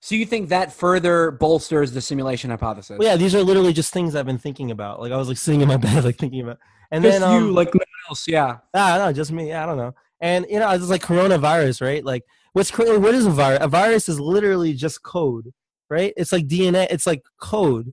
So 0.00 0.14
you 0.14 0.26
think 0.26 0.50
that 0.50 0.72
further 0.72 1.32
bolsters 1.32 1.90
the 1.92 2.00
simulation 2.00 2.50
hypothesis? 2.50 2.98
Well, 2.98 3.08
yeah, 3.08 3.16
these 3.16 3.34
are 3.34 3.42
literally 3.42 3.72
just 3.72 3.92
things 3.92 4.14
I've 4.14 4.26
been 4.26 4.38
thinking 4.38 4.70
about. 4.70 5.00
Like 5.00 5.10
I 5.10 5.16
was 5.16 5.26
like 5.26 5.38
sitting 5.38 5.60
in 5.62 5.66
my 5.68 5.76
bed, 5.88 6.04
like 6.04 6.16
thinking 6.18 6.40
about, 6.42 6.58
and 6.90 7.04
Just 7.04 7.20
then 7.20 7.28
um, 7.28 7.44
you, 7.44 7.50
like 7.52 7.68
no 7.68 7.78
one 7.78 8.10
else. 8.10 8.26
Yeah. 8.26 8.58
Ah, 8.74 8.98
no, 8.98 9.12
just 9.12 9.32
me. 9.32 9.52
I 9.52 9.66
don't 9.66 9.76
know. 9.76 9.94
And 10.20 10.46
you 10.48 10.58
know, 10.58 10.70
it's 10.70 10.88
like 10.88 11.02
coronavirus, 11.02 11.82
right? 11.82 12.04
Like, 12.04 12.24
what's 12.52 12.76
what 12.76 13.14
is 13.14 13.26
a 13.26 13.30
virus? 13.30 13.58
A 13.62 13.68
virus 13.68 14.08
is 14.08 14.18
literally 14.18 14.72
just 14.72 15.02
code, 15.02 15.52
right? 15.90 16.12
It's 16.16 16.32
like 16.32 16.46
DNA. 16.46 16.86
It's 16.90 17.06
like 17.06 17.22
code. 17.38 17.92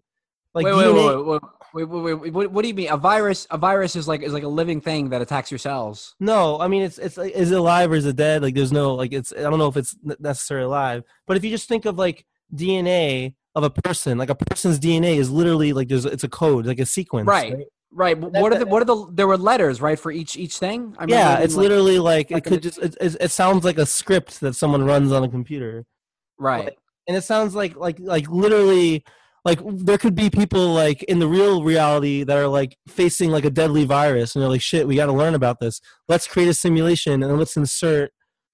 Like 0.53 0.65
wait, 0.65 0.75
wait, 0.75 0.85
DNA. 0.85 1.25
wait, 1.25 1.41
wait, 1.41 1.41
wait, 1.73 1.89
wait, 1.89 2.01
wait, 2.01 2.13
wait. 2.15 2.33
What, 2.33 2.51
what 2.51 2.61
do 2.61 2.69
you 2.69 2.73
mean? 2.73 2.89
A 2.89 2.97
virus? 2.97 3.45
A 3.51 3.57
virus 3.57 3.95
is 3.95 4.07
like 4.07 4.21
is 4.21 4.33
like 4.33 4.43
a 4.43 4.47
living 4.47 4.79
thing 4.79 5.09
that 5.09 5.21
attacks 5.21 5.51
your 5.51 5.57
cells. 5.57 6.15
No, 6.19 6.59
I 6.59 6.67
mean 6.67 6.83
it's 6.83 6.97
it's 6.97 7.17
like, 7.17 7.33
is 7.33 7.51
it 7.51 7.57
alive 7.57 7.91
or 7.91 7.95
is 7.95 8.05
it 8.05 8.15
dead? 8.15 8.41
Like, 8.41 8.55
there's 8.55 8.71
no 8.71 8.95
like 8.95 9.11
it's. 9.11 9.33
I 9.33 9.41
don't 9.41 9.59
know 9.59 9.67
if 9.67 9.77
it's 9.77 9.95
necessarily 10.19 10.65
alive, 10.65 11.03
but 11.27 11.35
if 11.37 11.43
you 11.43 11.49
just 11.49 11.67
think 11.67 11.85
of 11.85 11.97
like 11.97 12.25
DNA 12.53 13.35
of 13.55 13.63
a 13.63 13.69
person, 13.69 14.17
like 14.17 14.29
a 14.29 14.35
person's 14.35 14.79
DNA 14.79 15.17
is 15.17 15.29
literally 15.29 15.73
like 15.73 15.89
there's 15.89 16.05
it's 16.05 16.23
a 16.23 16.29
code, 16.29 16.65
like 16.65 16.79
a 16.79 16.85
sequence, 16.85 17.27
Right. 17.27 17.53
Right. 17.53 17.65
But 17.95 18.31
What 18.33 18.51
are 18.53 18.59
the 18.59 18.65
uh, 18.65 18.69
what 18.69 18.81
are 18.81 18.85
the 18.85 19.07
there 19.13 19.27
were 19.27 19.37
letters 19.37 19.79
right 19.81 19.97
for 19.97 20.11
each 20.11 20.35
each 20.37 20.57
thing? 20.57 20.95
I 20.99 21.05
Yeah, 21.07 21.39
it's 21.39 21.55
like- 21.55 21.63
literally 21.63 21.97
like, 21.99 22.29
like 22.31 22.45
it 22.45 22.49
could 22.49 22.61
just 22.61 22.77
it, 22.79 22.95
it, 22.99 23.15
it 23.21 23.31
sounds 23.31 23.63
like 23.63 23.77
a 23.77 23.85
script 23.85 24.41
that 24.41 24.55
someone 24.55 24.83
runs 24.83 25.11
on 25.11 25.23
a 25.23 25.29
computer. 25.29 25.85
right. 26.37 26.73
and 27.07 27.15
it 27.15 27.23
sounds 27.23 27.55
like 27.55 27.75
like 27.75 27.97
like 27.99 28.27
literally 28.29 29.03
like 29.45 29.59
there 29.63 29.97
could 29.99 30.15
be 30.15 30.29
people 30.29 30.73
like 30.73 31.03
in 31.03 31.19
the 31.19 31.27
real 31.27 31.63
reality 31.63 32.23
that 32.23 32.35
are 32.35 32.47
like 32.47 32.75
facing 32.87 33.29
like 33.29 33.45
a 33.45 33.49
deadly 33.51 33.85
virus 33.85 34.35
and 34.35 34.41
they're 34.41 34.49
like 34.49 34.61
shit 34.61 34.87
we 34.87 34.95
got 34.95 35.05
to 35.05 35.13
learn 35.13 35.35
about 35.35 35.59
this 35.59 35.79
let's 36.09 36.27
create 36.27 36.49
a 36.49 36.53
simulation 36.53 37.21
and 37.23 37.37
let's 37.37 37.55
insert 37.55 38.11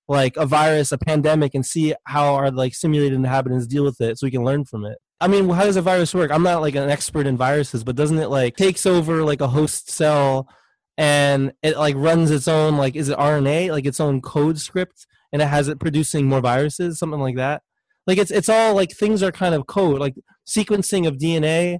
like 0.10 0.36
a 0.36 0.46
virus 0.46 0.92
a 0.92 0.98
pandemic 0.98 1.56
and 1.56 1.66
see 1.66 1.96
how 2.08 2.34
our 2.36 2.52
like 2.52 2.76
simulated 2.76 3.14
inhabitants 3.14 3.66
deal 3.68 3.86
with 3.86 4.02
it 4.02 4.20
so 4.20 4.28
we 4.28 4.32
can 4.32 4.44
learn 4.44 4.66
from 4.66 4.86
it 4.86 4.98
i 5.22 5.28
mean 5.28 5.50
how 5.50 5.64
does 5.64 5.78
a 5.78 5.82
virus 5.82 6.14
work? 6.14 6.32
I'm 6.32 6.44
not 6.44 6.62
like 6.62 6.76
an 6.76 6.90
expert 6.90 7.28
in 7.28 7.38
viruses 7.38 7.84
but 7.84 7.96
doesn't 7.96 8.20
it 8.20 8.30
like 8.30 8.58
takes 8.58 8.86
over 8.86 9.24
like 9.24 9.42
a 9.42 9.48
host 9.48 9.90
cell 9.90 10.50
and 10.98 11.54
it 11.64 11.78
like 11.78 11.96
runs 11.96 12.32
its 12.32 12.48
own 12.48 12.78
like 12.78 12.96
is 12.96 13.10
it 13.10 13.18
rna 13.18 13.72
like 13.72 13.86
its 13.86 14.00
own 14.00 14.22
code 14.22 14.60
script 14.60 15.08
and 15.32 15.42
it 15.42 15.48
has 15.48 15.68
it 15.70 15.80
producing 15.80 16.28
more 16.28 16.42
viruses 16.42 17.00
something 17.00 17.22
like 17.22 17.38
that? 17.38 17.62
Like 18.08 18.18
it's 18.18 18.32
it's 18.32 18.50
all 18.50 18.76
like 18.76 18.92
things 18.92 19.24
are 19.24 19.32
kind 19.32 19.56
of 19.56 19.68
code 19.68 20.00
like 20.00 20.16
sequencing 20.46 21.08
of 21.08 21.18
dna 21.18 21.80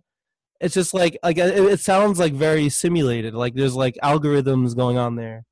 it's 0.62 0.76
just 0.76 0.94
like 0.94 1.18
like 1.24 1.38
it, 1.38 1.58
it 1.58 1.80
sounds 1.80 2.20
like 2.20 2.34
very 2.34 2.70
simulated. 2.70 3.34
Like 3.34 3.56
there's 3.56 3.76
like 3.76 3.98
algorithms 4.04 4.76
going 4.76 4.98
on 4.98 5.16
there. 5.16 5.44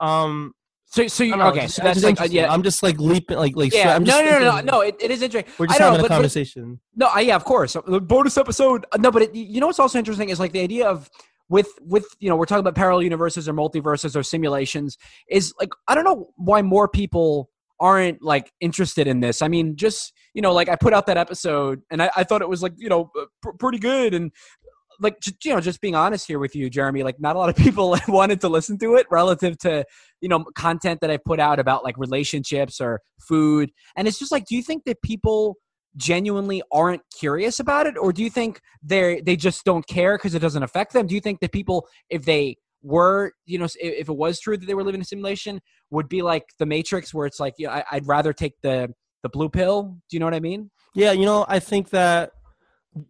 Um 0.00 0.52
So 0.90 1.06
so 1.06 1.22
you 1.24 1.34
okay? 1.34 1.66
So 1.68 1.82
that's 1.82 2.02
like 2.02 2.20
uh, 2.20 2.24
yeah. 2.30 2.50
i'm 2.52 2.62
just 2.62 2.82
like 2.82 2.98
leaping 2.98 3.36
like 3.36 3.54
like 3.56 3.74
Yeah, 3.74 3.94
i'm 3.94 4.04
no, 4.04 4.12
just 4.12 4.24
no, 4.24 4.38
no, 4.38 4.56
no, 4.56 4.60
no. 4.60 4.80
It, 4.80 4.96
it 5.00 5.10
is 5.10 5.20
interesting. 5.22 5.52
we're 5.58 5.66
I 5.66 5.68
just 5.68 5.78
don't 5.78 5.86
having 5.92 5.98
know, 5.98 6.00
a 6.00 6.02
but- 6.02 6.08
but- 6.08 6.14
conversation 6.14 6.80
No, 6.96 7.06
I, 7.06 7.20
yeah, 7.20 7.36
of 7.36 7.44
course. 7.44 7.76
The 7.86 8.00
bonus 8.00 8.36
episode. 8.38 8.86
uh, 8.92 8.96
No, 8.98 9.10
but 9.10 9.22
it, 9.22 9.34
you 9.34 9.60
know 9.60 9.66
what's 9.66 9.78
also 9.78 9.98
interesting 9.98 10.30
is 10.30 10.40
like 10.40 10.52
the 10.52 10.60
idea 10.60 10.88
of 10.88 11.08
with 11.50 11.68
with 11.82 12.06
you 12.20 12.28
know 12.28 12.36
we're 12.36 12.44
talking 12.46 12.60
about 12.60 12.74
parallel 12.74 13.02
universes 13.02 13.48
or 13.48 13.54
multiverses 13.54 14.16
or 14.16 14.22
simulations 14.22 14.96
is 15.30 15.52
like 15.60 15.70
I 15.88 15.94
don't 15.94 16.04
know 16.04 16.30
why 16.36 16.62
more 16.62 16.88
people 16.88 17.50
aren't 17.80 18.22
like 18.22 18.50
interested 18.60 19.06
in 19.06 19.20
this. 19.20 19.40
I 19.40 19.48
mean, 19.48 19.76
just 19.76 20.12
you 20.34 20.42
know, 20.42 20.52
like 20.52 20.68
I 20.68 20.76
put 20.76 20.92
out 20.94 21.06
that 21.06 21.16
episode 21.16 21.80
and 21.90 22.02
I, 22.02 22.10
I 22.16 22.24
thought 22.24 22.42
it 22.42 22.48
was 22.48 22.62
like 22.62 22.72
you 22.76 22.88
know 22.88 23.10
pr- 23.42 23.52
pretty 23.58 23.78
good 23.78 24.14
and 24.14 24.30
like 25.00 25.20
j- 25.20 25.32
you 25.44 25.54
know 25.54 25.60
just 25.60 25.80
being 25.80 25.94
honest 25.94 26.26
here 26.26 26.38
with 26.38 26.54
you 26.56 26.68
jeremy 26.68 27.02
like 27.02 27.20
not 27.20 27.36
a 27.36 27.38
lot 27.38 27.48
of 27.48 27.56
people 27.56 27.96
wanted 28.08 28.40
to 28.40 28.48
listen 28.48 28.78
to 28.78 28.96
it 28.96 29.06
relative 29.10 29.56
to 29.58 29.84
you 30.20 30.28
know 30.28 30.44
content 30.54 31.00
that 31.00 31.10
i 31.10 31.16
put 31.16 31.38
out 31.40 31.58
about 31.58 31.84
like 31.84 31.96
relationships 31.98 32.80
or 32.80 33.00
food. 33.28 33.70
And 33.96 34.08
it's 34.08 34.18
just 34.18 34.32
like 34.32 34.46
do 34.46 34.56
you 34.56 34.62
think 34.62 34.84
that 34.84 35.02
people 35.02 35.56
genuinely 35.96 36.62
aren't 36.72 37.02
curious 37.18 37.58
about 37.60 37.86
it? 37.86 37.96
Or 37.98 38.12
do 38.12 38.22
you 38.22 38.30
think 38.30 38.60
they 38.82 39.20
they 39.20 39.36
just 39.36 39.64
don't 39.64 39.86
care 39.86 40.16
because 40.16 40.34
it 40.34 40.40
doesn't 40.40 40.62
affect 40.62 40.92
them? 40.92 41.06
Do 41.06 41.14
you 41.14 41.20
think 41.20 41.40
that 41.40 41.52
people 41.52 41.86
if 42.08 42.24
they 42.24 42.56
were 42.82 43.32
you 43.44 43.58
know 43.58 43.66
if, 43.80 44.08
it 44.08 44.16
was 44.16 44.40
true 44.40 44.56
that 44.56 44.66
they 44.66 44.74
were 44.74 44.84
living 44.84 45.00
in 45.00 45.02
a 45.02 45.04
simulation 45.04 45.60
would 45.90 46.08
be 46.08 46.22
like 46.22 46.44
the 46.58 46.66
matrix 46.66 47.12
where 47.12 47.26
it's 47.26 47.40
like 47.40 47.52
you 47.58 47.66
know, 47.66 47.82
i'd 47.90 48.06
rather 48.06 48.32
take 48.32 48.52
the 48.62 48.88
the 49.24 49.28
blue 49.28 49.48
pill? 49.48 49.98
Do 50.08 50.16
you 50.16 50.20
know 50.20 50.26
what 50.26 50.34
i 50.34 50.40
mean? 50.40 50.70
Yeah 50.94 51.10
you 51.10 51.26
know 51.26 51.44
i 51.48 51.58
think 51.58 51.90
that 51.90 52.30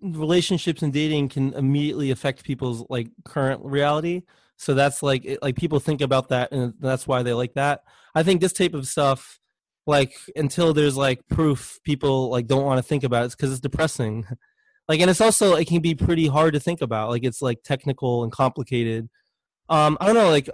relationships 0.00 0.82
and 0.82 0.92
dating 0.92 1.28
can 1.28 1.52
immediately 1.54 2.10
affect 2.10 2.44
people's 2.44 2.84
like 2.88 3.08
current 3.24 3.64
reality. 3.64 4.22
So 4.56 4.74
that's 4.74 5.02
like 5.02 5.24
it, 5.24 5.42
like 5.42 5.56
people 5.56 5.80
think 5.80 6.00
about 6.00 6.28
that 6.28 6.52
and 6.52 6.74
that's 6.80 7.06
why 7.06 7.22
they 7.22 7.32
like 7.32 7.54
that. 7.54 7.82
I 8.14 8.22
think 8.22 8.40
this 8.40 8.52
type 8.52 8.74
of 8.74 8.86
stuff 8.86 9.38
like 9.86 10.14
until 10.36 10.74
there's 10.74 10.96
like 10.96 11.26
proof 11.28 11.78
people 11.84 12.30
like 12.30 12.46
don't 12.46 12.64
want 12.64 12.78
to 12.78 12.82
think 12.82 13.04
about 13.04 13.24
it 13.26 13.32
because 13.32 13.50
it's 13.52 13.60
depressing. 13.60 14.26
Like 14.90 15.00
and 15.00 15.10
it's 15.10 15.20
also 15.20 15.54
it 15.54 15.68
can 15.68 15.82
be 15.82 15.94
pretty 15.94 16.28
hard 16.28 16.54
to 16.54 16.60
think 16.60 16.80
about 16.80 17.10
like 17.10 17.22
it's 17.22 17.42
like 17.42 17.62
technical 17.62 18.22
and 18.22 18.32
complicated. 18.32 19.10
Um 19.68 19.98
i 20.00 20.06
don't 20.06 20.14
know 20.14 20.30
like 20.30 20.48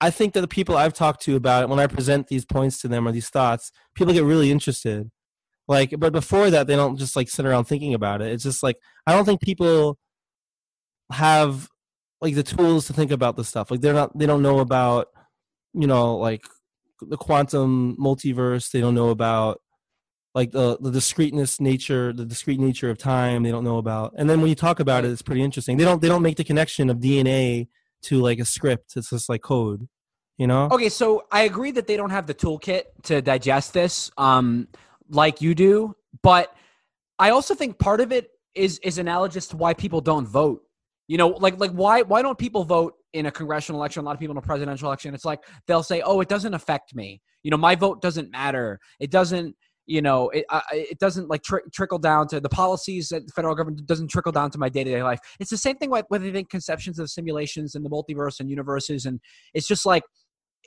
i 0.00 0.08
think 0.08 0.32
that 0.32 0.40
the 0.40 0.48
people 0.48 0.74
i've 0.74 0.94
talked 0.94 1.20
to 1.24 1.36
about 1.36 1.62
it 1.64 1.68
when 1.68 1.78
i 1.78 1.86
present 1.86 2.28
these 2.28 2.46
points 2.46 2.80
to 2.80 2.88
them 2.88 3.06
or 3.06 3.12
these 3.12 3.28
thoughts 3.28 3.72
people 3.94 4.14
get 4.14 4.24
really 4.24 4.50
interested 4.50 5.10
like 5.68 5.94
but 5.98 6.12
before 6.12 6.50
that 6.50 6.66
they 6.66 6.76
don't 6.76 6.96
just 6.96 7.16
like 7.16 7.28
sit 7.28 7.46
around 7.46 7.64
thinking 7.64 7.94
about 7.94 8.20
it 8.20 8.32
it's 8.32 8.42
just 8.42 8.62
like 8.62 8.76
i 9.06 9.12
don't 9.12 9.24
think 9.24 9.40
people 9.40 9.96
have 11.10 11.68
like 12.20 12.34
the 12.34 12.42
tools 12.42 12.86
to 12.86 12.92
think 12.92 13.10
about 13.10 13.36
this 13.36 13.48
stuff 13.48 13.70
like 13.70 13.80
they're 13.80 13.94
not 13.94 14.16
they 14.18 14.26
don't 14.26 14.42
know 14.42 14.58
about 14.58 15.08
you 15.72 15.86
know 15.86 16.16
like 16.16 16.42
the 17.00 17.16
quantum 17.16 17.96
multiverse 17.96 18.70
they 18.70 18.80
don't 18.80 18.94
know 18.94 19.10
about 19.10 19.60
like 20.34 20.50
the 20.50 20.76
the 20.80 20.90
discreteness 20.90 21.60
nature, 21.60 22.12
the 22.12 22.24
discrete 22.24 22.58
nature 22.58 22.90
of 22.90 22.98
time. 22.98 23.42
They 23.42 23.50
don't 23.50 23.64
know 23.64 23.78
about. 23.78 24.14
And 24.16 24.28
then 24.28 24.40
when 24.40 24.48
you 24.48 24.56
talk 24.56 24.80
about 24.80 25.04
it, 25.04 25.10
it's 25.10 25.22
pretty 25.22 25.42
interesting. 25.42 25.76
They 25.76 25.84
don't 25.84 26.02
they 26.02 26.08
don't 26.08 26.22
make 26.22 26.36
the 26.36 26.44
connection 26.44 26.90
of 26.90 26.98
DNA 26.98 27.68
to 28.02 28.20
like 28.20 28.40
a 28.40 28.44
script. 28.44 28.96
It's 28.96 29.10
just 29.10 29.28
like 29.28 29.42
code. 29.42 29.88
You 30.36 30.48
know? 30.48 30.68
Okay, 30.72 30.88
so 30.88 31.26
I 31.30 31.42
agree 31.42 31.70
that 31.70 31.86
they 31.86 31.96
don't 31.96 32.10
have 32.10 32.26
the 32.26 32.34
toolkit 32.34 32.82
to 33.04 33.22
digest 33.22 33.72
this, 33.72 34.10
um, 34.18 34.66
like 35.08 35.40
you 35.40 35.54
do, 35.54 35.94
but 36.22 36.54
I 37.18 37.30
also 37.30 37.54
think 37.54 37.78
part 37.78 38.00
of 38.00 38.12
it 38.12 38.30
is 38.54 38.78
is 38.80 38.98
analogous 38.98 39.46
to 39.48 39.56
why 39.56 39.74
people 39.74 40.00
don't 40.00 40.26
vote. 40.26 40.62
You 41.06 41.18
know, 41.18 41.28
like 41.28 41.58
like 41.58 41.72
why 41.72 42.02
why 42.02 42.22
don't 42.22 42.38
people 42.38 42.64
vote 42.64 42.94
in 43.12 43.26
a 43.26 43.30
congressional 43.30 43.80
election? 43.80 44.02
A 44.02 44.06
lot 44.06 44.14
of 44.14 44.20
people 44.20 44.32
in 44.32 44.38
a 44.38 44.42
presidential 44.42 44.88
election. 44.88 45.14
It's 45.14 45.24
like 45.24 45.40
they'll 45.66 45.82
say, 45.82 46.00
"Oh, 46.00 46.20
it 46.20 46.28
doesn't 46.28 46.54
affect 46.54 46.94
me. 46.94 47.20
You 47.42 47.50
know, 47.50 47.56
my 47.56 47.74
vote 47.74 48.00
doesn't 48.00 48.30
matter. 48.30 48.80
It 49.00 49.10
doesn't." 49.10 49.56
You 49.86 50.00
know, 50.00 50.30
it 50.30 50.46
it 50.72 50.98
doesn't 50.98 51.28
like 51.28 51.42
tr- 51.42 51.68
trickle 51.70 51.98
down 51.98 52.26
to 52.28 52.40
the 52.40 52.48
policies 52.48 53.10
that 53.10 53.26
the 53.26 53.32
federal 53.32 53.54
government 53.54 53.86
doesn't 53.86 54.08
trickle 54.08 54.32
down 54.32 54.50
to 54.52 54.58
my 54.58 54.70
day 54.70 54.82
to 54.82 54.90
day 54.90 55.02
life. 55.02 55.18
It's 55.38 55.50
the 55.50 55.58
same 55.58 55.76
thing 55.76 55.90
with 55.90 56.06
whether 56.08 56.24
they 56.24 56.32
think 56.32 56.48
conceptions 56.48 56.98
of 56.98 57.10
simulations 57.10 57.74
and 57.74 57.84
the 57.84 57.90
multiverse 57.90 58.40
and 58.40 58.48
universes, 58.48 59.04
and 59.04 59.20
it's 59.52 59.68
just 59.68 59.84
like 59.84 60.04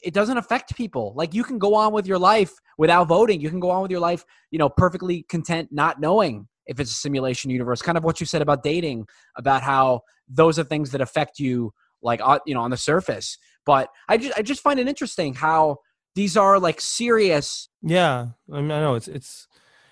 it 0.04 0.14
doesn't 0.14 0.38
affect 0.38 0.76
people. 0.76 1.14
Like 1.16 1.34
you 1.34 1.44
can 1.44 1.58
go 1.58 1.76
on 1.76 1.94
with 1.94 2.08
your 2.08 2.20
life 2.20 2.54
without 2.78 3.08
voting. 3.08 3.42
You 3.42 3.50
can 3.50 3.60
go 3.60 3.70
on 3.70 3.82
with 3.82 3.92
your 3.92 4.00
life, 4.00 4.26
you 4.52 4.60
know, 4.60 4.70
perfectly 4.70 5.24
content, 5.24 5.70
not 5.72 6.00
knowing 6.00 6.48
if 6.66 6.80
it's 6.80 6.92
a 6.92 6.96
simulation 6.96 7.50
universe. 7.50 7.82
Kind 7.82 7.98
of 7.98 8.04
what 8.04 8.20
you 8.20 8.26
said 8.26 8.42
about 8.42 8.64
dating, 8.64 9.08
about 9.36 9.62
how 9.62 10.02
those 10.28 10.60
are 10.60 10.64
things 10.64 10.92
that 10.92 11.02
affect 11.02 11.40
you, 11.40 11.74
like 12.02 12.22
you 12.46 12.54
know, 12.54 12.62
on 12.62 12.72
the 12.72 12.78
surface. 12.78 13.38
But 13.66 13.90
I 14.08 14.18
just 14.18 14.38
I 14.38 14.42
just 14.42 14.62
find 14.62 14.80
it 14.80 14.88
interesting 14.88 15.34
how 15.34 15.78
these 16.16 16.38
are 16.38 16.60
like 16.60 16.82
serious. 16.82 17.70
Yeah, 17.82 18.28
I 18.52 18.62
mean, 18.62 18.72
I 18.72 18.80
know 18.80 18.96
it's 18.96 19.08
it's 19.08 19.48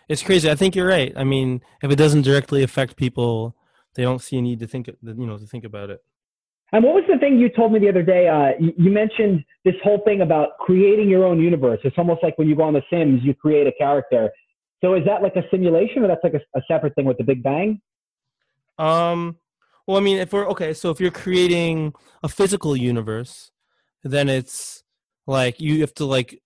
it's 0.07 0.23
crazy. 0.23 0.49
I 0.49 0.55
think 0.55 0.75
you're 0.75 0.87
right. 0.87 1.13
I 1.15 1.23
mean, 1.23 1.61
if 1.81 1.91
it 1.91 1.95
doesn't 1.95 2.21
directly 2.21 2.63
affect 2.63 2.95
people, 2.95 3.55
they 3.95 4.03
don't 4.03 4.21
see 4.21 4.37
a 4.37 4.41
need 4.41 4.59
to 4.59 4.67
think, 4.67 4.87
you 4.87 5.25
know, 5.25 5.37
to 5.37 5.45
think 5.45 5.63
about 5.63 5.89
it. 5.89 6.03
And 6.71 6.83
what 6.83 6.95
was 6.95 7.03
the 7.07 7.17
thing 7.17 7.39
you 7.39 7.49
told 7.49 7.71
me 7.71 7.79
the 7.79 7.89
other 7.89 8.03
day? 8.03 8.27
Uh, 8.27 8.51
you, 8.59 8.89
mentioned 8.89 9.43
this 9.63 9.75
whole 9.83 10.01
thing 10.03 10.21
about 10.21 10.57
creating 10.59 11.07
your 11.07 11.23
own 11.23 11.39
universe. 11.39 11.79
It's 11.83 11.97
almost 11.97 12.23
like 12.23 12.37
when 12.37 12.49
you 12.49 12.55
go 12.55 12.63
on 12.63 12.73
The 12.73 12.81
Sims, 12.89 13.21
you 13.23 13.33
create 13.33 13.67
a 13.67 13.71
character. 13.73 14.29
So 14.83 14.95
is 14.95 15.05
that 15.05 15.21
like 15.21 15.35
a 15.35 15.43
simulation, 15.51 16.03
or 16.03 16.07
that's 16.07 16.23
like 16.23 16.33
a, 16.33 16.41
a 16.57 16.61
separate 16.67 16.95
thing 16.95 17.05
with 17.05 17.17
the 17.17 17.23
Big 17.23 17.43
Bang? 17.43 17.81
Um. 18.77 19.37
Well, 19.87 19.97
I 19.97 19.99
mean, 19.99 20.17
if 20.17 20.33
we're 20.33 20.47
okay, 20.49 20.73
so 20.73 20.89
if 20.89 20.99
you're 20.99 21.11
creating 21.11 21.93
a 22.23 22.27
physical 22.27 22.75
universe, 22.75 23.51
then 24.03 24.29
it's 24.29 24.83
like 25.27 25.61
you 25.61 25.81
have 25.81 25.93
to 25.95 26.05
like 26.05 26.41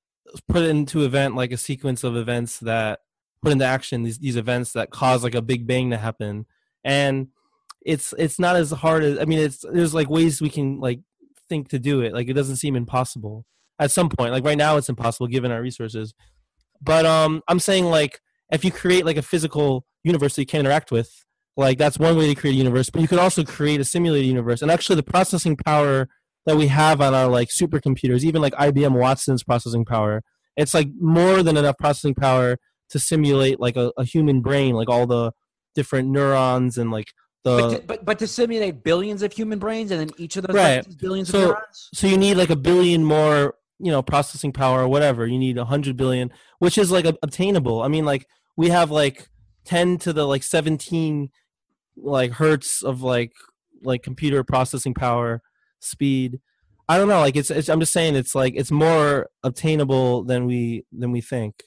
put 0.47 0.63
into 0.63 1.03
event 1.03 1.35
like 1.35 1.51
a 1.51 1.57
sequence 1.57 2.03
of 2.03 2.15
events 2.15 2.59
that 2.59 2.99
put 3.41 3.51
into 3.51 3.65
action 3.65 4.03
these 4.03 4.19
these 4.19 4.35
events 4.35 4.73
that 4.73 4.89
cause 4.89 5.23
like 5.23 5.35
a 5.35 5.41
big 5.41 5.65
bang 5.65 5.89
to 5.89 5.97
happen 5.97 6.45
and 6.83 7.27
it's 7.89 8.13
it's 8.19 8.37
not 8.37 8.55
as 8.55 8.69
hard 8.69 9.03
as 9.03 9.17
I 9.17 9.25
mean 9.25 9.39
it's 9.39 9.65
there's 9.71 9.95
like 9.95 10.09
ways 10.09 10.41
we 10.41 10.49
can 10.51 10.79
like 10.79 10.99
think 11.49 11.69
to 11.69 11.79
do 11.79 12.01
it. 12.01 12.13
Like 12.13 12.29
it 12.29 12.33
doesn't 12.33 12.57
seem 12.57 12.75
impossible 12.75 13.45
at 13.79 13.89
some 13.89 14.09
point. 14.09 14.31
Like 14.31 14.45
right 14.45 14.57
now 14.57 14.77
it's 14.77 14.89
impossible 14.89 15.27
given 15.27 15.51
our 15.51 15.61
resources. 15.61 16.13
But 16.81 17.05
um 17.05 17.41
I'm 17.47 17.59
saying 17.59 17.85
like 17.85 18.21
if 18.51 18.63
you 18.63 18.71
create 18.71 19.05
like 19.05 19.17
a 19.17 19.23
physical 19.23 19.85
universe 20.03 20.35
that 20.35 20.43
you 20.43 20.45
can 20.45 20.59
interact 20.59 20.91
with, 20.91 21.25
like 21.57 21.79
that's 21.79 21.97
one 21.97 22.15
way 22.15 22.27
to 22.27 22.39
create 22.39 22.53
a 22.53 22.57
universe, 22.57 22.91
but 22.91 23.01
you 23.01 23.07
could 23.07 23.19
also 23.19 23.43
create 23.43 23.81
a 23.81 23.85
simulated 23.85 24.27
universe. 24.27 24.61
And 24.61 24.69
actually 24.69 24.95
the 24.95 25.03
processing 25.03 25.57
power 25.57 26.07
that 26.45 26.57
we 26.57 26.67
have 26.67 27.01
on 27.01 27.15
our 27.15 27.27
like 27.27 27.49
supercomputers, 27.49 28.23
even 28.23 28.41
like 28.41 28.53
IBM 28.53 28.93
Watson's 28.93 29.43
processing 29.43 29.83
power, 29.83 30.21
it's 30.55 30.75
like 30.75 30.89
more 30.99 31.41
than 31.41 31.57
enough 31.57 31.77
processing 31.79 32.13
power 32.13 32.57
to 32.89 32.99
simulate 32.99 33.59
like 33.59 33.75
a, 33.75 33.91
a 33.97 34.03
human 34.03 34.41
brain, 34.41 34.75
like 34.75 34.89
all 34.89 35.07
the 35.07 35.31
different 35.73 36.09
neurons 36.09 36.77
and 36.77 36.91
like 36.91 37.07
the 37.43 37.57
but 37.57 37.69
to, 37.69 37.81
but, 37.85 38.05
but 38.05 38.19
to 38.19 38.27
simulate 38.27 38.83
billions 38.83 39.21
of 39.21 39.31
human 39.31 39.59
brains 39.59 39.91
and 39.91 39.99
then 39.99 40.09
each 40.17 40.35
of 40.37 40.45
those 40.45 40.55
right. 40.55 40.85
billions 40.99 41.29
so, 41.29 41.39
of 41.39 41.47
neurons. 41.49 41.89
So 41.93 42.07
you 42.07 42.17
need 42.17 42.35
like 42.35 42.49
a 42.49 42.55
billion 42.55 43.03
more, 43.03 43.55
you 43.79 43.91
know, 43.91 44.01
processing 44.01 44.51
power 44.51 44.81
or 44.81 44.87
whatever. 44.87 45.25
You 45.25 45.39
need 45.39 45.57
a 45.57 45.65
hundred 45.65 45.95
billion, 45.95 46.31
which 46.59 46.77
is 46.77 46.91
like 46.91 47.05
obtainable. 47.23 47.81
I 47.81 47.87
mean, 47.87 48.05
like 48.05 48.27
we 48.57 48.69
have 48.69 48.91
like 48.91 49.29
ten 49.63 49.97
to 49.99 50.11
the 50.11 50.25
like 50.25 50.43
seventeen 50.43 51.29
like 51.95 52.31
hertz 52.31 52.83
of 52.83 53.01
like 53.01 53.31
like 53.81 54.03
computer 54.03 54.43
processing 54.43 54.93
power 54.93 55.41
speed. 55.79 56.39
I 56.89 56.97
don't 56.97 57.07
know. 57.07 57.19
Like 57.19 57.35
it's, 57.35 57.51
it's 57.51 57.69
I'm 57.69 57.79
just 57.79 57.93
saying 57.93 58.15
it's 58.15 58.35
like 58.35 58.53
it's 58.55 58.71
more 58.71 59.29
obtainable 59.43 60.23
than 60.23 60.45
we 60.45 60.85
than 60.91 61.11
we 61.11 61.21
think. 61.21 61.63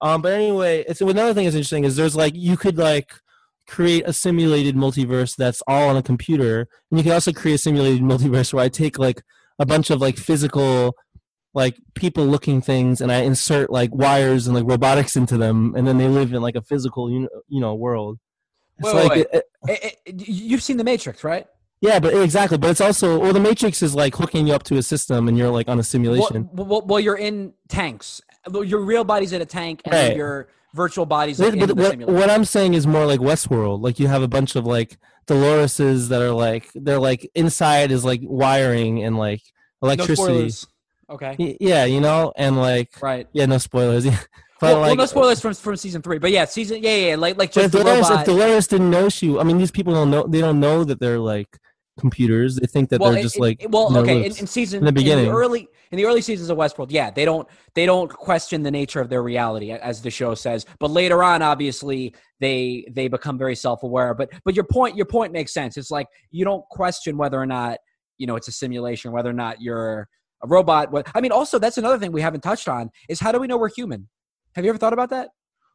Um, 0.00 0.22
but 0.22 0.32
anyway, 0.32 0.84
it's 0.88 1.00
another 1.00 1.34
thing 1.34 1.44
that's 1.44 1.56
interesting 1.56 1.84
is 1.84 1.96
there's 1.96 2.14
like 2.16 2.34
you 2.36 2.56
could 2.56 2.78
like 2.78 3.12
create 3.68 4.02
a 4.06 4.12
simulated 4.12 4.74
multiverse 4.74 5.36
that's 5.36 5.62
all 5.68 5.90
on 5.90 5.96
a 5.96 6.02
computer 6.02 6.66
and 6.90 6.98
you 6.98 7.04
can 7.04 7.12
also 7.12 7.32
create 7.32 7.54
a 7.54 7.58
simulated 7.58 8.02
multiverse 8.12 8.52
where 8.52 8.64
i 8.64 8.68
take 8.68 8.98
like 8.98 9.22
a 9.58 9.66
bunch 9.66 9.90
of 9.90 10.00
like 10.00 10.16
physical 10.16 10.96
like 11.54 11.76
people 11.94 12.24
looking 12.24 12.60
things 12.62 13.00
and 13.00 13.12
i 13.12 13.20
insert 13.20 13.70
like 13.70 13.94
wires 13.94 14.46
and 14.46 14.56
like 14.56 14.64
robotics 14.66 15.16
into 15.16 15.36
them 15.36 15.74
and 15.76 15.86
then 15.86 15.98
they 15.98 16.08
live 16.08 16.32
in 16.32 16.40
like 16.40 16.56
a 16.56 16.62
physical 16.62 17.10
you 17.10 17.28
know 17.48 17.74
world 17.74 18.18
wait, 18.80 18.94
like 18.94 19.10
wait, 19.10 19.18
wait. 19.18 19.26
It, 19.32 19.44
it, 19.68 19.84
eh, 19.84 19.90
eh, 20.06 20.12
you've 20.26 20.62
seen 20.62 20.78
the 20.78 20.84
matrix 20.84 21.22
right 21.22 21.46
yeah, 21.80 22.00
but 22.00 22.12
eh, 22.12 22.22
exactly. 22.22 22.58
But 22.58 22.70
it's 22.70 22.80
also 22.80 23.18
well, 23.18 23.32
the 23.32 23.40
Matrix 23.40 23.82
is 23.82 23.94
like 23.94 24.16
hooking 24.16 24.48
you 24.48 24.52
up 24.52 24.64
to 24.64 24.76
a 24.78 24.82
system, 24.82 25.28
and 25.28 25.38
you're 25.38 25.50
like 25.50 25.68
on 25.68 25.78
a 25.78 25.84
simulation. 25.84 26.48
Well, 26.52 26.66
well, 26.66 26.82
well 26.84 27.00
you're 27.00 27.16
in 27.16 27.54
tanks. 27.68 28.20
Your 28.52 28.80
real 28.80 29.04
body's 29.04 29.32
in 29.32 29.42
a 29.42 29.46
tank, 29.46 29.82
and 29.84 29.94
right. 29.94 30.16
your 30.16 30.48
virtual 30.74 31.06
bodies. 31.06 31.38
But, 31.38 31.58
but 31.58 31.76
what, 31.76 31.98
what, 32.00 32.30
I'm 32.30 32.44
saying 32.44 32.74
is 32.74 32.86
more 32.86 33.06
like 33.06 33.20
Westworld. 33.20 33.82
Like 33.82 33.98
you 33.98 34.08
have 34.08 34.22
a 34.22 34.28
bunch 34.28 34.56
of 34.56 34.66
like 34.66 34.98
Doloreses 35.26 36.08
that 36.08 36.22
are 36.22 36.32
like 36.32 36.70
they're 36.74 36.98
like 36.98 37.30
inside 37.34 37.90
is 37.90 38.04
like 38.04 38.20
wiring 38.22 39.04
and 39.04 39.16
like 39.16 39.42
electricity. 39.82 40.50
No 41.08 41.14
okay. 41.14 41.56
Yeah, 41.60 41.84
you 41.84 42.00
know, 42.00 42.32
and 42.36 42.56
like 42.56 43.00
right. 43.02 43.26
Yeah, 43.32 43.46
no 43.46 43.58
spoilers. 43.58 44.06
Well, 44.60 44.80
like, 44.80 44.88
well, 44.88 44.96
no 44.96 45.06
spoilers 45.06 45.40
from 45.40 45.54
from 45.54 45.76
season 45.76 46.02
three, 46.02 46.18
but 46.18 46.32
yeah, 46.32 46.44
season 46.44 46.82
yeah, 46.82 46.96
yeah, 46.96 47.14
like 47.14 47.38
like 47.38 47.52
just 47.52 47.66
if 47.66 47.70
Dolores, 47.70 48.10
if 48.10 48.24
Dolores 48.24 48.66
didn't 48.66 48.90
know 48.90 49.08
she, 49.08 49.38
I 49.38 49.44
mean, 49.44 49.56
these 49.56 49.70
people 49.70 49.94
don't 49.94 50.10
know. 50.10 50.26
They 50.26 50.40
don't 50.40 50.58
know 50.58 50.82
that 50.82 50.98
they're 50.98 51.20
like 51.20 51.60
computers. 51.98 52.56
They 52.56 52.66
think 52.66 52.88
that 52.90 53.00
well, 53.00 53.12
they're 53.12 53.22
just 53.22 53.36
in, 53.36 53.42
like 53.42 53.66
well, 53.68 53.96
okay. 53.98 54.18
In, 54.18 54.36
in, 54.36 54.46
season 54.46 54.80
in 54.80 54.84
the 54.84 54.92
beginning, 54.92 55.26
in 55.26 55.30
the 55.30 55.36
early 55.36 55.68
in 55.90 55.96
the 55.96 56.06
early 56.06 56.20
seasons 56.20 56.50
of 56.50 56.58
Westworld, 56.58 56.88
yeah, 56.90 57.10
they 57.10 57.24
don't 57.24 57.46
they 57.74 57.86
don't 57.86 58.10
question 58.10 58.62
the 58.62 58.70
nature 58.70 59.00
of 59.00 59.08
their 59.08 59.22
reality, 59.22 59.72
as 59.72 60.00
the 60.02 60.10
show 60.10 60.34
says. 60.34 60.66
But 60.78 60.90
later 60.90 61.22
on, 61.22 61.42
obviously, 61.42 62.14
they 62.40 62.86
they 62.90 63.08
become 63.08 63.38
very 63.38 63.54
self 63.54 63.82
aware. 63.82 64.14
But 64.14 64.30
but 64.44 64.54
your 64.54 64.64
point 64.64 64.96
your 64.96 65.06
point 65.06 65.32
makes 65.32 65.52
sense. 65.52 65.76
It's 65.76 65.90
like 65.90 66.06
you 66.30 66.44
don't 66.44 66.64
question 66.70 67.16
whether 67.16 67.40
or 67.40 67.46
not 67.46 67.78
you 68.16 68.26
know 68.26 68.36
it's 68.36 68.48
a 68.48 68.52
simulation, 68.52 69.12
whether 69.12 69.30
or 69.30 69.34
not 69.34 69.60
you're 69.60 70.08
a 70.42 70.46
robot. 70.46 70.90
What 70.90 71.08
I 71.14 71.20
mean, 71.20 71.32
also 71.32 71.58
that's 71.58 71.78
another 71.78 71.98
thing 71.98 72.12
we 72.12 72.22
haven't 72.22 72.42
touched 72.42 72.68
on 72.68 72.90
is 73.08 73.20
how 73.20 73.32
do 73.32 73.38
we 73.38 73.46
know 73.46 73.56
we're 73.56 73.70
human? 73.70 74.08
Have 74.54 74.64
you 74.64 74.70
ever 74.70 74.78
thought 74.78 74.92
about 74.92 75.10
that? 75.10 75.30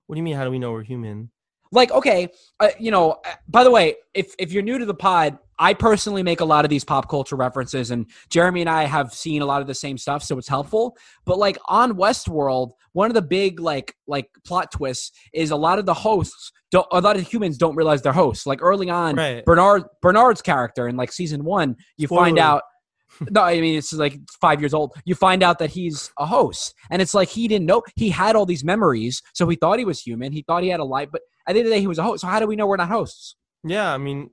What 0.07 0.15
do 0.15 0.19
you 0.19 0.23
mean? 0.23 0.35
How 0.35 0.43
do 0.43 0.51
we 0.51 0.59
know 0.59 0.71
we're 0.71 0.83
human? 0.83 1.29
like 1.73 1.91
okay 1.91 2.29
uh, 2.59 2.69
you 2.79 2.91
know 2.91 3.11
uh, 3.25 3.33
by 3.49 3.63
the 3.63 3.71
way 3.71 3.95
if 4.13 4.33
if 4.39 4.51
you're 4.51 4.63
new 4.63 4.77
to 4.77 4.85
the 4.85 4.93
pod 4.93 5.37
i 5.63 5.73
personally 5.73 6.23
make 6.23 6.41
a 6.41 6.45
lot 6.45 6.65
of 6.65 6.69
these 6.69 6.83
pop 6.83 7.09
culture 7.09 7.35
references 7.35 7.91
and 7.91 8.05
jeremy 8.29 8.61
and 8.61 8.69
i 8.69 8.83
have 8.83 9.13
seen 9.13 9.41
a 9.41 9.45
lot 9.45 9.61
of 9.61 9.67
the 9.67 9.73
same 9.73 9.97
stuff 9.97 10.21
so 10.21 10.37
it's 10.37 10.47
helpful 10.47 10.95
but 11.25 11.37
like 11.37 11.57
on 11.67 11.93
westworld 11.93 12.71
one 12.91 13.09
of 13.09 13.13
the 13.13 13.21
big 13.21 13.59
like 13.59 13.95
like 14.07 14.29
plot 14.45 14.71
twists 14.71 15.11
is 15.33 15.51
a 15.51 15.55
lot 15.55 15.79
of 15.79 15.85
the 15.85 15.93
hosts 15.93 16.51
don't 16.71 16.87
a 16.91 17.01
lot 17.01 17.15
of 17.15 17.27
humans 17.27 17.57
don't 17.57 17.75
realize 17.75 18.01
they're 18.01 18.11
hosts 18.11 18.45
like 18.45 18.61
early 18.61 18.89
on 18.89 19.15
right. 19.15 19.45
bernard 19.45 19.83
bernard's 20.01 20.41
character 20.41 20.87
in 20.87 20.97
like 20.97 21.11
season 21.11 21.43
one 21.43 21.75
you 21.97 22.07
Spoiler. 22.07 22.25
find 22.25 22.39
out 22.39 22.63
no, 23.29 23.41
I 23.41 23.61
mean 23.61 23.77
it's 23.77 23.93
like 23.93 24.17
five 24.41 24.59
years 24.59 24.73
old. 24.73 24.93
You 25.05 25.15
find 25.15 25.43
out 25.43 25.59
that 25.59 25.69
he's 25.69 26.11
a 26.17 26.25
host, 26.25 26.73
and 26.89 26.99
it's 26.99 27.13
like 27.13 27.29
he 27.29 27.47
didn't 27.47 27.67
know 27.67 27.83
he 27.95 28.09
had 28.09 28.35
all 28.35 28.47
these 28.47 28.63
memories, 28.63 29.21
so 29.33 29.47
he 29.47 29.55
thought 29.55 29.77
he 29.77 29.85
was 29.85 30.01
human. 30.01 30.31
He 30.31 30.41
thought 30.41 30.63
he 30.63 30.69
had 30.69 30.79
a 30.79 30.83
life, 30.83 31.09
but 31.11 31.21
at 31.47 31.53
the 31.53 31.59
end 31.59 31.67
of 31.67 31.71
the 31.71 31.75
day, 31.75 31.81
he 31.81 31.87
was 31.87 31.99
a 31.99 32.03
host. 32.03 32.21
So 32.21 32.27
how 32.27 32.39
do 32.39 32.47
we 32.47 32.55
know 32.55 32.65
we're 32.65 32.77
not 32.77 32.89
hosts? 32.89 33.35
Yeah, 33.63 33.93
I 33.93 33.97
mean, 33.97 34.31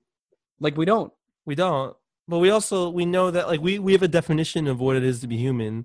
like 0.61 0.77
we 0.77 0.85
don't. 0.85 1.13
We 1.51 1.57
don't. 1.57 1.97
But 2.29 2.39
we 2.39 2.51
also 2.51 2.91
we 2.91 3.05
know 3.05 3.33
that 3.33 3.49
like 3.49 3.61
we 3.61 3.81
we 3.81 3.91
have 3.91 4.05
a 4.05 4.09
definition 4.09 4.69
of 4.69 4.79
what 4.79 4.95
it 4.95 5.03
is 5.03 5.19
to 5.23 5.27
be 5.27 5.37
human 5.37 5.85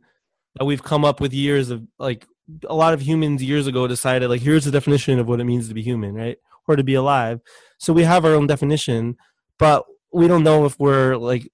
that 0.58 0.66
we've 0.66 0.84
come 0.84 1.04
up 1.04 1.20
with 1.20 1.34
years 1.34 1.72
of 1.72 1.82
like 1.98 2.28
a 2.70 2.76
lot 2.76 2.94
of 2.94 3.02
humans 3.02 3.42
years 3.42 3.66
ago 3.66 3.88
decided 3.88 4.30
like 4.30 4.44
here's 4.44 4.66
the 4.66 4.70
definition 4.70 5.18
of 5.18 5.28
what 5.28 5.40
it 5.40 5.46
means 5.46 5.68
to 5.68 5.74
be 5.74 5.82
human, 5.82 6.14
right? 6.14 6.38
Or 6.68 6.76
to 6.76 6.84
be 6.84 6.94
alive. 6.94 7.40
So 7.80 7.94
we 7.94 8.04
have 8.04 8.26
our 8.26 8.36
own 8.36 8.46
definition, 8.46 9.18
but 9.58 9.86
we 10.14 10.28
don't 10.28 10.44
know 10.44 10.66
if 10.66 10.80
we're 10.80 11.18
like 11.18 11.52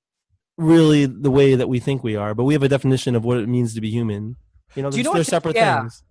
really 0.57 1.05
the 1.05 1.31
way 1.31 1.55
that 1.55 1.69
we 1.69 1.79
think 1.79 2.03
we 2.03 2.17
are, 2.17 2.35
but 2.35 2.43
we 2.43 2.53
have 2.53 2.63
a 2.63 2.67
definition 2.67 3.15
of 3.15 3.23
what 3.23 3.37
it 3.37 3.47
means 3.47 3.73
to 3.75 3.79
be 3.79 3.89
human. 3.89 4.35
You 4.75 4.83
know, 4.83 4.91
you 4.91 5.03
know 5.03 5.13
they're 5.13 5.23
separate 5.23 5.55
yeah. 5.55 5.79
things. 5.79 6.03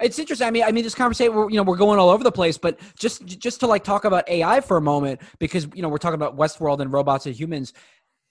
It's 0.00 0.18
interesting. 0.18 0.46
I 0.46 0.50
mean, 0.50 0.64
I 0.64 0.72
mean, 0.72 0.84
this 0.84 0.94
conversation, 0.94 1.34
we're, 1.34 1.50
you 1.50 1.56
know, 1.56 1.62
we're 1.62 1.76
going 1.76 1.98
all 1.98 2.10
over 2.10 2.24
the 2.24 2.32
place, 2.32 2.58
but 2.58 2.80
just 2.98 3.24
just 3.26 3.60
to 3.60 3.66
like 3.66 3.84
talk 3.84 4.04
about 4.04 4.28
AI 4.28 4.60
for 4.60 4.76
a 4.76 4.80
moment, 4.80 5.20
because 5.38 5.68
you 5.74 5.82
know 5.82 5.88
we're 5.88 5.98
talking 5.98 6.14
about 6.14 6.36
Westworld 6.36 6.80
and 6.80 6.92
robots 6.92 7.26
and 7.26 7.34
humans. 7.34 7.72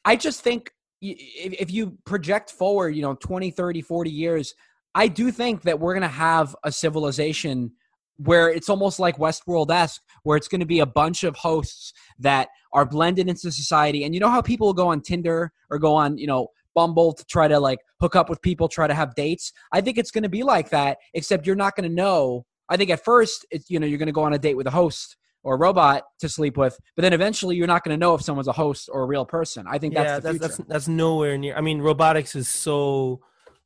I 0.04 0.16
just 0.16 0.42
think 0.42 0.72
if 1.02 1.72
you 1.72 1.98
project 2.06 2.52
forward, 2.52 2.90
you 2.96 3.02
know, 3.02 3.16
20, 3.16 3.52
30, 3.52 3.82
40 3.82 4.10
years, 4.10 4.54
I 4.94 5.08
do 5.08 5.32
think 5.32 5.64
that 5.64 5.80
we're 5.80 5.94
going 5.94 6.02
to 6.02 6.08
have 6.08 6.56
a 6.64 6.72
civilization 6.72 7.72
where 8.18 8.50
it's 8.50 8.70
almost 8.70 9.00
like 9.00 9.18
Westworld 9.18 9.72
esque, 9.72 10.02
where 10.24 10.38
it's 10.38 10.48
going 10.48 10.60
to 10.60 10.66
be 10.66 10.80
a 10.80 10.86
bunch 10.86 11.24
of 11.24 11.36
hosts 11.36 11.92
that 12.20 12.50
are 12.72 12.86
blended 12.86 13.28
into 13.28 13.52
society. 13.52 14.04
And 14.04 14.14
you 14.14 14.20
know 14.20 14.30
how 14.30 14.42
people 14.42 14.74
go 14.74 14.90
on 14.90 15.02
Tinder 15.02 15.52
or 15.72 15.80
go 15.80 15.96
on, 15.96 16.18
you 16.18 16.28
know, 16.28 16.50
Bumble 16.74 17.14
to 17.14 17.26
try 17.26 17.48
to 17.48 17.60
like 17.60 17.80
hook 18.00 18.16
up 18.16 18.30
with 18.30 18.42
people, 18.42 18.68
try 18.68 18.88
to 18.88 18.94
have 18.94 19.16
dates. 19.16 19.52
I 19.72 19.82
think 19.82 19.98
it's 19.98 20.12
going 20.12 20.24
to 20.24 20.30
be 20.30 20.44
like 20.44 20.70
that, 20.70 20.98
except 21.14 21.46
you're 21.46 21.56
not 21.56 21.76
going 21.76 21.90
to 21.90 21.96
know. 21.96 22.46
I 22.70 22.78
think 22.78 22.90
at 22.90 23.04
first, 23.04 23.46
it's 23.52 23.70
you 23.70 23.80
know, 23.80 23.88
you're 23.88 24.00
going 24.00 24.08
to 24.08 24.14
go 24.14 24.24
on 24.24 24.34
a 24.34 24.40
date 24.40 24.56
with 24.56 24.68
a 24.68 24.72
host 24.72 25.18
or 25.44 25.56
a 25.56 25.58
robot 25.58 26.04
to 26.20 26.30
sleep 26.30 26.56
with, 26.56 26.78
but 26.96 27.02
then 27.02 27.14
eventually 27.14 27.56
you're 27.56 27.68
not 27.68 27.84
going 27.84 27.94
to 27.94 28.00
know 28.00 28.14
if 28.14 28.22
someone's 28.22 28.48
a 28.48 28.54
host 28.54 28.90
or 28.92 29.02
a 29.04 29.06
real 29.06 29.26
person. 29.26 29.66
I 29.68 29.80
think 29.80 29.94
yeah, 29.94 30.04
that's 30.04 30.24
the 30.24 30.34
that's, 30.34 30.38
future. 30.38 30.48
that's 30.58 30.70
that's 30.70 30.88
nowhere 30.88 31.38
near. 31.38 31.56
I 31.56 31.62
mean, 31.62 31.82
robotics 31.82 32.36
is 32.36 32.48
so 32.48 33.22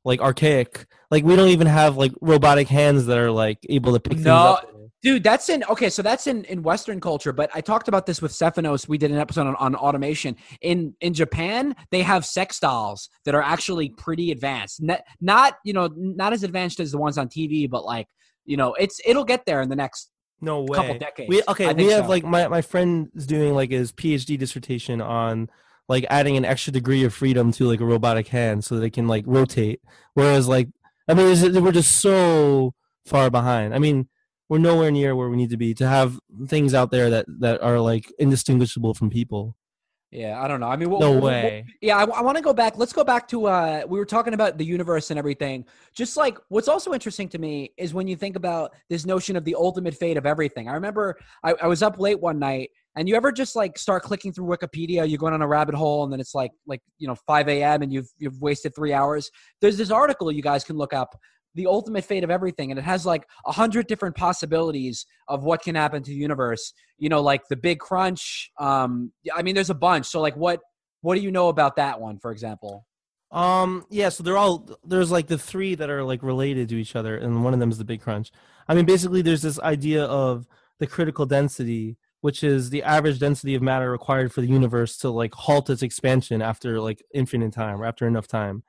like 0.05 0.21
archaic. 0.21 0.85
Like 1.11 1.23
we 1.25 1.35
don't 1.35 1.49
even 1.49 1.67
have 1.67 1.97
like 1.97 2.13
robotic 2.21 2.67
hands 2.69 3.07
that 3.07 3.17
are 3.17 3.31
like 3.31 3.57
able 3.67 3.93
to 3.93 3.99
pick 3.99 4.13
things 4.13 4.25
No, 4.25 4.35
up. 4.35 4.71
Dude, 5.01 5.23
that's 5.23 5.49
in 5.49 5.63
okay. 5.65 5.89
So 5.91 6.01
that's 6.01 6.25
in 6.25 6.45
in 6.45 6.63
Western 6.63 6.99
culture, 6.99 7.31
but 7.31 7.51
I 7.53 7.61
talked 7.61 7.87
about 7.87 8.07
this 8.07 8.23
with 8.23 8.31
Stephanos. 8.31 8.87
We 8.87 8.97
did 8.97 9.11
an 9.11 9.17
episode 9.17 9.45
on, 9.45 9.55
on 9.57 9.75
automation 9.75 10.35
in 10.61 10.95
in 11.01 11.13
Japan. 11.13 11.75
They 11.91 12.01
have 12.01 12.25
sex 12.25 12.59
dolls 12.59 13.09
that 13.25 13.35
are 13.35 13.41
actually 13.41 13.89
pretty 13.89 14.31
advanced. 14.31 14.81
Not, 14.81 15.01
not 15.21 15.55
you 15.63 15.73
know 15.73 15.89
not 15.95 16.33
as 16.33 16.43
advanced 16.43 16.79
as 16.79 16.91
the 16.91 16.97
ones 16.97 17.19
on 17.19 17.27
TV, 17.27 17.69
but 17.69 17.85
like 17.85 18.07
you 18.45 18.57
know 18.57 18.73
it's 18.75 18.99
it'll 19.05 19.25
get 19.25 19.45
there 19.45 19.61
in 19.61 19.69
the 19.69 19.75
next 19.75 20.09
No 20.41 20.61
way. 20.63 20.77
couple 20.77 20.97
decades. 20.97 21.29
We 21.29 21.43
okay. 21.49 21.71
We 21.73 21.85
have 21.91 22.05
so. 22.05 22.09
like 22.09 22.23
my 22.23 22.47
my 22.47 22.61
friend 22.63 23.09
is 23.13 23.27
doing 23.27 23.53
like 23.53 23.69
his 23.69 23.91
PhD 23.91 24.39
dissertation 24.39 25.01
on 25.01 25.49
like 25.87 26.05
adding 26.09 26.35
an 26.37 26.45
extra 26.45 26.73
degree 26.73 27.03
of 27.03 27.13
freedom 27.13 27.51
to 27.53 27.65
like 27.67 27.79
a 27.79 27.85
robotic 27.85 28.27
hand 28.29 28.63
so 28.63 28.77
they 28.79 28.89
can 28.89 29.07
like 29.07 29.23
rotate. 29.27 29.81
Whereas 30.13 30.47
like 30.47 30.69
I 31.07 31.13
mean, 31.13 31.27
is 31.27 31.43
it, 31.43 31.53
we're 31.61 31.71
just 31.71 31.97
so 32.01 32.73
far 33.05 33.29
behind. 33.29 33.75
I 33.75 33.79
mean, 33.79 34.07
we're 34.49 34.57
nowhere 34.57 34.89
near 34.91 35.15
where 35.15 35.29
we 35.29 35.37
need 35.37 35.51
to 35.51 35.57
be 35.57 35.73
to 35.75 35.87
have 35.87 36.19
things 36.47 36.73
out 36.73 36.91
there 36.91 37.09
that 37.11 37.25
that 37.39 37.61
are 37.61 37.79
like 37.79 38.11
indistinguishable 38.19 38.93
from 38.95 39.09
people. 39.09 39.55
yeah. 40.11 40.41
I 40.41 40.47
don't 40.47 40.59
know. 40.59 40.67
I 40.67 40.75
mean, 40.77 40.89
what, 40.89 41.01
No 41.01 41.11
what- 41.11 41.21
what- 41.23 41.31
way. 41.33 41.65
Yeah, 41.81 41.97
I, 41.97 42.21
want 42.21 42.37
to 42.37 42.43
go 42.43 42.53
back. 42.53 42.77
Let's 42.77 42.93
go 42.93 43.03
back 43.03 43.27
to 43.29 43.45
uh 43.47 43.83
we 43.87 43.99
were 43.99 44.05
talking 44.05 44.33
about 44.33 44.57
the 44.57 44.65
universe 44.65 45.09
and 45.11 45.19
everything. 45.19 45.65
Just 45.93 46.15
like 46.17 46.37
what's 46.49 46.67
also 46.67 46.93
interesting 46.93 47.27
to 47.29 47.37
me 47.37 47.71
is 47.77 47.93
when 47.93 48.07
you 48.07 48.15
think 48.15 48.35
about 48.35 48.73
this 48.89 49.05
notion 49.05 49.35
of 49.35 49.43
the 49.45 49.55
ultimate 49.55 49.93
fate 49.95 50.17
of 50.17 50.25
everything. 50.25 50.69
I 50.69 50.73
remember 50.73 51.17
I, 51.43 51.53
I 51.61 51.67
was 51.67 51.83
up 51.83 51.99
late 51.99 52.19
one 52.19 52.39
night 52.39 52.69
and 52.95 53.09
you 53.09 53.15
ever 53.15 53.31
just 53.31 53.55
like 53.55 53.77
start 53.77 54.03
clicking 54.03 54.31
through 54.31 54.45
Wikipedia, 54.45 55.07
you're 55.07 55.17
going 55.17 55.33
on 55.33 55.41
a 55.41 55.47
rabbit 55.47 55.75
hole 55.75 56.03
and 56.03 56.13
then 56.13 56.19
it's 56.19 56.33
like 56.33 56.51
like 56.65 56.81
you 56.97 57.07
know 57.07 57.15
5 57.27 57.49
a.m. 57.49 57.81
and 57.81 57.91
you've 57.91 58.09
you've 58.17 58.41
wasted 58.41 58.73
three 58.75 58.93
hours. 58.93 59.29
There's 59.61 59.77
this 59.77 59.91
article 59.91 60.31
you 60.31 60.41
guys 60.41 60.63
can 60.63 60.77
look 60.77 60.93
up, 60.93 61.17
the 61.55 61.67
ultimate 61.67 62.05
fate 62.05 62.23
of 62.23 62.31
everything, 62.31 62.71
and 62.71 62.79
it 62.79 62.83
has 62.83 63.05
like 63.05 63.25
a 63.45 63.51
hundred 63.51 63.87
different 63.87 64.15
possibilities 64.15 65.05
of 65.27 65.43
what 65.43 65.61
can 65.61 65.75
happen 65.75 66.03
to 66.03 66.09
the 66.09 66.17
universe. 66.17 66.73
You 66.97 67.09
know, 67.09 67.21
like 67.21 67.41
the 67.49 67.57
big 67.57 67.79
crunch. 67.79 68.51
Um 68.59 69.11
I 69.33 69.41
mean 69.41 69.55
there's 69.55 69.69
a 69.69 69.75
bunch. 69.75 70.05
So 70.07 70.21
like 70.21 70.35
what 70.35 70.61
what 71.01 71.15
do 71.15 71.21
you 71.21 71.31
know 71.31 71.49
about 71.49 71.75
that 71.75 71.99
one, 71.99 72.17
for 72.17 72.31
example? 72.31 72.87
Um. 73.31 73.85
Yeah. 73.89 74.09
So 74.09 74.23
they're 74.23 74.37
all 74.37 74.69
there's 74.85 75.11
like 75.11 75.27
the 75.27 75.37
three 75.37 75.75
that 75.75 75.89
are 75.89 76.03
like 76.03 76.23
related 76.23 76.69
to 76.69 76.77
each 76.77 76.95
other, 76.95 77.17
and 77.17 77.43
one 77.43 77.53
of 77.53 77.59
them 77.59 77.69
is 77.69 77.77
the 77.77 77.83
Big 77.83 78.01
Crunch. 78.01 78.31
I 78.67 78.73
mean, 78.73 78.85
basically, 78.85 79.21
there's 79.21 79.41
this 79.41 79.59
idea 79.59 80.05
of 80.05 80.47
the 80.79 80.87
critical 80.87 81.25
density, 81.25 81.97
which 82.25 82.43
is 82.43 82.71
the 82.71 82.81
average 82.81 83.19
density 83.19 83.53
of 83.53 83.61
matter 83.61 83.91
required 83.91 84.33
for 84.33 84.41
the 84.41 84.47
universe 84.47 84.97
to 84.97 85.11
like 85.11 85.31
halt 85.35 85.69
its 85.69 85.83
expansion 85.83 86.41
after 86.41 86.81
like 86.81 86.99
infinite 87.13 87.53
time 87.53 87.79
or 87.79 87.85
after 87.85 88.07
enough 88.07 88.27
time. 88.27 88.63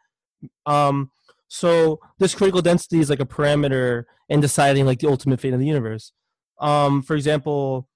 Um. 0.67 1.11
So 1.49 2.01
this 2.19 2.35
critical 2.35 2.61
density 2.61 2.99
is 2.99 3.09
like 3.09 3.21
a 3.21 3.25
parameter 3.25 4.05
in 4.29 4.41
deciding 4.41 4.85
like 4.85 4.99
the 4.99 5.09
ultimate 5.09 5.41
fate 5.41 5.55
of 5.55 5.59
the 5.59 5.67
universe. 5.67 6.13
Um. 6.61 7.01
For 7.01 7.17
example, 7.17 7.89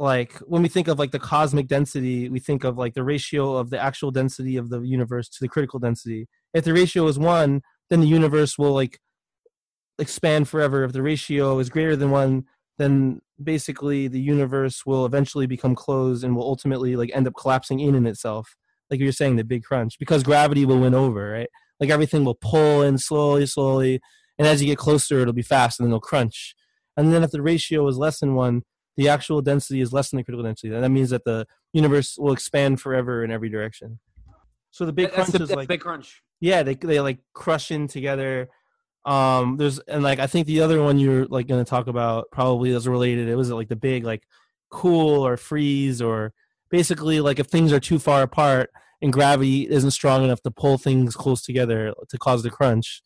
like 0.00 0.32
when 0.38 0.60
we 0.60 0.68
think 0.68 0.88
of 0.88 0.98
like 0.98 1.12
the 1.12 1.20
cosmic 1.20 1.68
density 1.68 2.28
we 2.28 2.40
think 2.40 2.64
of 2.64 2.76
like 2.76 2.94
the 2.94 3.04
ratio 3.04 3.58
of 3.58 3.70
the 3.70 3.78
actual 3.78 4.10
density 4.10 4.56
of 4.56 4.70
the 4.70 4.80
universe 4.80 5.28
to 5.28 5.38
the 5.40 5.48
critical 5.48 5.78
density 5.78 6.26
if 6.54 6.64
the 6.64 6.72
ratio 6.72 7.06
is 7.06 7.18
one 7.18 7.60
then 7.90 8.00
the 8.00 8.06
universe 8.06 8.56
will 8.56 8.72
like 8.72 8.98
expand 9.98 10.48
forever 10.48 10.84
if 10.84 10.92
the 10.92 11.02
ratio 11.02 11.58
is 11.58 11.68
greater 11.68 11.96
than 11.96 12.10
one 12.10 12.44
then 12.78 13.20
basically 13.42 14.08
the 14.08 14.20
universe 14.20 14.84
will 14.84 15.06
eventually 15.06 15.46
become 15.46 15.74
closed 15.74 16.24
and 16.24 16.36
will 16.36 16.44
ultimately 16.44 16.96
like 16.96 17.10
end 17.14 17.26
up 17.26 17.34
collapsing 17.38 17.80
in 17.80 17.94
in 17.94 18.06
itself 18.06 18.56
like 18.90 19.00
you're 19.00 19.12
saying 19.12 19.36
the 19.36 19.44
big 19.44 19.64
crunch 19.64 19.98
because 19.98 20.22
gravity 20.22 20.64
will 20.64 20.78
win 20.78 20.94
over 20.94 21.30
right 21.30 21.48
like 21.78 21.90
everything 21.90 22.24
will 22.24 22.34
pull 22.34 22.82
in 22.82 22.98
slowly 22.98 23.46
slowly 23.46 24.00
and 24.38 24.46
as 24.46 24.60
you 24.60 24.66
get 24.66 24.78
closer 24.78 25.20
it'll 25.20 25.32
be 25.32 25.42
fast 25.42 25.80
and 25.80 25.86
then 25.86 25.90
it'll 25.90 26.00
crunch 26.00 26.54
and 26.96 27.12
then 27.12 27.22
if 27.22 27.30
the 27.30 27.42
ratio 27.42 27.86
is 27.88 27.96
less 27.96 28.20
than 28.20 28.34
one 28.34 28.62
the 29.00 29.08
actual 29.08 29.40
density 29.40 29.80
is 29.80 29.94
less 29.94 30.10
than 30.10 30.18
the 30.18 30.24
critical 30.24 30.44
density. 30.44 30.74
And 30.74 30.84
that 30.84 30.90
means 30.90 31.08
that 31.08 31.24
the 31.24 31.46
universe 31.72 32.16
will 32.18 32.32
expand 32.32 32.82
forever 32.82 33.24
in 33.24 33.30
every 33.30 33.48
direction. 33.48 33.98
So 34.70 34.84
the 34.84 34.92
big 34.92 35.12
crunch 35.12 35.30
the, 35.30 35.42
is 35.42 35.50
like 35.50 35.68
big 35.68 35.80
crunch. 35.80 36.22
yeah, 36.40 36.62
they 36.62 36.74
they 36.74 37.00
like 37.00 37.18
crush 37.32 37.70
in 37.70 37.88
together. 37.88 38.50
Um, 39.04 39.56
there's 39.56 39.78
and 39.80 40.02
like 40.02 40.18
I 40.18 40.26
think 40.26 40.46
the 40.46 40.60
other 40.60 40.82
one 40.82 40.98
you're 40.98 41.26
like 41.26 41.46
going 41.46 41.64
to 41.64 41.68
talk 41.68 41.86
about 41.86 42.30
probably 42.30 42.70
is 42.70 42.86
related. 42.86 43.28
It 43.28 43.36
was 43.36 43.50
like 43.50 43.68
the 43.68 43.76
big 43.76 44.04
like 44.04 44.24
cool 44.70 45.26
or 45.26 45.36
freeze 45.36 46.02
or 46.02 46.32
basically 46.70 47.20
like 47.20 47.38
if 47.38 47.46
things 47.46 47.72
are 47.72 47.80
too 47.80 47.98
far 47.98 48.22
apart 48.22 48.70
and 49.02 49.12
gravity 49.12 49.68
isn't 49.68 49.90
strong 49.92 50.22
enough 50.22 50.42
to 50.42 50.50
pull 50.50 50.78
things 50.78 51.16
close 51.16 51.42
together 51.42 51.94
to 52.08 52.18
cause 52.18 52.42
the 52.42 52.50
crunch, 52.50 53.02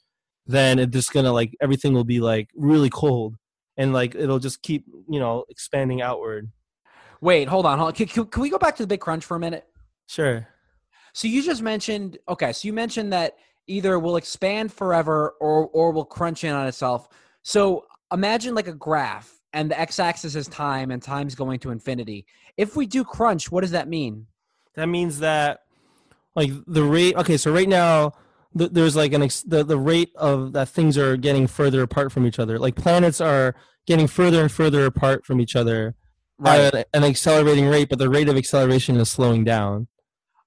then 0.47 0.79
it's 0.79 0.93
just 0.93 1.13
gonna 1.13 1.33
like 1.33 1.55
everything 1.61 1.93
will 1.93 2.05
be 2.05 2.21
like 2.21 2.49
really 2.55 2.91
cold 2.91 3.37
and 3.77 3.93
like 3.93 4.15
it'll 4.15 4.39
just 4.39 4.63
keep 4.63 4.85
you 5.09 5.21
know 5.21 5.45
expanding 5.49 6.03
outward. 6.03 6.51
Wait, 7.21 7.49
hold 7.49 7.65
on, 7.67 7.79
hold 7.79 7.89
on. 7.89 7.95
Can, 7.95 8.07
can, 8.07 8.27
can 8.27 8.43
we 8.43 8.51
go 8.51 8.59
back 8.59 8.77
to 8.77 8.83
the 8.83 8.87
big 8.87 9.01
crunch 9.01 9.25
for 9.25 9.37
a 9.37 9.41
minute? 9.41 9.65
Sure. 10.07 10.47
So 11.13 11.29
you 11.29 11.43
just 11.43 11.63
mentioned 11.63 12.19
okay, 12.29 12.53
so 12.53 12.67
you 12.67 12.73
mentioned 12.73 13.13
that 13.13 13.37
either 13.67 13.99
will 13.99 14.17
expand 14.17 14.73
forever 14.73 15.35
or 15.41 15.67
or 15.69 15.93
will 15.93 16.05
crunch 16.05 16.45
in 16.45 16.53
on 16.53 16.67
itself. 16.67 17.09
So 17.43 17.87
imagine 18.13 18.55
like 18.55 18.69
a 18.69 18.75
graph 18.75 19.33
and 19.53 19.71
the 19.71 19.79
x-axis 19.79 20.35
is 20.35 20.49
time 20.49 20.91
and 20.91 21.03
time's 21.03 21.35
going 21.35 21.61
to 21.61 21.71
infinity. 21.71 22.27
If 22.57 22.77
we 22.77 22.87
do 22.87 23.05
crunch, 23.05 23.51
what 23.51 23.63
does 23.63 23.71
that 23.73 23.89
mean? 23.89 24.27
That 24.75 24.87
means 24.87 25.21
that 25.21 25.61
like 26.35 26.51
the 26.67 26.83
rate. 26.83 27.17
Okay, 27.17 27.37
so 27.37 27.53
right 27.53 27.69
now 27.69 28.13
th- 28.57 28.71
there's 28.73 28.97
like 28.97 29.13
an 29.13 29.23
ex- 29.23 29.43
the 29.43 29.65
the 29.65 29.79
rate 29.79 30.13
of 30.17 30.53
that 30.53 30.69
things 30.69 30.99
are 30.99 31.17
getting 31.17 31.47
further 31.47 31.83
apart 31.83 32.13
from 32.13 32.27
each 32.27 32.39
other. 32.39 32.59
Like 32.59 32.75
planets 32.75 33.21
are 33.21 33.55
getting 33.87 34.07
further 34.07 34.41
and 34.41 34.51
further 34.51 34.87
apart 34.87 35.25
from 35.25 35.41
each 35.41 35.55
other 35.57 35.95
right. 36.39 36.61
at 36.61 36.75
an- 36.75 36.85
an 36.95 37.05
accelerating 37.05 37.67
rate, 37.67 37.89
but 37.89 37.99
the 37.99 38.09
rate 38.09 38.29
of 38.29 38.37
acceleration 38.37 38.97
is 38.97 39.11
slowing 39.11 39.45
down. 39.45 39.87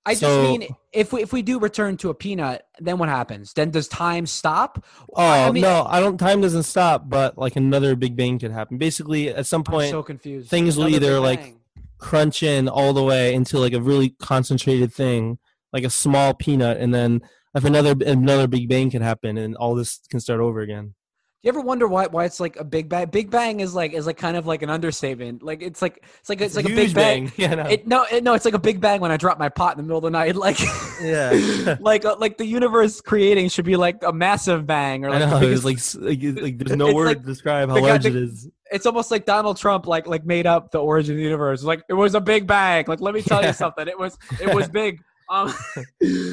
I 0.07 0.15
just 0.15 0.23
mean 0.23 0.67
if 0.93 1.11
we 1.11 1.21
if 1.21 1.33
we 1.33 1.41
do 1.41 1.59
return 1.59 1.97
to 1.97 2.09
a 2.09 2.13
peanut, 2.13 2.65
then 2.79 2.97
what 2.97 3.09
happens? 3.09 3.51
Then 3.53 3.71
does 3.71 3.89
time 3.89 4.25
stop? 4.25 4.85
Oh 5.13 5.21
I 5.21 5.51
mean, 5.51 5.61
no, 5.61 5.85
I 5.87 5.99
don't. 5.99 6.17
Time 6.17 6.39
doesn't 6.39 6.63
stop, 6.63 7.09
but 7.09 7.37
like 7.37 7.57
another 7.57 7.95
Big 7.95 8.15
Bang 8.15 8.39
could 8.39 8.51
happen. 8.51 8.77
Basically, 8.77 9.29
at 9.29 9.45
some 9.45 9.59
I'm 9.67 9.71
point, 9.71 9.91
so 9.91 10.01
confused. 10.01 10.49
things 10.49 10.77
will 10.77 10.87
either, 10.87 11.19
like, 11.19 11.55
crunch 11.97 12.41
in 12.41 12.69
all 12.69 12.93
the 12.93 13.03
way 13.03 13.33
into 13.33 13.59
like 13.59 13.73
a 13.73 13.81
really 13.81 14.11
concentrated 14.19 14.93
thing, 14.93 15.39
like 15.73 15.83
a 15.83 15.89
small 15.89 16.33
peanut, 16.33 16.77
and 16.77 16.93
then 16.93 17.21
if 17.53 17.65
another 17.65 17.93
another 18.05 18.47
Big 18.47 18.69
Bang 18.69 18.89
can 18.89 19.01
happen, 19.01 19.37
and 19.37 19.57
all 19.57 19.75
this 19.75 19.99
can 20.09 20.21
start 20.21 20.39
over 20.39 20.61
again. 20.61 20.95
Do 21.43 21.47
you 21.47 21.49
ever 21.49 21.61
wonder 21.61 21.87
why 21.87 22.07
why 22.07 22.25
it's 22.25 22.39
like 22.39 22.55
a 22.55 22.63
big 22.63 22.89
bang? 22.89 23.05
Big 23.11 23.29
bang 23.29 23.59
is 23.59 23.75
like 23.75 23.93
is 23.93 24.07
like 24.07 24.17
kind 24.17 24.35
of 24.35 24.47
like 24.47 24.63
an 24.63 24.71
understatement. 24.71 25.43
Like 25.43 25.61
it's 25.61 25.83
like 25.83 26.03
it's 26.19 26.29
like 26.29 26.41
it's, 26.41 26.55
like 26.55 26.65
a 26.65 26.69
big 26.69 26.77
huge 26.79 26.93
bang. 26.95 27.31
Yeah, 27.37 27.53
no. 27.53 27.63
It, 27.63 27.85
no, 27.87 28.05
it, 28.11 28.23
no, 28.23 28.33
it's 28.33 28.43
like 28.43 28.55
a 28.55 28.59
big 28.59 28.81
bang 28.81 29.01
when 29.01 29.11
I 29.11 29.17
drop 29.17 29.37
my 29.37 29.47
pot 29.47 29.73
in 29.73 29.77
the 29.77 29.83
middle 29.83 29.99
of 29.99 30.03
the 30.03 30.09
night. 30.09 30.35
Like, 30.47 30.57
Yeah. 30.99 31.77
like 31.79 32.05
uh, 32.05 32.15
like 32.17 32.39
the 32.39 32.45
universe 32.45 33.01
creating 33.01 33.49
should 33.49 33.65
be 33.65 33.75
like 33.75 34.01
a 34.03 34.11
massive 34.11 34.65
bang 34.65 35.05
or 35.05 35.09
I 35.11 35.19
like, 35.19 35.29
know 35.29 35.47
it 35.47 35.51
was 35.51 35.63
biggest- 35.63 35.95
like, 36.01 36.23
like 36.23 36.41
like 36.41 36.57
there's 36.57 36.75
no 36.75 36.91
word 36.91 37.05
like 37.05 37.19
to 37.19 37.25
describe 37.25 37.69
how 37.69 37.75
the 37.75 37.81
large 37.81 38.01
the- 38.03 38.09
it 38.09 38.15
is. 38.15 38.49
it's 38.71 38.87
almost 38.87 39.11
like 39.11 39.25
Donald 39.25 39.57
Trump 39.57 39.85
like 39.85 40.07
like 40.07 40.25
made 40.25 40.47
up 40.47 40.71
the 40.71 40.79
origin 40.79 41.13
of 41.13 41.17
the 41.17 41.23
universe. 41.23 41.63
Like 41.63 41.83
it 41.87 41.93
was 41.93 42.15
a 42.15 42.19
big 42.19 42.47
bang. 42.47 42.85
Like 42.87 42.99
let 42.99 43.13
me 43.13 43.21
tell 43.21 43.41
Yeah. 43.41 43.49
you 43.49 43.53
something. 43.53 43.87
It 43.87 43.99
was 43.99 44.17
it 44.41 44.53
was 44.55 44.67
big. 44.69 44.99
Um, 45.29 45.53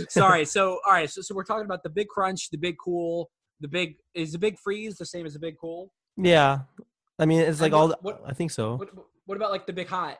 sorry. 0.08 0.46
So 0.46 0.78
all 0.86 0.92
right. 0.92 1.10
So 1.10 1.20
so 1.20 1.34
we're 1.34 1.44
talking 1.44 1.66
about 1.66 1.82
the 1.82 1.90
big 1.90 2.08
crunch, 2.08 2.48
the 2.50 2.56
big 2.56 2.76
cool, 2.82 3.30
the 3.64 3.68
big 3.68 3.96
is 4.12 4.32
the 4.32 4.38
big 4.38 4.58
freeze 4.58 4.96
the 4.98 5.06
same 5.06 5.24
as 5.24 5.32
the 5.32 5.38
big 5.38 5.56
cool. 5.58 5.90
Yeah, 6.18 6.60
I 7.18 7.24
mean 7.24 7.40
it's 7.40 7.62
like 7.62 7.72
And 7.72 7.74
all. 7.80 7.88
The, 7.88 7.98
what- 8.02 8.22
I 8.26 8.34
think 8.34 8.50
so. 8.50 8.76
What 8.76 8.90
what 9.24 9.36
about 9.36 9.50
like 9.50 9.66
the 9.66 9.72
big 9.72 9.88
hot? 9.88 10.18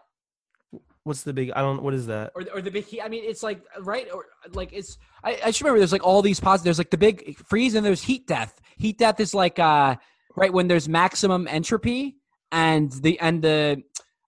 What's 1.02 1.22
the 1.22 1.34
big? 1.34 1.52
I 1.54 1.60
don't. 1.60 1.82
What 1.82 1.92
is 1.92 2.06
that? 2.06 2.32
or 2.34 2.44
or 2.54 2.62
the 2.62 2.70
big 2.70 2.86
heat. 2.86 3.02
I 3.02 3.08
mean, 3.08 3.22
it's 3.26 3.42
like 3.42 3.60
right 3.80 4.06
or 4.10 4.24
like 4.54 4.72
it's. 4.72 4.96
I, 5.22 5.32
I 5.44 5.46
just 5.48 5.60
remember 5.60 5.78
there's 5.78 5.92
like 5.92 6.02
all 6.02 6.22
these 6.22 6.40
positives. 6.40 6.64
There's 6.64 6.78
like 6.78 6.90
the 6.90 6.96
big 6.96 7.36
freeze 7.46 7.74
and 7.74 7.84
there's 7.84 8.02
heat 8.02 8.26
death. 8.26 8.58
Heat 8.78 8.96
death 8.98 9.20
is 9.20 9.34
like 9.34 9.58
uh 9.58 9.96
right 10.36 10.50
when 10.52 10.66
there's 10.66 10.88
maximum 10.88 11.46
entropy 11.46 12.16
and 12.50 12.90
the 12.90 13.20
and 13.20 13.42
the. 13.42 13.82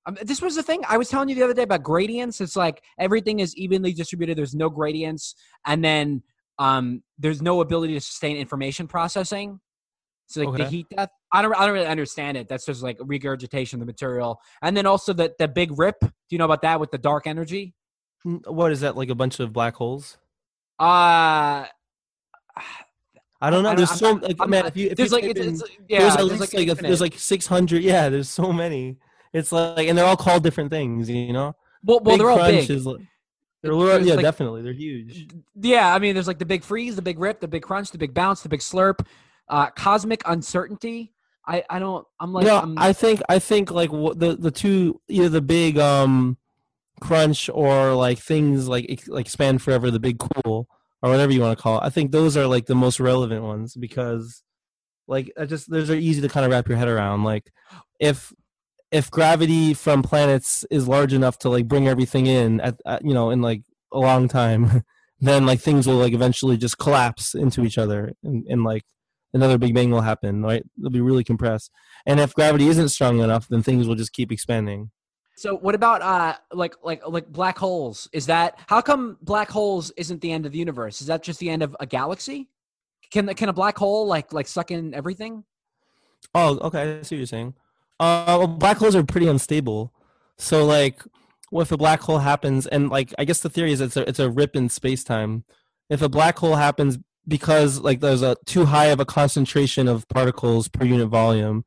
Um, 0.04 0.18
this 0.22 0.40
was 0.42 0.54
the 0.54 0.62
thing 0.62 0.82
I 0.86 0.98
was 0.98 1.08
telling 1.08 1.28
you 1.30 1.34
the 1.34 1.42
other 1.42 1.54
day 1.54 1.62
about 1.62 1.82
gradients. 1.82 2.42
It's 2.42 2.54
like 2.56 2.82
everything 2.98 3.40
is 3.40 3.56
evenly 3.56 3.92
distributed. 3.94 4.36
There's 4.36 4.54
no 4.54 4.68
gradients, 4.68 5.34
and 5.64 5.82
then 5.82 6.22
um, 6.58 7.02
there's 7.18 7.42
no 7.42 7.60
ability 7.60 7.94
to 7.94 8.00
sustain 8.00 8.36
information 8.36 8.86
processing. 8.88 9.60
So 10.28 10.42
like 10.42 10.58
the 10.58 10.68
heat 10.68 10.86
death. 10.90 11.10
I 11.32 11.42
don't. 11.42 11.54
I 11.54 11.66
don't 11.66 11.74
really 11.74 11.86
understand 11.86 12.36
it. 12.36 12.48
That's 12.48 12.66
just 12.66 12.82
like 12.82 12.96
regurgitation 13.00 13.76
of 13.76 13.80
the 13.80 13.86
material, 13.86 14.40
and 14.62 14.76
then 14.76 14.84
also 14.86 15.12
the 15.12 15.32
the 15.38 15.46
big 15.46 15.78
rip. 15.78 16.00
Do 16.00 16.10
you 16.30 16.38
know 16.38 16.44
about 16.46 16.62
that 16.62 16.80
with 16.80 16.90
the 16.90 16.98
dark 16.98 17.26
energy? 17.26 17.74
What 18.24 18.72
is 18.72 18.80
that? 18.80 18.96
Like 18.96 19.08
a 19.08 19.14
bunch 19.14 19.38
of 19.38 19.52
black 19.52 19.76
holes? 19.76 20.16
Uh 20.80 21.66
I 23.40 23.50
don't 23.50 23.62
know. 23.62 23.70
I 23.70 23.74
don't- 23.74 23.76
there's 23.76 23.90
I'm 23.92 23.96
so 23.98 24.12
not- 24.14 24.22
like 24.24 24.36
I'm 24.40 24.50
man. 24.50 24.62
not- 24.64 24.68
If 24.68 24.76
you 24.76 24.88
if 24.88 24.96
there's 24.96 25.10
you 25.10 25.16
like 25.16 25.24
type 25.24 25.36
it's, 25.36 25.62
it's 25.62 25.70
yeah. 25.88 26.00
there's 26.00 26.16
at 26.16 26.24
least 26.24 26.40
like, 26.40 26.68
like, 26.68 26.78
a, 26.78 26.82
there's 26.82 27.00
like 27.00 27.18
600. 27.18 27.82
Yeah, 27.82 28.08
there's 28.08 28.28
so 28.28 28.52
many. 28.52 28.96
It's 29.32 29.52
like 29.52 29.86
and 29.88 29.96
they're 29.96 30.06
all 30.06 30.16
called 30.16 30.42
different 30.42 30.70
things. 30.70 31.08
You 31.08 31.32
know. 31.32 31.54
well, 31.84 32.00
well 32.00 32.16
Big 32.16 32.18
they're 32.18 32.30
all 32.30 32.38
big. 32.38 32.68
Like- 32.84 33.00
they're 33.66 33.74
little, 33.74 34.06
yeah, 34.06 34.14
like- 34.14 34.22
definitely. 34.22 34.62
They're 34.62 34.72
huge. 34.72 35.28
Yeah, 35.54 35.94
I 35.94 35.98
mean, 35.98 36.14
there's 36.14 36.26
like 36.26 36.38
the 36.38 36.46
big 36.46 36.64
freeze, 36.64 36.96
the 36.96 37.02
big 37.02 37.18
rip, 37.18 37.40
the 37.40 37.48
big 37.48 37.62
crunch, 37.62 37.90
the 37.90 37.98
big 37.98 38.14
bounce, 38.14 38.42
the 38.42 38.48
big 38.48 38.60
slurp, 38.60 39.06
uh, 39.48 39.70
cosmic 39.70 40.22
uncertainty. 40.26 41.12
I, 41.46 41.62
I 41.70 41.78
don't. 41.78 42.06
I'm 42.18 42.32
like, 42.32 42.46
no, 42.46 42.58
I'm, 42.58 42.78
I 42.78 42.92
think 42.92 43.22
I 43.28 43.38
think 43.38 43.70
like 43.70 43.90
the 43.90 44.36
the 44.38 44.50
two 44.50 45.00
either 45.08 45.28
the 45.28 45.40
big 45.40 45.78
um 45.78 46.38
crunch 47.00 47.48
or 47.52 47.94
like 47.94 48.18
things 48.18 48.68
like 48.68 49.04
like 49.06 49.26
expand 49.26 49.62
forever, 49.62 49.90
the 49.90 50.00
big 50.00 50.18
cool 50.18 50.68
or 51.02 51.10
whatever 51.10 51.32
you 51.32 51.40
want 51.40 51.56
to 51.56 51.62
call 51.62 51.78
it. 51.78 51.84
I 51.84 51.90
think 51.90 52.10
those 52.10 52.36
are 52.36 52.46
like 52.46 52.66
the 52.66 52.74
most 52.74 52.98
relevant 52.98 53.42
ones 53.44 53.76
because 53.76 54.42
like 55.06 55.32
I 55.38 55.44
just 55.44 55.70
those 55.70 55.90
are 55.90 55.94
easy 55.94 56.20
to 56.22 56.28
kind 56.28 56.44
of 56.44 56.50
wrap 56.50 56.68
your 56.68 56.78
head 56.78 56.88
around. 56.88 57.22
Like 57.22 57.52
if 58.00 58.32
if 58.90 59.10
gravity 59.10 59.74
from 59.74 60.02
planets 60.02 60.64
is 60.70 60.88
large 60.88 61.12
enough 61.12 61.38
to 61.38 61.48
like 61.48 61.66
bring 61.66 61.88
everything 61.88 62.26
in 62.26 62.60
at, 62.60 62.80
at 62.86 63.04
you 63.04 63.14
know 63.14 63.30
in 63.30 63.42
like 63.42 63.62
a 63.92 63.98
long 63.98 64.28
time, 64.28 64.84
then 65.20 65.46
like 65.46 65.60
things 65.60 65.86
will 65.86 65.96
like 65.96 66.12
eventually 66.12 66.56
just 66.56 66.78
collapse 66.78 67.34
into 67.34 67.64
each 67.64 67.78
other 67.78 68.12
and, 68.22 68.46
and 68.48 68.64
like 68.64 68.82
another 69.32 69.58
big 69.58 69.74
bang 69.74 69.90
will 69.90 70.02
happen. 70.02 70.42
Right? 70.42 70.62
They'll 70.76 70.90
be 70.90 71.00
really 71.00 71.24
compressed. 71.24 71.70
And 72.06 72.20
if 72.20 72.34
gravity 72.34 72.68
isn't 72.68 72.90
strong 72.90 73.20
enough, 73.20 73.48
then 73.48 73.62
things 73.62 73.88
will 73.88 73.96
just 73.96 74.12
keep 74.12 74.30
expanding. 74.30 74.90
So 75.36 75.54
what 75.56 75.74
about 75.74 76.00
uh 76.00 76.36
like 76.52 76.76
like 76.82 77.06
like 77.06 77.26
black 77.28 77.58
holes? 77.58 78.08
Is 78.12 78.26
that 78.26 78.58
how 78.68 78.80
come 78.80 79.18
black 79.20 79.50
holes 79.50 79.92
isn't 79.96 80.20
the 80.22 80.32
end 80.32 80.46
of 80.46 80.52
the 80.52 80.58
universe? 80.58 81.00
Is 81.00 81.08
that 81.08 81.22
just 81.22 81.40
the 81.40 81.50
end 81.50 81.62
of 81.62 81.76
a 81.80 81.86
galaxy? 81.86 82.48
Can 83.10 83.26
can 83.34 83.48
a 83.48 83.52
black 83.52 83.76
hole 83.76 84.06
like 84.06 84.32
like 84.32 84.46
suck 84.46 84.70
in 84.70 84.94
everything? 84.94 85.44
Oh, 86.34 86.58
okay. 86.58 86.98
I 86.98 87.02
see 87.02 87.16
what 87.16 87.18
you're 87.18 87.26
saying. 87.26 87.54
Uh, 87.98 88.36
well, 88.38 88.46
black 88.46 88.76
holes 88.76 88.94
are 88.94 89.04
pretty 89.04 89.26
unstable. 89.26 89.92
So, 90.38 90.64
like, 90.64 91.02
what 91.50 91.62
if 91.62 91.72
a 91.72 91.76
black 91.76 92.00
hole 92.00 92.18
happens, 92.18 92.66
and 92.66 92.90
like, 92.90 93.14
I 93.18 93.24
guess 93.24 93.40
the 93.40 93.48
theory 93.48 93.72
is 93.72 93.80
it's 93.80 93.96
a 93.96 94.08
it's 94.08 94.18
a 94.18 94.30
rip 94.30 94.56
in 94.56 94.68
space 94.68 95.04
time. 95.04 95.44
If 95.88 96.02
a 96.02 96.08
black 96.08 96.38
hole 96.38 96.56
happens 96.56 96.98
because 97.28 97.80
like 97.80 98.00
there's 98.00 98.22
a 98.22 98.36
too 98.46 98.66
high 98.66 98.86
of 98.86 99.00
a 99.00 99.04
concentration 99.04 99.88
of 99.88 100.08
particles 100.08 100.68
per 100.68 100.84
unit 100.84 101.08
volume, 101.08 101.64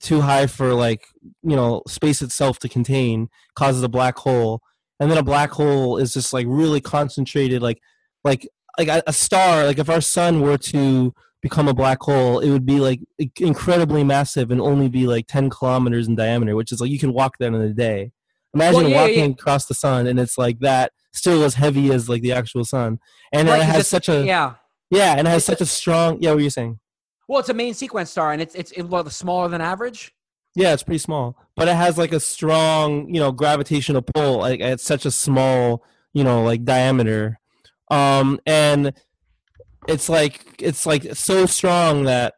too 0.00 0.20
high 0.20 0.46
for 0.46 0.74
like 0.74 1.06
you 1.42 1.56
know 1.56 1.82
space 1.88 2.22
itself 2.22 2.58
to 2.60 2.68
contain, 2.68 3.28
causes 3.54 3.82
a 3.82 3.88
black 3.88 4.16
hole, 4.18 4.62
and 5.00 5.10
then 5.10 5.18
a 5.18 5.22
black 5.22 5.50
hole 5.50 5.96
is 5.96 6.12
just 6.12 6.32
like 6.32 6.46
really 6.48 6.80
concentrated, 6.80 7.62
like 7.62 7.80
like 8.24 8.48
like 8.78 8.88
a, 8.88 9.02
a 9.06 9.12
star. 9.12 9.64
Like 9.66 9.78
if 9.78 9.90
our 9.90 10.00
sun 10.00 10.40
were 10.42 10.58
to 10.58 11.14
become 11.48 11.68
a 11.68 11.74
black 11.74 12.00
hole, 12.00 12.40
it 12.40 12.50
would 12.50 12.66
be 12.66 12.80
like 12.80 13.00
incredibly 13.40 14.02
massive 14.04 14.50
and 14.50 14.60
only 14.60 14.88
be 14.88 15.06
like 15.06 15.26
10 15.26 15.50
kilometers 15.50 16.08
in 16.08 16.14
diameter, 16.16 16.54
which 16.56 16.72
is 16.72 16.80
like 16.80 16.90
you 16.90 16.98
can 16.98 17.12
walk 17.12 17.38
that 17.38 17.46
in 17.46 17.54
a 17.54 17.72
day. 17.72 18.12
Imagine 18.54 18.82
Well, 18.82 18.88
yeah, 18.90 19.00
walking 19.02 19.18
yeah. 19.30 19.36
across 19.38 19.66
the 19.66 19.74
sun 19.74 20.06
and 20.06 20.18
it's 20.18 20.36
like 20.38 20.58
that, 20.60 20.92
still 21.12 21.44
as 21.44 21.54
heavy 21.54 21.92
as 21.92 22.08
like 22.08 22.22
the 22.22 22.32
actual 22.32 22.64
sun. 22.64 22.98
And 23.32 23.48
it 23.48 23.62
has 23.62 23.68
it's- 23.74 23.88
such 23.88 24.08
a, 24.08 24.24
yeah, 24.24 24.54
yeah. 24.90 25.12
and 25.16 25.26
it 25.26 25.30
has 25.30 25.38
It's 25.42 25.46
such 25.46 25.60
a 25.60 25.66
strong, 25.66 26.18
yeah, 26.20 26.30
what 26.30 26.36
were 26.36 26.42
you 26.42 26.50
saying? 26.50 26.78
Well, 27.28 27.40
it's 27.40 27.48
a 27.48 27.54
main 27.54 27.74
sequence 27.74 28.10
star, 28.10 28.32
and 28.32 28.40
it's 28.40 28.54
it's 28.54 28.70
it, 28.72 28.82
well, 28.84 29.04
smaller 29.10 29.48
than 29.48 29.60
average. 29.60 30.14
Yeah, 30.54 30.72
it's 30.72 30.84
pretty 30.84 30.98
small, 30.98 31.36
but 31.56 31.66
it 31.68 31.74
has 31.74 31.98
like 31.98 32.12
a 32.12 32.20
strong, 32.20 33.12
you 33.12 33.20
know, 33.20 33.32
gravitational 33.32 34.00
pull. 34.02 34.38
Like 34.38 34.60
it's 34.60 34.84
such 34.84 35.04
a 35.06 35.10
small, 35.10 35.82
you 36.12 36.22
know, 36.22 36.44
like 36.44 36.62
diameter, 36.64 37.40
um, 37.90 38.38
and 38.46 38.92
it's 39.88 40.08
like 40.08 40.40
it's 40.60 40.86
like 40.86 41.14
so 41.14 41.46
strong 41.46 42.04
that 42.04 42.34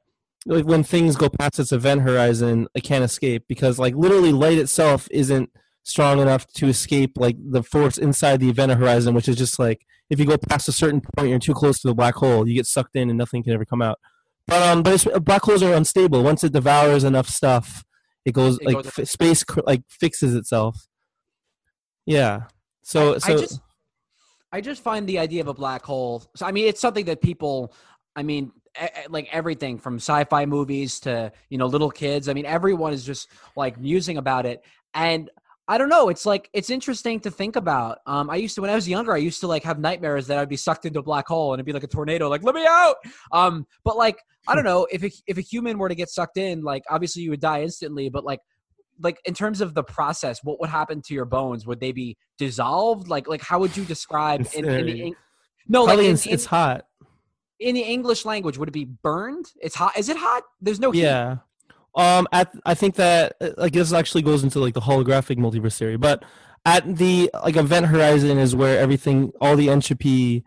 like 0.46 0.64
when 0.64 0.82
things 0.82 1.16
go 1.16 1.28
past 1.28 1.58
its 1.58 1.72
event 1.72 2.02
horizon, 2.02 2.68
it 2.74 2.82
can't 2.82 3.04
escape 3.04 3.44
because 3.48 3.78
like 3.78 3.94
literally 3.94 4.32
light 4.32 4.58
itself 4.58 5.08
isn't 5.10 5.50
strong 5.82 6.20
enough 6.20 6.46
to 6.54 6.66
escape 6.66 7.12
like 7.16 7.36
the 7.38 7.62
force 7.62 7.98
inside 7.98 8.40
the 8.40 8.48
event 8.50 8.72
horizon, 8.72 9.14
which 9.14 9.28
is 9.28 9.36
just 9.36 9.58
like 9.58 9.84
if 10.10 10.18
you 10.18 10.24
go 10.26 10.38
past 10.38 10.68
a 10.68 10.72
certain 10.72 11.00
point, 11.16 11.28
you're 11.28 11.38
too 11.38 11.54
close 11.54 11.80
to 11.80 11.88
the 11.88 11.94
black 11.94 12.14
hole, 12.14 12.48
you 12.48 12.54
get 12.54 12.66
sucked 12.66 12.96
in 12.96 13.10
and 13.10 13.18
nothing 13.18 13.42
can 13.42 13.52
ever 13.52 13.64
come 13.64 13.82
out. 13.82 13.98
But 14.46 14.62
um, 14.62 14.82
but 14.82 14.94
it's, 14.94 15.04
black 15.20 15.42
holes 15.42 15.62
are 15.62 15.74
unstable. 15.74 16.22
Once 16.22 16.42
it 16.44 16.52
devours 16.52 17.04
enough 17.04 17.28
stuff, 17.28 17.84
it 18.24 18.32
goes 18.32 18.58
It 18.58 18.64
like 18.66 18.74
goes- 18.76 18.98
f- 18.98 19.08
space 19.08 19.44
cr- 19.44 19.60
like 19.66 19.82
fixes 19.90 20.34
itself. 20.34 20.86
Yeah. 22.06 22.44
So 22.82 23.16
I, 23.16 23.18
so 23.18 23.32
I 23.34 23.36
just 23.36 23.60
I 24.52 24.60
just 24.60 24.82
find 24.82 25.06
the 25.06 25.18
idea 25.18 25.40
of 25.40 25.48
a 25.48 25.54
black 25.54 25.84
hole. 25.84 26.24
So 26.34 26.46
I 26.46 26.52
mean, 26.52 26.66
it's 26.66 26.80
something 26.80 27.04
that 27.06 27.20
people. 27.20 27.74
I 28.16 28.22
mean, 28.24 28.50
like 29.08 29.28
everything 29.32 29.78
from 29.78 29.96
sci-fi 29.96 30.46
movies 30.46 31.00
to 31.00 31.32
you 31.50 31.58
know 31.58 31.66
little 31.66 31.90
kids. 31.90 32.28
I 32.28 32.32
mean, 32.32 32.46
everyone 32.46 32.92
is 32.92 33.04
just 33.04 33.28
like 33.56 33.78
musing 33.78 34.16
about 34.16 34.46
it, 34.46 34.64
and 34.94 35.30
I 35.70 35.76
don't 35.76 35.90
know. 35.90 36.08
It's 36.08 36.24
like 36.24 36.48
it's 36.54 36.70
interesting 36.70 37.20
to 37.20 37.30
think 37.30 37.56
about. 37.56 37.98
Um, 38.06 38.30
I 38.30 38.36
used 38.36 38.54
to 38.54 38.62
when 38.62 38.70
I 38.70 38.74
was 38.74 38.88
younger, 38.88 39.12
I 39.12 39.18
used 39.18 39.40
to 39.40 39.46
like 39.46 39.62
have 39.64 39.78
nightmares 39.78 40.26
that 40.28 40.38
I'd 40.38 40.48
be 40.48 40.56
sucked 40.56 40.86
into 40.86 41.00
a 41.00 41.02
black 41.02 41.28
hole 41.28 41.52
and 41.52 41.58
it'd 41.58 41.66
be 41.66 41.74
like 41.74 41.82
a 41.82 41.88
tornado, 41.88 42.28
like 42.28 42.42
let 42.42 42.54
me 42.54 42.64
out. 42.66 42.96
Um, 43.32 43.66
but 43.84 43.98
like 43.98 44.18
I 44.46 44.54
don't 44.54 44.64
know 44.72 44.86
if 44.90 45.04
a, 45.04 45.10
if 45.26 45.36
a 45.36 45.42
human 45.42 45.76
were 45.78 45.90
to 45.90 45.94
get 45.94 46.08
sucked 46.08 46.38
in, 46.38 46.62
like 46.62 46.84
obviously 46.88 47.22
you 47.22 47.30
would 47.30 47.40
die 47.40 47.62
instantly, 47.62 48.08
but 48.08 48.24
like 48.24 48.40
like 49.00 49.20
in 49.24 49.34
terms 49.34 49.60
of 49.60 49.74
the 49.74 49.82
process, 49.82 50.40
what 50.42 50.60
would 50.60 50.70
happen 50.70 51.02
to 51.02 51.14
your 51.14 51.24
bones? 51.24 51.66
Would 51.66 51.80
they 51.80 51.92
be 51.92 52.16
dissolved? 52.36 53.08
Like 53.08 53.28
like 53.28 53.42
how 53.42 53.58
would 53.60 53.76
you 53.76 53.84
describe 53.84 54.46
in, 54.54 54.68
in 54.68 54.86
the. 54.86 55.02
Eng- 55.02 55.16
no 55.68 55.84
probably 55.84 56.06
in, 56.06 56.14
it's, 56.14 56.26
in, 56.26 56.32
it's 56.32 56.46
hot. 56.46 56.86
in 57.60 57.74
the 57.74 57.82
English 57.82 58.24
language? 58.24 58.58
Would 58.58 58.68
it 58.68 58.72
be 58.72 58.86
burned? 58.86 59.52
It's 59.60 59.74
hot. 59.74 59.96
Is 59.98 60.08
it 60.08 60.16
hot? 60.16 60.42
There's 60.60 60.80
no 60.80 60.90
heat. 60.90 61.02
Yeah. 61.02 61.38
Um, 61.94 62.28
at 62.32 62.52
I 62.64 62.74
think 62.74 62.94
that 62.96 63.34
like 63.56 63.72
this 63.72 63.92
actually 63.92 64.22
goes 64.22 64.44
into 64.44 64.60
like 64.60 64.74
the 64.74 64.80
holographic 64.80 65.36
multiverse 65.36 65.76
theory, 65.76 65.96
but 65.96 66.24
at 66.64 66.96
the 66.96 67.30
like 67.42 67.56
event 67.56 67.86
horizon 67.86 68.38
is 68.38 68.54
where 68.54 68.78
everything, 68.78 69.32
all 69.40 69.56
the 69.56 69.70
entropy, 69.70 70.44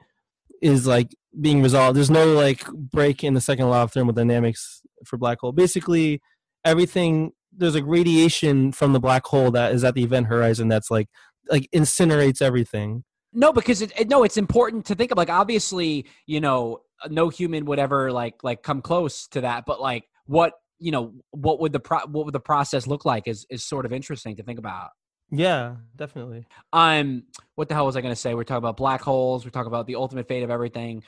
is 0.62 0.86
like 0.88 1.16
being 1.40 1.62
resolved. 1.62 1.98
There's 1.98 2.12
no 2.12 2.34
like 2.34 2.66
break 2.68 3.24
in 3.24 3.34
the 3.34 3.42
second 3.42 3.70
law 3.70 3.84
of 3.84 3.92
thermodynamics 3.92 4.82
for 5.06 5.18
black 5.18 5.40
hole. 5.40 5.52
Basically, 5.52 6.22
everything 6.64 7.32
there's 7.52 7.76
like 7.76 7.84
radiation 7.86 8.72
from 8.72 8.94
the 8.94 9.00
black 9.00 9.26
hole 9.26 9.52
that 9.52 9.74
is 9.74 9.84
at 9.84 9.94
the 9.94 10.04
event 10.04 10.28
horizon 10.28 10.68
that's 10.68 10.92
like 10.92 11.08
like 11.50 11.68
incinerates 11.74 12.42
everything. 12.42 13.04
No, 13.34 13.54
because 13.54 13.82
it, 13.82 13.92
it 13.98 14.10
no, 14.10 14.24
it's 14.24 14.38
important 14.38 14.86
to 14.86 14.96
think 14.96 15.12
of 15.12 15.18
like 15.18 15.30
obviously, 15.30 16.06
you 16.26 16.42
know, 16.42 16.80
no 17.10 17.30
human 17.30 17.66
would 17.66 17.80
ever 17.80 18.12
like 18.12 18.44
like 18.44 18.64
come 18.64 18.82
close 18.82 19.28
to 19.30 19.42
that, 19.42 19.66
but 19.66 19.82
like 19.82 20.06
what 20.26 20.54
you 20.80 20.92
know, 20.92 21.14
what 21.32 21.60
would 21.60 21.72
the 21.72 21.80
pro- 21.80 22.08
what 22.08 22.26
would 22.26 22.34
the 22.34 22.40
process 22.40 22.88
look 22.88 23.06
like 23.06 23.28
is 23.28 23.46
is 23.50 23.64
sort 23.64 23.86
of 23.86 23.94
interesting 23.94 24.36
to 24.36 24.44
think 24.44 24.60
about. 24.60 24.90
Yeah, 25.32 25.76
definitely. 25.96 26.46
Um, 26.74 27.24
what 27.56 27.70
the 27.70 27.76
hell 27.76 27.86
was 27.86 27.96
I 27.96 28.02
going 28.02 28.14
to 28.14 28.20
say? 28.20 28.34
We're 28.34 28.44
talking 28.44 28.58
about 28.58 28.76
black 28.76 29.02
holes. 29.02 29.46
We're 29.46 29.52
talking 29.52 29.72
about 29.72 29.88
the 29.88 29.96
ultimate 29.96 30.28
fate 30.28 30.44
of 30.44 30.50
everything. 30.50 31.04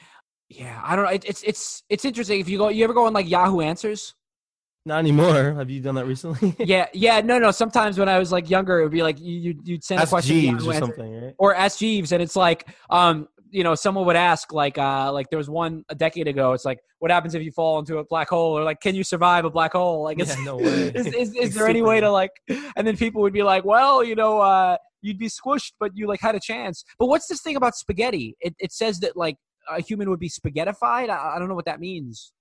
Yeah, 0.48 0.80
I 0.82 0.96
don't 0.96 1.06
know. 1.06 1.12
It, 1.12 1.26
it's 1.26 1.44
it's 1.44 1.84
it's 1.90 2.06
interesting. 2.06 2.40
If 2.40 2.48
you 2.48 2.58
go, 2.58 2.70
you 2.70 2.84
ever 2.84 2.94
go 2.94 3.06
on 3.06 3.14
like 3.14 3.30
Yahoo 3.30 3.60
Answers? 3.60 4.14
Not 4.86 5.00
anymore. 5.00 5.54
Have 5.54 5.70
you 5.70 5.80
done 5.80 5.96
that 5.96 6.06
recently? 6.06 6.56
Yeah, 6.66 6.88
yeah. 6.94 7.22
No, 7.22 7.40
no. 7.40 7.52
Sometimes 7.52 7.98
when 7.98 8.10
I 8.10 8.20
was 8.20 8.32
like 8.32 8.50
younger, 8.50 8.80
it 8.80 8.84
would 8.84 8.92
be 8.92 9.02
like 9.04 9.20
you 9.20 9.56
you'd, 9.64 9.84
send 9.84 10.02
a 10.02 10.08
question 10.08 10.36
Jeeves 10.36 10.68
or 10.68 10.74
something, 10.74 11.24
right? 11.24 11.36
or 11.38 11.56
ask 11.56 11.80
Jeeves, 11.80 12.12
and 12.12 12.22
it's 12.22 12.36
like, 12.36 12.68
um, 12.90 13.28
you 13.50 13.64
know, 13.64 13.76
someone 13.76 14.06
would 14.06 14.16
ask, 14.16 14.52
like, 14.52 14.78
uh, 14.78 15.12
like 15.14 15.30
there 15.30 15.38
was 15.38 15.50
one 15.50 15.86
a 15.90 15.96
decade 15.96 16.28
ago. 16.28 16.54
It's 16.54 16.66
like, 16.66 16.80
what 17.00 17.12
happens 17.12 17.34
if 17.36 17.44
you 17.44 17.52
fall 17.52 17.80
into 17.80 18.00
a 18.00 18.04
black 18.06 18.30
hole, 18.30 18.58
or 18.58 18.64
like, 18.64 18.82
can 18.82 18.94
you 18.96 19.04
survive 19.04 19.46
a 19.46 19.50
black 19.50 19.74
hole? 19.74 20.04
Like, 20.04 20.20
is, 20.20 20.36
Yeah, 20.36 20.44
no 20.44 20.58
way. 20.58 20.92
is, 20.96 21.08
is, 21.08 21.16
is 21.16 21.36
Like 21.36 21.52
there 21.52 21.68
any 21.68 21.82
way 21.82 22.02
to 22.02 22.12
like? 22.12 22.32
And 22.76 22.86
then 22.86 22.98
people 22.98 23.22
would 23.22 23.34
be 23.34 23.44
like, 23.44 23.64
well, 23.64 24.04
you 24.04 24.16
know, 24.16 24.40
uh, 24.40 24.76
you'd 25.02 25.20
be 25.20 25.28
squished, 25.28 25.74
but 25.80 25.92
you 25.96 26.08
like 26.08 26.20
had 26.20 26.36
a 26.36 26.40
chance. 26.42 26.84
But 27.00 27.08
what's 27.08 27.28
this 27.28 27.42
thing 27.42 27.56
about 27.56 27.76
spaghetti? 27.76 28.36
It 28.42 28.54
it 28.60 28.74
says 28.74 29.00
that 29.00 29.16
like 29.16 29.38
a 29.70 29.82
human 29.82 30.10
would 30.10 30.20
be 30.20 30.30
spaghettified. 30.30 31.10
I, 31.10 31.36
I 31.36 31.40
don't 31.40 31.48
know 31.48 31.56
what 31.56 31.66
that 31.66 31.80
means. 31.80 32.34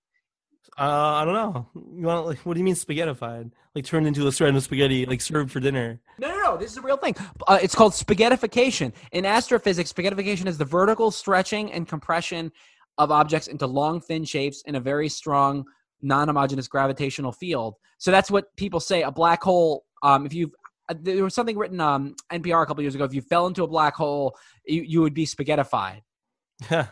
Uh, 0.79 0.83
I 0.85 1.25
don't 1.25 1.35
know. 1.35 1.69
You 1.75 2.07
want 2.07 2.27
like 2.27 2.39
what 2.41 2.55
do 2.55 2.61
you 2.61 2.65
mean 2.65 2.75
spaghettified? 2.75 3.51
Like 3.75 3.85
turned 3.85 4.07
into 4.07 4.27
a 4.27 4.33
strand 4.33 4.57
of 4.57 4.63
spaghetti, 4.63 5.05
like 5.07 5.21
served 5.21 5.51
for 5.51 5.61
dinner. 5.61 6.01
No, 6.19 6.29
no, 6.29 6.39
no. 6.39 6.57
This 6.57 6.71
is 6.73 6.79
a 6.79 6.83
real 6.83 6.97
thing. 6.97 7.15
Uh, 7.47 7.59
it's 7.63 7.75
called 7.75 7.93
spaghettification. 7.93 8.93
In 9.13 9.27
astrophysics, 9.27 9.93
spaghettification 9.93 10.47
is 10.47 10.59
the 10.59 10.65
vertical 10.65 11.11
stretching 11.11 11.73
and 11.73 11.87
compression 11.87 12.51
of 12.99 13.11
objects 13.11 13.49
into 13.49 13.67
long, 13.67 14.01
thin 14.01 14.25
shapes 14.25 14.63
in 14.67 14.75
a 14.75 14.81
very 14.81 15.09
strong, 15.09 15.65
non-homogeneous 16.01 16.69
gravitational 16.69 17.33
field. 17.33 17.75
So 17.99 18.11
that's 18.11 18.31
what 18.31 18.55
people 18.57 18.81
say. 18.81 19.03
A 19.03 19.11
black 19.11 19.43
hole. 19.43 19.85
Um, 20.03 20.27
if 20.27 20.33
you 20.33 20.53
uh, 20.89 20.95
there 21.01 21.23
was 21.23 21.35
something 21.35 21.57
written 21.57 21.81
um 21.81 22.15
NPR 22.33 22.63
a 22.63 22.67
couple 22.67 22.83
years 22.83 22.95
ago. 22.95 23.05
If 23.05 23.15
you 23.15 23.21
fell 23.21 23.47
into 23.47 23.63
a 23.63 23.69
black 23.69 23.95
hole, 23.95 24.37
you, 24.67 24.83
you 24.83 25.01
would 25.03 25.15
be 25.15 25.27
spaghettified. 25.27 26.01
Yeah. 26.71 26.87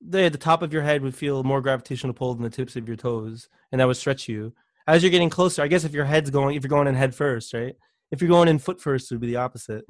The 0.00 0.28
the 0.28 0.38
top 0.38 0.62
of 0.62 0.72
your 0.72 0.82
head 0.82 1.02
would 1.02 1.14
feel 1.14 1.42
more 1.44 1.60
gravitational 1.60 2.14
pull 2.14 2.34
than 2.34 2.42
the 2.42 2.50
tips 2.50 2.76
of 2.76 2.86
your 2.86 2.96
toes, 2.96 3.48
and 3.72 3.80
that 3.80 3.86
would 3.86 3.96
stretch 3.96 4.28
you. 4.28 4.52
As 4.86 5.02
you're 5.02 5.10
getting 5.10 5.30
closer, 5.30 5.62
I 5.62 5.68
guess 5.68 5.84
if 5.84 5.92
your 5.92 6.04
head's 6.04 6.30
going, 6.30 6.56
if 6.56 6.62
you're 6.62 6.68
going 6.68 6.86
in 6.86 6.94
head 6.94 7.14
first, 7.14 7.52
right? 7.52 7.74
If 8.10 8.22
you're 8.22 8.30
going 8.30 8.48
in 8.48 8.58
foot 8.58 8.80
first, 8.80 9.10
it 9.10 9.14
would 9.14 9.20
be 9.20 9.26
the 9.26 9.36
opposite. 9.36 9.84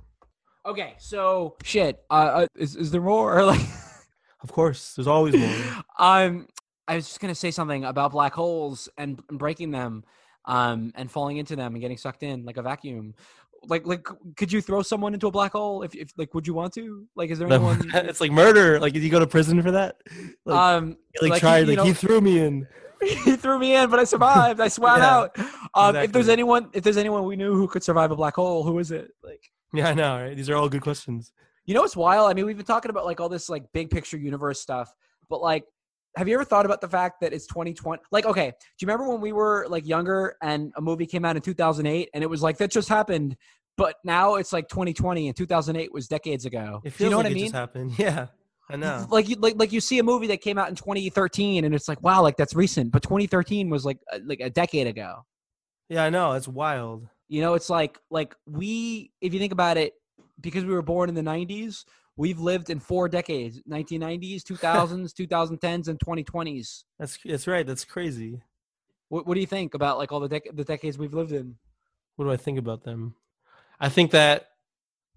Okay, 0.67 0.95
so 0.99 1.57
shit. 1.63 2.01
Uh, 2.11 2.15
uh 2.15 2.47
is 2.57 2.75
is 2.77 2.91
there 2.91 3.01
more? 3.01 3.39
Or 3.39 3.45
like, 3.45 3.61
Of 4.43 4.53
course, 4.53 4.95
there's 4.95 5.09
always 5.09 5.35
more. 5.35 5.51
um, 5.99 6.47
I 6.87 6.97
was 6.97 7.07
just 7.07 7.21
gonna 7.21 7.35
say 7.35 7.51
something 7.51 7.85
about 7.85 8.13
black 8.13 8.35
holes 8.35 8.89
and, 8.97 9.21
and 9.29 9.39
breaking 9.39 9.71
them, 9.71 10.05
um, 10.45 10.93
and 10.95 11.11
falling 11.11 11.37
into 11.37 11.57
them 11.57 11.75
and 11.75 11.81
getting 11.81 11.99
sucked 11.99 12.23
in 12.23 12.45
like 12.45 12.57
a 12.57 12.63
vacuum. 12.63 13.15
Like, 13.69 13.87
like, 13.87 14.07
could 14.37 14.53
you 14.53 14.61
throw 14.61 14.83
someone 14.83 15.15
into 15.15 15.27
a 15.27 15.31
black 15.31 15.53
hole? 15.53 15.83
If, 15.83 15.95
if 15.95 16.11
like, 16.17 16.35
would 16.35 16.47
you 16.47 16.55
want 16.55 16.73
to? 16.75 17.07
Like, 17.15 17.31
is 17.31 17.39
there 17.39 17.49
anyone? 17.53 17.91
it's 17.95 18.21
like 18.21 18.33
murder. 18.33 18.81
Like, 18.81 18.95
did 18.95 19.03
you 19.03 19.11
go 19.11 19.21
to 19.21 19.27
prison 19.27 19.63
for 19.63 19.71
that? 19.73 19.97
Like, 20.45 20.59
um, 20.59 20.97
like, 21.21 21.31
like, 21.33 21.41
tried. 21.41 21.59
you 21.61 21.67
like 21.67 21.77
know- 21.77 21.85
he 21.85 21.93
threw 21.93 22.21
me 22.21 22.41
in. 22.41 22.67
he 23.03 23.37
threw 23.37 23.59
me 23.61 23.77
in, 23.77 23.91
but 23.91 24.01
I 24.01 24.05
survived. 24.05 24.59
I 24.61 24.67
swam 24.69 24.99
Yeah, 24.99 25.17
out. 25.17 25.39
Um, 25.75 25.95
If 25.95 26.11
there's 26.11 26.29
anyone, 26.29 26.69
if 26.73 26.83
there's 26.83 26.97
anyone 26.97 27.25
we 27.25 27.37
knew 27.37 27.55
who 27.55 27.69
could 27.69 27.85
survive 27.85 28.11
a 28.11 28.17
black 28.17 28.35
hole, 28.35 28.65
who 28.65 28.77
is 28.81 28.91
it? 28.91 29.13
Like, 29.23 29.41
Yeah, 29.73 29.89
I 29.91 29.95
know. 29.95 30.17
Right? 30.23 30.37
These 30.37 30.51
are 30.51 30.57
all 30.57 30.69
good 30.69 30.83
questions. 30.83 31.33
you 31.65 31.75
know 31.75 31.83
what's 31.83 31.95
wild? 31.97 32.29
I 32.29 32.35
mean, 32.35 32.45
we've 32.47 32.57
been 32.57 32.67
talking 32.67 32.91
about 32.91 33.05
like 33.05 33.21
all 33.21 33.29
this 33.29 33.49
like 33.49 33.65
big 33.73 33.91
picture 33.91 34.17
universe 34.17 34.61
stuff, 34.61 34.93
but 35.29 35.41
like, 35.41 35.65
have 36.17 36.27
you 36.27 36.35
ever 36.35 36.45
thought 36.45 36.65
about 36.65 36.81
the 36.81 36.89
fact 36.89 37.21
that 37.21 37.33
it's 37.33 37.47
2020? 37.47 38.03
Like, 38.11 38.27
okay, 38.27 38.47
do 38.49 38.57
you 38.81 38.89
remember 38.89 39.09
when 39.13 39.21
we 39.21 39.31
were 39.33 39.67
like 39.69 39.87
younger 39.87 40.37
and 40.43 40.73
a 40.77 40.81
movie 40.81 41.07
came 41.07 41.25
out 41.25 41.37
in 41.37 41.43
2008 41.43 42.09
and 42.15 42.25
it 42.25 42.27
was 42.27 42.43
like 42.43 42.57
that 42.59 42.73
just 42.73 42.89
happened, 42.89 43.37
but 43.79 43.95
now 44.05 44.35
it's 44.35 44.53
like 44.53 44.69
2020 44.69 45.29
and 45.29 45.37
2008 45.37 45.91
was 45.95 46.07
decades 46.09 46.45
ago. 46.45 46.83
It 46.85 46.91
feels 46.91 46.99
Do 46.99 47.05
you 47.05 47.11
know 47.11 47.17
like 47.19 47.25
what 47.25 47.27
I 47.27 47.31
it 47.31 47.35
mean? 47.35 47.45
just 47.45 47.55
happened. 47.55 47.93
Yeah, 47.99 48.27
I 48.69 48.77
know. 48.77 49.07
Like 49.09 49.29
you 49.29 49.37
like 49.37 49.55
like 49.57 49.73
you 49.73 49.81
see 49.81 49.99
a 49.99 50.03
movie 50.03 50.27
that 50.27 50.43
came 50.43 50.59
out 50.59 50.69
in 50.69 50.75
2013 50.75 51.65
and 51.65 51.75
it's 51.75 51.89
like 51.89 52.03
wow, 52.03 52.21
like 52.21 52.37
that's 52.37 52.55
recent, 52.55 52.93
but 52.93 53.03
2013 53.03 53.71
was 53.71 53.87
like 53.87 53.99
uh, 54.13 54.19
like 54.27 54.41
a 54.41 54.51
decade 54.51 54.87
ago. 54.87 55.25
Yeah, 55.89 56.05
I 56.05 56.11
know. 56.11 56.33
It's 56.33 56.49
wild. 56.49 57.09
You 57.29 57.41
know, 57.41 57.55
it's 57.55 57.71
like 57.71 57.99
like 58.11 58.35
we 58.47 59.13
if 59.23 59.33
you 59.33 59.39
think 59.39 59.53
about 59.53 59.79
it, 59.79 59.95
because 60.41 60.65
we 60.65 60.75
were 60.75 60.83
born 60.83 61.09
in 61.09 61.15
the 61.15 61.23
90s, 61.23 61.85
we've 62.17 62.41
lived 62.41 62.69
in 62.69 62.81
four 62.81 63.09
decades: 63.09 63.63
1990s, 63.71 64.43
2000s, 64.43 65.13
2010s, 65.15 65.89
and 65.89 65.99
2020s. 66.01 66.85
That's 66.99 67.19
that's 67.25 67.47
right. 67.47 67.67
That's 67.67 67.85
crazy. 67.85 68.43
What, 69.09 69.27
what 69.27 69.35
do 69.35 69.41
you 69.41 69.47
think 69.47 69.73
about 69.75 69.99
like 69.99 70.11
all 70.13 70.21
the 70.21 70.29
dec- 70.29 70.55
the 70.55 70.65
decades 70.65 70.99
we've 70.99 71.15
lived 71.15 71.33
in? 71.33 71.57
What 72.17 72.25
do 72.27 72.33
I 72.33 72.37
think 72.37 72.59
about 72.59 72.83
them? 72.83 73.15
I 73.81 73.89
think 73.89 74.11
that 74.13 74.49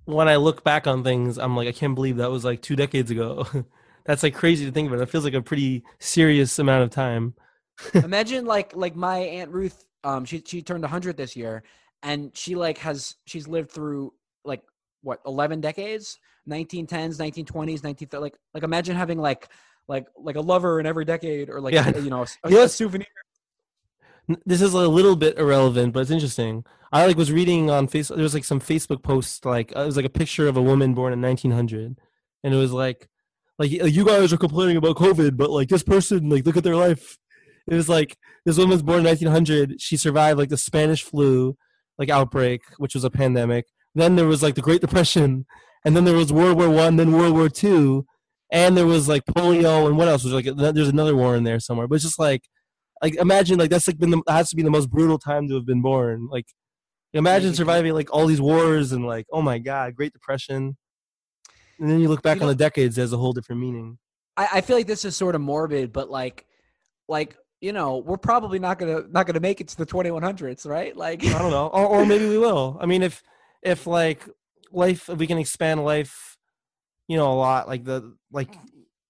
when 0.05 0.27
I 0.27 0.35
look 0.37 0.63
back 0.63 0.87
on 0.87 1.03
things, 1.03 1.37
I'm 1.37 1.55
like, 1.55 1.67
I 1.67 1.71
can't 1.71 1.95
believe 1.95 2.17
that 2.17 2.31
was 2.31 2.43
like 2.43 2.61
two 2.61 2.75
decades 2.75 3.11
ago. 3.11 3.47
That's 4.05 4.23
like 4.23 4.33
crazy 4.33 4.65
to 4.65 4.71
think 4.71 4.87
about. 4.87 5.01
It 5.01 5.09
feels 5.09 5.23
like 5.23 5.33
a 5.35 5.41
pretty 5.41 5.83
serious 5.99 6.57
amount 6.59 6.83
of 6.83 6.89
time. 6.89 7.35
Imagine 7.93 8.45
like 8.45 8.75
like 8.75 8.95
my 8.95 9.19
aunt 9.19 9.51
Ruth, 9.51 9.85
um, 10.03 10.25
she 10.25 10.43
she 10.45 10.61
turned 10.61 10.81
100 10.83 11.17
this 11.17 11.35
year, 11.35 11.63
and 12.03 12.35
she 12.35 12.55
like 12.55 12.77
has 12.79 13.15
she's 13.25 13.47
lived 13.47 13.71
through 13.71 14.13
like 14.43 14.63
what 15.03 15.19
11 15.25 15.61
decades, 15.61 16.19
1910s, 16.49 17.17
1920s, 17.17 17.83
19 17.83 18.07
like 18.19 18.35
like 18.53 18.63
imagine 18.63 18.95
having 18.95 19.19
like 19.19 19.49
like 19.87 20.07
like 20.17 20.35
a 20.35 20.41
lover 20.41 20.79
in 20.79 20.85
every 20.85 21.05
decade 21.05 21.49
or 21.49 21.61
like 21.61 21.73
Yeah. 21.73 21.95
you 21.97 22.09
know 22.09 22.23
a, 22.23 22.49
You 22.49 22.55
know 22.57 22.63
a 22.63 22.69
souvenir. 22.69 23.07
This 24.45 24.61
is 24.61 24.73
a 24.73 24.87
little 24.87 25.15
bit 25.15 25.37
irrelevant, 25.37 25.93
but 25.93 26.01
it's 26.01 26.11
interesting. 26.11 26.63
I 26.91 27.05
like 27.05 27.17
was 27.17 27.31
reading 27.31 27.69
on 27.69 27.87
Facebook. 27.87 28.15
There 28.15 28.23
was 28.23 28.33
like 28.33 28.43
some 28.43 28.59
Facebook 28.59 29.03
post, 29.03 29.45
like 29.45 29.75
uh, 29.75 29.81
it 29.81 29.85
was 29.85 29.95
like 29.95 30.05
a 30.05 30.09
picture 30.09 30.47
of 30.47 30.57
a 30.57 30.61
woman 30.61 30.93
born 30.93 31.13
in 31.13 31.21
1900, 31.21 31.97
and 32.43 32.53
it 32.53 32.57
was 32.57 32.71
like, 32.71 33.07
like 33.57 33.71
you 33.71 34.05
guys 34.05 34.33
are 34.33 34.37
complaining 34.37 34.77
about 34.77 34.97
COVID, 34.97 35.37
but 35.37 35.49
like 35.49 35.69
this 35.69 35.83
person, 35.83 36.29
like 36.29 36.45
look 36.45 36.57
at 36.57 36.63
their 36.63 36.75
life. 36.75 37.17
It 37.67 37.75
was 37.75 37.87
like 37.89 38.17
this 38.45 38.57
woman 38.57 38.71
was 38.71 38.83
born 38.83 38.99
in 38.99 39.05
1900. 39.05 39.81
She 39.81 39.97
survived 39.97 40.37
like 40.37 40.49
the 40.49 40.57
Spanish 40.57 41.03
flu, 41.03 41.57
like 41.97 42.09
outbreak, 42.09 42.61
which 42.77 42.93
was 42.93 43.03
a 43.03 43.09
pandemic. 43.09 43.65
Then 43.95 44.15
there 44.15 44.27
was 44.27 44.43
like 44.43 44.55
the 44.55 44.61
Great 44.61 44.81
Depression, 44.81 45.45
and 45.85 45.95
then 45.95 46.05
there 46.05 46.15
was 46.15 46.33
World 46.33 46.57
War 46.57 46.69
One, 46.69 46.97
then 46.97 47.13
World 47.13 47.33
War 47.33 47.49
Two, 47.49 48.05
and 48.51 48.75
there 48.75 48.85
was 48.85 49.07
like 49.07 49.23
polio, 49.25 49.87
and 49.87 49.97
what 49.97 50.07
else 50.09 50.23
was 50.23 50.33
like? 50.33 50.45
There's 50.45 50.89
another 50.89 51.15
war 51.15 51.35
in 51.35 51.43
there 51.43 51.59
somewhere, 51.59 51.87
but 51.87 51.95
it's 51.95 52.03
just 52.03 52.19
like 52.19 52.43
like 53.01 53.15
imagine 53.15 53.57
like 53.59 53.69
that's 53.69 53.87
like 53.87 53.97
been 53.97 54.11
the 54.11 54.21
has 54.27 54.49
to 54.49 54.55
be 54.55 54.63
the 54.63 54.69
most 54.69 54.89
brutal 54.89 55.17
time 55.17 55.47
to 55.47 55.55
have 55.55 55.65
been 55.65 55.81
born. 55.81 56.27
Like 56.29 56.45
imagine 57.13 57.53
surviving 57.53 57.93
like 57.93 58.13
all 58.13 58.25
these 58.27 58.41
wars 58.41 58.91
and 58.91 59.05
like 59.05 59.25
oh 59.31 59.41
my 59.41 59.59
god 59.59 59.95
great 59.95 60.13
depression. 60.13 60.77
And 61.79 61.89
then 61.89 61.99
you 61.99 62.09
look 62.09 62.21
back 62.21 62.37
You 62.37 62.43
on 62.43 62.47
the 62.47 62.55
decades 62.55 62.99
as 62.99 63.11
a 63.11 63.17
whole 63.17 63.33
different 63.33 63.59
meaning. 63.61 63.97
I, 64.37 64.47
I 64.53 64.61
feel 64.61 64.77
like 64.77 64.87
this 64.87 65.03
is 65.03 65.17
sort 65.17 65.35
of 65.35 65.41
morbid, 65.41 65.91
but 65.91 66.09
like 66.09 66.45
like 67.07 67.35
you 67.59 67.73
know 67.73 67.97
we're 67.97 68.17
probably 68.17 68.59
not 68.59 68.79
gonna 68.79 69.03
not 69.09 69.25
gonna 69.27 69.39
make 69.39 69.61
it 69.61 69.67
to 69.69 69.77
the 69.77 69.85
2100s, 69.85 70.67
right? 70.67 70.95
Like 70.95 71.25
i 71.25 71.37
don't 71.39 71.51
know. 71.51 71.67
Or, 71.67 71.85
or 71.85 72.05
maybe 72.05 72.27
we 72.27 72.37
will. 72.37 72.77
I 72.79 72.85
mean 72.85 73.01
if 73.01 73.23
if 73.63 73.87
like 73.87 74.27
life 74.71 75.09
if 75.09 75.17
we 75.17 75.27
can 75.27 75.37
expand 75.37 75.83
life 75.83 76.37
you 77.07 77.17
know 77.17 77.31
a 77.31 77.35
lot 77.35 77.67
like 77.67 77.83
the 77.83 78.15
like 78.31 78.55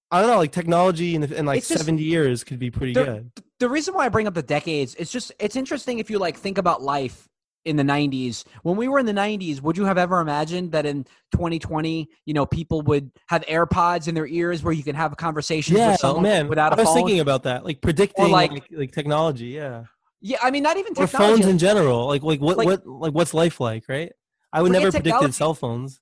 i 0.10 0.20
don't 0.20 0.28
know 0.32 0.38
like 0.38 0.52
technology 0.52 1.14
in, 1.14 1.22
the, 1.22 1.38
in 1.38 1.46
like 1.46 1.60
just- 1.60 1.78
70 1.78 2.02
years 2.02 2.44
could 2.44 2.58
be 2.58 2.72
pretty 2.72 2.94
There- 2.94 3.06
good 3.06 3.32
the 3.62 3.70
reason 3.70 3.94
why 3.94 4.06
I 4.06 4.10
bring 4.10 4.28
up 4.28 4.34
the 4.34 4.42
decades, 4.42 4.96
it's 4.96 5.12
just 5.12 5.32
it's 5.40 5.56
interesting 5.56 6.00
if 6.00 6.10
you 6.10 6.18
like 6.20 6.36
think 6.36 6.58
about 6.58 6.82
life 6.82 7.30
in 7.64 7.76
the 7.76 7.84
90s. 7.84 8.44
When 8.64 8.76
we 8.76 8.88
were 8.88 8.98
in 8.98 9.06
the 9.06 9.14
90s, 9.14 9.62
would 9.62 9.78
you 9.78 9.86
have 9.86 10.00
ever 10.00 10.20
imagined 10.20 10.72
that 10.72 10.88
in 10.88 11.04
2020, 11.32 12.10
you 12.26 12.34
know, 12.34 12.46
people 12.48 12.82
would 12.84 13.12
have 13.28 13.44
AirPods 13.46 14.08
in 14.08 14.16
their 14.16 14.26
ears 14.26 14.64
where 14.64 14.74
you 14.74 14.84
can 14.84 14.96
have 14.96 15.16
conversations 15.16 15.78
yeah 15.78 15.92
with 15.92 16.00
someone 16.00 16.24
man 16.24 16.48
without 16.48 16.74
a 16.74 16.78
i 16.78 16.84
was 16.84 16.94
thinking 16.96 17.20
about 17.20 17.44
that 17.44 17.64
like 17.64 17.80
predicting 17.82 18.32
like- 18.32 18.52
like, 18.52 18.68
like 18.76 18.92
technology 18.92 19.48
yeah 19.48 19.84
yeah, 20.24 20.38
I 20.44 20.52
mean, 20.52 20.62
not 20.62 20.78
even 20.78 20.92
or 20.94 21.08
technology. 21.08 21.42
phones 21.42 21.46
in 21.48 21.58
general 21.58 22.08
like 22.08 22.24
like 22.24 22.42
what 22.42 22.58
Like- 22.58 22.68
what 22.68 22.88
like 22.88 23.14
what's 23.14 23.34
life 23.34 23.60
like 23.60 23.86
right 23.88 24.12
i 24.54 24.62
would 24.62 24.72
never 24.72 24.92
predicted 24.92 25.34
cell 25.34 25.54
phones 25.54 26.00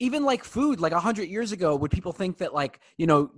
even 0.00 0.24
like 0.24 0.44
food 0.44 0.80
like 0.80 0.92
100 0.92 1.28
years 1.28 1.52
ago 1.52 1.76
would 1.76 1.90
people 1.90 2.12
think 2.12 2.38
that 2.38 2.54
like 2.54 2.80
you 2.96 3.06
know 3.06 3.30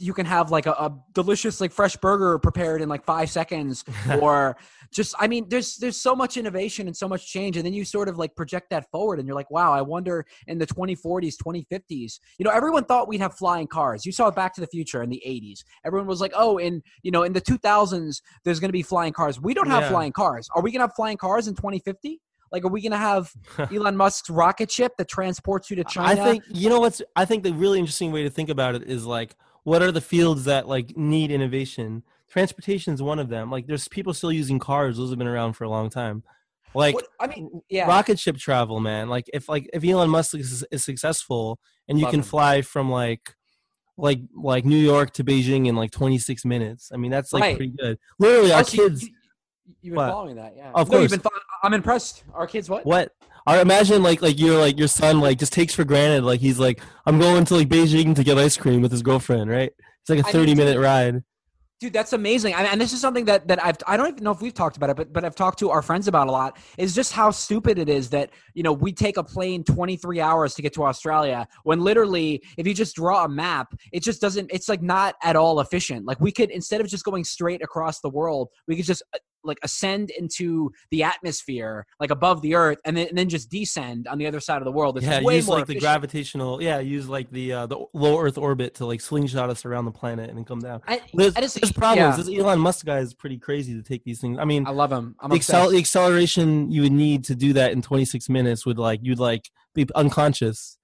you 0.00 0.14
can 0.14 0.24
have 0.26 0.50
like 0.50 0.66
a, 0.66 0.72
a 0.72 0.98
delicious 1.12 1.60
like 1.60 1.72
fresh 1.72 1.94
burger 1.96 2.38
prepared 2.38 2.80
in 2.80 2.88
like 2.88 3.04
five 3.04 3.30
seconds 3.30 3.84
or 4.20 4.56
just 4.92 5.14
i 5.20 5.28
mean 5.28 5.46
there's 5.48 5.76
there's 5.76 6.00
so 6.00 6.16
much 6.16 6.36
innovation 6.36 6.86
and 6.86 6.96
so 6.96 7.06
much 7.06 7.26
change 7.30 7.56
and 7.56 7.66
then 7.66 7.72
you 7.74 7.84
sort 7.84 8.08
of 8.08 8.16
like 8.16 8.34
project 8.34 8.70
that 8.70 8.90
forward 8.90 9.18
and 9.18 9.28
you're 9.28 9.34
like 9.34 9.50
wow 9.50 9.72
i 9.72 9.82
wonder 9.82 10.24
in 10.46 10.58
the 10.58 10.66
2040s 10.66 11.34
2050s 11.44 12.18
you 12.38 12.44
know 12.44 12.50
everyone 12.50 12.84
thought 12.84 13.08
we'd 13.08 13.20
have 13.20 13.34
flying 13.34 13.66
cars. 13.66 14.04
You 14.06 14.12
saw 14.12 14.28
it 14.28 14.34
back 14.34 14.54
to 14.54 14.60
the 14.60 14.66
future 14.66 15.02
in 15.02 15.10
the 15.10 15.22
80s 15.26 15.60
everyone 15.84 16.08
was 16.08 16.20
like 16.20 16.32
oh 16.34 16.56
in 16.58 16.82
you 17.02 17.10
know 17.10 17.22
in 17.22 17.32
the 17.32 17.40
2000s 17.40 18.22
there's 18.44 18.58
going 18.58 18.68
to 18.68 18.72
be 18.72 18.82
flying 18.82 19.12
cars. 19.12 19.40
We 19.40 19.54
don't 19.54 19.68
have 19.68 19.82
Yeah. 19.82 19.90
flying 19.90 20.12
cars. 20.12 20.48
Are 20.54 20.62
we 20.62 20.70
going 20.72 20.80
to 20.80 20.84
have 20.86 20.94
flying 20.94 21.16
cars 21.16 21.46
in 21.46 21.54
2050 21.54 22.20
like 22.52 22.64
are 22.64 22.68
we 22.68 22.80
going 22.80 22.92
to 22.92 22.98
have 22.98 23.32
elon 23.72 23.96
musk's 23.96 24.30
rocket 24.30 24.70
ship 24.70 24.92
that 24.98 25.08
transports 25.08 25.70
you 25.70 25.76
to 25.76 25.84
china? 25.84 26.20
I 26.20 26.24
think 26.24 26.44
you 26.48 26.68
know 26.68 26.80
what's 26.80 27.02
I 27.16 27.24
think 27.24 27.42
the 27.42 27.52
really 27.52 27.78
interesting 27.78 28.12
way 28.12 28.22
to 28.24 28.30
think 28.30 28.48
about 28.48 28.74
it 28.74 28.84
is 28.84 29.06
like 29.06 29.36
what 29.64 29.82
are 29.82 29.92
the 29.92 30.00
fields 30.00 30.44
that 30.44 30.68
like 30.68 30.96
need 30.96 31.30
innovation? 31.30 32.02
Transportation 32.28 32.94
is 32.94 33.02
one 33.02 33.18
of 33.18 33.28
them. 33.28 33.50
Like 33.50 33.66
there's 33.66 33.88
people 33.88 34.14
still 34.14 34.32
using 34.32 34.58
cars; 34.58 34.96
those 34.96 35.10
have 35.10 35.18
been 35.18 35.26
around 35.28 35.54
for 35.54 35.64
a 35.64 35.68
long 35.68 35.90
time. 35.90 36.22
Like 36.74 36.94
What- 36.94 37.06
I 37.18 37.26
mean, 37.26 37.62
yeah. 37.68 37.86
rocket 37.88 38.18
ship 38.20 38.36
travel, 38.36 38.78
man. 38.80 39.08
Like 39.08 39.28
if 39.32 39.48
like 39.48 39.68
if 39.72 39.84
Elon 39.84 40.08
Musk 40.10 40.36
is, 40.36 40.64
is 40.70 40.84
successful 40.84 41.58
and 41.88 41.98
you 41.98 42.04
Love 42.04 42.12
can 42.12 42.20
him. 42.20 42.24
fly 42.26 42.62
from 42.62 42.90
like 42.90 43.34
like 43.96 44.20
like 44.34 44.64
New 44.64 44.76
York 44.78 45.10
to 45.14 45.24
Beijing 45.24 45.66
in 45.66 45.74
like 45.76 45.90
26 45.90 46.44
minutes. 46.44 46.90
I 46.94 46.96
mean 46.96 47.10
that's 47.10 47.32
like 47.32 47.42
Right. 47.42 47.56
pretty 47.56 47.72
good. 47.76 47.98
Literally, 48.20 48.52
our 48.52 48.60
Oh, 48.60 48.62
so 48.62 48.76
kids. 48.88 49.02
You, 49.02 49.10
have 49.10 49.82
been 49.82 49.94
What? 49.96 50.10
following 50.10 50.36
that, 50.36 50.54
yeah. 50.56 50.70
Of 50.74 50.90
No, 50.90 51.00
you've 51.00 51.10
course. 51.10 51.20
been 51.22 51.30
I'm 51.64 51.74
impressed. 51.74 52.24
Our 52.34 52.46
kids, 52.46 52.70
what? 52.70 52.86
What? 52.86 53.12
Or 53.46 53.58
imagine 53.58 54.02
like 54.02 54.22
like 54.22 54.38
you're 54.38 54.58
like 54.58 54.78
your 54.78 54.88
son 54.88 55.20
like 55.20 55.38
just 55.38 55.52
takes 55.52 55.74
for 55.74 55.84
granted 55.84 56.24
like 56.24 56.40
he's 56.40 56.58
like 56.58 56.80
I'm 57.06 57.18
going 57.18 57.44
to 57.46 57.56
like 57.56 57.68
Beijing 57.68 58.14
to 58.16 58.24
get 58.24 58.38
ice 58.38 58.56
cream 58.56 58.82
with 58.82 58.92
his 58.92 59.02
girlfriend, 59.02 59.50
right? 59.50 59.72
It's 60.02 60.10
like 60.10 60.18
a 60.18 60.22
I 60.22 60.32
mean, 60.32 60.32
30 60.32 60.54
minute 60.54 60.74
dude, 60.74 60.82
ride. 60.82 61.24
Dude, 61.80 61.94
that's 61.94 62.12
amazing. 62.12 62.54
I 62.54 62.58
mean, 62.58 62.72
and 62.72 62.80
this 62.80 62.92
is 62.92 63.00
something 63.00 63.24
that 63.24 63.48
that 63.48 63.64
I've 63.64 63.78
I 63.86 63.96
don't 63.96 64.08
even 64.08 64.22
know 64.22 64.32
if 64.32 64.42
we've 64.42 64.52
talked 64.52 64.76
about 64.76 64.90
it, 64.90 64.96
but 64.96 65.12
but 65.14 65.24
I've 65.24 65.34
talked 65.34 65.58
to 65.60 65.70
our 65.70 65.80
friends 65.80 66.08
about 66.08 66.28
a 66.28 66.30
lot. 66.30 66.58
Is 66.76 66.94
just 66.94 67.12
how 67.12 67.30
stupid 67.30 67.78
it 67.78 67.88
is 67.88 68.10
that 68.10 68.30
you 68.52 68.62
know 68.62 68.72
we 68.72 68.92
take 68.92 69.16
a 69.16 69.24
plane 69.24 69.64
23 69.64 70.20
hours 70.20 70.54
to 70.56 70.62
get 70.62 70.74
to 70.74 70.84
Australia 70.84 71.48
when 71.64 71.80
literally 71.80 72.42
if 72.58 72.66
you 72.66 72.74
just 72.74 72.96
draw 72.96 73.24
a 73.24 73.28
map, 73.28 73.74
it 73.92 74.02
just 74.02 74.20
doesn't. 74.20 74.50
It's 74.52 74.68
like 74.68 74.82
not 74.82 75.14
at 75.22 75.36
all 75.36 75.60
efficient. 75.60 76.04
Like 76.04 76.20
we 76.20 76.32
could 76.32 76.50
instead 76.50 76.82
of 76.82 76.88
just 76.88 77.04
going 77.04 77.24
straight 77.24 77.62
across 77.62 78.00
the 78.00 78.10
world, 78.10 78.50
we 78.68 78.76
could 78.76 78.84
just 78.84 79.02
like 79.44 79.58
ascend 79.62 80.10
into 80.10 80.70
the 80.90 81.02
atmosphere, 81.02 81.86
like 81.98 82.10
above 82.10 82.42
the 82.42 82.54
Earth, 82.54 82.78
and 82.84 82.96
then 82.96 83.08
and 83.08 83.18
then 83.18 83.28
just 83.28 83.50
descend 83.50 84.06
on 84.08 84.18
the 84.18 84.26
other 84.26 84.40
side 84.40 84.58
of 84.58 84.64
the 84.64 84.72
world. 84.72 84.96
It's 84.96 85.06
Yeah, 85.06 85.22
way 85.22 85.36
use 85.36 85.46
more 85.46 85.58
like 85.58 85.66
the 85.66 85.78
gravitational. 85.78 86.62
Yeah, 86.62 86.78
use 86.80 87.08
like 87.08 87.30
the 87.30 87.52
uh, 87.52 87.66
the 87.66 87.78
low 87.94 88.18
Earth 88.20 88.38
orbit 88.38 88.74
to 88.76 88.86
like 88.86 89.00
slingshot 89.00 89.50
us 89.50 89.64
around 89.64 89.84
the 89.84 89.90
planet 89.92 90.28
and 90.28 90.38
then 90.38 90.44
come 90.44 90.60
down. 90.60 90.82
I, 90.86 91.00
There's, 91.14 91.36
I 91.36 91.40
just- 91.40 91.60
there's 91.60 91.72
problems. 91.72 92.18
yeah. 92.18 92.24
This 92.24 92.38
Elon 92.38 92.58
Musk 92.58 92.86
guy 92.86 92.98
is 92.98 93.14
pretty 93.14 93.38
crazy 93.38 93.74
to 93.74 93.82
take 93.82 94.04
these 94.04 94.20
things. 94.20 94.38
I 94.38 94.44
mean, 94.44 94.66
I 94.66 94.70
love 94.70 94.92
him. 94.92 95.16
I'm 95.20 95.30
the, 95.30 95.36
accel- 95.36 95.70
the 95.70 95.78
acceleration 95.78 96.70
you 96.70 96.82
would 96.82 96.92
need 96.92 97.24
to 97.24 97.34
do 97.34 97.52
that 97.54 97.72
in 97.72 97.82
26 97.82 98.28
minutes 98.28 98.66
would 98.66 98.78
like 98.78 99.00
you'd 99.02 99.18
like 99.18 99.50
be 99.74 99.86
unconscious. 99.94 100.76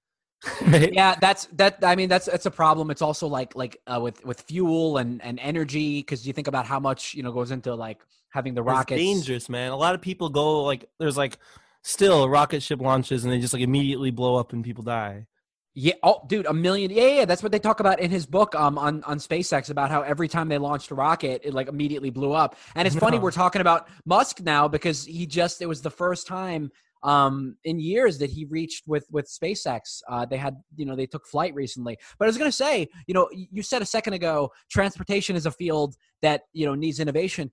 right? 0.67 0.93
yeah 0.93 1.15
that's 1.19 1.47
that 1.53 1.79
i 1.81 1.95
mean 1.95 2.07
that's 2.07 2.27
that's 2.27 2.45
a 2.45 2.51
problem 2.51 2.91
it's 2.91 3.01
also 3.01 3.25
like 3.27 3.55
like 3.55 3.75
uh, 3.87 3.99
with 3.99 4.23
with 4.23 4.39
fuel 4.41 4.99
and 4.99 5.19
and 5.23 5.39
energy 5.39 5.99
because 5.99 6.27
you 6.27 6.31
think 6.31 6.47
about 6.47 6.63
how 6.63 6.79
much 6.79 7.15
you 7.15 7.23
know 7.23 7.31
goes 7.31 7.49
into 7.49 7.73
like 7.73 7.97
having 8.29 8.53
the 8.53 8.63
It's 8.63 8.85
dangerous, 8.89 9.49
man. 9.49 9.71
A 9.71 9.77
lot 9.77 9.95
of 9.95 10.01
people 10.01 10.29
go 10.29 10.63
like 10.63 10.89
there's 10.99 11.17
like 11.17 11.37
still 11.83 12.27
rocket 12.27 12.61
ship 12.61 12.81
launches 12.81 13.23
and 13.23 13.31
they 13.33 13.39
just 13.39 13.53
like 13.53 13.63
immediately 13.63 14.11
blow 14.11 14.35
up 14.35 14.51
and 14.53 14.63
people 14.63 14.83
die. 14.83 15.25
yeah 15.73 15.93
oh 16.03 16.21
dude 16.27 16.45
a 16.47 16.53
million 16.53 16.89
yeah 16.91 17.07
yeah 17.07 17.25
that's 17.25 17.43
what 17.43 17.51
they 17.51 17.59
talk 17.59 17.79
about 17.79 17.99
in 17.99 18.09
his 18.09 18.25
book 18.25 18.55
um 18.55 18.77
on 18.79 19.03
on 19.03 19.19
spacex 19.19 19.69
about 19.69 19.89
how 19.91 20.01
every 20.01 20.27
time 20.27 20.49
they 20.49 20.57
launched 20.57 20.89
a 20.91 20.95
rocket 20.95 21.39
it 21.45 21.53
like 21.53 21.67
immediately 21.67 22.09
blew 22.09 22.33
up. 22.33 22.55
And 22.75 22.87
it's 22.87 22.95
funny 22.95 23.19
we're 23.19 23.31
talking 23.31 23.61
about 23.61 23.87
musk 24.05 24.41
now 24.41 24.67
because 24.67 25.05
he 25.05 25.25
just 25.27 25.61
it 25.61 25.67
was 25.67 25.81
the 25.81 25.91
first 25.91 26.25
time 26.27 26.71
um 27.03 27.55
in 27.63 27.79
years 27.79 28.17
that 28.17 28.31
he 28.31 28.45
reached 28.45 28.87
with 28.87 29.05
with 29.11 29.29
SpaceX. 29.29 30.01
Uh 30.09 30.25
they 30.25 30.37
had 30.37 30.55
you 30.75 30.85
know 30.85 30.95
they 30.95 31.05
took 31.05 31.27
flight 31.27 31.53
recently. 31.53 31.95
But 32.17 32.25
I 32.25 32.29
was 32.29 32.37
going 32.39 32.49
to 32.49 32.57
say 32.65 32.89
you 33.05 33.13
know 33.13 33.29
you 33.31 33.61
said 33.61 33.83
a 33.83 33.85
second 33.85 34.13
ago 34.13 34.51
transportation 34.69 35.35
is 35.35 35.45
a 35.45 35.51
field 35.51 35.95
that 36.23 36.41
you 36.53 36.65
know 36.65 36.73
needs 36.73 36.99
innovation 36.99 37.51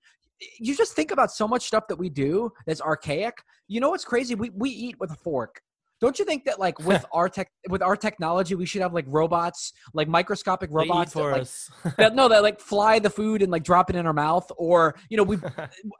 you 0.59 0.75
just 0.75 0.93
think 0.93 1.11
about 1.11 1.31
so 1.31 1.47
much 1.47 1.65
stuff 1.67 1.87
that 1.87 1.97
we 1.97 2.09
do 2.09 2.51
that's 2.65 2.81
archaic. 2.81 3.43
You 3.67 3.79
know 3.79 3.89
what's 3.89 4.05
crazy? 4.05 4.35
We 4.35 4.51
we 4.51 4.69
eat 4.69 4.99
with 4.99 5.11
a 5.11 5.15
fork. 5.15 5.61
Don't 6.01 6.19
you 6.19 6.25
think 6.25 6.43
that 6.45 6.59
like 6.59 6.77
with 6.79 7.05
our 7.13 7.29
tech 7.29 7.49
with 7.69 7.81
our 7.81 7.95
technology 7.95 8.53
we 8.55 8.65
should 8.65 8.81
have 8.81 8.93
like 8.93 9.05
robots 9.07 9.73
like 9.93 10.07
microscopic 10.07 10.69
robots 10.71 11.13
that, 11.13 11.19
for 11.19 11.31
like, 11.31 11.41
us. 11.41 11.69
that 11.97 12.15
no 12.15 12.27
that 12.27 12.43
like 12.43 12.59
fly 12.73 12.99
the 12.99 13.09
food 13.09 13.41
and 13.41 13.51
like 13.51 13.63
drop 13.63 13.89
it 13.89 13.95
in 13.95 14.05
our 14.05 14.13
mouth? 14.13 14.49
Or 14.57 14.95
you 15.09 15.17
know 15.17 15.23
we 15.23 15.37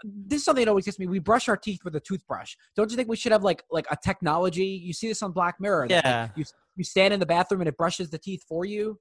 this 0.03 0.39
is 0.39 0.45
something 0.45 0.65
that 0.65 0.69
always 0.69 0.85
gets 0.85 0.99
me. 0.99 1.07
We 1.07 1.19
brush 1.19 1.47
our 1.47 1.57
teeth 1.57 1.79
with 1.83 1.95
a 1.95 2.01
toothbrush. 2.01 2.55
Don't 2.75 2.91
you 2.91 2.97
think 2.97 3.09
we 3.09 3.15
should 3.15 3.31
have 3.31 3.43
like 3.43 3.63
like 3.71 3.87
a 3.89 3.97
technology? 4.03 4.65
You 4.65 4.93
see 4.93 5.07
this 5.07 5.21
on 5.21 5.31
black 5.31 5.59
mirror 5.59 5.87
that, 5.87 5.95
like, 5.95 6.03
yeah. 6.03 6.29
you, 6.35 6.45
you 6.75 6.83
stand 6.83 7.13
in 7.13 7.19
the 7.19 7.25
bathroom 7.25 7.61
and 7.61 7.67
it 7.67 7.77
brushes 7.77 8.09
the 8.09 8.17
teeth 8.17 8.43
for 8.47 8.65
you? 8.65 8.99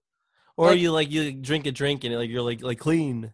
Or 0.57 0.69
like- 0.69 0.79
you 0.79 0.93
like 0.93 1.11
you 1.11 1.33
drink 1.33 1.67
a 1.67 1.73
drink 1.73 2.05
and 2.05 2.15
like 2.15 2.31
you're 2.31 2.43
like 2.43 2.63
like 2.63 2.79
clean. 2.79 3.33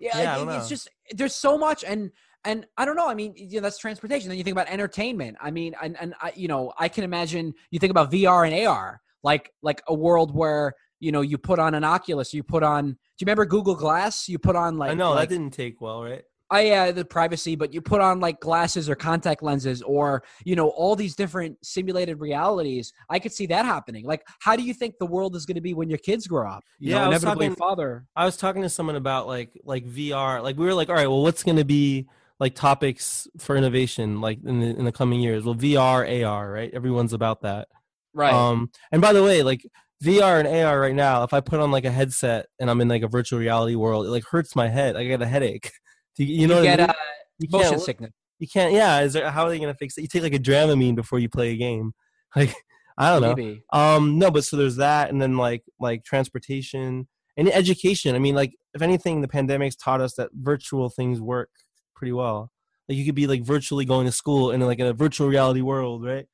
Yeah, 0.00 0.18
Yeah, 0.18 0.32
I 0.32 0.34
it- 0.34 0.38
don't 0.44 0.54
it's 0.56 0.64
know. 0.64 0.68
just 0.68 0.88
there's 1.12 1.34
so 1.34 1.56
much 1.58 1.84
and 1.84 2.10
and 2.44 2.66
i 2.78 2.84
don't 2.86 2.96
know 2.96 3.08
i 3.08 3.14
mean 3.14 3.34
you 3.36 3.56
know, 3.56 3.60
that's 3.60 3.78
transportation 3.78 4.28
then 4.28 4.38
you 4.38 4.44
think 4.44 4.54
about 4.54 4.68
entertainment 4.68 5.36
i 5.40 5.50
mean 5.50 5.74
and, 5.82 5.96
and 6.00 6.14
I, 6.22 6.32
you 6.34 6.48
know 6.48 6.72
i 6.78 6.88
can 6.88 7.04
imagine 7.04 7.52
you 7.70 7.78
think 7.78 7.90
about 7.90 8.10
vr 8.10 8.46
and 8.50 8.66
ar 8.66 9.00
like 9.22 9.50
like 9.62 9.82
a 9.88 9.94
world 9.94 10.34
where 10.34 10.72
you 11.00 11.12
know 11.12 11.20
you 11.20 11.36
put 11.36 11.58
on 11.58 11.74
an 11.74 11.84
oculus 11.84 12.32
you 12.32 12.42
put 12.42 12.62
on 12.62 12.84
do 12.92 12.92
you 12.92 13.24
remember 13.26 13.44
google 13.44 13.74
glass 13.74 14.26
you 14.28 14.38
put 14.38 14.56
on 14.56 14.78
like 14.78 14.92
I 14.92 14.94
know 14.94 15.10
like, 15.12 15.28
that 15.28 15.34
didn't 15.34 15.52
take 15.52 15.80
well, 15.82 16.02
right? 16.02 16.22
I 16.52 16.62
yeah, 16.62 16.90
the 16.90 17.04
privacy, 17.04 17.54
but 17.54 17.72
you 17.72 17.80
put 17.80 18.00
on 18.00 18.18
like 18.18 18.40
glasses 18.40 18.88
or 18.90 18.94
contact 18.96 19.42
lenses 19.42 19.82
or 19.82 20.24
you 20.44 20.56
know 20.56 20.68
all 20.70 20.96
these 20.96 21.14
different 21.14 21.56
simulated 21.64 22.18
realities. 22.20 22.92
I 23.08 23.18
could 23.20 23.32
see 23.32 23.46
that 23.46 23.64
happening. 23.64 24.04
Like, 24.04 24.26
how 24.40 24.56
do 24.56 24.62
you 24.62 24.74
think 24.74 24.96
the 24.98 25.06
world 25.06 25.36
is 25.36 25.46
going 25.46 25.54
to 25.54 25.60
be 25.60 25.74
when 25.74 25.88
your 25.88 25.98
kids 25.98 26.26
grow 26.26 26.50
up? 26.50 26.64
You 26.78 26.90
Yeah, 26.90 26.98
know, 26.98 27.04
I 27.04 27.08
was 27.08 27.22
inevitably, 27.22 27.46
talking- 27.48 27.56
father. 27.56 28.04
I 28.16 28.24
was 28.24 28.36
talking 28.36 28.62
to 28.62 28.68
someone 28.68 28.96
about 28.96 29.26
like 29.26 29.50
like 29.64 29.86
VR. 29.86 30.42
Like 30.42 30.56
we 30.56 30.64
were 30.66 30.74
like, 30.74 30.88
all 30.88 30.96
right, 30.96 31.06
well, 31.08 31.22
what's 31.22 31.42
going 31.44 31.56
to 31.58 31.64
be 31.64 32.08
like 32.40 32.54
topics 32.54 33.28
for 33.38 33.54
innovation 33.56 34.20
like 34.20 34.38
in 34.44 34.60
the 34.60 34.66
in 34.76 34.84
the 34.84 34.92
coming 34.92 35.20
years? 35.20 35.44
Well, 35.44 35.54
VR, 35.54 36.24
AR, 36.26 36.50
right? 36.50 36.70
Everyone's 36.74 37.12
about 37.12 37.42
that. 37.42 37.68
Right. 38.12 38.32
Um, 38.32 38.70
and 38.90 39.00
by 39.00 39.12
the 39.12 39.22
way, 39.22 39.44
like 39.44 39.64
VR 40.02 40.40
and 40.40 40.48
AR 40.48 40.80
right 40.80 40.94
now, 40.94 41.22
if 41.22 41.32
I 41.32 41.40
put 41.40 41.60
on 41.60 41.70
like 41.70 41.84
a 41.84 41.90
headset 41.92 42.46
and 42.58 42.68
I'm 42.70 42.80
in 42.80 42.88
like 42.88 43.02
a 43.02 43.08
virtual 43.08 43.38
reality 43.38 43.76
world, 43.76 44.06
it 44.06 44.10
like 44.10 44.24
hurts 44.24 44.56
my 44.56 44.68
head. 44.68 44.96
I 44.96 45.04
get 45.04 45.22
a 45.22 45.26
headache. 45.26 45.70
You, 46.20 46.26
you 46.42 46.46
know 46.46 46.60
you 46.62 46.68
what 46.68 46.76
get 46.76 46.80
I 46.80 46.82
mean? 46.82 46.90
uh, 46.90 46.94
You 47.38 47.48
motion 47.50 47.70
can't, 47.70 47.82
sickness. 47.82 48.12
you 48.38 48.46
can't. 48.48 48.72
Yeah, 48.74 49.00
is 49.00 49.14
there, 49.14 49.30
how 49.30 49.44
are 49.44 49.48
they 49.48 49.58
gonna 49.58 49.74
fix 49.74 49.96
it? 49.96 50.02
You 50.02 50.08
take 50.08 50.22
like 50.22 50.34
a 50.34 50.38
Dramamine 50.38 50.94
before 50.94 51.18
you 51.18 51.28
play 51.28 51.52
a 51.52 51.56
game. 51.56 51.92
Like 52.36 52.54
I 52.96 53.10
don't 53.10 53.22
know. 53.22 53.34
Maybe. 53.34 53.64
Um, 53.72 54.18
no, 54.18 54.30
but 54.30 54.44
so 54.44 54.56
there's 54.56 54.76
that, 54.76 55.10
and 55.10 55.20
then 55.20 55.36
like 55.36 55.64
like 55.80 56.04
transportation 56.04 57.08
and 57.36 57.48
education. 57.52 58.14
I 58.14 58.18
mean, 58.20 58.34
like 58.36 58.52
if 58.74 58.82
anything, 58.82 59.20
the 59.20 59.26
pandemic's 59.26 59.74
taught 59.74 60.00
us 60.00 60.14
that 60.14 60.28
virtual 60.34 60.90
things 60.90 61.20
work 61.20 61.48
pretty 61.96 62.12
well. 62.12 62.52
Like 62.88 62.98
you 62.98 63.04
could 63.04 63.14
be 63.16 63.26
like 63.26 63.42
virtually 63.42 63.84
going 63.84 64.06
to 64.06 64.12
school 64.12 64.52
in 64.52 64.60
like 64.60 64.78
in 64.78 64.86
a 64.86 64.92
virtual 64.92 65.26
reality 65.28 65.60
world, 65.62 66.04
right? 66.04 66.26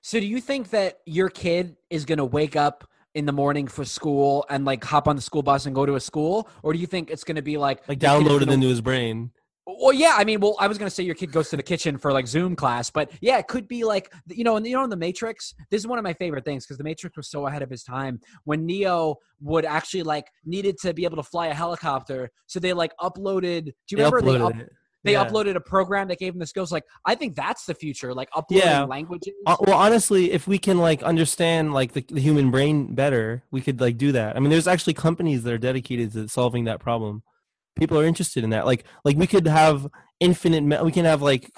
So, 0.00 0.18
do 0.18 0.26
you 0.26 0.40
think 0.40 0.70
that 0.70 0.98
your 1.06 1.28
kid 1.28 1.76
is 1.90 2.04
going 2.04 2.18
to 2.18 2.24
wake 2.24 2.56
up 2.56 2.88
in 3.18 3.26
the 3.26 3.32
morning 3.32 3.66
for 3.66 3.84
school 3.84 4.46
and 4.48 4.64
like 4.64 4.82
hop 4.84 5.08
on 5.08 5.16
the 5.16 5.22
school 5.22 5.42
bus 5.42 5.66
and 5.66 5.74
go 5.74 5.84
to 5.84 5.96
a 5.96 6.00
school, 6.00 6.48
or 6.62 6.72
do 6.72 6.78
you 6.78 6.86
think 6.86 7.10
it's 7.10 7.24
going 7.24 7.36
to 7.36 7.42
be 7.42 7.56
like 7.58 7.78
Like 7.88 7.98
the 8.00 8.06
kid 8.06 8.12
is 8.12 8.22
downloaded 8.22 8.38
gonna- 8.40 8.52
into 8.52 8.68
his 8.68 8.80
brain. 8.80 9.32
Well, 9.80 9.92
yeah, 9.92 10.14
I 10.16 10.24
mean, 10.24 10.40
well, 10.40 10.56
I 10.58 10.66
was 10.66 10.78
gonna 10.78 10.88
say 10.88 11.02
your 11.02 11.14
kid 11.14 11.30
goes 11.30 11.50
to 11.50 11.56
the 11.58 11.62
kitchen 11.62 11.98
for 11.98 12.10
like 12.10 12.26
Zoom 12.26 12.56
class, 12.56 12.88
but 12.88 13.10
yeah, 13.20 13.36
it 13.36 13.48
could 13.48 13.68
be 13.68 13.84
like 13.84 14.10
you 14.26 14.42
know, 14.42 14.56
and 14.56 14.66
you 14.66 14.74
know, 14.74 14.82
in 14.82 14.88
the 14.88 14.96
Matrix, 14.96 15.52
this 15.70 15.82
is 15.82 15.86
one 15.86 15.98
of 15.98 16.04
my 16.04 16.14
favorite 16.14 16.46
things 16.46 16.64
because 16.64 16.78
the 16.78 16.84
Matrix 16.84 17.18
was 17.18 17.28
so 17.28 17.46
ahead 17.46 17.60
of 17.60 17.68
his 17.68 17.82
time. 17.84 18.18
When 18.44 18.64
Neo 18.64 19.16
would 19.42 19.66
actually 19.66 20.04
like 20.04 20.24
needed 20.46 20.78
to 20.84 20.94
be 20.94 21.04
able 21.04 21.16
to 21.16 21.22
fly 21.22 21.48
a 21.48 21.54
helicopter, 21.54 22.30
so 22.46 22.58
they 22.60 22.72
like 22.72 22.92
uploaded. 22.98 23.64
Do 23.66 23.72
you 23.90 23.96
They 23.98 24.04
remember 24.04 24.22
they 24.22 24.38
up, 24.38 24.56
it. 24.56 24.70
They 25.04 25.12
Yeah. 25.12 25.24
uploaded 25.26 25.54
a 25.56 25.60
program 25.60 26.08
that 26.08 26.18
gave 26.18 26.32
them 26.32 26.40
the 26.40 26.46
skills? 26.46 26.72
Like, 26.72 26.84
I 27.04 27.14
think 27.14 27.36
that's 27.36 27.66
the 27.66 27.74
future, 27.74 28.12
like 28.14 28.28
uploading 28.34 28.66
Yeah. 28.68 28.84
languages. 28.84 29.34
Uh, 29.46 29.56
well, 29.60 29.78
honestly, 29.78 30.32
if 30.32 30.46
we 30.48 30.58
can 30.58 30.78
like 30.78 31.02
understand 31.02 31.72
like 31.72 31.92
the, 31.92 32.04
the 32.08 32.20
human 32.20 32.50
brain 32.50 32.94
better, 32.94 33.42
we 33.50 33.60
could 33.60 33.80
like 33.80 33.96
do 33.96 34.12
that. 34.12 34.36
I 34.36 34.40
mean, 34.40 34.50
there's 34.50 34.68
actually 34.68 34.94
companies 34.94 35.42
that 35.44 35.52
are 35.52 35.58
dedicated 35.58 36.12
to 36.12 36.28
solving 36.28 36.64
that 36.64 36.80
problem. 36.80 37.22
People 37.76 37.98
are 37.98 38.04
interested 38.04 38.42
in 38.44 38.50
that. 38.50 38.66
Like, 38.66 38.84
like 39.04 39.16
we 39.16 39.26
could 39.28 39.46
have 39.46 39.86
infinite. 40.20 40.62
Me- 40.64 40.82
we 40.82 40.90
can 40.92 41.04
have 41.04 41.22
like 41.22 41.50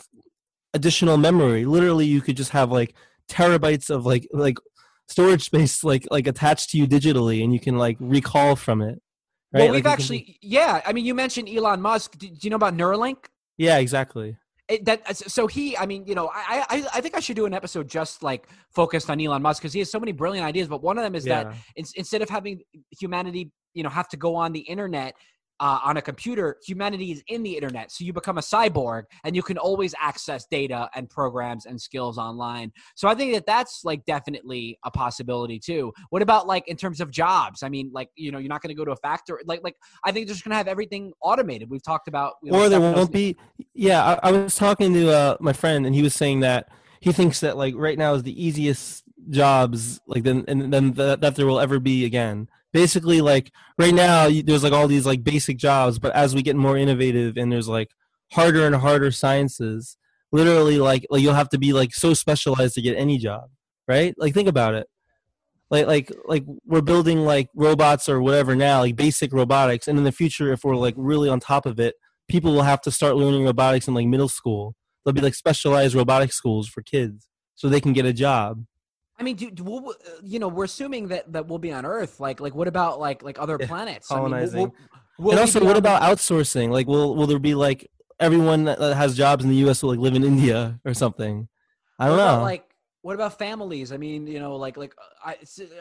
additional 0.74 1.16
memory. 1.16 1.64
Literally, 1.64 2.06
you 2.06 2.20
could 2.20 2.36
just 2.36 2.50
have 2.50 2.70
like 2.70 2.94
terabytes 3.28 3.90
of 3.90 4.04
like 4.04 4.26
like 4.32 4.58
storage 5.08 5.44
space 5.44 5.82
like 5.82 6.06
like 6.10 6.26
attached 6.26 6.70
to 6.70 6.78
you 6.78 6.86
digitally, 6.86 7.42
and 7.42 7.52
you 7.54 7.60
can 7.60 7.78
like 7.78 7.96
recall 8.00 8.54
from 8.54 8.82
it. 8.82 9.00
Right? 9.52 9.64
well, 9.64 9.72
we've 9.72 9.82
can- 9.82 9.92
actually, 9.92 10.38
yeah. 10.42 10.80
I 10.86 10.92
mean, 10.92 11.04
you 11.04 11.14
mentioned 11.14 11.48
Elon 11.48 11.80
Musk. 11.80 12.16
Do, 12.18 12.28
do 12.28 12.38
you 12.42 12.50
know 12.50 12.56
about 12.56 12.76
Neuralink? 12.76 13.26
yeah, 13.58 13.78
exactly. 13.78 14.36
it, 14.70 14.84
that 14.84 15.02
uh, 15.08 15.12
so 15.12 15.46
he 15.46 15.76
i 15.76 15.84
mean 15.84 16.06
you 16.06 16.14
know 16.14 16.30
I, 16.32 16.64
I 16.70 16.86
i 16.94 17.00
think 17.00 17.16
i 17.16 17.20
should 17.20 17.36
do 17.36 17.44
an 17.44 17.52
episode 17.52 17.88
just 17.88 18.22
like 18.22 18.48
focused 18.70 19.10
on 19.10 19.20
elon 19.20 19.42
musk 19.42 19.60
because 19.60 19.72
he 19.72 19.80
has 19.80 19.90
so 19.90 19.98
many 19.98 20.12
brilliant 20.12 20.46
ideas 20.46 20.68
but 20.68 20.80
one 20.82 20.96
of 20.96 21.02
them 21.02 21.14
is 21.14 21.24
that 21.24 21.54
in, 21.74 21.84
instead 21.96 22.22
of 22.22 22.30
having 22.30 22.60
humanity 22.98 23.50
you 23.74 23.82
know 23.82 23.88
have 23.88 24.08
to 24.08 24.16
go 24.16 24.36
on 24.36 24.52
the 24.52 24.60
internet 24.60 25.14
uh, 25.60 25.78
on 25.84 25.98
a 25.98 26.02
computer 26.02 26.56
humanity 26.64 27.12
is 27.12 27.22
in 27.28 27.42
the 27.42 27.54
internet. 27.54 27.92
So 27.92 28.04
you 28.04 28.12
become 28.12 28.38
a 28.38 28.40
cyborg 28.40 29.04
and 29.24 29.36
you 29.36 29.42
can 29.42 29.58
always 29.58 29.94
access 30.00 30.46
data 30.50 30.88
and 30.94 31.08
programs 31.08 31.66
and 31.66 31.80
skills 31.80 32.18
online. 32.18 32.72
So 32.96 33.08
i 33.08 33.14
think 33.14 33.34
that 33.34 33.46
that's 33.46 33.84
like 33.84 34.04
definitely 34.06 34.78
a 34.84 34.90
possibility 34.90 35.58
too. 35.58 35.92
What 36.08 36.22
about 36.22 36.46
like 36.46 36.66
in 36.66 36.76
terms 36.76 37.00
of 37.00 37.10
jobs? 37.10 37.62
I 37.62 37.68
mean 37.68 37.90
like 37.92 38.08
you 38.16 38.32
know 38.32 38.38
you're 38.38 38.48
not 38.48 38.62
going 38.62 38.74
to 38.74 38.74
go 38.74 38.84
to 38.84 38.92
a 38.92 38.96
factory 38.96 39.42
like 39.46 39.60
like 39.62 39.76
i 40.04 40.12
think 40.12 40.26
they're 40.26 40.34
just 40.34 40.44
going 40.44 40.50
to 40.50 40.56
have 40.56 40.68
everything 40.68 41.12
automated. 41.22 41.68
We've 41.68 41.82
talked 41.82 42.08
about 42.08 42.34
you 42.42 42.52
know, 42.52 42.60
or 42.60 42.68
there 42.68 42.80
won't 42.80 43.12
be 43.12 43.36
yeah 43.74 44.18
I, 44.22 44.28
I 44.28 44.32
was 44.32 44.56
talking 44.56 44.94
to 44.94 45.10
uh, 45.10 45.36
my 45.40 45.52
friend 45.52 45.84
and 45.86 45.94
he 45.94 46.02
was 46.02 46.14
saying 46.14 46.40
that 46.40 46.68
he 47.00 47.12
thinks 47.12 47.40
that 47.40 47.56
like 47.56 47.74
right 47.76 47.98
now 47.98 48.14
is 48.14 48.22
the 48.22 48.42
easiest 48.44 49.04
jobs 49.28 50.00
like 50.06 50.22
then 50.22 50.44
and 50.48 50.72
then 50.72 50.92
that, 50.92 51.20
that 51.20 51.36
there 51.36 51.46
will 51.46 51.60
ever 51.60 51.78
be 51.78 52.04
again 52.04 52.48
basically 52.72 53.20
like 53.20 53.50
right 53.78 53.94
now 53.94 54.28
there's 54.44 54.62
like 54.62 54.72
all 54.72 54.88
these 54.88 55.06
like 55.06 55.24
basic 55.24 55.56
jobs 55.56 55.98
but 55.98 56.14
as 56.14 56.34
we 56.34 56.42
get 56.42 56.56
more 56.56 56.76
innovative 56.76 57.36
and 57.36 57.50
there's 57.50 57.68
like 57.68 57.90
harder 58.32 58.64
and 58.64 58.76
harder 58.76 59.10
sciences 59.10 59.96
literally 60.30 60.78
like 60.78 61.04
like 61.10 61.22
you'll 61.22 61.34
have 61.34 61.48
to 61.48 61.58
be 61.58 61.72
like 61.72 61.92
so 61.92 62.14
specialized 62.14 62.74
to 62.74 62.82
get 62.82 62.96
any 62.96 63.18
job 63.18 63.50
right? 63.90 64.14
Like 64.16 64.34
think 64.34 64.48
about 64.48 64.74
it. 64.74 64.86
Like 65.68 65.86
like 65.86 66.12
like 66.24 66.44
we're 66.64 66.80
building 66.80 67.20
like 67.24 67.48
robots 67.54 68.08
or 68.08 68.22
whatever 68.22 68.56
now 68.56 68.80
like 68.80 68.96
basic 68.96 69.32
robotics 69.32 69.88
and 69.88 69.98
in 69.98 70.04
the 70.04 70.12
future 70.12 70.52
if 70.52 70.64
we're 70.64 70.76
like 70.76 70.94
really 70.96 71.28
on 71.28 71.38
top 71.40 71.66
of 71.66 71.78
it 71.78 71.94
people 72.28 72.52
will 72.52 72.62
have 72.62 72.80
to 72.82 72.90
start 72.90 73.16
learning 73.16 73.44
robotics 73.44 73.88
in 73.88 73.94
like 73.94 74.06
middle 74.06 74.28
school. 74.28 74.74
There'll 75.04 75.14
be 75.14 75.20
like 75.20 75.34
specialized 75.34 75.94
robotic 75.94 76.32
schools 76.32 76.68
for 76.68 76.82
kids 76.82 77.28
so 77.56 77.68
they 77.68 77.80
can 77.80 77.92
get 77.92 78.04
a 78.04 78.12
job 78.12 78.64
I 79.20 79.22
mean, 79.22 79.36
do, 79.36 79.50
do 79.50 79.62
we'll, 79.62 79.90
uh, 79.90 79.92
you 80.22 80.38
know, 80.38 80.48
we're 80.48 80.64
assuming 80.64 81.08
that 81.08 81.30
that 81.32 81.46
we'll 81.46 81.58
be 81.58 81.70
on 81.70 81.84
Earth. 81.84 82.18
Like, 82.20 82.40
like 82.40 82.54
what 82.54 82.66
about 82.66 82.98
like 82.98 83.22
like 83.22 83.38
other 83.38 83.58
Yeah, 83.60 83.66
planets? 83.66 84.10
I 84.10 84.14
mean, 84.14 84.24
colonizing. 84.24 84.60
will- 84.60 84.74
will 85.18 85.32
and 85.32 85.40
also 85.40 85.60
what 85.60 85.72
on 85.72 85.76
about 85.76 86.00
outsourcing 86.00 86.70
like 86.70 86.86
will 86.86 87.14
will 87.14 87.26
there 87.26 87.38
be 87.38 87.54
like 87.54 87.90
everyone 88.18 88.64
that 88.64 88.78
has 88.96 89.14
jobs 89.14 89.44
in 89.44 89.50
the 89.50 89.56
us 89.56 89.82
will 89.82 89.90
like 89.90 89.98
live 89.98 90.14
in 90.14 90.24
india 90.24 90.80
or 90.86 90.94
something 90.94 91.46
i 91.98 92.06
don't 92.06 92.14
about, 92.14 92.38
know 92.38 92.42
like, 92.44 92.64
what 93.02 93.14
about 93.14 93.38
families? 93.38 93.92
I 93.92 93.96
mean, 93.96 94.26
you 94.26 94.38
know, 94.38 94.56
like 94.56 94.76
like 94.76 94.94
uh, 94.98 95.30
I, 95.30 95.36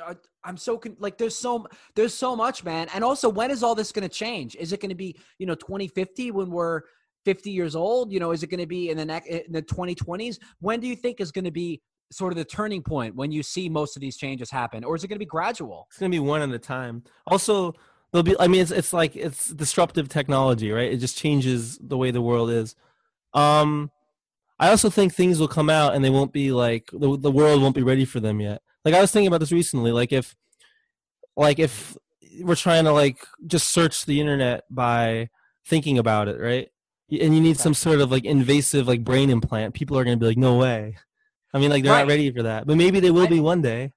uh, 0.10 0.14
I'm 0.44 0.58
so 0.58 0.78
con- 0.78 0.96
like 1.00 1.18
there's 1.18 1.36
so 1.36 1.68
there's 1.96 2.14
so 2.14 2.36
much, 2.36 2.64
man. 2.64 2.88
And 2.94 3.04
also, 3.04 3.28
when 3.28 3.52
is 3.52 3.62
all 3.62 3.76
this 3.76 3.92
going 3.92 4.08
to 4.08 4.14
change? 4.14 4.56
Is 4.56 4.72
it 4.72 4.80
going 4.80 4.90
to 4.90 4.96
be 4.96 5.18
you 5.38 5.46
know 5.46 5.56
2050 5.56 6.32
when 6.32 6.50
we're 6.50 6.82
50 7.26 7.52
years 7.52 7.76
old? 7.76 8.12
You 8.14 8.20
know, 8.22 8.32
is 8.32 8.42
it 8.44 8.48
going 8.48 8.62
to 8.62 8.68
be 8.68 8.90
in 8.90 8.96
the 8.98 9.06
next 9.06 9.28
in 9.28 9.52
the 9.52 9.62
2020s? 9.62 10.38
When 10.62 10.80
do 10.80 10.88
you 10.88 10.96
think 10.96 11.20
is 11.20 11.32
going 11.32 11.46
to 11.46 11.52
be 11.52 11.82
sort 12.12 12.34
of 12.34 12.38
the 12.38 12.46
turning 12.46 12.82
point 12.82 13.16
when 13.16 13.32
you 13.32 13.44
see 13.44 13.70
most 13.70 13.96
of 13.96 14.02
these 14.02 14.18
changes 14.18 14.50
happen, 14.50 14.84
or 14.84 14.96
is 14.96 15.04
it 15.04 15.08
going 15.08 15.16
to 15.16 15.20
be 15.20 15.26
gradual? 15.26 15.88
it's 15.90 16.00
gonna 16.00 16.10
be 16.10 16.20
one 16.20 16.42
at 16.42 16.50
a 16.50 16.60
time 16.60 17.04
also 17.28 17.74
there'll 18.12 18.24
be 18.24 18.36
i 18.40 18.48
mean 18.48 18.62
it's, 18.62 18.72
it's 18.72 18.94
like 18.94 19.16
it's 19.16 19.50
disruptive 19.50 20.10
technology 20.10 20.72
right 20.72 20.92
it 20.92 20.98
just 20.98 21.18
changes 21.18 21.78
the 21.80 21.98
way 21.98 22.10
the 22.12 22.22
world 22.22 22.50
is 22.50 22.76
um 23.34 23.92
i 24.60 24.70
also 24.70 24.90
think 24.90 25.14
things 25.14 25.40
will 25.40 25.48
come 25.48 25.70
out 25.70 25.94
and 25.94 26.04
they 26.04 26.10
won't 26.10 26.34
be 26.34 26.52
like 26.52 26.90
the, 26.92 27.18
the 27.18 27.32
world 27.32 27.62
won't 27.62 27.76
be 27.76 27.84
ready 27.84 28.06
for 28.06 28.20
them 28.20 28.40
yet 28.42 28.62
Like 28.86 28.94
I 28.94 29.02
was 29.02 29.12
thinking 29.12 29.28
about 29.28 29.40
this 29.40 29.52
recently. 29.52 29.92
Like 29.92 30.12
if, 30.12 30.36
like 31.36 31.60
if 31.60 31.98
we're 32.42 32.56
trying 32.56 32.86
to 32.86 32.92
like 32.92 33.26
just 33.46 33.70
search 33.70 34.06
the 34.06 34.20
internet 34.20 34.64
by 34.70 35.30
thinking 35.66 35.98
about 35.98 36.28
it, 36.28 36.40
right? 36.40 36.70
And 37.12 37.36
you 37.36 37.42
need 37.42 37.58
some 37.58 37.74
sort 37.74 38.02
of 38.02 38.12
like 38.12 38.26
invasive 38.26 38.88
like 38.88 39.04
brain 39.04 39.30
implant. 39.30 39.74
People 39.74 39.98
are 39.98 40.04
gonna 40.04 40.18
be 40.18 40.28
like, 40.28 40.38
no 40.38 40.58
way. 40.58 40.98
I 41.54 41.60
mean, 41.60 41.70
like 41.70 41.84
they're 41.84 41.92
Right. 41.94 42.00
not 42.02 42.08
ready 42.08 42.32
for 42.32 42.44
that, 42.44 42.68
but 42.68 42.78
maybe 42.78 43.00
they 43.00 43.12
will 43.12 43.24
I- 43.24 43.28
be 43.28 43.40
one 43.40 43.62
day. 43.62 43.92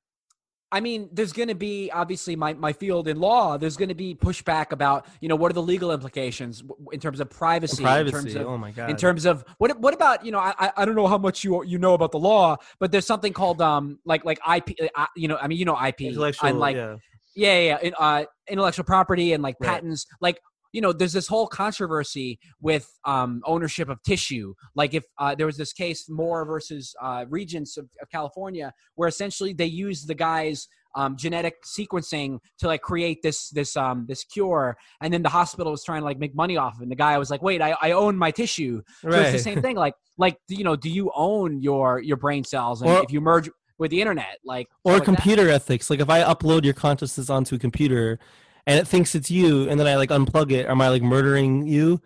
I 0.74 0.80
mean, 0.80 1.10
there's 1.12 1.34
going 1.34 1.48
to 1.48 1.54
be 1.54 1.90
obviously 1.92 2.34
my, 2.34 2.54
my 2.54 2.72
field 2.72 3.06
in 3.06 3.20
law. 3.20 3.58
There's 3.58 3.76
going 3.76 3.90
to 3.90 3.94
be 3.94 4.14
pushback 4.14 4.72
about 4.72 5.04
you 5.20 5.28
know 5.28 5.36
what 5.36 5.50
are 5.50 5.52
the 5.52 5.62
legal 5.62 5.92
implications 5.92 6.62
in 6.92 6.98
terms 6.98 7.20
of 7.20 7.28
privacy, 7.28 7.82
Privacy. 7.82 8.16
in 8.16 8.22
terms 8.22 8.34
of 8.36 8.46
oh 8.46 8.56
my 8.56 8.70
god. 8.70 8.88
in 8.88 8.96
terms 8.96 9.26
of 9.26 9.44
what 9.58 9.78
what 9.80 9.92
about 9.92 10.24
you 10.24 10.32
know 10.32 10.38
I 10.38 10.72
I- 10.74 10.84
don't 10.86 10.94
know 10.94 11.06
how 11.06 11.18
much 11.18 11.44
you 11.44 11.62
you 11.64 11.76
know 11.78 11.92
about 11.92 12.10
the 12.10 12.18
law, 12.18 12.56
but 12.80 12.90
there's 12.90 13.04
something 13.04 13.34
called 13.34 13.60
um 13.60 13.98
like 14.06 14.24
like 14.24 14.38
IP 14.50 14.74
uh, 14.96 15.04
you 15.14 15.28
know 15.28 15.36
I 15.36 15.46
mean 15.46 15.58
you 15.58 15.66
know 15.66 15.76
IP 15.78 16.00
intellectual, 16.02 16.48
and 16.48 16.58
like 16.58 16.76
yeah. 16.76 16.96
yeah 17.34 17.58
yeah, 17.60 17.78
yeah 17.82 17.90
uh, 17.98 18.24
intellectual 18.48 18.86
property 18.86 19.34
and 19.34 19.42
like 19.42 19.56
Right. 19.60 19.72
patents 19.72 20.06
like 20.22 20.40
you 20.72 20.80
know 20.80 20.92
there's 20.92 21.12
this 21.12 21.28
whole 21.28 21.46
controversy 21.46 22.38
with 22.60 22.90
um 23.04 23.42
ownership 23.44 23.88
of 23.88 24.02
tissue 24.02 24.54
like 24.74 24.94
if 24.94 25.04
uh, 25.18 25.34
there 25.34 25.46
was 25.46 25.56
this 25.56 25.72
case 25.72 26.08
Moore 26.08 26.44
versus 26.44 26.94
uh, 27.00 27.24
Regents 27.28 27.76
of, 27.76 27.88
of 28.00 28.10
California 28.10 28.72
where 28.94 29.08
essentially 29.08 29.52
they 29.52 29.66
used 29.66 30.08
the 30.08 30.14
guy's 30.14 30.68
um, 30.94 31.16
genetic 31.16 31.54
sequencing 31.64 32.38
to 32.58 32.66
like 32.66 32.82
create 32.82 33.22
this 33.22 33.48
this 33.48 33.76
um 33.76 34.04
this 34.08 34.24
cure 34.24 34.76
and 35.00 35.12
then 35.12 35.22
the 35.22 35.28
hospital 35.28 35.72
was 35.72 35.82
trying 35.84 36.00
to 36.00 36.04
like 36.04 36.18
make 36.18 36.34
money 36.34 36.58
off 36.58 36.74
of 36.74 36.80
it 36.80 36.82
and 36.82 36.92
the 36.92 36.96
guy 36.96 37.16
was 37.16 37.30
like 37.30 37.42
wait 37.42 37.62
I, 37.62 37.74
I 37.80 37.92
own 37.92 38.16
my 38.16 38.30
tissue 38.30 38.82
so 39.00 39.08
it's 39.10 39.32
the 39.32 39.38
same 39.38 39.62
thing. 39.62 39.76
Like, 39.76 39.94
like 40.18 40.36
you 40.48 40.64
know, 40.64 40.76
do 40.76 40.90
you 40.90 41.10
own 41.14 41.60
your 41.60 42.00
your 42.00 42.16
brain 42.16 42.44
cells? 42.44 42.82
And 42.82 42.90
Or- 42.90 43.02
if 43.02 43.12
you 43.12 43.20
merge 43.20 43.48
with 43.78 43.90
the 43.90 44.00
internet, 44.00 44.38
like 44.44 44.68
or 44.84 44.92
like 44.92 45.02
that. 45.02 45.04
computer 45.06 45.48
ethics. 45.48 45.90
Like 45.90 46.00
if 46.00 46.10
I 46.10 46.22
upload 46.22 46.64
your 46.64 46.74
consciousness 46.74 47.30
onto 47.30 47.56
a 47.56 47.58
computer 47.58 48.18
and 48.66 48.78
it 48.78 48.86
thinks 48.86 49.14
it's 49.14 49.30
you, 49.30 49.68
and 49.68 49.78
then 49.78 49.86
I 49.86 49.96
like 49.96 50.10
unplug 50.10 50.52
it, 50.52 50.66
am 50.66 50.80
I 50.80 50.88
like 50.88 51.02
murdering 51.02 51.66
you? 51.66 52.00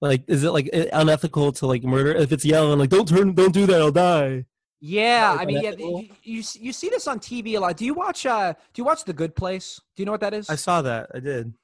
Like, 0.00 0.24
is 0.26 0.42
it 0.44 0.50
like 0.50 0.68
unethical 0.92 1.52
to 1.52 1.66
like 1.66 1.84
murder? 1.84 2.12
If 2.12 2.32
it's 2.32 2.44
yelling 2.44 2.78
like, 2.78 2.90
"Don't 2.90 3.06
turn, 3.08 3.34
don't 3.34 3.52
do 3.52 3.66
that, 3.66 3.80
I'll 3.80 3.92
die." 3.92 4.46
Yeah, 4.80 5.30
Like 5.32 5.40
I 5.40 5.44
mean, 5.44 5.62
yeah, 5.62 5.70
you, 5.78 6.08
you 6.24 6.42
you 6.58 6.72
see 6.72 6.88
this 6.88 7.06
on 7.06 7.20
TV 7.20 7.54
a 7.56 7.60
lot. 7.60 7.76
Do 7.76 7.84
you 7.84 7.94
watch? 7.94 8.26
uh 8.26 8.52
Do 8.52 8.80
you 8.80 8.84
watch 8.84 9.04
The 9.04 9.12
Good 9.12 9.36
Place? 9.36 9.80
Do 9.94 10.02
you 10.02 10.06
know 10.06 10.10
what 10.12 10.20
that 10.22 10.34
is? 10.34 10.50
I 10.50 10.56
saw 10.56 10.82
that. 10.82 11.08
I 11.14 11.20
did. 11.20 11.54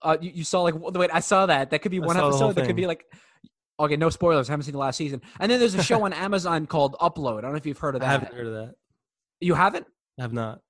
uh, 0.00 0.16
you, 0.20 0.30
you 0.36 0.44
saw 0.44 0.62
like 0.62 0.72
w- 0.74 0.98
wait, 0.98 1.10
I 1.12 1.20
saw 1.20 1.44
that. 1.44 1.68
That 1.70 1.82
could 1.82 1.90
be 1.92 1.98
I 2.00 2.06
one 2.06 2.16
saw 2.16 2.30
the 2.30 2.36
whole 2.36 2.44
episode. 2.50 2.62
That 2.62 2.66
could 2.66 2.76
be 2.76 2.86
like. 2.86 3.04
Okay, 3.80 3.96
no 3.96 4.08
spoilers. 4.10 4.48
I 4.48 4.52
haven't 4.54 4.64
seen 4.64 4.72
the 4.72 4.78
last 4.78 4.96
season. 4.96 5.20
And 5.38 5.52
then 5.52 5.60
there's 5.60 5.74
a 5.76 5.82
show 5.84 6.02
on 6.04 6.12
Amazon 6.26 6.66
called 6.66 6.96
Upload. 7.00 7.38
I 7.38 7.40
don't 7.42 7.50
know 7.52 7.58
if 7.58 7.66
you've 7.66 7.78
heard 7.78 7.94
of 7.94 8.02
I 8.02 8.06
that. 8.06 8.10
haven't 8.10 8.34
heard 8.34 8.46
of 8.48 8.52
that. 8.54 8.74
You 9.40 9.54
haven't? 9.54 9.86
I 10.18 10.22
have 10.22 10.32
not. 10.32 10.62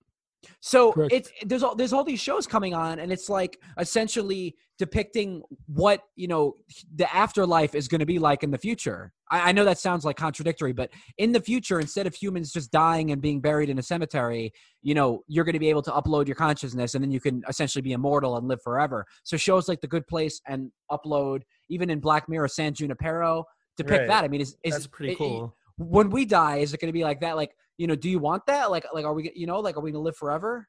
So 0.61 0.93
Correct. 0.93 1.13
it's 1.13 1.31
there's 1.45 1.63
all 1.63 1.75
there's 1.75 1.93
all 1.93 2.05
these 2.05 2.21
shows 2.21 2.47
coming 2.47 2.75
on, 2.75 2.99
and 3.01 3.13
it's 3.13 3.29
like 3.29 3.59
essentially 3.79 4.55
depicting 4.79 5.43
what 5.67 6.03
you 6.15 6.29
know 6.29 6.55
the 6.95 7.13
afterlife 7.15 7.75
is 7.75 7.89
going 7.89 7.99
to 7.99 8.07
be 8.07 8.19
like 8.19 8.43
in 8.43 8.51
the 8.51 8.59
future. 8.59 9.13
I, 9.31 9.49
I 9.49 9.53
know 9.53 9.65
that 9.65 9.79
sounds 9.79 10.05
like 10.05 10.17
contradictory, 10.17 10.73
but 10.73 10.91
in 11.19 11.33
the 11.33 11.41
future, 11.41 11.81
instead 11.81 12.07
of 12.07 12.15
humans 12.15 12.53
just 12.53 12.71
dying 12.71 13.11
and 13.11 13.21
being 13.21 13.41
buried 13.41 13.69
in 13.69 13.79
a 13.79 13.83
cemetery, 13.83 14.53
you 14.83 14.95
know 14.95 15.23
you're 15.27 15.45
going 15.45 15.55
to 15.55 15.59
be 15.59 15.71
able 15.71 15.83
to 15.83 15.91
upload 15.91 16.27
your 16.29 16.37
consciousness, 16.37 16.95
and 16.95 17.03
then 17.03 17.11
you 17.11 17.21
can 17.21 17.43
essentially 17.49 17.83
be 17.83 17.93
immortal 17.93 18.37
and 18.37 18.47
live 18.47 18.63
forever. 18.63 19.05
So 19.25 19.37
shows 19.37 19.69
like 19.69 19.81
The 19.81 19.89
Good 19.89 20.07
Place 20.07 20.41
and 20.47 20.71
Upload, 20.91 21.43
even 21.69 21.91
in 21.91 21.99
Black 21.99 22.29
Mirror, 22.29 22.49
San 22.49 22.75
Junipero 22.75 23.45
depict 23.77 24.01
Right. 24.01 24.09
that. 24.09 24.25
I 24.25 24.29
mean, 24.29 24.41
is 24.41 24.57
is 24.63 24.75
That's 24.75 24.87
pretty 24.87 25.13
it- 25.15 25.19
cool. 25.19 25.57
when 25.79 26.11
we 26.11 26.25
die, 26.25 26.57
is 26.59 26.75
it 26.75 26.81
going 26.81 26.89
to 26.89 26.93
be 26.93 27.05
like 27.05 27.21
that? 27.21 27.37
Like, 27.37 27.55
you 27.79 27.87
know, 27.87 27.95
do 27.95 28.11
you 28.11 28.19
want 28.19 28.45
that? 28.47 28.71
Like, 28.71 28.85
like, 28.93 29.05
are 29.07 29.15
we, 29.15 29.33
you 29.35 29.47
know, 29.47 29.61
like, 29.61 29.77
are 29.77 29.81
we 29.81 29.93
to 29.93 29.99
live 29.99 30.17
forever? 30.17 30.69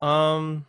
Um, 0.00 0.66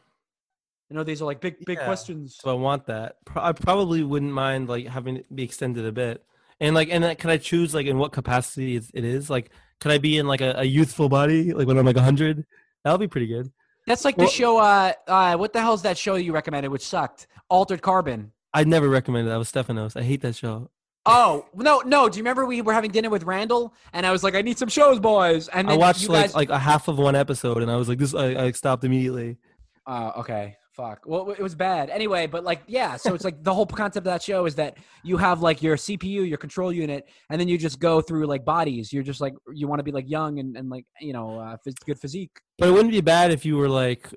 You 0.89 0.95
know, 0.95 1.03
these 1.03 1.19
are 1.21 1.25
like 1.25 1.41
big, 1.41 1.55
big 1.65 1.79
Yeah. 1.79 1.85
questions. 1.85 2.37
so 2.39 2.51
I 2.51 2.53
want 2.53 2.85
that. 2.85 3.15
I 3.35 3.53
probably 3.53 4.03
wouldn't 4.03 4.31
mind 4.31 4.69
like 4.69 4.85
having 4.85 5.17
it 5.17 5.35
be 5.35 5.41
extended 5.43 5.83
a 5.83 5.91
bit. 5.91 6.23
And 6.59 6.75
like, 6.75 6.89
and 6.91 7.17
can 7.17 7.31
I 7.31 7.37
choose 7.37 7.73
like 7.73 7.87
in 7.87 7.97
what 7.97 8.11
capacity 8.11 8.75
it 8.75 9.03
is? 9.03 9.27
Like, 9.29 9.49
could 9.79 9.91
I 9.91 9.97
be 9.97 10.17
in 10.19 10.27
like 10.27 10.41
a, 10.41 10.53
a 10.59 10.63
youthful 10.63 11.09
body, 11.09 11.53
like 11.53 11.65
when 11.67 11.77
I'm 11.79 11.85
like 11.87 11.97
hundred? 11.97 12.45
That'll 12.83 12.99
be 12.99 13.07
pretty 13.07 13.25
good. 13.27 13.51
That's 13.87 14.05
like 14.05 14.15
Well- 14.17 14.27
the 14.27 14.31
show. 14.33 14.57
Uh, 14.59 14.93
uh, 15.07 15.37
what 15.37 15.53
the 15.53 15.61
hell's 15.61 15.81
that 15.81 15.97
show 15.97 16.15
you 16.15 16.31
recommended, 16.33 16.69
which 16.69 16.85
sucked? 16.85 17.25
Altered 17.49 17.81
Carbon. 17.81 18.31
I'd 18.53 18.67
never 18.67 18.87
recommend 18.87 19.27
it. 19.27 19.31
That 19.31 19.37
was 19.37 19.51
Stefanos. 19.51 19.97
I 19.99 20.03
hate 20.03 20.21
that 20.21 20.35
show. 20.35 20.69
Oh 21.05 21.45
no, 21.53 21.81
no. 21.81 22.09
Do 22.09 22.17
you 22.17 22.23
remember 22.23 22.45
we 22.45 22.61
were 22.61 22.73
having 22.73 22.91
dinner 22.91 23.09
with 23.09 23.23
Randall, 23.23 23.73
and 23.93 24.05
I 24.05 24.11
was 24.11 24.23
like, 24.23 24.35
I 24.35 24.41
need 24.41 24.57
some 24.57 24.69
shows, 24.69 24.99
boys. 24.99 25.47
And 25.49 25.69
I 25.69 25.77
watched 25.77 26.09
like 26.09 26.33
like 26.33 26.49
a 26.49 26.59
half 26.59 26.87
of 26.87 26.97
one 26.97 27.15
episode, 27.15 27.61
and 27.61 27.69
I 27.69 27.75
was 27.75 27.87
like, 27.87 27.99
this. 27.99 28.15
I, 28.15 28.45
I 28.45 28.51
stopped 28.51 28.83
immediately. 28.83 29.37
Uh, 29.85 30.11
okay, 30.17 30.57
fuck. 30.75 31.03
Well, 31.05 31.29
it 31.31 31.39
was 31.39 31.53
bad. 31.53 31.91
Anyway, 31.91 32.25
but 32.25 32.43
like, 32.43 32.63
yeah. 32.67 32.97
So 32.97 33.13
it's 33.13 33.23
like 33.23 33.43
the 33.43 33.53
whole 33.53 33.67
concept 33.67 33.97
of 33.97 34.11
that 34.11 34.23
show 34.23 34.45
is 34.45 34.55
that 34.55 34.77
you 35.03 35.17
have 35.17 35.41
like 35.41 35.61
your 35.61 35.75
CPU, 35.75 36.27
your 36.27 36.39
control 36.39 36.73
unit, 36.73 37.07
and 37.29 37.39
then 37.39 37.47
you 37.47 37.57
just 37.57 37.79
go 37.79 38.01
through 38.01 38.25
like 38.25 38.43
bodies. 38.43 38.91
You're 38.91 39.03
just 39.03 39.21
like 39.21 39.33
you 39.53 39.67
want 39.67 39.79
to 39.79 39.83
be 39.83 39.91
like 39.91 40.09
young 40.09 40.39
and, 40.39 40.57
and 40.57 40.69
like 40.69 40.85
you 40.99 41.13
know 41.13 41.39
uh, 41.39 41.57
phys- 41.65 41.85
good 41.85 41.99
physique. 41.99 42.39
But 42.57 42.69
it 42.69 42.71
wouldn't 42.71 42.91
be 42.91 43.01
bad 43.01 43.31
if 43.31 43.45
you 43.45 43.57
were 43.57 43.69
like, 43.69 44.11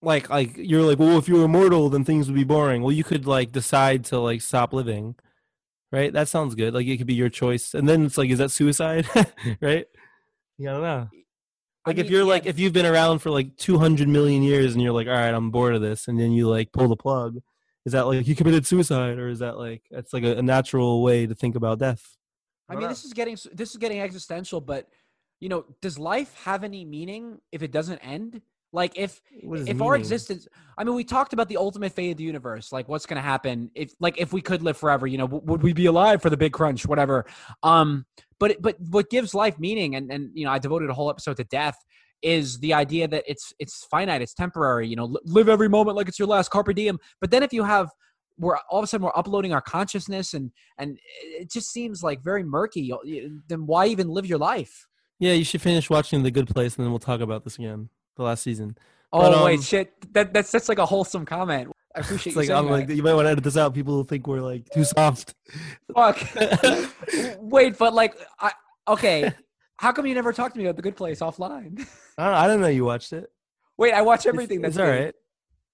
like 0.00 0.30
like 0.30 0.56
you're 0.56 0.82
like, 0.82 0.98
well, 0.98 1.18
if 1.18 1.28
you 1.28 1.36
were 1.36 1.44
immortal, 1.44 1.90
then 1.90 2.04
things 2.04 2.26
would 2.26 2.36
be 2.36 2.44
boring. 2.44 2.82
Well, 2.82 2.92
you 2.92 3.04
could 3.04 3.26
like 3.26 3.52
decide 3.52 4.04
to 4.06 4.18
like 4.18 4.40
stop 4.40 4.72
living, 4.72 5.14
right? 5.92 6.12
That 6.12 6.28
sounds 6.28 6.54
good. 6.54 6.74
Like 6.74 6.86
it 6.86 6.98
could 6.98 7.06
be 7.06 7.14
your 7.14 7.28
choice, 7.28 7.74
and 7.74 7.88
then 7.88 8.04
it's 8.04 8.18
like, 8.18 8.30
is 8.30 8.38
that 8.38 8.50
suicide, 8.50 9.06
right? 9.60 9.86
Yeah, 10.58 10.70
I 10.70 10.72
don't 10.72 10.82
know. 10.82 11.08
I 11.86 11.90
Like 11.90 11.98
if 11.98 12.10
you're 12.10 12.22
yeah, 12.22 12.28
like 12.28 12.46
if 12.46 12.58
you've 12.58 12.72
been 12.72 12.86
around 12.86 13.20
for 13.20 13.30
like 13.30 13.56
200 13.56 14.06
million 14.06 14.42
years 14.42 14.74
and 14.74 14.82
you're 14.82 14.92
like, 14.92 15.06
all 15.06 15.14
right, 15.14 15.34
I'm 15.34 15.50
bored 15.50 15.74
of 15.74 15.80
this, 15.80 16.08
and 16.08 16.18
then 16.20 16.32
you 16.32 16.48
like 16.48 16.72
pull 16.72 16.88
the 16.88 16.96
plug, 16.96 17.38
is 17.86 17.92
that 17.92 18.06
like 18.06 18.26
you 18.26 18.36
committed 18.36 18.66
suicide, 18.66 19.18
or 19.18 19.28
is 19.28 19.38
that 19.38 19.58
like 19.58 19.82
that's 19.90 20.12
like 20.12 20.24
a, 20.24 20.36
a 20.36 20.42
natural 20.42 21.02
way 21.02 21.26
to 21.26 21.34
think 21.34 21.56
about 21.56 21.78
death? 21.78 22.16
I 22.68 22.76
mean, 22.76 22.88
this 22.88 23.04
is 23.04 23.12
getting 23.12 23.36
this 23.52 23.70
is 23.70 23.76
getting 23.78 24.00
existential, 24.00 24.60
but 24.60 24.88
you 25.40 25.48
know, 25.48 25.64
does 25.80 25.98
life 25.98 26.34
have 26.44 26.62
any 26.62 26.84
meaning 26.84 27.40
if 27.50 27.62
it 27.62 27.72
doesn't 27.72 27.98
end? 27.98 28.42
Like 28.72 28.96
if 28.96 29.20
if 29.42 29.82
our 29.82 29.96
existence 29.96 30.46
i 30.78 30.84
mean 30.84 30.94
we 30.94 31.02
talked 31.02 31.32
about 31.32 31.48
the 31.48 31.56
ultimate 31.56 31.92
fate 31.92 32.12
of 32.12 32.16
the 32.16 32.24
universe 32.24 32.70
like 32.70 32.88
what's 32.88 33.04
going 33.04 33.16
to 33.16 33.22
happen 33.22 33.68
if 33.74 33.92
like 33.98 34.16
if 34.18 34.32
we 34.32 34.40
could 34.40 34.62
live 34.62 34.76
forever 34.76 35.06
you 35.08 35.18
know 35.18 35.26
w- 35.26 35.42
would 35.44 35.62
we 35.62 35.72
be 35.72 35.86
alive 35.86 36.22
for 36.22 36.30
the 36.30 36.36
big 36.36 36.52
crunch 36.52 36.86
whatever. 36.86 37.26
Um 37.62 38.06
but 38.38 38.62
but 38.62 38.76
what 38.80 39.10
gives 39.10 39.34
life 39.34 39.58
meaning 39.58 39.96
and 39.96 40.10
and 40.12 40.30
you 40.34 40.44
know 40.44 40.52
i 40.52 40.58
devoted 40.58 40.88
a 40.88 40.94
whole 40.94 41.10
episode 41.10 41.36
to 41.36 41.44
death 41.44 41.76
is 42.22 42.58
the 42.60 42.74
idea 42.74 43.08
that 43.08 43.24
it's 43.26 43.52
it's 43.58 43.84
finite 43.90 44.22
it's 44.22 44.34
temporary 44.34 44.86
you 44.86 44.96
know 44.96 45.06
li- 45.06 45.20
live 45.24 45.48
every 45.48 45.68
moment 45.68 45.96
like 45.96 46.08
it's 46.08 46.18
your 46.18 46.28
last 46.28 46.50
carpe 46.50 46.74
diem. 46.74 46.98
But 47.20 47.30
then 47.30 47.42
if 47.42 47.52
you 47.52 47.64
have 47.64 47.90
we're 48.38 48.56
all 48.70 48.78
of 48.78 48.84
a 48.84 48.86
sudden 48.86 49.04
we're 49.04 49.16
uploading 49.16 49.52
our 49.52 49.60
consciousness 49.60 50.34
and 50.34 50.50
and 50.78 50.98
it 51.22 51.50
just 51.50 51.70
seems 51.70 52.02
like 52.02 52.22
very 52.22 52.42
murky 52.42 52.92
then 53.48 53.66
why 53.66 53.86
even 53.86 54.08
live 54.08 54.26
your 54.26 54.38
life? 54.38 54.86
Yeah, 55.18 55.34
you 55.34 55.44
should 55.44 55.60
finish 55.60 55.90
watching 55.90 56.22
The 56.22 56.30
Good 56.30 56.48
Place, 56.48 56.76
and 56.76 56.84
then 56.84 56.92
we'll 56.92 56.98
talk 56.98 57.20
about 57.20 57.44
this 57.44 57.58
again. 57.58 57.90
The 58.16 58.22
last 58.24 58.42
season. 58.42 58.76
oh 59.12 59.20
But, 59.30 59.44
wait 59.44 59.58
um, 59.58 59.62
shit 59.62 60.12
that 60.14 60.32
that's 60.34 60.50
that's 60.50 60.68
like 60.68 60.78
a 60.78 60.86
wholesome 60.86 61.24
comment 61.24 61.72
i 61.96 62.00
appreciate 62.00 62.26
It's 62.32 62.36
you 62.36 62.40
like 62.40 62.46
saying 62.48 62.58
I'm 62.58 62.66
that. 62.66 62.72
like 62.72 62.88
you 62.90 63.02
might 63.02 63.14
want 63.14 63.26
to 63.26 63.30
edit 63.30 63.42
this 63.44 63.56
out. 63.56 63.74
People 63.74 64.04
think 64.04 64.26
we're 64.28 64.40
like 64.40 64.68
too 64.70 64.84
soft. 64.84 65.34
Fuck. 65.94 66.18
Wait, 67.40 67.76
but 67.78 67.94
like, 67.94 68.14
I, 68.38 68.52
okay. 68.88 69.32
How 69.76 69.90
come 69.92 70.06
you 70.06 70.14
never 70.14 70.32
talked 70.32 70.54
to 70.54 70.58
me 70.60 70.66
about 70.66 70.76
the 70.76 70.82
Good 70.82 70.94
Place 70.96 71.20
offline? 71.20 71.80
I 72.18 72.24
don't, 72.26 72.34
I 72.34 72.46
didn't 72.46 72.60
know 72.60 72.68
you 72.68 72.84
watched 72.84 73.12
it. 73.12 73.30
Wait, 73.76 73.92
I 73.92 74.02
watch 74.02 74.20
It's- 74.20 74.32
everything. 74.34 74.60
That's 74.60 74.76
It's 74.76 74.80
all 74.80 74.88
right. 74.88 75.14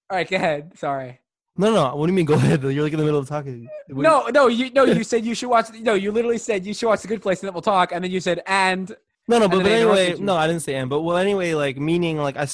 All 0.08 0.16
right, 0.16 0.30
go 0.30 0.36
ahead. 0.36 0.78
Sorry. 0.78 1.20
No, 1.58 1.72
no. 1.72 1.96
What 1.96 2.06
do 2.06 2.12
you 2.12 2.16
mean? 2.16 2.26
Go 2.26 2.34
ahead. 2.34 2.62
You're 2.62 2.82
like 2.84 2.92
in 2.92 2.98
the 2.98 3.04
middle 3.04 3.18
of 3.20 3.28
talking. 3.28 3.68
What- 3.88 4.02
No, 4.02 4.28
no, 4.28 4.46
you 4.46 4.70
no, 4.70 4.84
you 4.84 5.02
said 5.12 5.24
you 5.24 5.34
should 5.34 5.48
watch. 5.50 5.66
No, 5.80 5.94
you 5.94 6.12
literally 6.12 6.38
said 6.38 6.64
you 6.64 6.72
should 6.72 6.86
watch 6.86 7.02
the 7.02 7.08
Good 7.08 7.20
Place, 7.22 7.40
and 7.40 7.48
then 7.48 7.54
we'll 7.54 7.62
talk. 7.62 7.92
And 7.92 8.02
then 8.04 8.10
you 8.10 8.20
said, 8.20 8.42
and 8.46 8.94
No, 9.28 9.39
no. 9.39 9.48
But, 9.48 9.62
but 9.62 9.73
anyway, 9.73 10.15
no, 10.19 10.36
I 10.36 10.47
didn't 10.47 10.62
say 10.62 10.77
and. 10.77 10.89
But 10.89 11.03
well, 11.03 11.16
anyway, 11.16 11.55
like 11.55 11.77
meaning, 11.78 12.19
like 12.19 12.36
I 12.36 12.47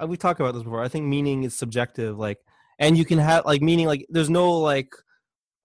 uh, 0.00 0.06
we 0.06 0.16
talked 0.16 0.40
about 0.40 0.54
this 0.54 0.62
before. 0.62 0.82
I 0.82 0.88
think 0.88 1.06
meaning 1.06 1.42
is 1.42 1.56
subjective. 1.56 2.18
Like, 2.18 2.38
and 2.78 2.96
you 2.96 3.04
can 3.04 3.18
have 3.18 3.44
like 3.44 3.62
meaning. 3.62 3.86
Like, 3.86 4.06
there's 4.08 4.30
no 4.30 4.52
like 4.52 4.94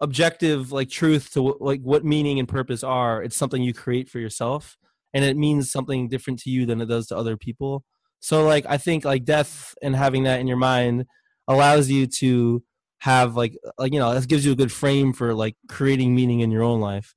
objective 0.01 0.71
like 0.71 0.89
truth 0.89 1.31
to 1.33 1.55
like 1.59 1.81
what 1.81 2.03
meaning 2.03 2.39
and 2.39 2.47
purpose 2.47 2.83
are. 2.83 3.21
It's 3.21 3.37
something 3.37 3.61
you 3.61 3.73
create 3.73 4.09
for 4.09 4.19
yourself, 4.19 4.77
and 5.13 5.23
it 5.23 5.37
means 5.37 5.71
something 5.71 6.09
different 6.09 6.39
to 6.39 6.49
you 6.49 6.65
than 6.65 6.81
it 6.81 6.87
does 6.87 7.07
to 7.07 7.17
other 7.17 7.37
people. 7.37 7.83
So, 8.19 8.43
like, 8.43 8.65
I 8.67 8.77
think 8.77 9.05
like 9.05 9.23
death 9.23 9.75
and 9.83 9.95
having 9.95 10.23
that 10.23 10.39
in 10.39 10.47
your 10.47 10.57
mind 10.57 11.05
allows 11.47 11.89
you 11.89 12.07
to 12.07 12.63
have 12.99 13.35
like 13.35 13.55
like 13.77 13.93
you 13.93 13.99
know 13.99 14.15
this 14.15 14.25
gives 14.25 14.43
you 14.45 14.51
a 14.51 14.55
good 14.55 14.71
frame 14.71 15.13
for 15.13 15.35
like 15.35 15.55
creating 15.69 16.15
meaning 16.15 16.39
in 16.39 16.49
your 16.49 16.63
own 16.63 16.79
life 16.79 17.13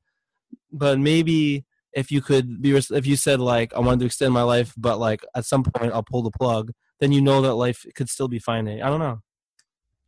but 0.70 0.98
maybe 0.98 1.64
if 1.94 2.10
you 2.10 2.20
could 2.20 2.60
be 2.60 2.76
if 2.76 3.06
you 3.06 3.16
said 3.16 3.40
like 3.40 3.72
i 3.74 3.78
wanted 3.78 4.00
to 4.00 4.06
extend 4.06 4.32
my 4.32 4.42
life 4.42 4.74
but 4.76 4.98
like 4.98 5.24
at 5.34 5.44
some 5.44 5.62
point 5.62 5.92
i'll 5.92 6.02
pull 6.02 6.22
the 6.22 6.30
plug 6.30 6.70
then 7.00 7.12
you 7.12 7.20
know 7.20 7.42
that 7.42 7.54
life 7.54 7.84
could 7.94 8.08
still 8.08 8.28
be 8.28 8.38
finite. 8.38 8.82
I 8.82 8.88
don't 8.88 8.98
know. 8.98 9.20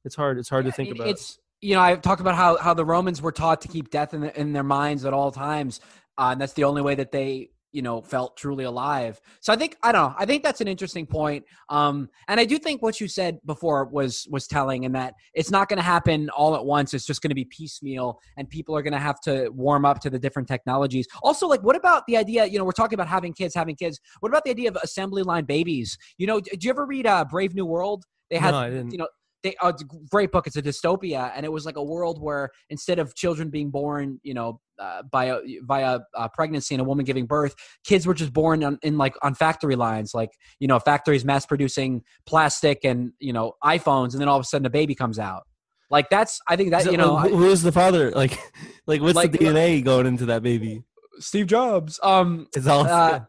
It's 0.04 0.16
hard 0.16 0.38
it's 0.38 0.48
hard 0.48 0.64
to 0.64 0.72
think 0.72 0.90
it- 0.90 0.96
about. 0.96 1.08
It's 1.08 1.38
you 1.60 1.74
know 1.74 1.80
I've 1.80 2.02
talked 2.02 2.20
about 2.20 2.34
how 2.34 2.56
how 2.56 2.74
the 2.74 2.84
Romans 2.84 3.20
were 3.20 3.32
taught 3.32 3.60
to 3.62 3.68
keep 3.68 3.90
death 3.90 4.14
in, 4.14 4.22
the, 4.22 4.40
in 4.40 4.52
their 4.52 4.62
minds 4.62 5.04
at 5.04 5.12
all 5.12 5.30
times, 5.30 5.80
uh, 6.18 6.30
and 6.32 6.40
that's 6.40 6.54
the 6.54 6.64
only 6.64 6.82
way 6.82 6.94
that 6.94 7.12
they 7.12 7.50
you 7.72 7.82
know 7.82 8.00
felt 8.02 8.36
truly 8.36 8.64
alive. 8.64 9.20
So 9.40 9.52
i 9.52 9.56
think 9.56 9.76
i 9.82 9.92
don't 9.92 10.10
know 10.10 10.14
i 10.18 10.26
think 10.26 10.42
that's 10.42 10.60
an 10.60 10.68
interesting 10.68 11.06
point 11.06 11.44
um 11.68 12.08
and 12.28 12.40
i 12.40 12.44
do 12.44 12.58
think 12.58 12.82
what 12.82 13.00
you 13.00 13.08
said 13.08 13.38
before 13.46 13.84
was 13.86 14.26
was 14.30 14.46
telling 14.46 14.84
in 14.84 14.92
that 14.92 15.14
it's 15.34 15.50
not 15.50 15.68
going 15.68 15.76
to 15.76 15.82
happen 15.82 16.28
all 16.30 16.54
at 16.54 16.64
once 16.64 16.94
it's 16.94 17.06
just 17.06 17.22
going 17.22 17.30
to 17.30 17.34
be 17.34 17.44
piecemeal 17.44 18.18
and 18.36 18.48
people 18.48 18.76
are 18.76 18.82
going 18.82 18.92
to 18.92 18.98
have 18.98 19.20
to 19.20 19.48
warm 19.50 19.84
up 19.84 20.00
to 20.00 20.10
the 20.10 20.18
different 20.18 20.48
technologies. 20.48 21.06
Also 21.22 21.46
like 21.46 21.62
what 21.62 21.76
about 21.76 22.06
the 22.06 22.16
idea 22.16 22.44
you 22.46 22.58
know 22.58 22.64
we're 22.64 22.72
talking 22.72 22.96
about 22.96 23.08
having 23.08 23.32
kids 23.32 23.54
having 23.54 23.76
kids 23.76 24.00
what 24.20 24.28
about 24.30 24.44
the 24.44 24.50
idea 24.50 24.68
of 24.68 24.76
assembly 24.82 25.22
line 25.22 25.44
babies? 25.44 25.96
You 26.18 26.26
know 26.26 26.40
did 26.40 26.64
you 26.64 26.70
ever 26.70 26.86
read 26.86 27.06
uh 27.06 27.24
brave 27.24 27.54
new 27.54 27.66
world? 27.66 28.04
They 28.30 28.36
had 28.36 28.52
No, 28.52 28.58
I 28.58 28.70
didn't. 28.70 28.92
you 28.92 28.98
know 28.98 29.08
they 29.42 29.54
uh, 29.62 29.68
it's 29.68 29.82
a 29.82 29.86
great 30.10 30.30
book 30.32 30.46
it's 30.46 30.56
a 30.56 30.62
dystopia 30.62 31.32
and 31.34 31.46
it 31.46 31.52
was 31.52 31.64
like 31.64 31.76
a 31.76 31.82
world 31.82 32.20
where 32.20 32.50
instead 32.68 32.98
of 32.98 33.14
children 33.14 33.48
being 33.50 33.70
born 33.70 34.20
you 34.22 34.34
know 34.34 34.60
uh, 34.80 35.02
by 35.10 35.26
a, 35.26 35.38
via 35.62 36.00
uh, 36.16 36.28
pregnancy 36.34 36.74
and 36.74 36.80
a 36.80 36.84
woman 36.84 37.04
giving 37.04 37.26
birth 37.26 37.54
kids 37.84 38.06
were 38.06 38.14
just 38.14 38.32
born 38.32 38.64
on, 38.64 38.78
in 38.82 38.96
like 38.98 39.14
on 39.22 39.34
factory 39.34 39.76
lines 39.76 40.12
like 40.14 40.30
you 40.58 40.66
know 40.66 40.78
factories 40.78 41.24
mass 41.24 41.46
producing 41.46 42.02
plastic 42.26 42.84
and 42.84 43.12
you 43.20 43.32
know 43.32 43.52
iphones 43.64 44.12
and 44.12 44.20
then 44.20 44.28
all 44.28 44.36
of 44.36 44.42
a 44.42 44.44
sudden 44.44 44.66
a 44.66 44.70
baby 44.70 44.94
comes 44.94 45.18
out 45.18 45.42
like 45.90 46.08
that's 46.10 46.40
i 46.48 46.56
think 46.56 46.70
that 46.70 46.84
So, 46.84 46.90
you 46.90 46.96
know 46.96 47.14
like, 47.14 47.30
who 47.30 47.46
is 47.50 47.62
the 47.62 47.72
father? 47.72 48.10
Like, 48.10 48.38
like 48.86 49.00
what's 49.00 49.14
Like, 49.16 49.32
the 49.32 49.38
DNA 49.38 49.84
going 49.84 50.06
into 50.06 50.26
that 50.26 50.42
baby? 50.42 50.82
steve 51.18 51.46
jobs 51.46 52.00
um 52.02 52.46
It's 52.56 52.66
all 52.66 52.86
uh, 52.86 53.20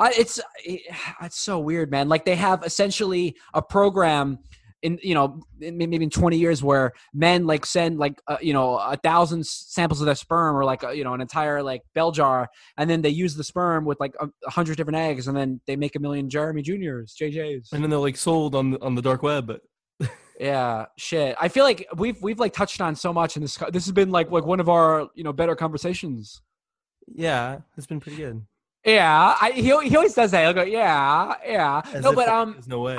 I, 0.00 0.12
it's 0.16 0.40
it's 1.20 1.38
so 1.38 1.58
weird, 1.58 1.90
man. 1.90 2.08
Like 2.08 2.24
they 2.24 2.34
have 2.36 2.64
essentially 2.64 3.36
a 3.52 3.60
program 3.60 4.38
in 4.82 4.98
you 5.02 5.14
know 5.14 5.40
in, 5.60 5.76
maybe 5.76 5.96
in 5.96 6.10
20 6.10 6.36
years 6.36 6.62
where 6.62 6.92
men 7.12 7.46
like 7.46 7.66
send 7.66 7.98
like 7.98 8.20
uh, 8.26 8.38
you 8.40 8.52
know 8.52 8.76
a 8.76 8.96
thousand 8.96 9.46
samples 9.46 10.00
of 10.00 10.06
their 10.06 10.14
sperm 10.14 10.56
or 10.56 10.64
like 10.64 10.82
uh, 10.84 10.90
you 10.90 11.04
know 11.04 11.14
an 11.14 11.20
entire 11.20 11.62
like 11.62 11.82
bell 11.94 12.12
jar 12.12 12.48
and 12.76 12.88
then 12.88 13.02
they 13.02 13.10
use 13.10 13.34
the 13.34 13.44
sperm 13.44 13.84
with 13.84 14.00
like 14.00 14.14
a, 14.20 14.28
a 14.46 14.50
hundred 14.50 14.76
different 14.76 14.96
eggs 14.96 15.28
and 15.28 15.36
then 15.36 15.60
they 15.66 15.76
make 15.76 15.96
a 15.96 15.98
million 15.98 16.28
Jeremy 16.30 16.62
Juniors, 16.62 17.14
JJs. 17.20 17.72
and 17.72 17.82
then 17.82 17.90
they're 17.90 17.98
like 17.98 18.16
sold 18.16 18.54
on 18.54 18.72
the, 18.72 18.82
on 18.82 18.94
the 18.94 19.02
dark 19.02 19.22
web. 19.22 19.46
But 19.46 19.60
Yeah, 20.40 20.86
shit. 20.96 21.36
I 21.38 21.48
feel 21.48 21.64
like 21.64 21.86
we've 21.96 22.20
we've 22.22 22.38
like 22.38 22.54
touched 22.54 22.80
on 22.80 22.96
so 22.96 23.12
much 23.12 23.36
in 23.36 23.42
this. 23.42 23.58
This 23.72 23.84
has 23.84 23.92
been 23.92 24.10
like 24.10 24.30
like 24.30 24.46
one 24.46 24.58
of 24.58 24.70
our 24.70 25.08
you 25.14 25.22
know 25.22 25.34
better 25.34 25.54
conversations. 25.54 26.40
yeah, 27.06 27.58
it's 27.76 27.86
been 27.86 28.00
pretty 28.00 28.16
good. 28.16 28.42
Yeah, 28.84 29.36
I, 29.38 29.50
he 29.52 29.62
he 29.62 29.96
always 29.96 30.14
does 30.14 30.30
that. 30.30 30.42
He'll 30.42 30.54
go, 30.54 30.62
yeah, 30.62 31.34
yeah. 31.46 31.82
As 31.92 32.02
no, 32.02 32.14
but 32.14 32.28
um, 32.28 32.52
there's 32.52 32.66
no 32.66 32.80
way. 32.80 32.96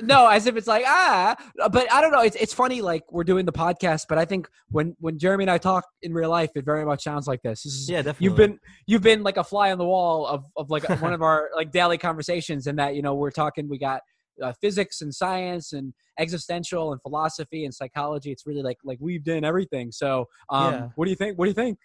no, 0.00 0.28
as 0.28 0.46
if 0.46 0.56
it's 0.56 0.68
like 0.68 0.84
ah, 0.86 1.34
but 1.72 1.92
I 1.92 2.00
don't 2.00 2.12
know. 2.12 2.22
It's 2.22 2.36
it's 2.36 2.54
funny. 2.54 2.80
Like 2.80 3.02
we're 3.10 3.24
doing 3.24 3.44
the 3.44 3.52
podcast, 3.52 4.06
but 4.08 4.18
I 4.18 4.24
think 4.24 4.48
when 4.70 4.94
when 5.00 5.18
Jeremy 5.18 5.42
and 5.44 5.50
I 5.50 5.58
talk 5.58 5.84
in 6.02 6.14
real 6.14 6.30
life, 6.30 6.50
it 6.54 6.64
very 6.64 6.84
much 6.84 7.02
sounds 7.02 7.26
like 7.26 7.42
this. 7.42 7.64
This 7.64 7.74
is 7.74 7.90
yeah, 7.90 8.02
definitely. 8.02 8.24
you've 8.26 8.36
been 8.36 8.60
you've 8.86 9.02
been 9.02 9.24
like 9.24 9.36
a 9.36 9.42
fly 9.42 9.72
on 9.72 9.78
the 9.78 9.84
wall 9.84 10.26
of 10.28 10.44
of 10.56 10.70
like 10.70 10.88
one 11.02 11.12
of 11.12 11.22
our 11.22 11.50
like 11.56 11.72
daily 11.72 11.98
conversations, 11.98 12.68
and 12.68 12.78
that 12.78 12.94
you 12.94 13.02
know 13.02 13.14
we're 13.16 13.32
talking. 13.32 13.68
We 13.68 13.78
got 13.78 14.02
uh, 14.40 14.52
physics 14.60 15.00
and 15.00 15.12
science 15.12 15.72
and 15.72 15.92
existential 16.18 16.92
and 16.92 17.02
philosophy 17.02 17.64
and 17.64 17.74
psychology. 17.74 18.30
It's 18.30 18.46
really 18.46 18.62
like 18.62 18.78
like 18.84 18.98
weaved 19.00 19.26
in 19.26 19.44
everything. 19.44 19.90
So 19.90 20.26
um, 20.50 20.72
Yeah. 20.72 20.88
what 20.94 21.06
do 21.06 21.10
you 21.10 21.16
think? 21.16 21.36
What 21.36 21.46
do 21.46 21.50
you 21.50 21.54
think? 21.54 21.78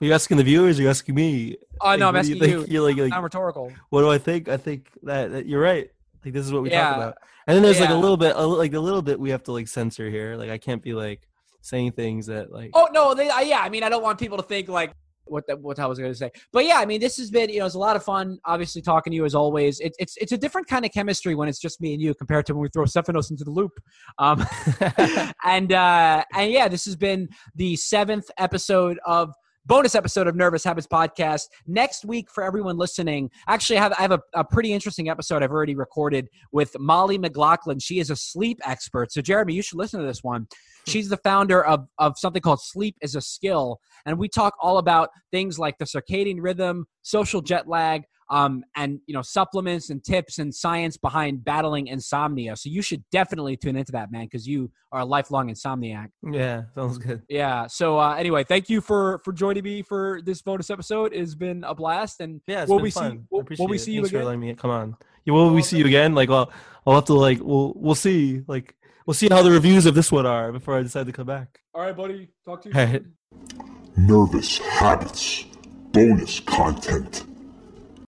Are 0.00 0.04
you 0.04 0.12
asking 0.12 0.36
the 0.38 0.44
viewers? 0.44 0.78
Or 0.78 0.82
are 0.82 0.84
you 0.84 0.90
asking 0.90 1.14
me? 1.14 1.56
Oh 1.80 1.88
Like, 1.88 2.00
no, 2.00 2.08
I'm 2.08 2.16
asking 2.16 2.42
you. 2.42 2.64
You're 2.68 2.82
like, 2.82 2.96
like, 2.96 3.12
I'm 3.12 3.22
rhetorical. 3.22 3.72
what 3.90 4.00
do 4.02 4.10
I 4.10 4.18
think? 4.18 4.48
I 4.48 4.56
think 4.56 4.88
that, 5.04 5.30
that 5.32 5.46
you're 5.46 5.60
right. 5.60 5.88
Like 6.24 6.34
this 6.34 6.44
is 6.46 6.52
what 6.52 6.62
we 6.62 6.70
Yeah. 6.70 6.84
talk 6.88 6.96
about. 6.96 7.14
And 7.46 7.54
then 7.56 7.62
there's 7.62 7.80
like 7.80 7.90
a 7.90 7.94
little 7.94 8.16
bit, 8.16 8.34
a, 8.36 8.46
like 8.46 8.72
a 8.74 8.80
little 8.80 9.02
bit 9.02 9.20
we 9.20 9.30
have 9.30 9.42
to 9.44 9.52
like 9.52 9.68
censor 9.68 10.08
here. 10.10 10.36
Like 10.36 10.50
I 10.50 10.58
can't 10.58 10.82
be 10.82 10.94
like 10.94 11.28
saying 11.60 11.92
things 11.92 12.26
that 12.26 12.50
like. 12.52 12.70
Oh 12.74 12.88
no, 12.92 13.14
they, 13.14 13.28
I, 13.28 13.42
yeah. 13.42 13.60
I 13.60 13.68
mean, 13.68 13.82
I 13.82 13.88
don't 13.88 14.02
want 14.02 14.18
people 14.18 14.36
to 14.38 14.42
think 14.42 14.68
like 14.68 14.92
what 15.26 15.46
the, 15.46 15.56
what 15.56 15.78
I 15.78 15.86
was 15.86 15.98
going 15.98 16.10
to 16.10 16.16
say. 16.16 16.30
But 16.52 16.64
yeah, 16.64 16.76
I 16.78 16.86
mean, 16.86 17.00
this 17.00 17.16
has 17.18 17.30
been 17.30 17.50
you 17.50 17.58
know 17.58 17.66
it's 17.66 17.74
a 17.74 17.78
lot 17.78 17.96
of 17.96 18.02
fun. 18.02 18.38
Obviously, 18.46 18.80
talking 18.80 19.10
to 19.10 19.14
you 19.16 19.24
as 19.26 19.34
always. 19.34 19.80
It, 19.80 19.94
it's 19.98 20.16
it's 20.16 20.32
a 20.32 20.38
different 20.38 20.66
kind 20.66 20.84
of 20.86 20.92
chemistry 20.92 21.34
when 21.34 21.48
it's 21.48 21.58
just 21.58 21.80
me 21.82 21.92
and 21.92 22.00
you 22.02 22.14
compared 22.14 22.46
to 22.46 22.54
when 22.54 22.62
we 22.62 22.68
throw 22.70 22.86
Stephanos 22.86 23.30
into 23.30 23.44
the 23.44 23.50
loop. 23.50 23.72
Um, 24.18 24.44
and 25.44 25.72
uh, 25.72 26.24
and 26.34 26.50
yeah, 26.50 26.68
this 26.68 26.86
has 26.86 26.96
been 26.96 27.28
the 27.54 27.76
seventh 27.76 28.30
episode 28.38 28.98
of. 29.06 29.32
Bonus 29.66 29.94
episode 29.94 30.26
of 30.26 30.36
Nervous 30.36 30.62
Habits 30.62 30.86
Podcast. 30.86 31.48
Next 31.66 32.04
week, 32.04 32.30
for 32.30 32.44
everyone 32.44 32.76
listening, 32.76 33.30
actually, 33.48 33.78
I 33.78 33.82
have, 33.82 33.92
I 33.94 34.02
have 34.02 34.12
a, 34.12 34.20
a 34.34 34.44
pretty 34.44 34.74
interesting 34.74 35.08
episode 35.08 35.42
I've 35.42 35.52
already 35.52 35.74
recorded 35.74 36.28
with 36.52 36.78
Mollie 36.78 37.18
McGlocklin. 37.18 37.82
She 37.82 37.98
is 37.98 38.10
a 38.10 38.16
sleep 38.16 38.60
expert. 38.66 39.10
So, 39.10 39.22
Jeremy, 39.22 39.54
you 39.54 39.62
should 39.62 39.78
listen 39.78 40.00
to 40.00 40.06
this 40.06 40.22
one. 40.22 40.48
She's 40.86 41.08
the 41.08 41.16
founder 41.16 41.64
of, 41.64 41.86
of 41.96 42.18
something 42.18 42.42
called 42.42 42.60
Sleep 42.60 42.94
is 43.00 43.14
a 43.14 43.22
Skill. 43.22 43.80
And 44.04 44.18
we 44.18 44.28
talk 44.28 44.52
all 44.60 44.76
about 44.76 45.08
things 45.32 45.58
like 45.58 45.78
the 45.78 45.86
circadian 45.86 46.40
rhythm, 46.40 46.84
social 47.00 47.40
jet 47.40 47.66
lag, 47.66 48.02
um, 48.34 48.64
and 48.76 48.98
you 49.06 49.14
know 49.14 49.22
supplements 49.22 49.90
and 49.90 50.02
tips 50.02 50.38
and 50.38 50.54
science 50.54 50.96
behind 50.96 51.44
battling 51.44 51.86
insomnia. 51.86 52.56
So 52.56 52.68
you 52.68 52.82
should 52.82 53.02
definitely 53.10 53.56
tune 53.56 53.76
into 53.76 53.92
that, 53.92 54.10
man, 54.10 54.24
because 54.24 54.46
you 54.46 54.70
are 54.92 55.00
a 55.00 55.04
lifelong 55.04 55.48
insomniac. 55.48 56.08
yeah, 56.30 56.62
sounds 56.74 56.98
good. 56.98 57.22
Yeah. 57.28 57.66
So 57.68 57.98
uh, 57.98 58.14
anyway, 58.14 58.42
thank 58.44 58.68
you 58.68 58.80
for 58.80 59.20
for 59.24 59.32
joining 59.32 59.64
me 59.64 59.82
for 59.82 60.20
this 60.28 60.42
bonus 60.42 60.68
episode. 60.70 61.12
It's 61.14 61.34
been 61.34 61.64
a 61.64 61.74
blast, 61.74 62.20
and 62.20 62.40
Yeah, 62.46 62.62
it's 62.62 62.68
will 62.70 62.78
been 62.78 62.82
we 62.84 62.90
fun. 62.90 63.10
see? 63.12 63.18
I 63.18 63.20
Will, 63.30 63.40
appreciate 63.40 63.62
will 63.64 63.70
we 63.70 63.76
it. 63.76 63.80
see 63.80 63.92
you 63.92 64.00
Thanks 64.00 64.10
for 64.10 64.16
again? 64.18 64.26
letting 64.26 64.40
me 64.40 64.54
come 64.54 64.70
on. 64.70 64.96
Yeah, 65.24 65.32
will 65.34 65.54
we 65.54 65.62
see 65.62 65.78
you 65.78 65.86
again? 65.86 66.14
Like, 66.14 66.28
well, 66.28 66.52
I'll 66.86 66.94
have 66.96 67.04
to 67.06 67.14
like, 67.14 67.38
we'll 67.40 67.72
we'll 67.76 67.94
see. 67.94 68.42
Like, 68.46 68.74
we'll 69.06 69.14
see 69.14 69.28
how 69.30 69.42
the 69.42 69.50
reviews 69.50 69.86
of 69.86 69.94
this 69.94 70.10
one 70.12 70.26
are 70.26 70.52
before 70.52 70.76
I 70.78 70.82
decide 70.82 71.06
to 71.06 71.12
come 71.12 71.26
back. 71.26 71.60
All 71.74 71.82
right, 71.82 71.96
buddy. 71.96 72.30
Talk 72.44 72.62
to 72.62 72.68
you. 72.68 72.74
All 72.78 72.84
right. 72.84 73.02
soon. 73.02 74.06
Nervous 74.06 74.58
Habits. 74.58 75.44
Bonus 75.92 76.40
content. 76.40 77.24